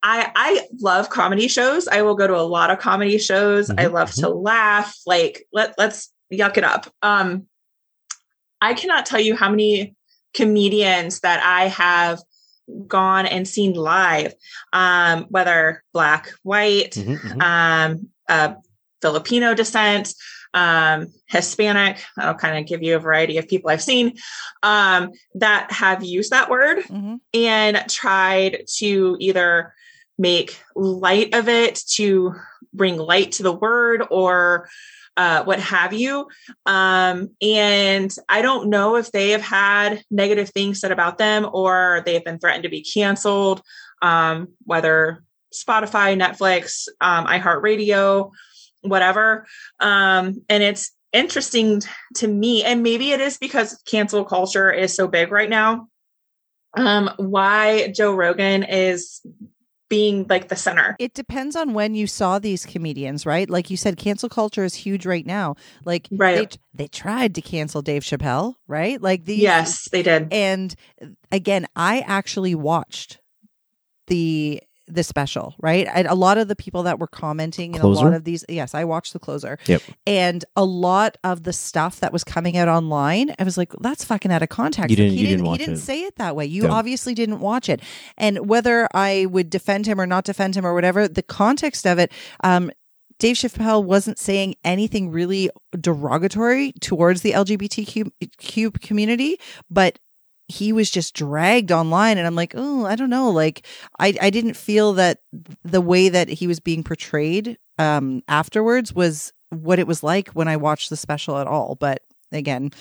I 0.01 0.31
I 0.33 0.67
love 0.79 1.09
comedy 1.09 1.49
shows. 1.49 1.89
I 1.89 2.03
will 2.03 2.15
go 2.15 2.25
to 2.25 2.37
a 2.37 2.41
lot 2.47 2.71
of 2.71 2.79
comedy 2.79 3.17
shows. 3.17 3.69
I 3.69 3.85
Mhm, 3.87 3.91
love 3.91 4.11
to 4.13 4.29
laugh. 4.29 4.95
Like 5.05 5.45
let 5.51 5.73
let's 5.77 6.09
yuck 6.31 6.55
it 6.55 6.63
up. 6.63 6.89
Um, 7.01 7.47
I 8.61 8.75
cannot 8.75 9.05
tell 9.05 9.19
you 9.19 9.35
how 9.35 9.49
many 9.49 9.96
comedians 10.33 11.21
that 11.21 11.41
I 11.43 11.67
have 11.67 12.19
gone 12.87 13.25
and 13.25 13.47
seen 13.47 13.73
live, 13.73 14.33
um, 14.73 15.25
whether 15.29 15.83
black, 15.93 16.31
white, 16.43 16.91
Mhm, 16.91 17.19
mhm. 17.19 17.41
um, 17.41 18.09
uh, 18.27 18.55
Filipino 19.01 19.53
descent, 19.53 20.13
um, 20.53 21.07
Hispanic. 21.27 22.03
I'll 22.17 22.33
kind 22.33 22.57
of 22.57 22.65
give 22.65 22.83
you 22.83 22.95
a 22.95 22.99
variety 22.99 23.37
of 23.37 23.47
people 23.47 23.69
I've 23.69 23.81
seen 23.81 24.17
um, 24.63 25.11
that 25.35 25.71
have 25.71 26.03
used 26.03 26.31
that 26.31 26.49
word 26.49 26.83
hmm 26.83 27.15
and 27.33 27.83
tried 27.89 28.63
to 28.77 29.17
either 29.19 29.73
make 30.17 30.59
light 30.75 31.35
of 31.35 31.47
it 31.47 31.75
to 31.95 32.33
bring 32.73 32.97
light 32.97 33.33
to 33.33 33.43
the 33.43 33.53
word 33.53 34.03
or 34.09 34.67
uh, 35.17 35.43
what 35.43 35.59
have 35.59 35.93
you. 35.93 36.27
Um, 36.65 37.31
and 37.41 38.15
I 38.29 38.41
don't 38.41 38.69
know 38.69 38.95
if 38.95 39.11
they 39.11 39.31
have 39.31 39.41
had 39.41 40.03
negative 40.09 40.49
things 40.51 40.79
said 40.79 40.91
about 40.91 41.17
them 41.17 41.49
or 41.51 42.03
they 42.05 42.13
have 42.13 42.23
been 42.23 42.39
threatened 42.39 42.63
to 42.63 42.69
be 42.69 42.83
canceled, 42.83 43.61
um, 44.01 44.49
whether 44.63 45.23
Spotify, 45.53 46.15
Netflix, 46.15 46.87
um, 47.01 47.25
iHeartRadio, 47.25 48.31
whatever. 48.81 49.47
Um, 49.79 50.43
and 50.47 50.63
it's 50.63 50.91
interesting 51.11 51.81
to 52.15 52.27
me, 52.27 52.63
and 52.63 52.83
maybe 52.83 53.11
it 53.11 53.19
is 53.19 53.37
because 53.37 53.81
cancel 53.89 54.23
culture 54.23 54.71
is 54.71 54.93
so 54.93 55.07
big 55.07 55.31
right 55.31 55.49
now 55.49 55.87
um 56.75 57.09
why 57.17 57.87
Joe 57.95 58.13
Rogan 58.13 58.63
is 58.63 59.21
being 59.89 60.25
like 60.29 60.49
the 60.49 60.55
center. 60.55 60.95
It 60.99 61.13
depends 61.13 61.55
on 61.55 61.73
when 61.73 61.95
you 61.95 62.07
saw 62.07 62.39
these 62.39 62.65
comedians, 62.65 63.25
right? 63.25 63.49
Like 63.49 63.69
you 63.69 63.77
said, 63.77 63.97
cancel 63.97 64.27
culture 64.29 64.63
is 64.63 64.73
huge 64.75 65.05
right 65.05 65.25
now. 65.25 65.55
Like 65.85 66.07
Right. 66.11 66.51
they 66.73 66.83
they 66.83 66.87
tried 66.87 67.35
to 67.35 67.41
cancel 67.41 67.81
Dave 67.81 68.03
Chappelle, 68.03 68.55
right? 68.67 69.01
Like 69.01 69.25
these 69.25 69.39
Yes, 69.39 69.87
they 69.89 70.03
did. 70.03 70.27
and 70.33 70.75
again 71.31 71.65
i 71.75 71.99
actually 72.01 72.55
watched 72.55 73.19
the 74.07 74.61
the 74.87 75.03
special 75.03 75.53
right 75.59 75.87
and 75.93 76.07
a 76.07 76.15
lot 76.15 76.37
of 76.37 76.47
the 76.47 76.55
people 76.55 76.83
that 76.83 76.97
were 76.99 77.07
commenting 77.07 77.75
and 77.75 77.83
a 77.83 77.87
lot 77.87 78.13
of 78.13 78.23
these 78.23 78.45
yes 78.47 78.73
i 78.73 78.83
watched 78.85 79.11
the 79.13 79.19
closer 79.19 79.57
Yep. 79.65 79.81
and 80.05 80.45
a 80.55 80.63
lot 80.63 81.17
of 81.23 81.43
the 81.43 81.51
stuff 81.53 81.99
that 81.99 82.13
was 82.13 82.23
coming 82.23 82.55
out 82.57 82.67
online 82.69 83.35
i 83.37 83.43
was 83.43 83.57
like 83.57 83.73
that's 83.81 84.03
fucking 84.05 84.31
out 84.31 84.41
of 84.41 84.49
context 84.49 84.89
You 84.89 84.95
didn't- 84.95 85.13
he 85.13 85.19
you 85.21 85.27
didn't 85.27 85.43
he 85.45 85.49
watch 85.49 85.59
didn't 85.59 85.73
it. 85.75 85.79
say 85.79 86.03
it 86.03 86.15
that 86.15 86.35
way 86.35 86.45
you 86.45 86.63
Yeah. 86.63 86.69
obviously 86.71 87.13
didn't 87.13 87.39
watch 87.41 87.67
it 87.69 87.81
and 88.17 88.47
whether 88.49 88.87
i 88.93 89.25
would 89.25 89.49
defend 89.49 89.85
him 89.87 89.99
or 89.99 90.07
not 90.07 90.23
defend 90.23 90.55
him 90.55 90.65
or 90.65 90.73
whatever 90.73 91.07
the 91.07 91.23
context 91.23 91.85
of 91.85 91.99
it 91.99 92.11
um 92.43 92.71
Dave 93.19 93.35
Chappelle 93.35 93.83
wasn't 93.83 94.19
saying 94.19 94.53
anything 94.63 95.09
really 95.09 95.49
derogatory 95.79 96.71
towards 96.73 97.21
the 97.23 97.31
LGBTQ 97.31 98.79
community, 98.81 99.37
but 99.71 99.97
he 100.47 100.71
was 100.71 100.89
just 100.89 101.13
dragged 101.13 101.71
online 101.71 102.17
and 102.17 102.25
I'm 102.25 102.35
like, 102.35 102.53
"Oh, 102.55 102.85
I 102.85 102.95
don't 102.95 103.09
know, 103.09 103.29
like 103.29 103.65
I 103.99 104.15
I 104.21 104.29
didn't 104.29 104.55
feel 104.55 104.93
that 104.93 105.19
the 105.63 105.81
way 105.81 106.09
that 106.09 106.29
he 106.29 106.47
was 106.47 106.59
being 106.59 106.83
portrayed 106.83 107.57
um 107.77 108.23
afterwards 108.27 108.93
was 108.93 109.33
what 109.49 109.79
it 109.79 109.87
was 109.87 110.03
like 110.03 110.29
when 110.29 110.47
I 110.47 110.57
watched 110.57 110.89
the 110.89 110.97
special 110.97 111.37
at 111.37 111.47
all." 111.47 111.75
But 111.75 112.01
again, 112.31 112.71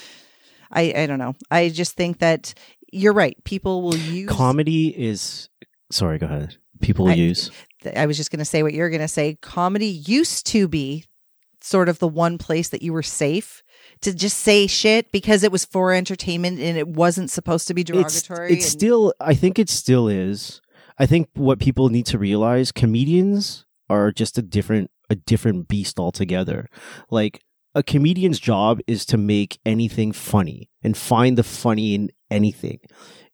I 0.70 0.92
I 0.96 1.06
don't 1.06 1.18
know. 1.18 1.34
I 1.50 1.68
just 1.68 1.96
think 1.96 2.18
that 2.20 2.54
you're 2.92 3.12
right. 3.12 3.36
People 3.44 3.82
will 3.82 3.96
use 3.96 4.30
Comedy 4.30 4.88
is. 4.88 5.48
Sorry, 5.90 6.18
go 6.18 6.26
ahead. 6.26 6.56
People 6.80 7.08
I- 7.08 7.14
use. 7.14 7.50
I 7.94 8.06
was 8.06 8.16
just 8.16 8.30
going 8.32 8.40
to 8.40 8.44
say 8.44 8.64
what 8.64 8.74
you're 8.74 8.90
going 8.90 9.00
to 9.00 9.06
say. 9.08 9.38
Comedy 9.42 9.86
used 9.86 10.46
to 10.48 10.66
be 10.66 11.04
sort 11.60 11.88
of 11.88 12.00
the 12.00 12.08
one 12.08 12.36
place 12.38 12.68
that 12.70 12.82
you 12.82 12.92
were 12.92 13.02
safe 13.02 13.62
to 14.06 14.14
just 14.14 14.38
say 14.38 14.66
shit 14.66 15.12
because 15.12 15.42
it 15.42 15.52
was 15.52 15.64
for 15.64 15.92
entertainment 15.92 16.58
and 16.58 16.76
it 16.78 16.88
wasn't 16.88 17.30
supposed 17.30 17.68
to 17.68 17.74
be 17.74 17.82
It's, 17.82 17.90
derogatory. 17.90 18.52
it's 18.52 18.64
and- 18.64 18.72
still. 18.72 19.12
I 19.20 19.34
think 19.34 19.58
it 19.58 19.68
still 19.68 20.08
is. 20.08 20.60
I 20.98 21.06
think 21.06 21.28
what 21.34 21.58
people 21.60 21.90
need 21.90 22.06
to 22.06 22.18
realize: 22.18 22.72
comedians 22.72 23.66
are 23.90 24.10
just 24.10 24.38
a 24.38 24.42
different, 24.42 24.90
a 25.10 25.14
different 25.14 25.68
beast 25.68 25.98
altogether. 26.00 26.68
Like 27.10 27.42
a 27.74 27.82
comedian's 27.82 28.40
job 28.40 28.80
is 28.86 29.04
to 29.06 29.18
make 29.18 29.58
anything 29.66 30.12
funny 30.12 30.70
and 30.82 30.96
find 30.96 31.36
the 31.36 31.42
funny 31.44 31.94
in 31.94 32.10
anything. 32.30 32.78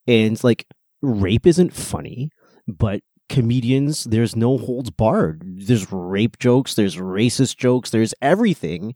And 0.09 0.32
it's 0.32 0.43
like 0.44 0.66
rape 1.01 1.47
isn't 1.47 1.73
funny, 1.73 2.31
but 2.66 3.01
comedians, 3.28 4.05
there's 4.05 4.35
no 4.36 4.59
holds 4.59 4.90
barred. 4.90 5.43
There's 5.66 5.90
rape 5.93 6.39
jokes, 6.39 6.74
there's 6.74 6.97
racist 6.97 7.57
jokes, 7.57 7.90
there's 7.90 8.15
everything. 8.20 8.94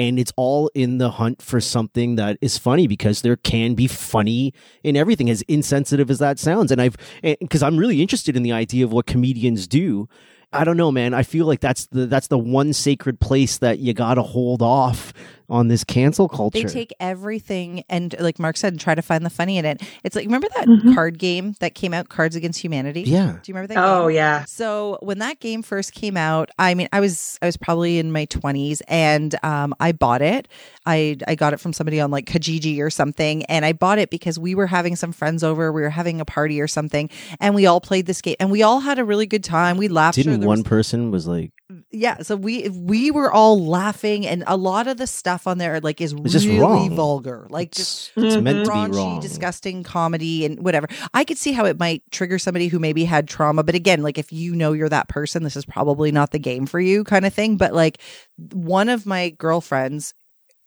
And 0.00 0.18
it's 0.18 0.32
all 0.34 0.70
in 0.74 0.96
the 0.96 1.10
hunt 1.10 1.42
for 1.42 1.60
something 1.60 2.16
that 2.16 2.38
is 2.40 2.56
funny 2.56 2.86
because 2.86 3.20
there 3.20 3.36
can 3.36 3.74
be 3.74 3.86
funny 3.86 4.54
in 4.82 4.96
everything, 4.96 5.28
as 5.28 5.42
insensitive 5.42 6.10
as 6.10 6.18
that 6.20 6.38
sounds. 6.38 6.72
And 6.72 6.80
I've, 6.80 6.96
because 7.22 7.62
I'm 7.62 7.76
really 7.76 8.00
interested 8.00 8.34
in 8.34 8.42
the 8.42 8.50
idea 8.50 8.86
of 8.86 8.92
what 8.94 9.04
comedians 9.04 9.68
do. 9.68 10.08
I 10.54 10.64
don't 10.64 10.78
know, 10.78 10.90
man. 10.90 11.12
I 11.12 11.22
feel 11.22 11.44
like 11.44 11.60
that's 11.60 11.86
the 11.88 12.06
that's 12.06 12.28
the 12.28 12.38
one 12.38 12.72
sacred 12.72 13.20
place 13.20 13.58
that 13.58 13.78
you 13.78 13.92
gotta 13.92 14.22
hold 14.22 14.62
off 14.62 15.12
on 15.50 15.68
this 15.68 15.84
cancel 15.84 16.28
culture. 16.28 16.58
They 16.60 16.64
take 16.72 16.92
everything 17.00 17.84
and, 17.88 18.14
like 18.20 18.38
Mark 18.38 18.56
said, 18.56 18.78
try 18.80 18.94
to 18.94 19.02
find 19.02 19.24
the 19.26 19.30
funny 19.30 19.58
in 19.58 19.64
it. 19.64 19.82
It's 20.04 20.16
like 20.16 20.24
remember 20.26 20.48
that 20.56 20.66
Mhm. 20.68 20.94
card 20.94 21.18
game 21.18 21.54
that 21.60 21.74
came 21.74 21.92
out, 21.92 22.08
Cards 22.08 22.36
Against 22.36 22.62
Humanity. 22.62 23.02
yeah. 23.02 23.32
Do 23.32 23.38
you 23.46 23.54
remember 23.54 23.74
that? 23.74 23.84
Oh 23.84 24.08
game? 24.08 24.16
yeah. 24.16 24.44
So 24.46 24.98
when 25.00 25.18
that 25.18 25.40
game 25.40 25.62
first 25.62 25.92
came 25.92 26.16
out, 26.16 26.50
I 26.58 26.74
mean, 26.74 26.88
I 26.92 27.00
was 27.00 27.38
I 27.42 27.46
was 27.46 27.56
probably 27.56 27.98
in 27.98 28.12
my 28.12 28.24
twenties, 28.26 28.80
and 28.88 29.34
um, 29.44 29.74
I 29.80 29.92
bought 29.92 30.22
it. 30.22 30.48
I 30.86 31.16
I 31.28 31.34
got 31.34 31.52
it 31.52 31.60
from 31.60 31.72
somebody 31.72 32.00
on 32.00 32.10
like 32.10 32.26
Kijiji 32.26 32.80
or 32.80 32.90
something, 32.90 33.44
and 33.44 33.64
I 33.64 33.72
bought 33.72 33.98
it 33.98 34.10
because 34.10 34.38
we 34.38 34.54
were 34.54 34.66
having 34.66 34.96
some 34.96 35.12
friends 35.12 35.42
over. 35.44 35.72
We 35.72 35.82
were 35.82 35.90
having 35.90 36.20
a 36.20 36.24
party 36.24 36.60
or 36.60 36.68
something, 36.68 37.10
and 37.40 37.54
we 37.54 37.66
all 37.66 37.80
played 37.80 38.06
this 38.06 38.20
game, 38.22 38.36
and 38.40 38.50
we 38.50 38.62
all 38.62 38.80
had 38.80 38.98
a 38.98 39.04
really 39.04 39.26
good 39.26 39.44
time. 39.44 39.76
We 39.76 39.88
laughed. 39.88 40.16
Didn't 40.16 40.40
one 40.40 40.60
was- 40.60 40.62
person 40.62 41.10
was 41.10 41.26
like, 41.26 41.50
yeah, 41.90 42.22
so 42.22 42.36
we 42.36 42.68
we 42.68 43.10
were 43.10 43.30
all 43.30 43.64
laughing, 43.64 44.26
and 44.26 44.42
a 44.46 44.56
lot 44.56 44.86
of 44.88 44.96
the 44.96 45.06
stuff 45.06 45.46
on 45.46 45.58
there 45.58 45.80
like 45.80 46.00
is 46.00 46.12
It's 46.12 46.32
just 46.32 46.46
really 46.46 46.60
wrong. 46.60 46.96
vulgar, 46.96 47.46
like 47.50 47.72
just 47.72 48.10
it's, 48.16 48.34
it's 48.34 48.42
meant 48.42 48.66
to 48.66 48.72
be 48.72 48.96
wrong. 48.96 49.20
disgusting 49.20 49.82
comedy 49.82 50.44
and 50.44 50.62
whatever. 50.64 50.88
I 51.14 51.24
could 51.24 51.38
see 51.38 51.52
how 51.52 51.66
it 51.66 51.78
might 51.78 52.02
trigger 52.10 52.38
somebody 52.38 52.68
who 52.68 52.78
maybe 52.78 53.04
had 53.04 53.28
trauma, 53.28 53.62
but 53.62 53.74
again, 53.74 54.02
like 54.02 54.18
if 54.18 54.32
you 54.32 54.54
know 54.54 54.72
you're 54.72 54.88
that 54.88 55.08
person, 55.08 55.42
this 55.42 55.56
is 55.56 55.64
probably 55.64 56.10
not 56.12 56.30
the 56.32 56.38
game 56.38 56.66
for 56.66 56.80
you, 56.80 57.04
kind 57.04 57.24
of 57.24 57.32
thing. 57.32 57.56
But 57.56 57.72
like 57.72 58.00
one 58.36 58.88
of 58.88 59.06
my 59.06 59.30
girlfriends 59.30 60.14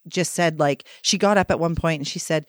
just 0.08 0.34
said, 0.34 0.60
like 0.60 0.86
she 1.02 1.18
got 1.18 1.38
up 1.38 1.52
at 1.52 1.60
one 1.60 1.76
point 1.76 2.00
and 2.02 2.08
she 2.08 2.20
said. 2.20 2.46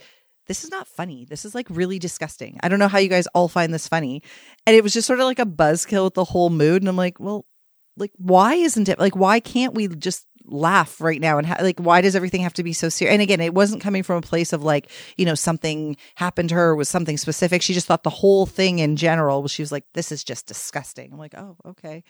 This 0.47 0.63
is 0.63 0.71
not 0.71 0.87
funny. 0.87 1.25
This 1.25 1.47
is 1.47 1.55
like 1.55 1.67
really 1.71 1.99
disgusting. 1.99 2.61
I 2.63 2.69
don't 2.69 2.79
know 2.79 2.87
how 2.87 2.99
you 2.99 3.09
guys 3.09 3.27
all 3.29 3.49
find 3.49 3.73
this 3.73 3.89
funny. 3.89 4.23
And 4.67 4.77
it 4.77 4.83
was 4.83 4.93
just 4.93 5.07
sort 5.07 5.21
of 5.21 5.25
like 5.25 5.39
a 5.39 5.47
buzzkill 5.47 6.05
with 6.05 6.13
the 6.13 6.25
whole 6.25 6.51
mood. 6.51 6.83
And 6.83 6.89
I'm 6.91 6.99
like, 6.99 7.19
well, 7.19 7.47
like 7.97 8.13
why 8.17 8.55
isn't 8.55 8.89
it 8.89 8.99
like 8.99 9.17
why 9.17 9.41
can't 9.41 9.75
we 9.75 9.89
just 9.89 10.27
laugh 10.47 11.01
right 11.01 11.21
now 11.21 11.39
and 11.39 11.47
ha- 11.47 11.57
like 11.61 11.79
why 11.79 12.01
does 12.01 12.15
everything 12.15 12.43
have 12.43 12.53
to 12.55 12.63
be 12.63 12.73
so 12.73 12.89
serious? 12.89 13.13
And 13.13 13.23
again 13.23 13.41
it 13.41 13.55
wasn't 13.55 13.83
coming 13.83 14.03
from 14.03 14.19
a 14.19 14.23
place 14.23 14.53
of 14.53 14.63
like 14.63 14.91
you 15.17 15.25
know 15.25 15.35
something 15.35 15.97
happened 16.17 16.51
to 16.51 16.55
her 16.55 16.75
was 16.75 16.89
something 16.89 17.17
specific. 17.17 17.63
She 17.63 17.75
just 17.75 17.87
thought 17.87 18.03
the 18.03 18.11
whole 18.11 18.47
thing 18.47 18.79
in 18.79 18.97
general 18.97 19.49
she 19.49 19.63
was 19.63 19.73
like 19.73 19.85
this 19.95 20.13
is 20.13 20.25
just 20.25 20.47
disgusting. 20.47 21.13
I'm 21.13 21.19
like 21.19 21.35
oh 21.37 21.57
okay. 21.67 22.05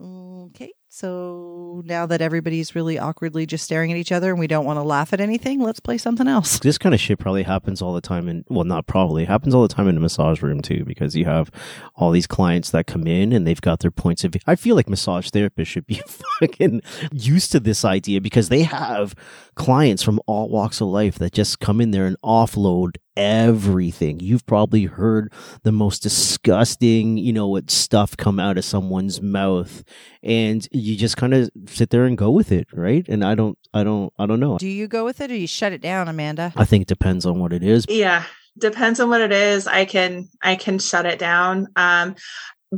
Okay 0.00 0.72
so 0.90 1.82
now 1.84 2.06
that 2.06 2.22
everybody's 2.22 2.74
really 2.74 2.98
awkwardly 2.98 3.44
just 3.44 3.64
staring 3.64 3.92
at 3.92 3.98
each 3.98 4.10
other 4.10 4.30
and 4.30 4.40
we 4.40 4.46
don't 4.46 4.64
want 4.64 4.78
to 4.78 4.82
laugh 4.82 5.12
at 5.12 5.20
anything 5.20 5.60
let's 5.60 5.80
play 5.80 5.98
something 5.98 6.26
else. 6.26 6.58
This 6.60 6.78
kind 6.78 6.94
of 6.94 7.00
shit 7.00 7.18
probably 7.18 7.42
happens 7.42 7.82
all 7.82 7.92
the 7.92 8.00
time 8.00 8.28
in 8.28 8.44
well 8.48 8.64
not 8.64 8.86
probably 8.86 9.26
happens 9.26 9.54
all 9.54 9.62
the 9.62 9.74
time 9.74 9.88
in 9.88 9.96
a 9.96 10.00
massage 10.00 10.42
room 10.42 10.62
too 10.62 10.84
because 10.84 11.14
you 11.14 11.26
have 11.26 11.50
all 11.94 12.10
these 12.10 12.26
clients 12.26 12.70
that 12.70 12.86
come 12.86 13.06
in 13.06 13.32
and 13.32 13.46
they've 13.46 13.60
got 13.60 13.80
their 13.80 13.90
points 13.90 14.24
of 14.24 14.32
view 14.32 14.40
i 14.46 14.54
feel 14.54 14.76
like 14.76 14.88
massage 14.88 15.28
therapists 15.28 15.66
should 15.66 15.86
be 15.86 16.00
fucking 16.40 16.80
used 17.12 17.52
to 17.52 17.60
this 17.60 17.84
idea 17.84 18.20
because 18.20 18.48
they 18.48 18.62
have 18.62 19.14
clients 19.54 20.02
from 20.02 20.20
all 20.26 20.48
walks 20.48 20.80
of 20.80 20.88
life 20.88 21.18
that 21.18 21.32
just 21.32 21.60
come 21.60 21.80
in 21.80 21.90
there 21.90 22.06
and 22.06 22.16
offload 22.22 22.96
everything. 23.18 24.20
You've 24.20 24.46
probably 24.46 24.84
heard 24.84 25.32
the 25.64 25.72
most 25.72 26.02
disgusting 26.02 27.18
you 27.18 27.32
know 27.32 27.48
what 27.48 27.70
stuff 27.70 28.16
come 28.16 28.38
out 28.38 28.56
of 28.56 28.64
someone's 28.64 29.20
mouth 29.20 29.82
and 30.22 30.66
you 30.72 30.96
just 30.96 31.16
kind 31.16 31.34
of 31.34 31.50
sit 31.66 31.90
there 31.90 32.04
and 32.04 32.18
go 32.18 32.30
with 32.30 32.50
it 32.52 32.66
right 32.72 33.08
and 33.08 33.24
i 33.24 33.34
don't 33.34 33.58
i 33.72 33.84
don't 33.84 34.12
i 34.18 34.26
don't 34.26 34.40
know 34.40 34.58
do 34.58 34.66
you 34.68 34.88
go 34.88 35.04
with 35.04 35.20
it 35.20 35.30
or 35.30 35.36
you 35.36 35.46
shut 35.46 35.72
it 35.72 35.80
down 35.80 36.08
amanda 36.08 36.52
I 36.56 36.64
think 36.64 36.82
it 36.82 36.88
depends 36.88 37.24
on 37.26 37.38
what 37.38 37.52
it 37.52 37.62
is. 37.62 37.86
Yeah. 37.88 38.24
Depends 38.58 38.98
on 39.00 39.08
what 39.08 39.20
it 39.20 39.32
is. 39.32 39.66
I 39.66 39.84
can 39.84 40.28
I 40.42 40.56
can 40.56 40.78
shut 40.78 41.06
it 41.06 41.18
down. 41.18 41.68
Um 41.76 42.16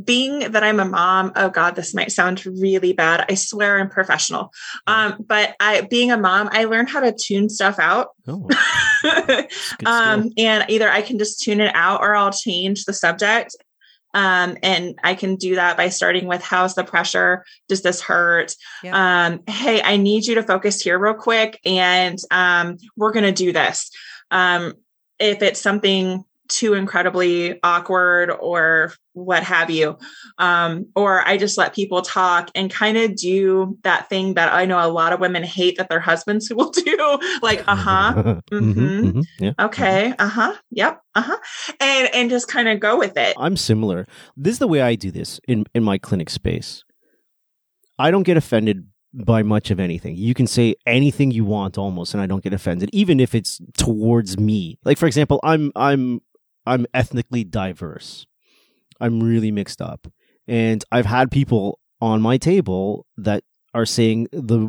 being 0.05 0.53
that 0.53 0.63
I'm 0.63 0.79
a 0.79 0.85
mom, 0.85 1.33
oh 1.35 1.49
God, 1.49 1.75
this 1.75 1.95
might 1.95 2.13
sound 2.13 2.47
really 2.47 2.93
bad. 2.93 3.27
I 3.29 3.35
swear 3.35 3.81
I'm 3.81 3.89
professional. 3.91 4.53
Um, 4.87 5.17
but 5.27 5.57
I 5.59 5.81
being 5.81 6.13
a 6.13 6.17
mom, 6.17 6.49
I 6.53 6.65
learned 6.65 6.91
how 6.91 7.01
to 7.01 7.13
tune 7.13 7.49
stuff 7.49 7.81
out. 7.81 8.11
Oh, 8.29 8.49
um, 9.87 10.31
and 10.37 10.65
either 10.69 10.89
I 10.89 11.03
can 11.03 11.19
just 11.19 11.43
tune 11.43 11.61
it 11.61 11.75
out 11.75 12.03
or 12.03 12.15
I'll 12.15 12.31
change 12.31 12.85
the 12.85 12.93
subject. 12.93 13.57
Um, 14.13 14.57
and 14.63 14.99
I 15.05 15.15
can 15.15 15.37
do 15.37 15.55
that 15.55 15.77
by 15.77 15.89
starting 15.89 16.27
with 16.27 16.43
how's 16.43 16.75
the 16.75 16.85
pressure? 16.85 17.45
Does 17.69 17.83
this 17.83 18.01
hurt? 18.01 18.55
Yeah. 18.83 19.27
Um, 19.27 19.41
hey, 19.47 19.83
I 19.83 19.97
need 19.97 20.27
you 20.27 20.35
to 20.37 20.43
focus 20.43 20.81
here 20.81 20.99
real 20.99 21.15
quick, 21.15 21.61
and 21.65 22.19
um, 22.31 22.79
we're 22.97 23.13
gonna 23.13 23.33
do 23.33 23.53
this. 23.53 23.91
Um, 24.31 24.75
if 25.19 25.43
it's 25.43 25.61
something 25.61 26.25
too 26.51 26.75
incredibly 26.75 27.59
awkward 27.63 28.31
or 28.31 28.93
what 29.13 29.43
have 29.43 29.71
you. 29.71 29.97
Um, 30.39 30.87
or 30.95 31.27
I 31.27 31.37
just 31.37 31.57
let 31.57 31.75
people 31.75 32.03
talk 32.03 32.51
and 32.55 32.71
kind 32.71 32.97
of 32.97 33.17
do 33.17 33.79
that 33.83 34.09
thing 34.09 34.35
that 34.35 34.53
I 34.53 34.67
know 34.67 34.79
a 34.85 34.89
lot 34.89 35.13
of 35.13 35.21
women 35.21 35.43
hate 35.43 35.79
that 35.79 35.89
their 35.89 36.01
husbands 36.01 36.51
will 36.55 36.71
do, 36.71 37.19
like, 37.43 37.65
uh 37.67 37.77
huh, 37.77 38.41
Mhm, 38.51 38.63
mhm. 38.63 39.01
mhm, 39.03 39.25
yeah. 39.39 39.53
okay, 39.59 40.15
uh 40.19 40.29
huh, 40.29 40.55
yep, 40.71 41.01
uh 41.15 41.23
huh, 41.23 41.39
and 41.81 42.09
and 42.15 42.31
just 42.31 42.49
kind 42.49 42.69
of 42.69 42.81
go 42.81 42.99
with 42.99 43.17
it. 43.17 43.35
I'm 43.39 43.57
similar. 43.57 44.07
This 44.37 44.53
is 44.55 44.59
the 44.59 44.69
way 44.69 44.81
I 44.83 44.95
do 44.95 45.11
this 45.11 45.41
in 45.49 45.65
in 45.75 45.83
my 45.85 45.99
clinic 45.99 46.31
space. 46.31 46.85
I 47.99 48.11
don't 48.11 48.23
get 48.23 48.37
offended 48.37 48.87
by 49.13 49.43
much 49.43 49.71
of 49.71 49.81
anything. 49.81 50.17
You 50.17 50.35
can 50.35 50.47
say 50.47 50.75
anything 50.87 51.31
you 51.33 51.45
want 51.45 51.77
almost 51.77 52.15
and 52.15 52.23
I 52.23 52.27
don't 52.27 52.43
get 52.43 52.53
offended 52.53 52.91
even 52.93 53.19
if 53.21 53.35
it's 53.35 53.61
towards 53.77 54.39
me. 54.39 54.79
Like 54.85 54.99
for 54.99 55.07
example, 55.07 55.41
I'm 55.43 55.73
I'm 55.77 56.21
I'm 56.71 56.87
ethnically 56.95 57.43
diverse. 57.43 58.27
I'm 59.01 59.21
really 59.23 59.51
mixed 59.51 59.83
up. 59.83 60.07
And 60.47 60.85
I've 60.93 61.07
had 61.07 61.31
people 61.31 61.81
on 62.01 62.23
my 62.23 62.39
table 62.39 63.07
that 63.17 63.43
are 63.75 63.87
saying 63.87 64.29
the 64.33 64.69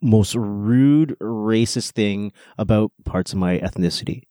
most 0.00 0.34
rude 0.34 1.16
racist 1.20 1.92
thing 1.92 2.32
about 2.58 2.92
parts 3.04 3.32
of 3.32 3.38
my 3.38 3.58
ethnicity. 3.58 4.22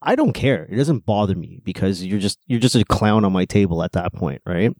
I 0.00 0.14
don't 0.14 0.32
care. 0.32 0.66
It 0.70 0.76
doesn't 0.76 1.04
bother 1.04 1.34
me 1.34 1.60
because 1.64 2.04
you're 2.04 2.20
just 2.20 2.38
you're 2.46 2.60
just 2.60 2.74
a 2.74 2.84
clown 2.84 3.24
on 3.24 3.32
my 3.32 3.44
table 3.44 3.82
at 3.82 3.92
that 3.92 4.12
point, 4.12 4.42
right? 4.46 4.72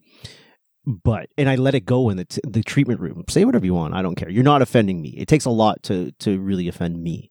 But 0.84 1.28
and 1.36 1.48
I 1.48 1.54
let 1.56 1.74
it 1.74 1.84
go 1.84 2.10
in 2.10 2.16
the 2.16 2.24
t- 2.24 2.40
the 2.44 2.62
treatment 2.62 3.00
room. 3.00 3.24
Say 3.28 3.44
whatever 3.44 3.64
you 3.64 3.74
want. 3.74 3.94
I 3.94 4.02
don't 4.02 4.16
care. 4.16 4.30
You're 4.30 4.42
not 4.42 4.62
offending 4.62 5.00
me. 5.00 5.10
It 5.10 5.28
takes 5.28 5.44
a 5.44 5.50
lot 5.50 5.82
to 5.84 6.12
to 6.20 6.40
really 6.40 6.66
offend 6.66 7.02
me. 7.02 7.30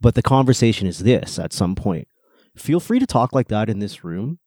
But 0.00 0.14
the 0.14 0.22
conversation 0.22 0.86
is 0.86 1.00
this 1.00 1.38
at 1.38 1.52
some 1.52 1.74
point. 1.74 2.08
Feel 2.60 2.80
free 2.80 2.98
to 2.98 3.06
talk 3.06 3.32
like 3.32 3.48
that 3.48 3.68
in 3.68 3.78
this 3.78 4.04
room, 4.04 4.38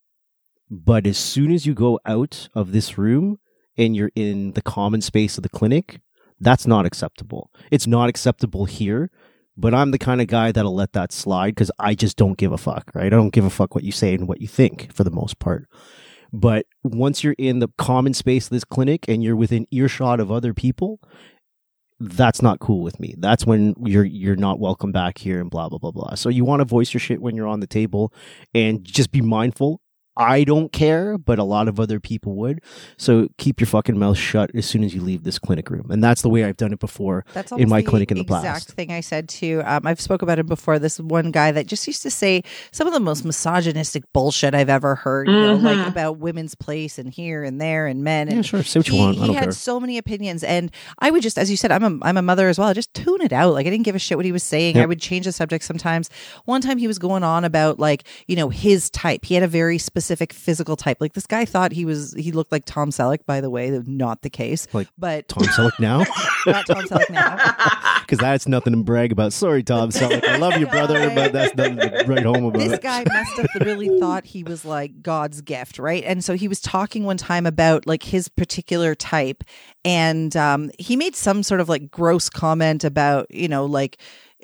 but 0.70 1.06
as 1.06 1.18
soon 1.18 1.52
as 1.52 1.66
you 1.66 1.74
go 1.74 2.00
out 2.06 2.48
of 2.54 2.72
this 2.72 2.98
room 2.98 3.40
and 3.78 3.96
you're 3.96 4.12
in 4.16 4.54
the 4.54 4.62
common 4.62 5.02
space 5.02 5.38
of 5.38 5.44
the 5.44 5.50
clinic, 5.50 6.00
that's 6.40 6.68
not 6.68 6.86
acceptable. 6.86 7.50
It's 7.72 7.88
not 7.88 8.10
acceptable 8.10 8.66
here 8.66 9.10
but 9.56 9.74
I'm 9.74 9.92
the 9.92 10.00
kind 10.00 10.22
of 10.22 10.28
guy 10.28 10.52
that'll 10.52 10.76
let 10.76 10.94
that 10.94 11.12
slide 11.12 11.52
because 11.52 11.72
I 11.80 11.94
just 11.94 12.18
don't 12.18 12.38
give 12.38 12.52
a 12.52 12.58
fuck, 12.58 12.92
right? 12.94 13.08
I 13.08 13.10
don't 13.16 13.34
give 13.34 13.46
a 13.46 13.50
fuck 13.50 13.76
what 13.76 13.84
you 13.84 13.92
say 13.92 14.14
and 14.14 14.28
what 14.28 14.42
you 14.42 14.48
think 14.48 14.92
for 14.94 15.04
the 15.04 15.12
most 15.12 15.40
part. 15.40 15.68
But 16.32 16.66
once 16.84 17.24
you're 17.24 17.36
in 17.38 17.60
the 17.60 17.68
common 17.78 18.16
space 18.16 18.46
of 18.46 18.50
this 18.50 18.64
clinic 18.64 19.08
and 19.08 19.24
you're 19.24 19.36
within 19.36 19.68
earshot 19.70 20.20
of 20.20 20.32
other 20.32 20.54
people, 20.54 21.00
that's 22.04 22.42
not 22.42 22.60
cool 22.60 22.82
with 22.82 23.00
me. 23.00 23.16
That's 23.18 23.46
when 23.46 23.74
you're 23.86 24.04
you're 24.04 24.36
not 24.36 24.60
welcome 24.60 24.92
back 24.92 25.18
here 25.18 25.40
and 25.40 25.50
blah 25.50 25.70
blah 25.70 25.80
blah 25.80 25.92
blah. 25.92 26.16
So 26.16 26.30
you 26.30 26.44
want 26.44 26.60
to 26.60 26.66
voice 26.66 26.94
your 26.94 27.00
shit 27.00 27.22
when 27.22 27.36
you're 27.36 27.48
on 27.48 27.62
the 27.62 27.68
table 27.68 28.14
and 28.54 28.84
just 28.84 29.12
be 29.12 29.22
mindful. 29.22 29.82
I 30.16 30.44
don't 30.44 30.72
care, 30.72 31.18
but 31.18 31.40
a 31.40 31.44
lot 31.44 31.68
of 31.68 31.80
other 31.80 32.00
people 32.00 32.36
would. 32.36 32.62
So 32.98 33.30
keep 33.38 33.60
your 33.60 33.68
fucking 33.68 33.98
mouth 33.98 34.18
shut 34.18 34.52
as 34.54 34.66
soon 34.66 34.84
as 34.84 34.94
you 34.94 35.02
leave 35.02 35.24
this 35.24 35.40
clinic 35.40 35.70
room. 35.72 35.90
And 35.90 36.04
that's 36.04 36.22
the 36.22 36.30
way 36.30 36.44
I've 36.44 36.58
done 36.58 36.72
it 36.72 36.80
before. 36.80 37.26
That's 37.34 37.52
in 37.52 37.68
my 37.68 37.82
clinic 37.82 38.12
in 38.12 38.18
the 38.20 38.24
past. 38.24 38.46
exact 38.46 38.72
thing 38.78 38.92
I 38.92 39.00
said 39.02 39.28
too. 39.28 39.64
Um, 39.66 39.88
I've 39.88 40.00
spoke 40.00 40.22
about 40.22 40.38
it 40.38 40.46
before. 40.46 40.78
This 40.78 41.00
one 41.00 41.32
guy 41.32 41.52
that 41.52 41.66
just 41.66 41.88
used 41.88 42.04
to 42.04 42.12
say 42.12 42.44
some 42.72 42.86
of 42.86 42.94
the 42.94 43.00
most 43.00 43.26
misogynistic 43.26 44.04
bullshit 44.14 44.54
I've 44.54 44.70
ever 44.70 44.94
heard. 44.96 45.28
You 45.28 45.34
know, 45.34 45.56
like 45.56 45.78
Mhm. 45.78 45.88
about 45.88 46.20
women's 46.20 46.54
place 46.54 47.00
and 47.00 47.12
here 47.12 47.44
and 47.44 47.60
there 47.60 47.88
and 47.88 48.04
men. 48.04 48.28
And 48.28 48.38
Yeah, 48.38 48.42
sure. 48.44 48.62
Say 48.64 48.80
what 48.82 48.88
you 48.90 48.94
he, 48.94 49.00
want. 49.00 49.18
I 49.18 49.22
he 49.22 49.26
don't 49.28 49.36
had 49.36 49.44
care. 49.46 49.52
so 49.54 49.80
many 49.80 49.98
opinions, 49.98 50.44
and 50.44 50.70
I 51.00 51.10
would 51.10 51.24
just, 51.24 51.40
as 51.40 51.50
you 51.50 51.58
said, 51.58 51.72
I'm 51.72 51.84
a 51.84 52.06
I'm 52.06 52.18
a 52.18 52.22
mother 52.22 52.50
as 52.50 52.60
well. 52.60 52.68
I 52.68 52.74
just 52.74 52.94
tune 52.94 53.22
it 53.22 53.34
out. 53.34 53.54
Like 53.54 53.66
I 53.66 53.72
didn't 53.72 53.86
give 53.86 53.96
a 53.96 54.00
shit 54.00 54.18
what 54.18 54.26
he 54.26 54.32
was 54.32 54.44
saying. 54.44 54.76
Yep. 54.76 54.84
I 54.84 54.86
would 54.86 55.02
change 55.02 55.26
the 55.26 55.32
subject 55.32 55.64
sometimes. 55.64 56.12
One 56.46 56.62
time 56.62 56.78
he 56.78 56.86
was 56.88 57.00
going 57.00 57.24
on 57.24 57.44
about 57.46 57.80
like 57.80 58.04
you 58.28 58.36
know 58.36 58.50
his 58.50 58.92
type. 58.92 59.26
He 59.26 59.34
had 59.34 59.42
a 59.44 59.48
very 59.48 59.80
specific 59.80 60.03
physical 60.34 60.76
type. 60.76 60.98
Like 61.00 61.14
this 61.14 61.28
guy 61.28 61.46
thought 61.46 61.72
he 61.72 61.86
was 61.86 62.14
he 62.18 62.32
looked 62.32 62.52
like 62.52 62.66
Tom 62.66 62.90
Selleck. 62.90 63.26
By 63.26 63.42
the 63.42 63.50
way, 63.50 63.70
not 63.86 64.22
the 64.22 64.30
case. 64.30 64.68
Like 64.74 64.88
but 64.98 65.28
Tom 65.28 65.44
Selleck 65.44 65.80
now? 65.80 66.00
not 66.46 66.66
Tom 66.66 66.84
Selleck 66.86 67.10
now. 67.10 67.90
Because 68.04 68.20
that's 68.20 68.48
nothing 68.50 68.74
to 68.74 68.84
brag 68.84 69.14
about. 69.14 69.32
Sorry, 69.32 69.64
Tom 69.64 69.90
Selleck. 69.90 70.26
I 70.26 70.36
love 70.36 70.58
you, 70.58 70.68
brother, 70.68 71.10
but 71.16 71.32
that's 71.32 71.56
nothing 71.56 71.78
to 71.78 72.04
write 72.06 72.26
home 72.26 72.44
about. 72.44 72.60
this 72.60 72.78
guy 72.80 73.06
must 73.08 73.38
have 73.38 73.48
really 73.62 73.98
thought 73.98 74.26
he 74.26 74.44
was 74.44 74.66
like 74.66 75.02
God's 75.02 75.40
gift, 75.42 75.80
right? 75.80 76.04
And 76.04 76.22
so 76.24 76.36
he 76.36 76.50
was 76.50 76.60
talking 76.60 77.06
one 77.06 77.16
time 77.16 77.46
about 77.46 77.88
like 77.88 78.04
his 78.04 78.28
particular 78.28 78.94
type, 78.94 79.44
and 79.86 80.36
um, 80.36 80.70
he 80.78 80.98
made 80.98 81.16
some 81.16 81.44
sort 81.44 81.62
of 81.62 81.70
like 81.70 81.90
gross 81.90 82.30
comment 82.30 82.84
about, 82.84 83.34
you 83.34 83.48
know, 83.48 83.66
like, 83.66 83.98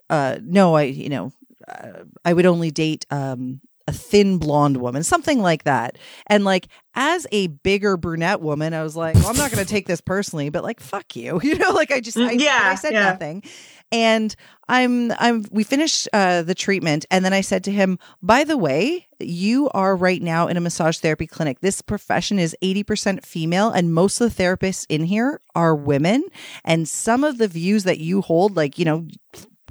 uh, 0.10 0.38
no, 0.42 0.76
I, 0.76 0.84
you 0.84 1.10
know, 1.10 1.34
uh, 1.68 2.04
I 2.24 2.34
would 2.34 2.46
only 2.46 2.72
date 2.72 3.06
um, 3.12 3.62
a 3.90 3.92
thin 3.92 4.38
blonde 4.38 4.78
woman, 4.78 5.04
something 5.04 5.42
like 5.42 5.64
that. 5.64 5.98
And 6.28 6.46
like 6.46 6.68
as 6.94 7.26
a 7.32 7.48
bigger 7.48 7.98
brunette 7.98 8.40
woman, 8.40 8.76
I 8.76 8.84
was 8.84 8.96
like, 8.96 9.16
well, 9.16 9.30
I'm 9.30 9.36
not 9.36 9.52
going 9.52 9.66
to 9.66 9.70
take 9.70 9.88
this 9.88 10.00
personally, 10.00 10.50
but 10.50 10.64
like, 10.64 10.80
fuck 10.80 11.16
you, 11.16 11.42
you 11.44 11.58
know, 11.58 11.72
like 11.72 11.92
I 11.92 12.00
just, 12.00 12.18
I, 12.18 12.32
Yeah, 12.34 12.60
I 12.62 12.76
said 12.76 12.94
yeah. 12.94 13.06
nothing. 13.06 13.44
And 13.92 14.36
I'm, 14.68 15.12
I'm, 15.14 15.46
we 15.50 15.64
finished 15.64 16.08
uh, 16.14 16.44
the 16.44 16.54
treatment. 16.54 17.08
And 17.10 17.26
then 17.26 17.34
I 17.34 17.42
said 17.42 17.64
to 17.64 17.72
him, 17.72 17.98
by 18.22 18.44
the 18.44 18.56
way, 18.58 19.08
you 19.20 19.68
are 19.72 19.96
right 19.96 20.22
now 20.22 20.48
in 20.48 20.58
a 20.58 20.62
massage 20.62 21.00
therapy 21.00 21.26
clinic. 21.26 21.62
This 21.62 21.82
profession 21.82 22.38
is 22.38 22.56
80% 22.64 23.26
female, 23.26 23.72
and 23.72 23.92
most 23.92 24.22
of 24.22 24.36
the 24.36 24.44
therapists 24.44 24.86
in 24.88 25.06
here 25.06 25.42
are 25.56 25.76
women. 25.76 26.24
And 26.64 26.88
some 26.88 27.24
of 27.24 27.40
the 27.40 27.48
views 27.48 27.86
that 27.86 27.98
you 27.98 28.22
hold, 28.22 28.56
like, 28.56 28.78
you 28.78 28.86
know, 28.86 29.08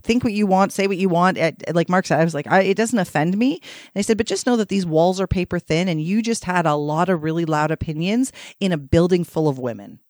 think 0.09 0.25
what 0.25 0.33
you 0.33 0.47
want, 0.47 0.73
say 0.73 0.87
what 0.89 0.97
you 0.97 1.09
want. 1.11 1.37
At, 1.39 1.63
like 1.75 1.89
Mark 1.89 2.07
said, 2.07 2.19
I 2.19 2.25
was 2.25 2.35
like, 2.35 2.49
I, 2.49 2.63
it 2.63 2.77
doesn't 2.77 2.99
offend 2.99 3.37
me. 3.37 3.61
And 3.95 4.01
I 4.01 4.01
said, 4.01 4.17
but 4.17 4.27
just 4.27 4.47
know 4.47 4.57
that 4.57 4.71
these 4.71 4.87
walls 4.87 5.21
are 5.21 5.27
paper 5.29 5.59
thin, 5.61 5.87
and 5.87 6.01
you 6.03 6.23
just 6.23 6.45
had 6.47 6.67
a 6.67 6.75
lot 6.75 7.09
of 7.11 7.23
really 7.23 7.45
loud 7.45 7.71
opinions 7.71 8.33
in 8.59 8.73
a 8.73 8.79
building 8.79 9.23
full 9.23 9.47
of 9.49 9.59
women. 9.59 10.01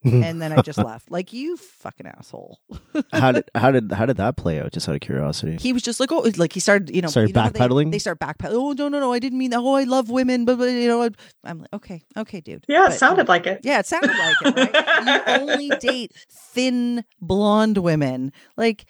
and 0.06 0.40
then 0.40 0.52
I 0.52 0.60
just 0.62 0.78
left. 0.78 1.10
Like 1.10 1.32
you 1.32 1.56
fucking 1.56 2.06
asshole. 2.06 2.60
how 3.12 3.32
did 3.32 3.50
how 3.56 3.72
did 3.72 3.90
how 3.90 4.06
did 4.06 4.18
that 4.18 4.36
play 4.36 4.60
out? 4.60 4.70
Just 4.70 4.88
out 4.88 4.94
of 4.94 5.00
curiosity. 5.00 5.56
He 5.56 5.72
was 5.72 5.82
just 5.82 5.98
like, 5.98 6.12
oh, 6.12 6.30
like 6.36 6.52
he 6.52 6.60
started, 6.60 6.94
you 6.94 7.02
know, 7.02 7.08
Started 7.08 7.30
you 7.30 7.34
know 7.34 7.40
how 7.40 7.48
they- 7.48 7.58
backpedaling? 7.58 7.90
They, 7.90 7.98
start 7.98 8.20
backpedaling. 8.20 8.52
Oh 8.52 8.72
no, 8.72 8.88
no, 8.88 9.00
no, 9.00 9.12
I 9.12 9.18
didn't 9.18 9.38
mean 9.38 9.50
that. 9.50 9.58
Oh, 9.58 9.74
I 9.74 9.82
love 9.82 10.08
women, 10.08 10.44
but, 10.44 10.58
but 10.58 10.66
you 10.70 10.86
know, 10.86 11.08
I'm 11.42 11.60
like, 11.60 11.72
okay, 11.72 12.04
okay, 12.16 12.40
dude. 12.40 12.66
Yeah, 12.68 12.84
it 12.84 12.88
But- 12.90 12.98
sounded 12.98 13.26
like 13.26 13.46
it. 13.48 13.62
Yeah, 13.64 13.80
it 13.80 13.86
sounded 13.86 14.12
like 14.16 14.36
it. 14.44 14.74
Right? 14.74 15.26
you 15.26 15.40
only 15.40 15.68
date 15.80 16.12
thin 16.30 17.04
blonde 17.20 17.78
women. 17.78 18.32
Like 18.56 18.84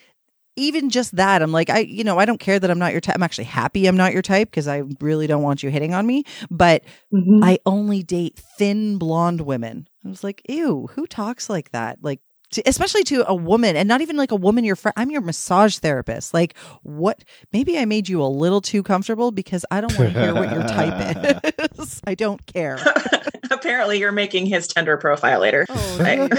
even 0.57 0.91
just 0.91 1.16
that, 1.16 1.43
I'm 1.43 1.53
like, 1.53 1.70
I, 1.70 1.81
you 1.81 2.05
know, 2.05 2.19
I 2.19 2.24
don't 2.24 2.41
care 2.41 2.59
that 2.59 2.70
I'm 2.70 2.78
not 2.78 2.93
your 2.93 3.01
type. 3.01 3.15
I'm 3.16 3.23
actually 3.23 3.45
happy 3.45 3.87
I'm 3.87 3.97
not 3.97 4.12
your 4.12 4.23
type 4.23 4.51
because 4.51 4.66
I 4.69 4.83
really 5.01 5.27
don't 5.27 5.43
want 5.43 5.62
you 5.62 5.70
hitting 5.70 5.95
on 5.95 6.07
me. 6.07 6.24
But 6.51 6.83
Mhm. 7.12 7.45
I 7.45 7.59
only 7.66 8.03
date 8.03 8.39
thin 8.59 8.99
blonde 8.99 9.43
women. 9.43 9.89
I 10.05 10.09
was 10.09 10.24
like, 10.24 10.43
ew, 10.49 10.89
who 10.95 11.07
talks 11.07 11.51
like 11.51 11.70
that? 11.73 11.99
Like, 12.03 12.20
especially 12.64 13.02
to 13.05 13.28
a 13.28 13.35
woman 13.35 13.77
and 13.77 13.89
not 13.89 14.01
even 14.01 14.16
like 14.16 14.31
a 14.31 14.36
woman 14.36 14.64
your 14.64 14.77
friend. 14.77 14.94
I'm 14.97 15.10
your 15.10 15.20
massage 15.20 15.78
therapist. 15.78 16.32
Like, 16.35 16.56
what? 16.82 17.24
Maybe 17.52 17.78
I 17.78 17.85
made 17.85 18.09
you 18.09 18.23
a 18.23 18.27
little 18.27 18.60
too 18.60 18.82
comfortable 18.82 19.31
because 19.32 19.64
I 19.70 19.81
don't 19.81 19.97
want 19.98 20.12
to 20.12 20.20
hear 20.20 20.35
what 20.35 20.51
your 20.52 20.62
type 20.62 21.44
is. 21.78 22.01
I 22.06 22.14
don't 22.14 22.44
care. 22.47 22.78
Apparently, 23.51 23.98
you're 24.01 24.12
making 24.12 24.47
his 24.47 24.66
Tinder 24.66 24.97
profile 24.97 25.40
later. 25.40 25.66
Oh, 25.68 25.98
Right. 26.01 26.31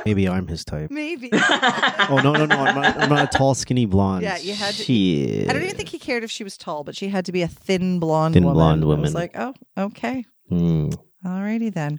Maybe 0.06 0.28
I'm 0.28 0.46
his 0.46 0.64
type. 0.64 0.90
maybe. 0.90 1.30
Oh 1.32 2.20
no 2.22 2.32
no 2.32 2.46
no! 2.46 2.56
I'm 2.56 2.74
not, 2.80 2.96
I'm 2.96 3.08
not 3.08 3.34
a 3.34 3.36
tall 3.38 3.54
skinny 3.56 3.86
blonde. 3.86 4.22
Yeah, 4.22 4.36
you 4.38 4.54
had 4.54 4.72
to- 4.74 4.82
Shit. 4.84 5.50
I 5.50 5.52
don't 5.52 5.62
even 5.64 5.74
think 5.76 5.88
he 5.88 5.98
cared 5.98 6.22
if 6.22 6.30
she 6.30 6.44
was 6.44 6.56
tall, 6.56 6.84
but 6.84 6.94
she 6.94 7.08
had 7.08 7.24
to 7.26 7.32
be 7.32 7.42
a 7.42 7.48
thin 7.48 7.98
blonde 7.98 8.34
Thin 8.34 8.44
woman. 8.44 8.56
blonde 8.80 8.84
I 8.84 9.00
was 9.02 9.14
like, 9.14 9.32
oh, 9.36 9.52
okay. 9.76 10.24
Hmm. 10.48 10.90
Alrighty 11.26 11.74
then. 11.74 11.98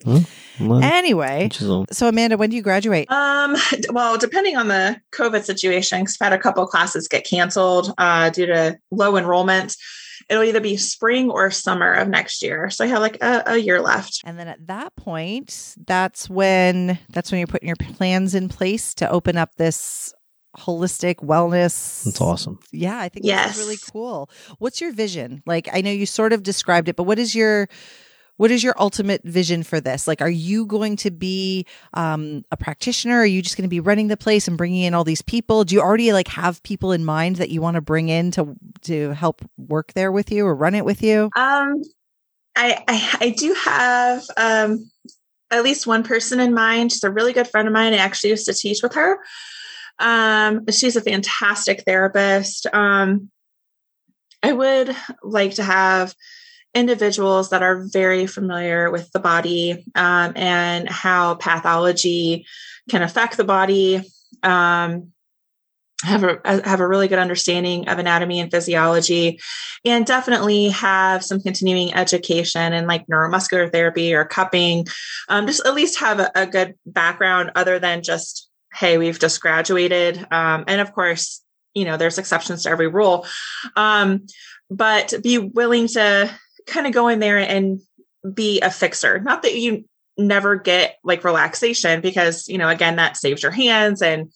Well, 0.59 0.81
Anyway, 0.81 1.49
so 1.51 2.07
Amanda, 2.07 2.37
when 2.37 2.49
do 2.49 2.55
you 2.55 2.61
graduate? 2.61 3.11
Um, 3.11 3.55
well, 3.89 4.17
depending 4.17 4.55
on 4.55 4.69
the 4.69 5.01
COVID 5.13 5.43
situation, 5.43 6.05
'cause 6.05 6.17
I've 6.21 6.31
had 6.31 6.39
a 6.39 6.41
couple 6.41 6.63
of 6.63 6.69
classes 6.69 7.07
get 7.09 7.25
canceled 7.25 7.93
uh, 7.97 8.29
due 8.29 8.45
to 8.45 8.77
low 8.91 9.17
enrollment. 9.17 9.75
It'll 10.29 10.43
either 10.43 10.59
be 10.61 10.77
spring 10.77 11.29
or 11.29 11.51
summer 11.51 11.91
of 11.93 12.07
next 12.07 12.41
year. 12.41 12.69
So 12.69 12.83
I 12.83 12.87
have 12.87 12.99
like 13.01 13.17
a, 13.21 13.43
a 13.47 13.57
year 13.57 13.81
left. 13.81 14.21
And 14.25 14.39
then 14.39 14.47
at 14.47 14.65
that 14.67 14.95
point, 14.95 15.75
that's 15.85 16.29
when 16.29 16.97
that's 17.09 17.29
when 17.31 17.39
you're 17.39 17.47
putting 17.47 17.67
your 17.67 17.75
plans 17.77 18.33
in 18.33 18.47
place 18.49 18.93
to 18.95 19.09
open 19.09 19.37
up 19.37 19.55
this 19.55 20.13
holistic 20.57 21.17
wellness. 21.17 22.03
That's 22.03 22.19
awesome. 22.21 22.59
Yeah, 22.71 22.97
I 22.97 23.09
think 23.09 23.25
Yes. 23.25 23.49
this 23.49 23.57
is 23.57 23.63
really 23.63 23.79
cool. 23.91 24.29
What's 24.59 24.81
your 24.81 24.91
vision? 24.91 25.43
Like 25.45 25.69
I 25.71 25.81
know 25.81 25.91
you 25.91 26.05
sort 26.05 26.33
of 26.33 26.43
described 26.43 26.89
it, 26.89 26.95
but 26.95 27.03
what 27.03 27.19
is 27.19 27.35
your 27.35 27.67
what 28.37 28.51
is 28.51 28.63
your 28.63 28.75
ultimate 28.79 29.23
vision 29.23 29.63
for 29.63 29.81
this? 29.81 30.07
Like 30.07 30.21
are 30.21 30.29
you 30.29 30.65
going 30.65 30.95
to 30.97 31.11
be 31.11 31.65
um 31.93 32.45
a 32.51 32.57
practitioner? 32.57 33.17
Are 33.17 33.25
you 33.25 33.41
just 33.41 33.57
going 33.57 33.63
to 33.63 33.69
be 33.69 33.79
running 33.79 34.07
the 34.07 34.17
place 34.17 34.47
and 34.47 34.57
bringing 34.57 34.83
in 34.83 34.93
all 34.93 35.03
these 35.03 35.21
people? 35.21 35.63
Do 35.63 35.75
you 35.75 35.81
already 35.81 36.13
like 36.13 36.27
have 36.29 36.63
people 36.63 36.91
in 36.91 37.03
mind 37.03 37.37
that 37.37 37.49
you 37.49 37.61
want 37.61 37.75
to 37.75 37.81
bring 37.81 38.09
in 38.09 38.31
to 38.31 38.55
to 38.83 39.11
help 39.11 39.43
work 39.57 39.93
there 39.93 40.11
with 40.11 40.31
you 40.31 40.45
or 40.45 40.55
run 40.55 40.75
it 40.75 40.85
with 40.85 41.03
you? 41.03 41.29
Um, 41.35 41.81
I, 42.55 42.83
I 42.87 43.17
I 43.21 43.29
do 43.31 43.53
have 43.53 44.23
um 44.37 44.89
at 45.51 45.63
least 45.63 45.87
one 45.87 46.03
person 46.03 46.39
in 46.39 46.53
mind. 46.53 46.91
She's 46.91 47.03
a 47.03 47.11
really 47.11 47.33
good 47.33 47.47
friend 47.47 47.67
of 47.67 47.73
mine. 47.73 47.93
I 47.93 47.97
actually 47.97 48.31
used 48.31 48.45
to 48.45 48.53
teach 48.53 48.83
with 48.83 48.95
her. 48.95 49.19
Um, 49.99 50.65
she's 50.69 50.95
a 50.95 51.01
fantastic 51.01 51.83
therapist. 51.83 52.67
Um, 52.73 53.31
I 54.43 54.51
would 54.51 54.95
like 55.23 55.55
to 55.55 55.63
have 55.63 56.13
individuals 56.73 57.49
that 57.49 57.63
are 57.63 57.87
very 57.91 58.27
familiar 58.27 58.91
with 58.91 59.11
the 59.11 59.19
body 59.19 59.83
um, 59.95 60.33
and 60.35 60.89
how 60.89 61.35
pathology 61.35 62.45
can 62.89 63.01
affect 63.01 63.37
the 63.37 63.43
body. 63.43 64.01
Um, 64.43 65.11
have 66.03 66.23
a 66.23 66.39
have 66.63 66.79
a 66.79 66.87
really 66.87 67.07
good 67.07 67.17
understanding 67.17 67.89
of 67.89 67.97
anatomy 67.97 68.39
and 68.39 68.51
physiology 68.51 69.39
and 69.83 70.05
definitely 70.05 70.69
have 70.69 71.23
some 71.25 71.41
continuing 71.41 71.91
education 71.95 72.71
in 72.73 72.85
like 72.85 73.07
neuromuscular 73.07 73.71
therapy 73.71 74.13
or 74.13 74.23
cupping 74.23 74.85
um, 75.27 75.47
just 75.47 75.65
at 75.65 75.73
least 75.73 75.99
have 75.99 76.19
a, 76.19 76.31
a 76.35 76.45
good 76.45 76.75
background 76.85 77.51
other 77.55 77.79
than 77.79 78.03
just 78.03 78.47
hey 78.71 78.99
we've 78.99 79.19
just 79.19 79.41
graduated 79.41 80.19
um, 80.31 80.63
and 80.67 80.81
of 80.81 80.93
course 80.93 81.41
you 81.73 81.83
know 81.83 81.97
there's 81.97 82.19
exceptions 82.19 82.63
to 82.63 82.69
every 82.69 82.87
rule 82.87 83.25
um, 83.75 84.27
but 84.69 85.15
be 85.23 85.39
willing 85.39 85.87
to 85.87 86.29
kind 86.67 86.85
of 86.85 86.93
go 86.93 87.07
in 87.07 87.19
there 87.19 87.37
and 87.37 87.79
be 88.33 88.59
a 88.61 88.69
fixer. 88.69 89.19
Not 89.19 89.43
that 89.43 89.55
you 89.55 89.85
never 90.17 90.55
get 90.55 90.97
like 91.03 91.23
relaxation 91.23 92.01
because 92.01 92.47
you 92.47 92.57
know 92.57 92.69
again 92.69 92.95
that 92.95 93.17
saves 93.17 93.43
your 93.43 93.51
hands 93.51 94.01
and 94.01 94.31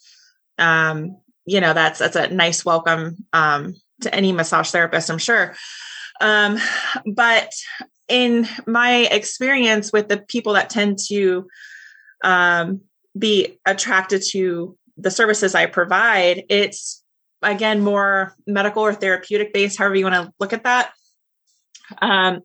um, 0.57 1.17
you 1.45 1.59
know 1.59 1.73
that's 1.73 1.99
that's 1.99 2.15
a 2.15 2.27
nice 2.29 2.63
welcome 2.63 3.17
um, 3.33 3.75
to 4.01 4.13
any 4.13 4.31
massage 4.31 4.69
therapist 4.69 5.09
i'm 5.09 5.17
sure. 5.17 5.55
Um, 6.19 6.59
but 7.15 7.51
in 8.07 8.47
my 8.67 9.07
experience 9.11 9.91
with 9.91 10.07
the 10.07 10.17
people 10.17 10.53
that 10.53 10.69
tend 10.69 10.99
to 11.07 11.47
um, 12.23 12.81
be 13.17 13.59
attracted 13.65 14.21
to 14.31 14.77
the 14.97 15.09
services 15.09 15.55
i 15.55 15.65
provide 15.65 16.43
it's 16.49 17.03
again 17.41 17.81
more 17.81 18.35
medical 18.45 18.83
or 18.83 18.93
therapeutic 18.93 19.51
based 19.51 19.79
however 19.79 19.95
you 19.95 20.05
want 20.05 20.15
to 20.15 20.33
look 20.39 20.53
at 20.53 20.65
that 20.65 20.91
um, 22.01 22.41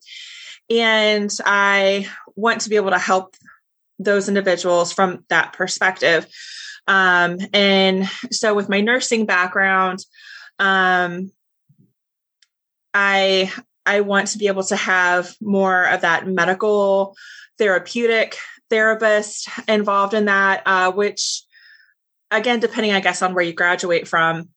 and 0.70 1.30
i 1.44 2.06
want 2.34 2.60
to 2.62 2.68
be 2.68 2.76
able 2.76 2.90
to 2.90 2.98
help 2.98 3.36
those 3.98 4.28
individuals 4.28 4.92
from 4.92 5.24
that 5.28 5.52
perspective. 5.52 6.26
Um, 6.86 7.38
and 7.52 8.08
so 8.30 8.54
with 8.54 8.68
my 8.68 8.80
nursing 8.80 9.26
background, 9.26 10.04
um, 10.58 11.32
I 12.94 13.52
I 13.84 14.00
want 14.00 14.28
to 14.28 14.38
be 14.38 14.48
able 14.48 14.64
to 14.64 14.76
have 14.76 15.34
more 15.40 15.84
of 15.84 16.00
that 16.00 16.26
medical 16.26 17.14
therapeutic 17.58 18.36
therapist 18.68 19.48
involved 19.68 20.14
in 20.14 20.24
that, 20.26 20.62
uh, 20.66 20.92
which 20.92 21.42
again, 22.30 22.58
depending, 22.58 22.92
I 22.92 23.00
guess, 23.00 23.22
on 23.22 23.34
where 23.34 23.44
you 23.44 23.52
graduate 23.52 24.08
from, 24.08 24.48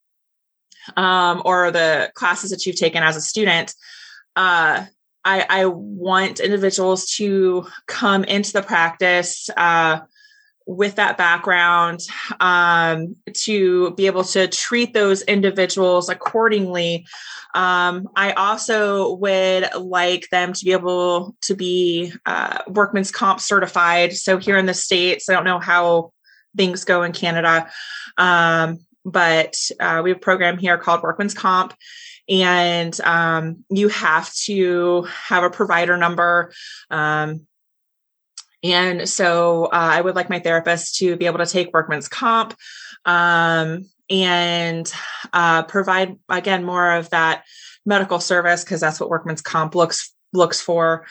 um, 0.98 1.42
or 1.46 1.72
the 1.72 2.12
classes 2.16 2.50
that 2.52 2.66
you've 2.66 2.76
taken 2.76 3.04
as 3.04 3.16
a 3.16 3.22
student, 3.22 3.74
uh, 4.40 4.86
I, 5.26 5.46
I 5.50 5.66
want 5.66 6.40
individuals 6.40 7.12
to 7.18 7.68
come 7.88 8.24
into 8.24 8.54
the 8.54 8.62
practice 8.62 9.50
uh, 9.58 10.00
with 10.66 10.96
that 10.96 11.18
background 11.18 12.00
um, 12.40 13.18
to 13.34 13.92
be 13.96 14.06
able 14.06 14.24
to 14.24 14.48
treat 14.48 14.94
those 14.94 15.24
individuals 15.24 16.08
accordingly. 16.08 17.06
Um, 17.54 18.08
I 18.16 18.32
also 18.32 19.16
would 19.16 19.68
like 19.76 20.30
them 20.30 20.54
to 20.54 20.64
be 20.64 20.72
able 20.72 21.36
to 21.42 21.54
be 21.54 22.14
uh, 22.26 22.60
workman's 22.68 23.12
comp 23.12 23.42
certified. 23.42 24.14
So 24.14 24.38
here 24.38 24.58
in 24.58 24.68
the 24.68 24.74
States, 24.74 25.28
I 25.28 25.34
don't 25.34 25.44
know 25.44 25.60
how 25.60 26.14
things 26.56 26.86
go 26.86 27.04
in 27.04 27.12
Canada, 27.12 27.70
um, 28.18 28.86
but 29.04 29.58
uh, 29.82 30.00
we 30.02 30.12
have 30.12 30.18
a 30.18 30.22
program 30.22 30.58
here 30.58 30.78
called 30.78 31.04
Workman's 31.04 31.34
Comp. 31.34 31.74
And 32.30 33.00
um, 33.02 33.66
you 33.70 33.90
have 33.90 34.34
to 34.46 35.08
have 35.10 35.44
a 35.44 35.50
provider 35.50 35.98
number. 35.98 36.54
Um, 36.90 37.48
and 38.64 39.08
so 39.08 39.66
uh, 39.66 39.70
I 39.72 40.02
would 40.02 40.16
like 40.16 40.30
my 40.30 40.40
therapist 40.40 40.98
to 40.98 41.16
be 41.16 41.26
able 41.26 41.40
to 41.40 41.46
take 41.46 41.74
workman's 41.74 42.08
comp 42.08 42.56
um, 43.06 43.86
and 44.10 44.92
uh, 45.32 45.64
provide 45.64 46.18
again 46.28 46.64
more 46.64 46.94
of 46.94 47.10
that 47.12 47.46
medical 47.86 48.20
service 48.20 48.64
because 48.64 48.82
that's 48.82 49.00
what 49.00 49.10
workman's 49.10 49.42
comp 49.42 49.76
looks 49.76 50.14
looks 50.34 50.62
for. 50.62 51.06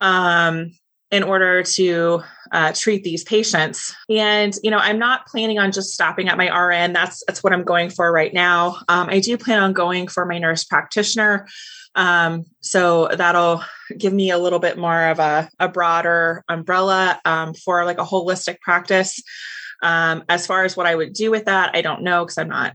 Um, 0.00 0.72
in 1.10 1.22
order 1.22 1.62
to 1.62 2.22
uh, 2.52 2.72
treat 2.74 3.04
these 3.04 3.22
patients. 3.24 3.94
And 4.08 4.54
you 4.62 4.70
know, 4.70 4.78
I'm 4.78 4.98
not 4.98 5.26
planning 5.26 5.58
on 5.58 5.72
just 5.72 5.92
stopping 5.92 6.28
at 6.28 6.36
my 6.36 6.48
RN. 6.48 6.92
That's 6.92 7.22
that's 7.26 7.42
what 7.42 7.52
I'm 7.52 7.64
going 7.64 7.90
for 7.90 8.10
right 8.10 8.32
now. 8.32 8.78
Um, 8.88 9.08
I 9.08 9.20
do 9.20 9.36
plan 9.36 9.60
on 9.60 9.72
going 9.72 10.08
for 10.08 10.26
my 10.26 10.38
nurse 10.38 10.64
practitioner. 10.64 11.46
Um, 11.94 12.44
so 12.60 13.08
that'll 13.08 13.62
give 13.96 14.12
me 14.12 14.30
a 14.30 14.38
little 14.38 14.58
bit 14.58 14.76
more 14.76 15.06
of 15.06 15.18
a, 15.18 15.48
a 15.58 15.68
broader 15.68 16.44
umbrella 16.48 17.18
um, 17.24 17.54
for 17.54 17.84
like 17.84 17.98
a 17.98 18.04
holistic 18.04 18.60
practice. 18.60 19.22
Um, 19.82 20.24
as 20.28 20.46
far 20.46 20.64
as 20.64 20.76
what 20.76 20.86
I 20.86 20.94
would 20.94 21.12
do 21.12 21.30
with 21.30 21.46
that, 21.46 21.70
I 21.74 21.82
don't 21.82 22.02
know 22.02 22.24
because 22.24 22.38
I'm 22.38 22.48
not 22.48 22.74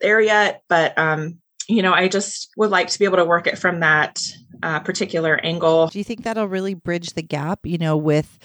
there 0.00 0.20
yet. 0.20 0.62
But 0.68 0.98
um, 0.98 1.38
you 1.68 1.82
know, 1.82 1.92
I 1.92 2.08
just 2.08 2.50
would 2.56 2.70
like 2.70 2.88
to 2.88 2.98
be 2.98 3.04
able 3.04 3.18
to 3.18 3.24
work 3.24 3.46
it 3.46 3.58
from 3.58 3.80
that 3.80 4.20
uh, 4.62 4.80
particular 4.80 5.38
angle. 5.44 5.88
Do 5.88 5.98
you 5.98 6.04
think 6.04 6.24
that'll 6.24 6.46
really 6.46 6.74
bridge 6.74 7.14
the 7.14 7.22
gap, 7.22 7.60
you 7.64 7.78
know, 7.78 7.96
with 7.96 8.38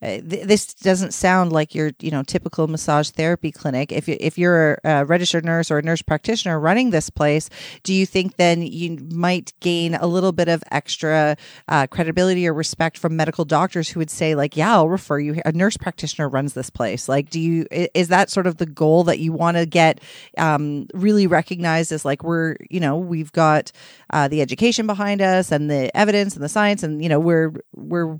uh, 0.00 0.20
th- 0.20 0.46
this 0.46 0.74
doesn't 0.74 1.12
sound 1.12 1.52
like 1.52 1.74
your 1.74 1.90
you 2.00 2.10
know 2.10 2.22
typical 2.22 2.68
massage 2.68 3.10
therapy 3.10 3.50
clinic. 3.50 3.92
If 3.92 4.08
you 4.08 4.16
if 4.20 4.38
you're 4.38 4.78
a 4.84 5.04
registered 5.04 5.44
nurse 5.44 5.70
or 5.70 5.78
a 5.78 5.82
nurse 5.82 6.02
practitioner 6.02 6.58
running 6.60 6.90
this 6.90 7.10
place 7.10 7.48
do 7.82 7.92
you 7.92 8.06
think 8.06 8.36
then 8.36 8.62
you 8.62 8.98
might 9.12 9.52
gain 9.60 9.94
a 9.94 10.06
little 10.06 10.32
bit 10.32 10.48
of 10.48 10.62
extra 10.70 11.36
uh, 11.68 11.86
credibility 11.86 12.46
or 12.46 12.54
respect 12.54 12.98
from 12.98 13.16
medical 13.16 13.44
doctors 13.44 13.88
who 13.88 14.00
would 14.00 14.10
say 14.10 14.34
like 14.34 14.56
yeah 14.56 14.72
I'll 14.72 14.88
refer 14.88 15.18
you 15.18 15.40
a 15.44 15.52
nurse 15.52 15.76
practitioner 15.76 16.28
runs 16.28 16.54
this 16.54 16.70
place. 16.70 17.08
Like 17.08 17.30
do 17.30 17.40
you 17.40 17.66
is 17.70 18.08
that 18.08 18.30
sort 18.30 18.46
of 18.46 18.58
the 18.58 18.66
goal 18.66 19.04
that 19.04 19.18
you 19.18 19.32
want 19.32 19.56
to 19.56 19.66
get 19.66 20.00
um, 20.36 20.86
really 20.94 21.26
recognized 21.26 21.92
as 21.92 22.04
like 22.04 22.22
we're 22.22 22.56
you 22.70 22.80
know 22.80 22.96
we've 22.96 23.32
got 23.32 23.72
uh, 24.10 24.28
the 24.28 24.40
education 24.40 24.86
behind 24.86 25.20
us 25.20 25.50
and 25.52 25.70
the 25.70 25.94
evidence 25.96 26.34
and 26.34 26.44
the 26.44 26.48
science 26.48 26.82
and 26.82 27.02
you 27.02 27.08
know 27.08 27.18
we're 27.18 27.52
we're 27.74 28.18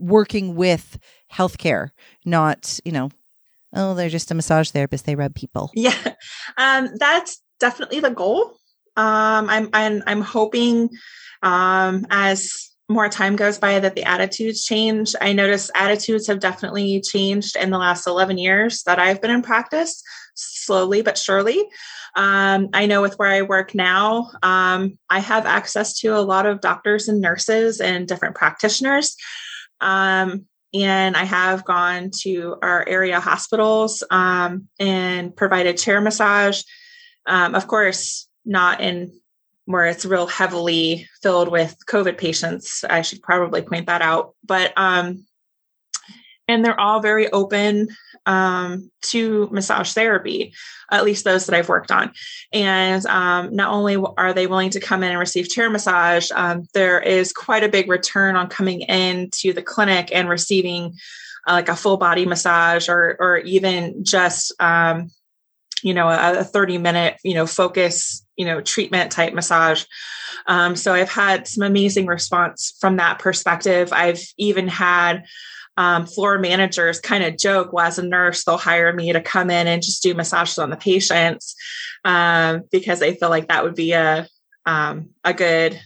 working 0.00 0.54
with 0.54 0.98
healthcare, 1.32 1.90
not, 2.24 2.80
you 2.84 2.92
know, 2.92 3.10
oh, 3.74 3.94
they're 3.94 4.08
just 4.08 4.30
a 4.30 4.34
massage 4.34 4.70
therapist. 4.70 5.06
They 5.06 5.14
rub 5.14 5.34
people. 5.34 5.70
Yeah. 5.76 6.14
Um, 6.56 6.90
that's 6.98 7.40
definitely 7.60 8.00
the 8.00 8.10
goal. 8.10 8.56
Um, 8.96 9.48
I'm, 9.48 9.68
I'm, 9.72 10.02
I'm 10.06 10.20
hoping, 10.20 10.90
um, 11.42 12.06
as 12.10 12.70
more 12.88 13.08
time 13.08 13.36
goes 13.36 13.56
by 13.58 13.78
that 13.78 13.94
the 13.94 14.02
attitudes 14.02 14.64
change. 14.64 15.14
I 15.20 15.32
notice 15.32 15.70
attitudes 15.76 16.26
have 16.26 16.40
definitely 16.40 17.00
changed 17.00 17.56
in 17.56 17.70
the 17.70 17.78
last 17.78 18.06
11 18.06 18.36
years 18.36 18.82
that 18.82 18.98
I've 18.98 19.22
been 19.22 19.30
in 19.30 19.42
practice 19.42 20.02
slowly 20.34 21.02
but 21.02 21.16
surely. 21.16 21.64
Um, 22.16 22.68
I 22.72 22.86
know 22.86 23.02
with 23.02 23.18
where 23.18 23.30
I 23.30 23.42
work 23.42 23.74
now, 23.74 24.30
um, 24.42 24.98
I 25.08 25.20
have 25.20 25.46
access 25.46 25.98
to 26.00 26.08
a 26.08 26.18
lot 26.18 26.46
of 26.46 26.60
doctors 26.60 27.06
and 27.06 27.20
nurses 27.20 27.80
and 27.80 28.08
different 28.08 28.34
practitioners 28.34 29.16
um, 29.80 30.46
and 30.72 31.16
I 31.16 31.24
have 31.24 31.64
gone 31.64 32.10
to 32.20 32.56
our 32.62 32.86
area 32.88 33.18
hospitals 33.18 34.04
um, 34.10 34.68
and 34.78 35.34
provided 35.34 35.78
chair 35.78 36.00
massage. 36.00 36.62
Um, 37.26 37.54
of 37.54 37.66
course, 37.66 38.28
not 38.44 38.80
in 38.80 39.12
where 39.64 39.86
it's 39.86 40.04
real 40.04 40.26
heavily 40.26 41.08
filled 41.22 41.48
with 41.48 41.76
COVID 41.88 42.18
patients. 42.18 42.84
I 42.88 43.02
should 43.02 43.22
probably 43.22 43.62
point 43.62 43.86
that 43.86 44.02
out. 44.02 44.34
But 44.44 44.72
um, 44.76 45.26
and 46.48 46.64
they're 46.64 46.78
all 46.78 47.00
very 47.00 47.30
open 47.30 47.88
um, 48.26 48.90
to 49.02 49.48
massage 49.50 49.92
therapy, 49.92 50.52
at 50.90 51.04
least 51.04 51.24
those 51.24 51.46
that 51.46 51.56
I've 51.56 51.68
worked 51.68 51.90
on. 51.90 52.12
And 52.52 53.04
um, 53.06 53.54
not 53.54 53.72
only 53.72 53.96
are 53.96 54.32
they 54.32 54.46
willing 54.46 54.70
to 54.70 54.80
come 54.80 55.02
in 55.02 55.10
and 55.10 55.18
receive 55.18 55.48
chair 55.48 55.70
massage, 55.70 56.30
um, 56.32 56.66
there 56.74 57.00
is 57.00 57.32
quite 57.32 57.64
a 57.64 57.68
big 57.68 57.88
return 57.88 58.36
on 58.36 58.48
coming 58.48 58.82
in 58.82 59.30
to 59.30 59.52
the 59.52 59.62
clinic 59.62 60.10
and 60.12 60.28
receiving 60.28 60.94
uh, 61.48 61.52
like 61.52 61.68
a 61.68 61.76
full 61.76 61.96
body 61.96 62.26
massage 62.26 62.88
or 62.88 63.16
or 63.18 63.38
even 63.38 64.04
just 64.04 64.52
um, 64.60 65.10
you 65.82 65.94
know 65.94 66.08
a, 66.08 66.40
a 66.40 66.44
30 66.44 66.78
minute 66.78 67.16
you 67.24 67.34
know 67.34 67.46
focus 67.46 68.24
you 68.36 68.44
know 68.44 68.60
treatment 68.60 69.10
type 69.10 69.32
massage 69.32 69.84
um, 70.46 70.76
so 70.76 70.92
i've 70.92 71.10
had 71.10 71.46
some 71.46 71.62
amazing 71.62 72.06
response 72.06 72.76
from 72.80 72.96
that 72.96 73.18
perspective 73.18 73.92
i've 73.92 74.22
even 74.36 74.68
had 74.68 75.24
um, 75.80 76.04
floor 76.04 76.38
managers 76.38 77.00
kind 77.00 77.24
of 77.24 77.38
joke, 77.38 77.72
well, 77.72 77.86
as 77.86 77.98
a 77.98 78.02
nurse, 78.02 78.44
they'll 78.44 78.58
hire 78.58 78.92
me 78.92 79.14
to 79.14 79.20
come 79.22 79.48
in 79.48 79.66
and 79.66 79.82
just 79.82 80.02
do 80.02 80.12
massages 80.12 80.58
on 80.58 80.68
the 80.68 80.76
patients 80.76 81.56
um, 82.04 82.64
because 82.70 83.00
they 83.00 83.14
feel 83.14 83.30
like 83.30 83.48
that 83.48 83.64
would 83.64 83.74
be 83.74 83.92
a 83.92 84.28
um, 84.66 85.08
a 85.24 85.32
good 85.32 85.80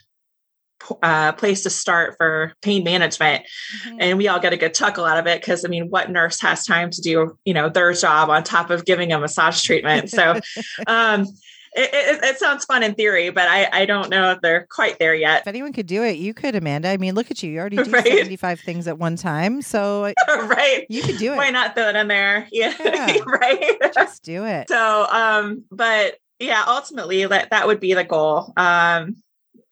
uh, 1.00 1.30
place 1.34 1.62
to 1.62 1.70
start 1.70 2.16
for 2.18 2.54
pain 2.60 2.82
management. 2.82 3.44
Mm-hmm. 3.86 3.96
And 4.00 4.18
we 4.18 4.26
all 4.26 4.40
get 4.40 4.52
a 4.52 4.56
good 4.56 4.74
chuckle 4.74 5.04
out 5.04 5.16
of 5.16 5.28
it 5.28 5.40
because 5.40 5.64
I 5.64 5.68
mean, 5.68 5.90
what 5.90 6.10
nurse 6.10 6.40
has 6.40 6.66
time 6.66 6.90
to 6.90 7.00
do, 7.00 7.38
you 7.44 7.54
know, 7.54 7.68
their 7.68 7.92
job 7.92 8.30
on 8.30 8.42
top 8.42 8.70
of 8.70 8.84
giving 8.84 9.12
a 9.12 9.20
massage 9.20 9.62
treatment? 9.62 10.10
So, 10.10 10.40
um, 10.88 11.28
it, 11.74 11.90
it, 11.92 12.24
it, 12.24 12.38
sounds 12.38 12.64
fun 12.64 12.82
in 12.82 12.94
theory, 12.94 13.30
but 13.30 13.48
I, 13.48 13.68
I 13.72 13.86
don't 13.86 14.08
know 14.08 14.30
if 14.30 14.40
they're 14.40 14.66
quite 14.70 14.98
there 14.98 15.14
yet. 15.14 15.42
If 15.42 15.48
anyone 15.48 15.72
could 15.72 15.86
do 15.86 16.04
it, 16.04 16.18
you 16.18 16.32
could, 16.32 16.54
Amanda. 16.54 16.88
I 16.88 16.96
mean, 16.96 17.14
look 17.14 17.30
at 17.30 17.42
you. 17.42 17.50
You 17.50 17.58
already 17.58 17.76
do 17.82 17.90
right? 17.90 18.06
75 18.06 18.60
things 18.60 18.86
at 18.86 18.98
one 18.98 19.16
time. 19.16 19.60
So, 19.60 20.12
right. 20.28 20.86
You 20.88 21.02
could 21.02 21.18
do 21.18 21.32
it. 21.32 21.36
Why 21.36 21.50
not 21.50 21.74
throw 21.74 21.88
it 21.88 21.96
in 21.96 22.08
there? 22.08 22.48
Yeah. 22.54 22.72
yeah. 22.84 23.16
right. 23.26 23.76
Just 23.94 24.22
do 24.22 24.44
it. 24.44 24.68
So, 24.68 25.06
um, 25.10 25.64
but 25.72 26.14
yeah, 26.38 26.62
ultimately 26.68 27.26
that, 27.26 27.50
that 27.50 27.66
would 27.66 27.80
be 27.80 27.94
the 27.94 28.04
goal. 28.04 28.52
Um, 28.56 29.16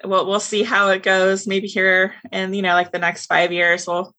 we'll, 0.05 0.27
we'll 0.27 0.41
see 0.41 0.65
how 0.65 0.89
it 0.89 1.05
goes 1.05 1.47
maybe 1.47 1.69
here 1.69 2.15
in, 2.33 2.55
you 2.55 2.63
know, 2.63 2.75
like 2.75 2.91
the 2.91 2.99
next 2.99 3.27
five 3.27 3.53
years, 3.53 3.87
we'll, 3.87 4.15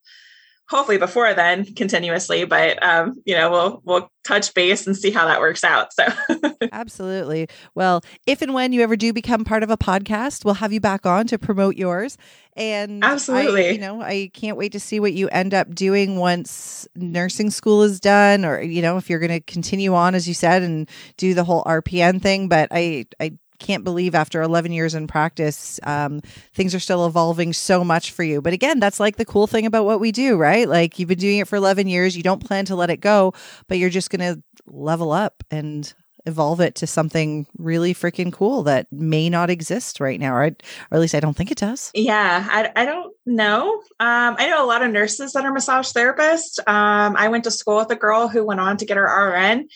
hopefully 0.68 0.98
before 0.98 1.34
then 1.34 1.64
continuously 1.74 2.44
but 2.44 2.82
um 2.82 3.20
you 3.24 3.34
know 3.34 3.50
we'll 3.50 3.82
we'll 3.84 4.10
touch 4.24 4.54
base 4.54 4.86
and 4.86 4.96
see 4.96 5.10
how 5.10 5.26
that 5.26 5.38
works 5.40 5.62
out 5.62 5.92
so. 5.92 6.06
Absolutely. 6.72 7.46
Well 7.74 8.02
if 8.26 8.40
and 8.40 8.54
when 8.54 8.72
you 8.72 8.80
ever 8.80 8.96
do 8.96 9.12
become 9.12 9.44
part 9.44 9.62
of 9.62 9.70
a 9.70 9.76
podcast 9.76 10.44
we'll 10.44 10.54
have 10.54 10.72
you 10.72 10.80
back 10.80 11.04
on 11.04 11.26
to 11.26 11.38
promote 11.38 11.76
yours. 11.76 12.16
And 12.56 13.04
absolutely. 13.04 13.68
I, 13.68 13.70
you 13.72 13.78
know 13.78 14.00
i 14.00 14.30
can't 14.32 14.56
wait 14.56 14.72
to 14.72 14.80
see 14.80 15.00
what 15.00 15.12
you 15.12 15.28
end 15.28 15.52
up 15.52 15.74
doing 15.74 16.16
once 16.16 16.86
nursing 16.94 17.50
school 17.50 17.82
is 17.82 17.98
done 17.98 18.44
or 18.44 18.62
you 18.62 18.80
know 18.80 18.96
if 18.96 19.10
you're 19.10 19.18
going 19.18 19.32
to 19.32 19.40
continue 19.40 19.94
on 19.94 20.14
as 20.14 20.26
you 20.28 20.34
said 20.34 20.62
and 20.62 20.88
do 21.16 21.34
the 21.34 21.44
whole 21.44 21.64
rpn 21.64 22.22
thing. 22.22 22.48
But 22.48 22.68
i 22.70 23.06
i 23.20 23.36
can't 23.58 23.84
believe 23.84 24.14
after 24.14 24.42
11 24.42 24.72
years 24.72 24.94
in 24.94 25.06
practice, 25.06 25.78
um, 25.84 26.20
things 26.52 26.74
are 26.74 26.80
still 26.80 27.06
evolving 27.06 27.52
so 27.52 27.84
much 27.84 28.10
for 28.10 28.22
you. 28.22 28.40
But 28.40 28.52
again, 28.52 28.80
that's 28.80 29.00
like 29.00 29.16
the 29.16 29.24
cool 29.24 29.46
thing 29.46 29.66
about 29.66 29.84
what 29.84 30.00
we 30.00 30.12
do, 30.12 30.36
right? 30.36 30.68
Like 30.68 30.98
you've 30.98 31.08
been 31.08 31.18
doing 31.18 31.38
it 31.38 31.48
for 31.48 31.56
11 31.56 31.88
years, 31.88 32.16
you 32.16 32.22
don't 32.22 32.44
plan 32.44 32.64
to 32.66 32.76
let 32.76 32.90
it 32.90 32.98
go, 32.98 33.32
but 33.68 33.78
you're 33.78 33.90
just 33.90 34.10
going 34.10 34.34
to 34.34 34.42
level 34.66 35.12
up 35.12 35.44
and 35.50 35.92
evolve 36.26 36.60
it 36.60 36.74
to 36.76 36.86
something 36.86 37.46
really 37.58 37.94
freaking 37.94 38.32
cool 38.32 38.62
that 38.62 38.90
may 38.90 39.28
not 39.28 39.50
exist 39.50 40.00
right 40.00 40.18
now, 40.18 40.34
or, 40.34 40.44
or 40.44 40.54
at 40.92 41.00
least 41.00 41.14
I 41.14 41.20
don't 41.20 41.36
think 41.36 41.50
it 41.50 41.58
does. 41.58 41.90
Yeah, 41.94 42.46
I, 42.50 42.72
I 42.74 42.86
don't 42.86 43.14
know. 43.26 43.74
Um, 44.00 44.36
I 44.38 44.48
know 44.48 44.64
a 44.64 44.66
lot 44.66 44.82
of 44.82 44.90
nurses 44.90 45.32
that 45.32 45.44
are 45.44 45.52
massage 45.52 45.92
therapists. 45.92 46.58
Um, 46.66 47.14
I 47.16 47.28
went 47.28 47.44
to 47.44 47.50
school 47.50 47.76
with 47.76 47.90
a 47.90 47.96
girl 47.96 48.28
who 48.28 48.44
went 48.44 48.60
on 48.60 48.76
to 48.78 48.86
get 48.86 48.96
her 48.96 49.04
RN 49.04 49.68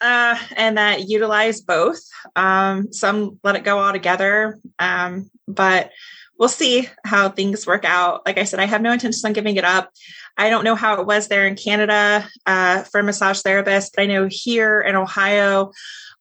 uh, 0.00 0.38
and 0.56 0.78
that 0.78 1.08
utilize 1.08 1.60
both. 1.60 2.00
Um, 2.36 2.92
some 2.92 3.38
let 3.42 3.56
it 3.56 3.64
go 3.64 3.78
altogether, 3.78 4.58
um, 4.78 5.30
but 5.46 5.90
we'll 6.38 6.48
see 6.48 6.88
how 7.04 7.28
things 7.28 7.66
work 7.66 7.84
out. 7.84 8.22
Like 8.24 8.38
I 8.38 8.44
said, 8.44 8.60
I 8.60 8.66
have 8.66 8.82
no 8.82 8.92
intention 8.92 9.26
on 9.26 9.32
giving 9.32 9.56
it 9.56 9.64
up. 9.64 9.90
I 10.36 10.50
don't 10.50 10.64
know 10.64 10.76
how 10.76 11.00
it 11.00 11.06
was 11.06 11.28
there 11.28 11.46
in 11.46 11.56
Canada 11.56 12.28
uh, 12.46 12.84
for 12.84 13.02
massage 13.02 13.40
therapists, 13.40 13.90
but 13.94 14.02
I 14.02 14.06
know 14.06 14.28
here 14.30 14.80
in 14.80 14.94
Ohio, 14.94 15.72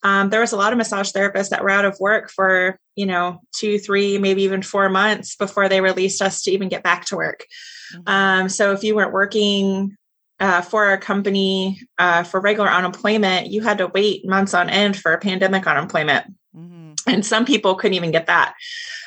um, 0.04 0.30
there 0.30 0.41
was 0.41 0.52
a 0.52 0.58
lot 0.58 0.74
of 0.74 0.78
massage 0.78 1.12
therapists 1.12 1.49
that 1.49 1.64
were 1.64 1.70
out 1.70 1.86
of 1.86 1.99
work 1.99 2.32
for 2.32 2.80
you 2.95 3.06
know 3.06 3.41
two, 3.56 3.78
three, 3.78 4.18
maybe 4.18 4.44
even 4.44 4.62
four 4.62 4.90
months 4.90 5.36
before 5.36 5.70
they 5.70 5.82
released 5.82 6.22
us 6.22 6.41
to 6.44 6.52
even 6.52 6.70
get 6.70 6.84
back 6.84 7.06
to 7.06 7.16
work. 7.16 7.45
Mm-hmm. 7.94 8.10
Um, 8.10 8.49
so 8.49 8.74
if 8.74 8.84
you 8.84 8.95
weren't 8.95 9.14
working 9.14 9.98
uh, 10.39 10.61
for 10.61 10.91
a 10.91 10.97
company 10.97 11.81
uh, 11.97 12.23
for 12.23 12.39
regular 12.39 12.69
unemployment, 12.69 13.47
you 13.47 13.61
had 13.61 13.80
to 13.80 13.88
wait 13.88 14.27
months 14.27 14.53
on 14.53 14.69
end 14.69 14.95
for 14.95 15.14
a 15.14 15.19
pandemic 15.19 15.65
unemployment. 15.68 16.27
Mm-hmm. 16.55 16.93
And 17.07 17.26
some 17.26 17.45
people 17.45 17.76
couldn't 17.76 17.95
even 17.95 18.11
get 18.11 18.27
that. 18.27 18.53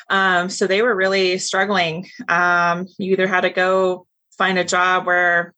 Um, 0.09 0.49
so 0.49 0.67
they 0.67 0.81
were 0.81 0.95
really 0.95 1.37
struggling. 1.37 2.07
Um, 2.27 2.87
you 2.97 3.13
either 3.13 3.27
had 3.27 3.41
to 3.41 3.49
go 3.49 4.07
find 4.37 4.57
a 4.57 4.65
job 4.65 5.05
where 5.05 5.53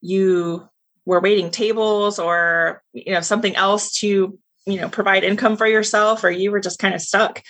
you 0.00 0.68
were 1.04 1.20
waiting 1.20 1.50
tables 1.50 2.18
or 2.18 2.82
you 2.92 3.12
know 3.12 3.20
something 3.20 3.54
else 3.56 3.92
to 4.00 4.38
you 4.66 4.80
know 4.80 4.88
provide 4.88 5.24
income 5.24 5.56
for 5.56 5.66
yourself 5.66 6.24
or 6.24 6.30
you 6.30 6.50
were 6.50 6.60
just 6.60 6.78
kind 6.78 6.94
of 6.94 7.00
stuck 7.00 7.42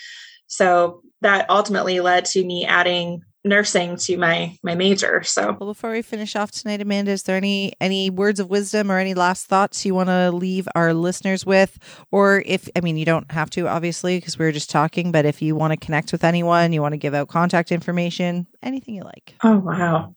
so 0.47 1.01
that 1.21 1.49
ultimately 1.49 1.99
led 1.99 2.25
to 2.25 2.43
me 2.43 2.65
adding 2.65 3.21
nursing 3.43 3.95
to 3.97 4.17
my 4.17 4.57
my 4.63 4.75
major. 4.75 5.23
So 5.23 5.57
well, 5.59 5.69
before 5.69 5.91
we 5.91 6.01
finish 6.01 6.35
off 6.35 6.51
tonight, 6.51 6.81
Amanda, 6.81 7.11
is 7.11 7.23
there 7.23 7.37
any 7.37 7.73
any 7.81 8.09
words 8.09 8.39
of 8.39 8.49
wisdom 8.49 8.91
or 8.91 8.97
any 8.97 9.13
last 9.13 9.47
thoughts 9.47 9.85
you 9.85 9.95
want 9.95 10.09
to 10.09 10.31
leave 10.31 10.67
our 10.75 10.93
listeners 10.93 11.45
with? 11.45 11.77
Or 12.11 12.43
if 12.45 12.69
I 12.75 12.81
mean, 12.81 12.97
you 12.97 13.05
don't 13.05 13.31
have 13.31 13.49
to, 13.51 13.67
obviously, 13.67 14.17
because 14.17 14.37
we 14.37 14.45
were 14.45 14.51
just 14.51 14.69
talking. 14.69 15.11
But 15.11 15.25
if 15.25 15.41
you 15.41 15.55
want 15.55 15.71
to 15.71 15.77
connect 15.77 16.11
with 16.11 16.23
anyone, 16.23 16.73
you 16.73 16.81
want 16.81 16.93
to 16.93 16.97
give 16.97 17.13
out 17.13 17.27
contact 17.27 17.71
information, 17.71 18.47
anything 18.61 18.95
you 18.95 19.03
like. 19.03 19.35
Oh 19.43 19.57
wow, 19.57 20.15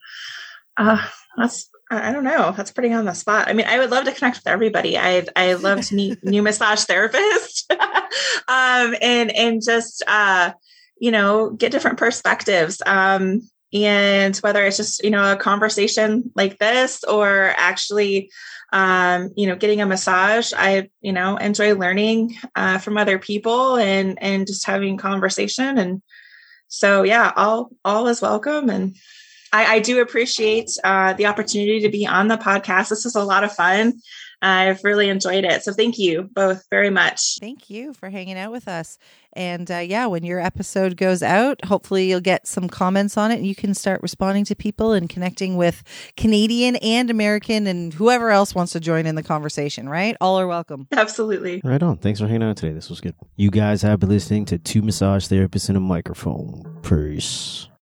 uh, 0.76 1.04
that's 1.36 1.70
I 1.90 2.12
don't 2.12 2.24
know. 2.24 2.52
That's 2.56 2.70
pretty 2.70 2.92
on 2.92 3.04
the 3.04 3.12
spot. 3.12 3.48
I 3.48 3.52
mean, 3.52 3.66
I 3.66 3.78
would 3.78 3.90
love 3.90 4.04
to 4.04 4.12
connect 4.12 4.38
with 4.38 4.46
everybody. 4.46 4.98
I 4.98 5.26
I 5.36 5.54
love 5.54 5.82
to 5.86 5.94
meet 5.94 6.18
new 6.24 6.42
massage 6.42 6.84
therapists, 6.84 7.70
um, 8.48 8.94
and 9.00 9.30
and 9.30 9.62
just 9.62 10.02
uh, 10.06 10.52
you 10.98 11.10
know 11.10 11.50
get 11.50 11.72
different 11.72 11.98
perspectives. 11.98 12.82
Um, 12.86 13.42
and 13.74 14.36
whether 14.36 14.64
it's 14.64 14.76
just 14.76 15.02
you 15.02 15.10
know 15.10 15.32
a 15.32 15.36
conversation 15.36 16.30
like 16.36 16.58
this 16.58 17.02
or 17.04 17.52
actually 17.56 18.30
um, 18.72 19.30
you 19.36 19.46
know 19.46 19.56
getting 19.56 19.80
a 19.80 19.86
massage 19.86 20.52
i 20.56 20.88
you 21.00 21.12
know 21.12 21.36
enjoy 21.36 21.74
learning 21.74 22.36
uh, 22.54 22.78
from 22.78 22.96
other 22.96 23.18
people 23.18 23.76
and 23.76 24.16
and 24.22 24.46
just 24.46 24.66
having 24.66 24.96
conversation 24.96 25.76
and 25.76 26.02
so 26.68 27.02
yeah 27.02 27.32
all 27.36 27.70
all 27.84 28.06
is 28.06 28.22
welcome 28.22 28.70
and 28.70 28.96
I, 29.52 29.74
I 29.74 29.78
do 29.78 30.00
appreciate 30.00 30.70
uh, 30.82 31.12
the 31.12 31.26
opportunity 31.26 31.80
to 31.82 31.88
be 31.88 32.08
on 32.08 32.26
the 32.26 32.36
podcast. 32.36 32.88
This 32.88 33.04
was 33.04 33.14
a 33.14 33.22
lot 33.22 33.44
of 33.44 33.52
fun. 33.52 34.00
I've 34.44 34.84
really 34.84 35.08
enjoyed 35.08 35.44
it. 35.44 35.62
So 35.62 35.72
thank 35.72 35.98
you 35.98 36.28
both 36.34 36.64
very 36.70 36.90
much. 36.90 37.38
Thank 37.40 37.70
you 37.70 37.94
for 37.94 38.10
hanging 38.10 38.38
out 38.38 38.52
with 38.52 38.68
us. 38.68 38.98
And 39.32 39.70
uh, 39.70 39.78
yeah, 39.78 40.06
when 40.06 40.22
your 40.22 40.38
episode 40.38 40.96
goes 40.98 41.22
out, 41.22 41.64
hopefully 41.64 42.08
you'll 42.08 42.20
get 42.20 42.46
some 42.46 42.68
comments 42.68 43.16
on 43.16 43.30
it 43.30 43.36
and 43.36 43.46
you 43.46 43.54
can 43.54 43.72
start 43.74 44.02
responding 44.02 44.44
to 44.44 44.54
people 44.54 44.92
and 44.92 45.08
connecting 45.08 45.56
with 45.56 45.82
Canadian 46.16 46.76
and 46.76 47.08
American 47.10 47.66
and 47.66 47.94
whoever 47.94 48.30
else 48.30 48.54
wants 48.54 48.72
to 48.72 48.80
join 48.80 49.06
in 49.06 49.14
the 49.14 49.22
conversation, 49.22 49.88
right? 49.88 50.14
All 50.20 50.38
are 50.38 50.46
welcome. 50.46 50.88
Absolutely. 50.92 51.62
Right 51.64 51.82
on. 51.82 51.96
Thanks 51.96 52.20
for 52.20 52.26
hanging 52.26 52.42
out 52.42 52.58
today. 52.58 52.74
This 52.74 52.90
was 52.90 53.00
good. 53.00 53.14
You 53.36 53.50
guys 53.50 53.80
have 53.80 53.98
been 53.98 54.10
listening 54.10 54.44
to 54.46 54.58
Two 54.58 54.82
Massage 54.82 55.26
Therapists 55.26 55.68
and 55.68 55.78
a 55.78 55.80
Microphone. 55.80 56.80
Peace. 56.82 57.68